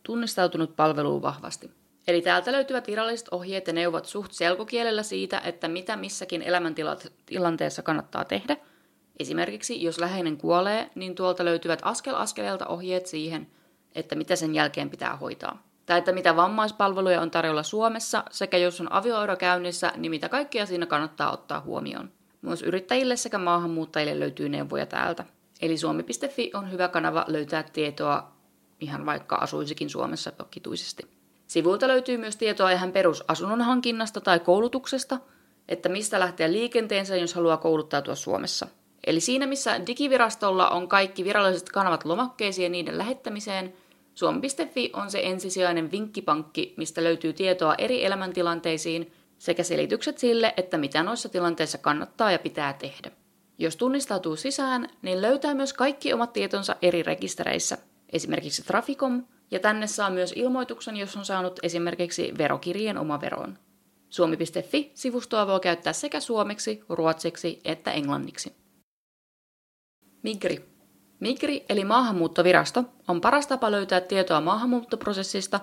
tunnistautunut, 0.04 0.76
palveluun 0.76 1.22
vahvasti. 1.22 1.72
Eli 2.08 2.22
täältä 2.22 2.51
löytyvät 2.51 2.88
viralliset 2.88 3.28
ohjeet 3.32 3.68
ja 3.68 3.74
neuvot 3.74 4.06
suht 4.06 4.32
selkokielellä 4.32 5.04
siitä, 5.04 5.39
että 5.39 5.68
mitä 5.68 5.95
missäkin 5.95 6.41
elämäntilanteessa 6.41 7.82
kannattaa 7.82 8.26
tehdä. 8.26 8.58
Esimerkiksi 9.20 9.84
jos 9.84 9.99
läheinen 9.99 10.38
kuolee, 10.38 10.89
niin 10.95 11.16
tuolta 11.16 11.45
löytyvät 11.45 11.80
askel 11.82 12.16
askeleelta 12.16 12.68
ohjeet 12.68 13.06
siihen, 13.06 13.47
että 13.95 14.16
mitä 14.16 14.36
sen 14.36 14.56
jälkeen 14.56 14.89
pitää 14.89 15.16
hoitaa. 15.16 15.64
Tai 15.86 15.97
että 15.97 16.12
mitä 16.12 16.36
vammaispalveluja 16.36 17.22
on 17.22 17.32
tarjolla 17.32 17.64
Suomessa, 17.64 18.24
sekä 18.32 18.58
jos 18.58 18.82
on 18.82 18.91
avioero 18.91 19.36
käynnissä, 19.36 19.91
niin 19.97 20.10
mitä 20.10 20.30
kaikkea 20.30 20.66
siinä 20.66 20.86
kannattaa 20.86 21.32
ottaa 21.32 21.62
huomioon. 21.62 22.12
Myös 22.41 22.62
yrittäjille 22.62 23.16
sekä 23.16 23.38
maahanmuuttajille 23.38 24.20
löytyy 24.20 24.49
neuvoja 24.49 24.86
täältä. 24.86 25.26
Eli 25.62 25.78
suomi.fi 25.78 26.51
on 26.54 26.72
hyvä 26.72 26.88
kanava 26.88 27.26
löytää 27.28 27.64
tietoa 27.64 28.32
ihan 28.84 29.05
vaikka 29.05 29.36
asuisikin 29.36 29.89
Suomessa 29.89 30.31
vakituisesti. 30.39 31.03
Sivuilta 31.47 31.88
löytyy 31.88 32.17
myös 32.17 32.36
tietoa 32.36 32.71
ihan 32.71 32.91
perusasunnon 32.91 33.61
hankinnasta 33.61 34.21
tai 34.21 34.39
koulutuksesta, 34.39 35.19
että 35.67 35.89
mistä 35.89 36.19
lähteä 36.19 36.51
liikenteensä, 36.51 37.15
jos 37.15 37.34
haluaa 37.34 37.57
kouluttautua 37.57 38.15
Suomessa. 38.15 38.67
Eli 39.07 39.19
siinä, 39.19 39.47
missä 39.47 39.88
digivirastolla 39.88 40.69
on 40.69 40.88
kaikki 40.88 41.23
viralliset 41.23 41.69
kanavat 41.69 42.05
lomakkeisiin 42.05 42.63
ja 42.63 42.69
niiden 42.69 42.97
lähettämiseen, 42.97 43.73
Suomi.fi 44.15 44.89
on 44.93 45.11
se 45.11 45.19
ensisijainen 45.23 45.91
vinkkipankki, 45.91 46.74
mistä 46.78 47.03
löytyy 47.03 47.33
tietoa 47.33 47.75
eri 47.78 48.05
elämäntilanteisiin 48.05 49.13
sekä 49.37 49.63
selitykset 49.63 50.17
sille, 50.17 50.53
että 50.58 50.78
mitä 50.78 51.03
noissa 51.03 51.29
tilanteissa 51.29 51.78
kannattaa 51.78 52.32
ja 52.32 52.39
pitää 52.39 52.74
tehdä. 52.74 53.12
Jos 53.58 53.75
tunnistautuu 53.75 54.36
sisään, 54.36 54.89
niin 55.01 55.21
löytää 55.21 55.53
myös 55.53 55.74
kaikki 55.74 56.13
omat 56.13 56.33
tietonsa 56.33 56.75
eri 56.82 57.03
rekistereissä, 57.03 57.78
esimerkiksi 58.13 58.63
Traficom, 58.63 59.23
ja 59.51 59.59
tänne 59.59 59.87
saa 59.87 60.09
myös 60.09 60.33
ilmoituksen, 60.35 60.97
jos 60.97 61.17
on 61.17 61.25
saanut 61.25 61.59
esimerkiksi 61.63 62.33
verokirjeen 62.37 62.97
omaveroon. 62.97 63.57
Suomi.fi-sivustoa 64.09 65.47
voi 65.47 65.59
käyttää 65.59 65.93
sekä 65.93 66.19
suomeksi, 66.19 66.83
ruotsiksi 66.89 67.61
että 67.65 67.91
englanniksi. 67.91 68.55
Migri. 70.23 70.65
Migri 71.19 71.65
eli 71.69 71.85
maahanmuuttovirasto 71.85 72.83
on 73.07 73.21
paras 73.21 73.47
tapa 73.47 73.71
löytää 73.71 74.01
tietoa 74.01 74.41
maahanmuuttoprosessista, 74.41 75.59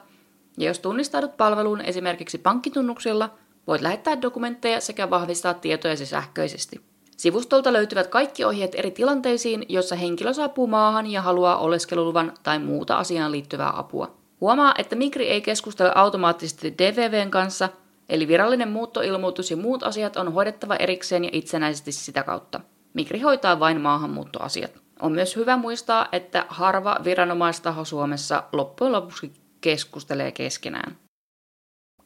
ja 0.58 0.66
jos 0.66 0.78
tunnistaudut 0.78 1.36
palveluun 1.36 1.80
esimerkiksi 1.80 2.38
pankkitunnuksilla, 2.38 3.38
voit 3.66 3.82
lähettää 3.82 4.22
dokumentteja 4.22 4.80
sekä 4.80 5.10
vahvistaa 5.10 5.54
tietojasi 5.54 6.06
sähköisesti. 6.06 6.89
Sivustolta 7.20 7.72
löytyvät 7.72 8.06
kaikki 8.06 8.44
ohjeet 8.44 8.74
eri 8.74 8.90
tilanteisiin, 8.90 9.66
jossa 9.68 9.96
henkilö 9.96 10.32
saapuu 10.32 10.66
maahan 10.66 11.06
ja 11.06 11.22
haluaa 11.22 11.58
oleskeluluvan 11.58 12.32
tai 12.42 12.58
muuta 12.58 12.96
asiaan 12.96 13.32
liittyvää 13.32 13.78
apua. 13.78 14.14
Huomaa, 14.40 14.74
että 14.78 14.96
Migri 14.96 15.28
ei 15.28 15.40
keskustele 15.40 15.92
automaattisesti 15.94 16.74
DVVn 16.78 17.30
kanssa, 17.30 17.68
eli 18.08 18.28
virallinen 18.28 18.68
muuttoilmoitus 18.68 19.50
ja 19.50 19.56
muut 19.56 19.82
asiat 19.82 20.16
on 20.16 20.32
hoidettava 20.32 20.76
erikseen 20.76 21.24
ja 21.24 21.30
itsenäisesti 21.32 21.92
sitä 21.92 22.22
kautta. 22.22 22.60
Migri 22.94 23.20
hoitaa 23.20 23.60
vain 23.60 23.80
maahanmuuttoasiat. 23.80 24.80
On 25.00 25.12
myös 25.12 25.36
hyvä 25.36 25.56
muistaa, 25.56 26.08
että 26.12 26.46
harva 26.48 26.96
viranomaistaho 27.04 27.84
Suomessa 27.84 28.42
loppujen 28.52 28.92
lopuksi 28.92 29.32
keskustelee 29.60 30.32
keskenään. 30.32 30.96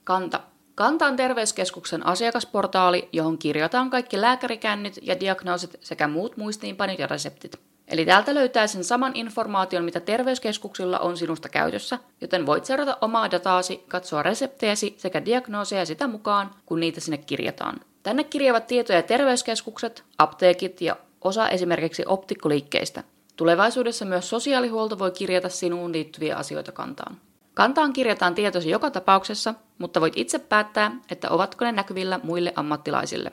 Kanta. 0.04 0.40
Kanta 0.74 1.06
on 1.06 1.16
terveyskeskuksen 1.16 2.06
asiakasportaali, 2.06 3.08
johon 3.12 3.38
kirjataan 3.38 3.90
kaikki 3.90 4.20
lääkärikännit 4.20 4.98
ja 5.02 5.20
diagnoosit 5.20 5.76
sekä 5.80 6.08
muut 6.08 6.36
muistiinpanit 6.36 6.98
ja 6.98 7.06
reseptit. 7.06 7.60
Eli 7.88 8.04
täältä 8.06 8.34
löytää 8.34 8.66
sen 8.66 8.84
saman 8.84 9.12
informaation, 9.14 9.84
mitä 9.84 10.00
terveyskeskuksilla 10.00 10.98
on 10.98 11.16
sinusta 11.16 11.48
käytössä, 11.48 11.98
joten 12.20 12.46
voit 12.46 12.64
seurata 12.64 12.98
omaa 13.00 13.30
dataasi, 13.30 13.84
katsoa 13.88 14.22
reseptejäsi 14.22 14.94
sekä 14.98 15.24
diagnooseja 15.24 15.86
sitä 15.86 16.06
mukaan, 16.06 16.50
kun 16.66 16.80
niitä 16.80 17.00
sinne 17.00 17.18
kirjataan. 17.18 17.80
Tänne 18.02 18.24
kirjaavat 18.24 18.66
tietoja 18.66 19.02
terveyskeskukset, 19.02 20.04
apteekit 20.18 20.80
ja 20.80 20.96
osa 21.20 21.48
esimerkiksi 21.48 22.02
optikkoliikkeistä. 22.06 23.04
Tulevaisuudessa 23.36 24.04
myös 24.04 24.28
sosiaalihuolto 24.28 24.98
voi 24.98 25.10
kirjata 25.10 25.48
sinuun 25.48 25.92
liittyviä 25.92 26.36
asioita 26.36 26.72
kantaan. 26.72 27.16
Kantaan 27.54 27.92
kirjataan 27.92 28.34
tietosi 28.34 28.70
joka 28.70 28.90
tapauksessa, 28.90 29.54
mutta 29.78 30.00
voit 30.00 30.16
itse 30.16 30.38
päättää, 30.38 30.96
että 31.10 31.30
ovatko 31.30 31.64
ne 31.64 31.72
näkyvillä 31.72 32.20
muille 32.22 32.52
ammattilaisille. 32.56 33.32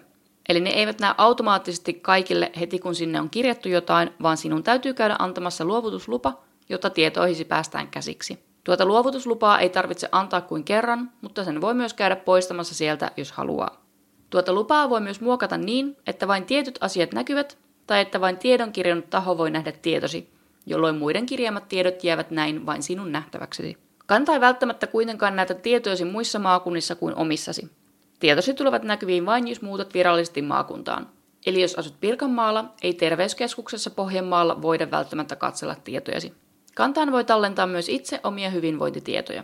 Eli 0.49 0.59
ne 0.59 0.69
eivät 0.69 0.99
näe 0.99 1.13
automaattisesti 1.17 1.93
kaikille 1.93 2.51
heti 2.59 2.79
kun 2.79 2.95
sinne 2.95 3.21
on 3.21 3.29
kirjattu 3.29 3.69
jotain, 3.69 4.09
vaan 4.21 4.37
sinun 4.37 4.63
täytyy 4.63 4.93
käydä 4.93 5.15
antamassa 5.19 5.65
luovutuslupa, 5.65 6.33
jotta 6.69 6.89
tietoihisi 6.89 7.45
päästään 7.45 7.87
käsiksi. 7.87 8.39
Tuota 8.63 8.85
luovutuslupaa 8.85 9.59
ei 9.59 9.69
tarvitse 9.69 10.09
antaa 10.11 10.41
kuin 10.41 10.63
kerran, 10.63 11.11
mutta 11.21 11.43
sen 11.43 11.61
voi 11.61 11.73
myös 11.73 11.93
käydä 11.93 12.15
poistamassa 12.15 12.75
sieltä, 12.75 13.11
jos 13.17 13.31
haluaa. 13.31 13.85
Tuota 14.29 14.53
lupaa 14.53 14.89
voi 14.89 15.01
myös 15.01 15.21
muokata 15.21 15.57
niin, 15.57 15.97
että 16.07 16.27
vain 16.27 16.45
tietyt 16.45 16.77
asiat 16.81 17.13
näkyvät, 17.13 17.57
tai 17.87 18.01
että 18.01 18.21
vain 18.21 18.37
tiedon 18.37 18.71
kirjannut 18.71 19.09
taho 19.09 19.37
voi 19.37 19.51
nähdä 19.51 19.71
tietosi, 19.71 20.29
jolloin 20.65 20.97
muiden 20.97 21.25
kirjaamat 21.25 21.67
tiedot 21.67 22.03
jäävät 22.03 22.31
näin 22.31 22.65
vain 22.65 22.83
sinun 22.83 23.11
nähtäväksesi. 23.11 23.90
Kanta 24.11 24.33
ei 24.33 24.41
välttämättä 24.41 24.87
kuitenkaan 24.87 25.35
näitä 25.35 25.53
tietoisi 25.53 26.05
muissa 26.05 26.39
maakunnissa 26.39 26.95
kuin 26.95 27.15
omissasi. 27.15 27.71
Tietosi 28.19 28.53
tulevat 28.53 28.83
näkyviin 28.83 29.25
vain, 29.25 29.47
jos 29.47 29.61
muutat 29.61 29.93
virallisesti 29.93 30.41
maakuntaan. 30.41 31.09
Eli 31.45 31.61
jos 31.61 31.75
asut 31.75 31.99
Pirkanmaalla, 31.99 32.65
ei 32.83 32.93
terveyskeskuksessa 32.93 33.89
Pohjanmaalla 33.89 34.61
voida 34.61 34.91
välttämättä 34.91 35.35
katsella 35.35 35.75
tietojasi. 35.83 36.33
Kantaan 36.75 37.11
voi 37.11 37.23
tallentaa 37.23 37.67
myös 37.67 37.89
itse 37.89 38.19
omia 38.23 38.49
hyvinvointitietoja. 38.49 39.43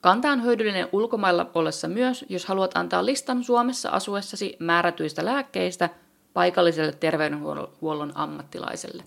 Kanta 0.00 0.30
on 0.30 0.44
hyödyllinen 0.44 0.88
ulkomailla 0.92 1.50
ollessa 1.54 1.88
myös, 1.88 2.24
jos 2.28 2.46
haluat 2.46 2.76
antaa 2.76 3.06
listan 3.06 3.44
Suomessa 3.44 3.90
asuessasi 3.90 4.56
määrätyistä 4.58 5.24
lääkkeistä 5.24 5.90
paikalliselle 6.32 6.92
terveydenhuollon 6.92 8.12
ammattilaiselle. 8.14 9.04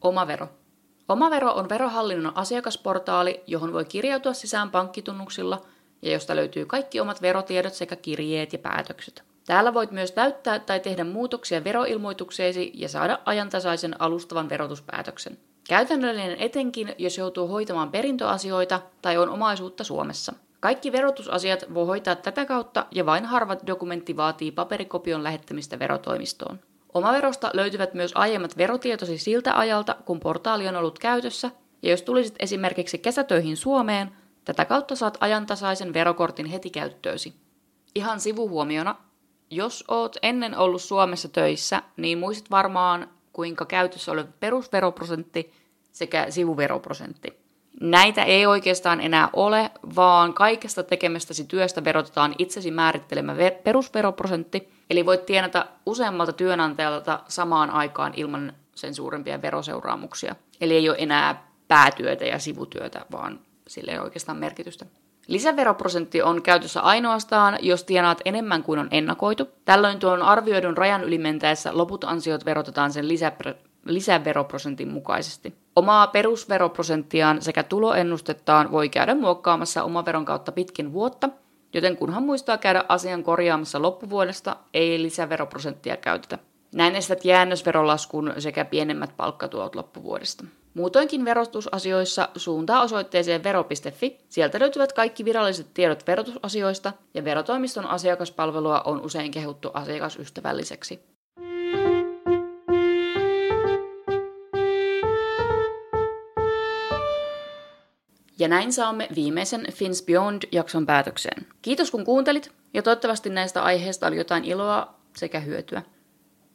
Omavero. 0.00 0.48
Omavero 1.08 1.52
on 1.52 1.68
verohallinnon 1.68 2.36
asiakasportaali, 2.36 3.42
johon 3.46 3.72
voi 3.72 3.84
kirjautua 3.84 4.32
sisään 4.32 4.70
pankkitunnuksilla 4.70 5.60
ja 6.02 6.12
josta 6.12 6.36
löytyy 6.36 6.66
kaikki 6.66 7.00
omat 7.00 7.22
verotiedot 7.22 7.74
sekä 7.74 7.96
kirjeet 7.96 8.52
ja 8.52 8.58
päätökset. 8.58 9.22
Täällä 9.46 9.74
voit 9.74 9.90
myös 9.90 10.12
täyttää 10.12 10.58
tai 10.58 10.80
tehdä 10.80 11.04
muutoksia 11.04 11.64
veroilmoitukseesi 11.64 12.72
ja 12.74 12.88
saada 12.88 13.18
ajantasaisen 13.24 14.00
alustavan 14.00 14.48
verotuspäätöksen. 14.48 15.38
Käytännöllinen 15.68 16.36
etenkin, 16.38 16.94
jos 16.98 17.18
joutuu 17.18 17.48
hoitamaan 17.48 17.90
perintöasioita 17.90 18.80
tai 19.02 19.16
on 19.16 19.28
omaisuutta 19.28 19.84
Suomessa. 19.84 20.32
Kaikki 20.60 20.92
verotusasiat 20.92 21.64
voi 21.74 21.86
hoitaa 21.86 22.16
tätä 22.16 22.44
kautta 22.44 22.86
ja 22.90 23.06
vain 23.06 23.24
harva 23.24 23.56
dokumentti 23.66 24.16
vaatii 24.16 24.52
paperikopion 24.52 25.22
lähettämistä 25.24 25.78
verotoimistoon. 25.78 26.58
Omaverosta 26.94 27.50
löytyvät 27.52 27.94
myös 27.94 28.12
aiemmat 28.14 28.56
verotietosi 28.56 29.18
siltä 29.18 29.58
ajalta, 29.58 29.96
kun 30.04 30.20
portaali 30.20 30.68
on 30.68 30.76
ollut 30.76 30.98
käytössä, 30.98 31.50
ja 31.82 31.90
jos 31.90 32.02
tulisit 32.02 32.34
esimerkiksi 32.38 32.98
kesätöihin 32.98 33.56
Suomeen, 33.56 34.10
tätä 34.44 34.64
kautta 34.64 34.96
saat 34.96 35.18
ajantasaisen 35.20 35.94
verokortin 35.94 36.46
heti 36.46 36.70
käyttöösi. 36.70 37.34
Ihan 37.94 38.20
sivuhuomiona, 38.20 38.96
jos 39.50 39.84
oot 39.88 40.16
ennen 40.22 40.58
ollut 40.58 40.82
Suomessa 40.82 41.28
töissä, 41.28 41.82
niin 41.96 42.18
muistat 42.18 42.50
varmaan 42.50 43.10
kuinka 43.32 43.64
käytössä 43.64 44.12
oleva 44.12 44.28
perusveroprosentti 44.40 45.52
sekä 45.92 46.30
sivuveroprosentti. 46.30 47.43
Näitä 47.80 48.22
ei 48.22 48.46
oikeastaan 48.46 49.00
enää 49.00 49.28
ole, 49.32 49.70
vaan 49.96 50.34
kaikesta 50.34 50.82
tekemästäsi 50.82 51.44
työstä 51.44 51.84
verotetaan 51.84 52.34
itsesi 52.38 52.70
määrittelemä 52.70 53.34
ver- 53.34 53.62
perusveroprosentti, 53.64 54.68
eli 54.90 55.06
voit 55.06 55.26
tienata 55.26 55.66
useammalta 55.86 56.32
työnantajalta 56.32 57.20
samaan 57.28 57.70
aikaan 57.70 58.12
ilman 58.16 58.52
sen 58.74 58.94
suurempia 58.94 59.42
veroseuraamuksia. 59.42 60.36
Eli 60.60 60.74
ei 60.74 60.88
ole 60.88 60.96
enää 61.00 61.46
päätyötä 61.68 62.24
ja 62.24 62.38
sivutyötä, 62.38 63.06
vaan 63.12 63.40
sille 63.68 63.92
ei 63.92 63.98
oikeastaan 63.98 64.38
merkitystä. 64.38 64.86
Lisäveroprosentti 65.26 66.22
on 66.22 66.42
käytössä 66.42 66.80
ainoastaan, 66.80 67.58
jos 67.60 67.84
tienaat 67.84 68.20
enemmän 68.24 68.62
kuin 68.62 68.78
on 68.78 68.88
ennakoitu. 68.90 69.48
Tällöin 69.64 69.98
tuon 69.98 70.22
arvioidun 70.22 70.76
rajan 70.76 71.04
ylimentäessä 71.04 71.76
loput 71.78 72.04
ansiot 72.04 72.44
verotetaan 72.44 72.92
sen 72.92 73.04
lisäpre- 73.04 73.56
lisäveroprosentin 73.86 74.88
mukaisesti. 74.88 75.54
Omaa 75.76 76.06
perusveroprosenttiaan 76.06 77.42
sekä 77.42 77.62
tuloennustettaan 77.62 78.72
voi 78.72 78.88
käydä 78.88 79.14
muokkaamassa 79.14 79.82
omaveron 79.82 80.24
kautta 80.24 80.52
pitkin 80.52 80.92
vuotta, 80.92 81.28
joten 81.74 81.96
kunhan 81.96 82.22
muistaa 82.22 82.58
käydä 82.58 82.84
asian 82.88 83.22
korjaamassa 83.22 83.82
loppuvuodesta, 83.82 84.56
ei 84.74 85.02
lisäveroprosenttia 85.02 85.96
käytetä. 85.96 86.38
Näin 86.74 86.96
estät 86.96 87.24
jäännösverolaskun 87.24 88.32
sekä 88.38 88.64
pienemmät 88.64 89.16
palkkatuot 89.16 89.74
loppuvuodesta. 89.74 90.44
Muutoinkin 90.74 91.24
verotusasioissa 91.24 92.28
suuntaa 92.36 92.82
osoitteeseen 92.82 93.44
vero.fi. 93.44 94.18
Sieltä 94.28 94.60
löytyvät 94.60 94.92
kaikki 94.92 95.24
viralliset 95.24 95.74
tiedot 95.74 96.06
verotusasioista 96.06 96.92
ja 97.14 97.24
verotoimiston 97.24 97.86
asiakaspalvelua 97.86 98.80
on 98.80 99.00
usein 99.00 99.30
kehuttu 99.30 99.70
asiakasystävälliseksi. 99.74 101.13
Ja 108.38 108.48
näin 108.48 108.72
saamme 108.72 109.08
viimeisen 109.14 109.66
Fins 109.72 110.02
Beyond-jakson 110.02 110.86
päätökseen. 110.86 111.46
Kiitos 111.62 111.90
kun 111.90 112.04
kuuntelit 112.04 112.52
ja 112.74 112.82
toivottavasti 112.82 113.30
näistä 113.30 113.62
aiheista 113.62 114.06
oli 114.06 114.16
jotain 114.16 114.44
iloa 114.44 114.94
sekä 115.16 115.40
hyötyä. 115.40 115.82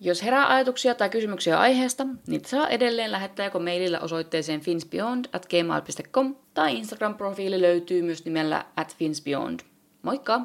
Jos 0.01 0.23
herää 0.23 0.47
ajatuksia 0.47 0.95
tai 0.95 1.09
kysymyksiä 1.09 1.59
aiheesta, 1.59 2.07
niitä 2.27 2.49
saa 2.49 2.67
edelleen 2.67 3.11
lähettää 3.11 3.45
joko 3.45 3.59
mailillä 3.59 3.99
osoitteeseen 3.99 4.61
finsbeyond 4.61 5.25
at 5.33 5.45
gmail.com 5.45 6.35
tai 6.53 6.81
Instagram-profiili 6.81 7.61
löytyy 7.61 8.01
myös 8.01 8.25
nimellä 8.25 8.65
at 8.75 8.95
finsbeyond. 8.95 9.59
Moikka! 10.01 10.41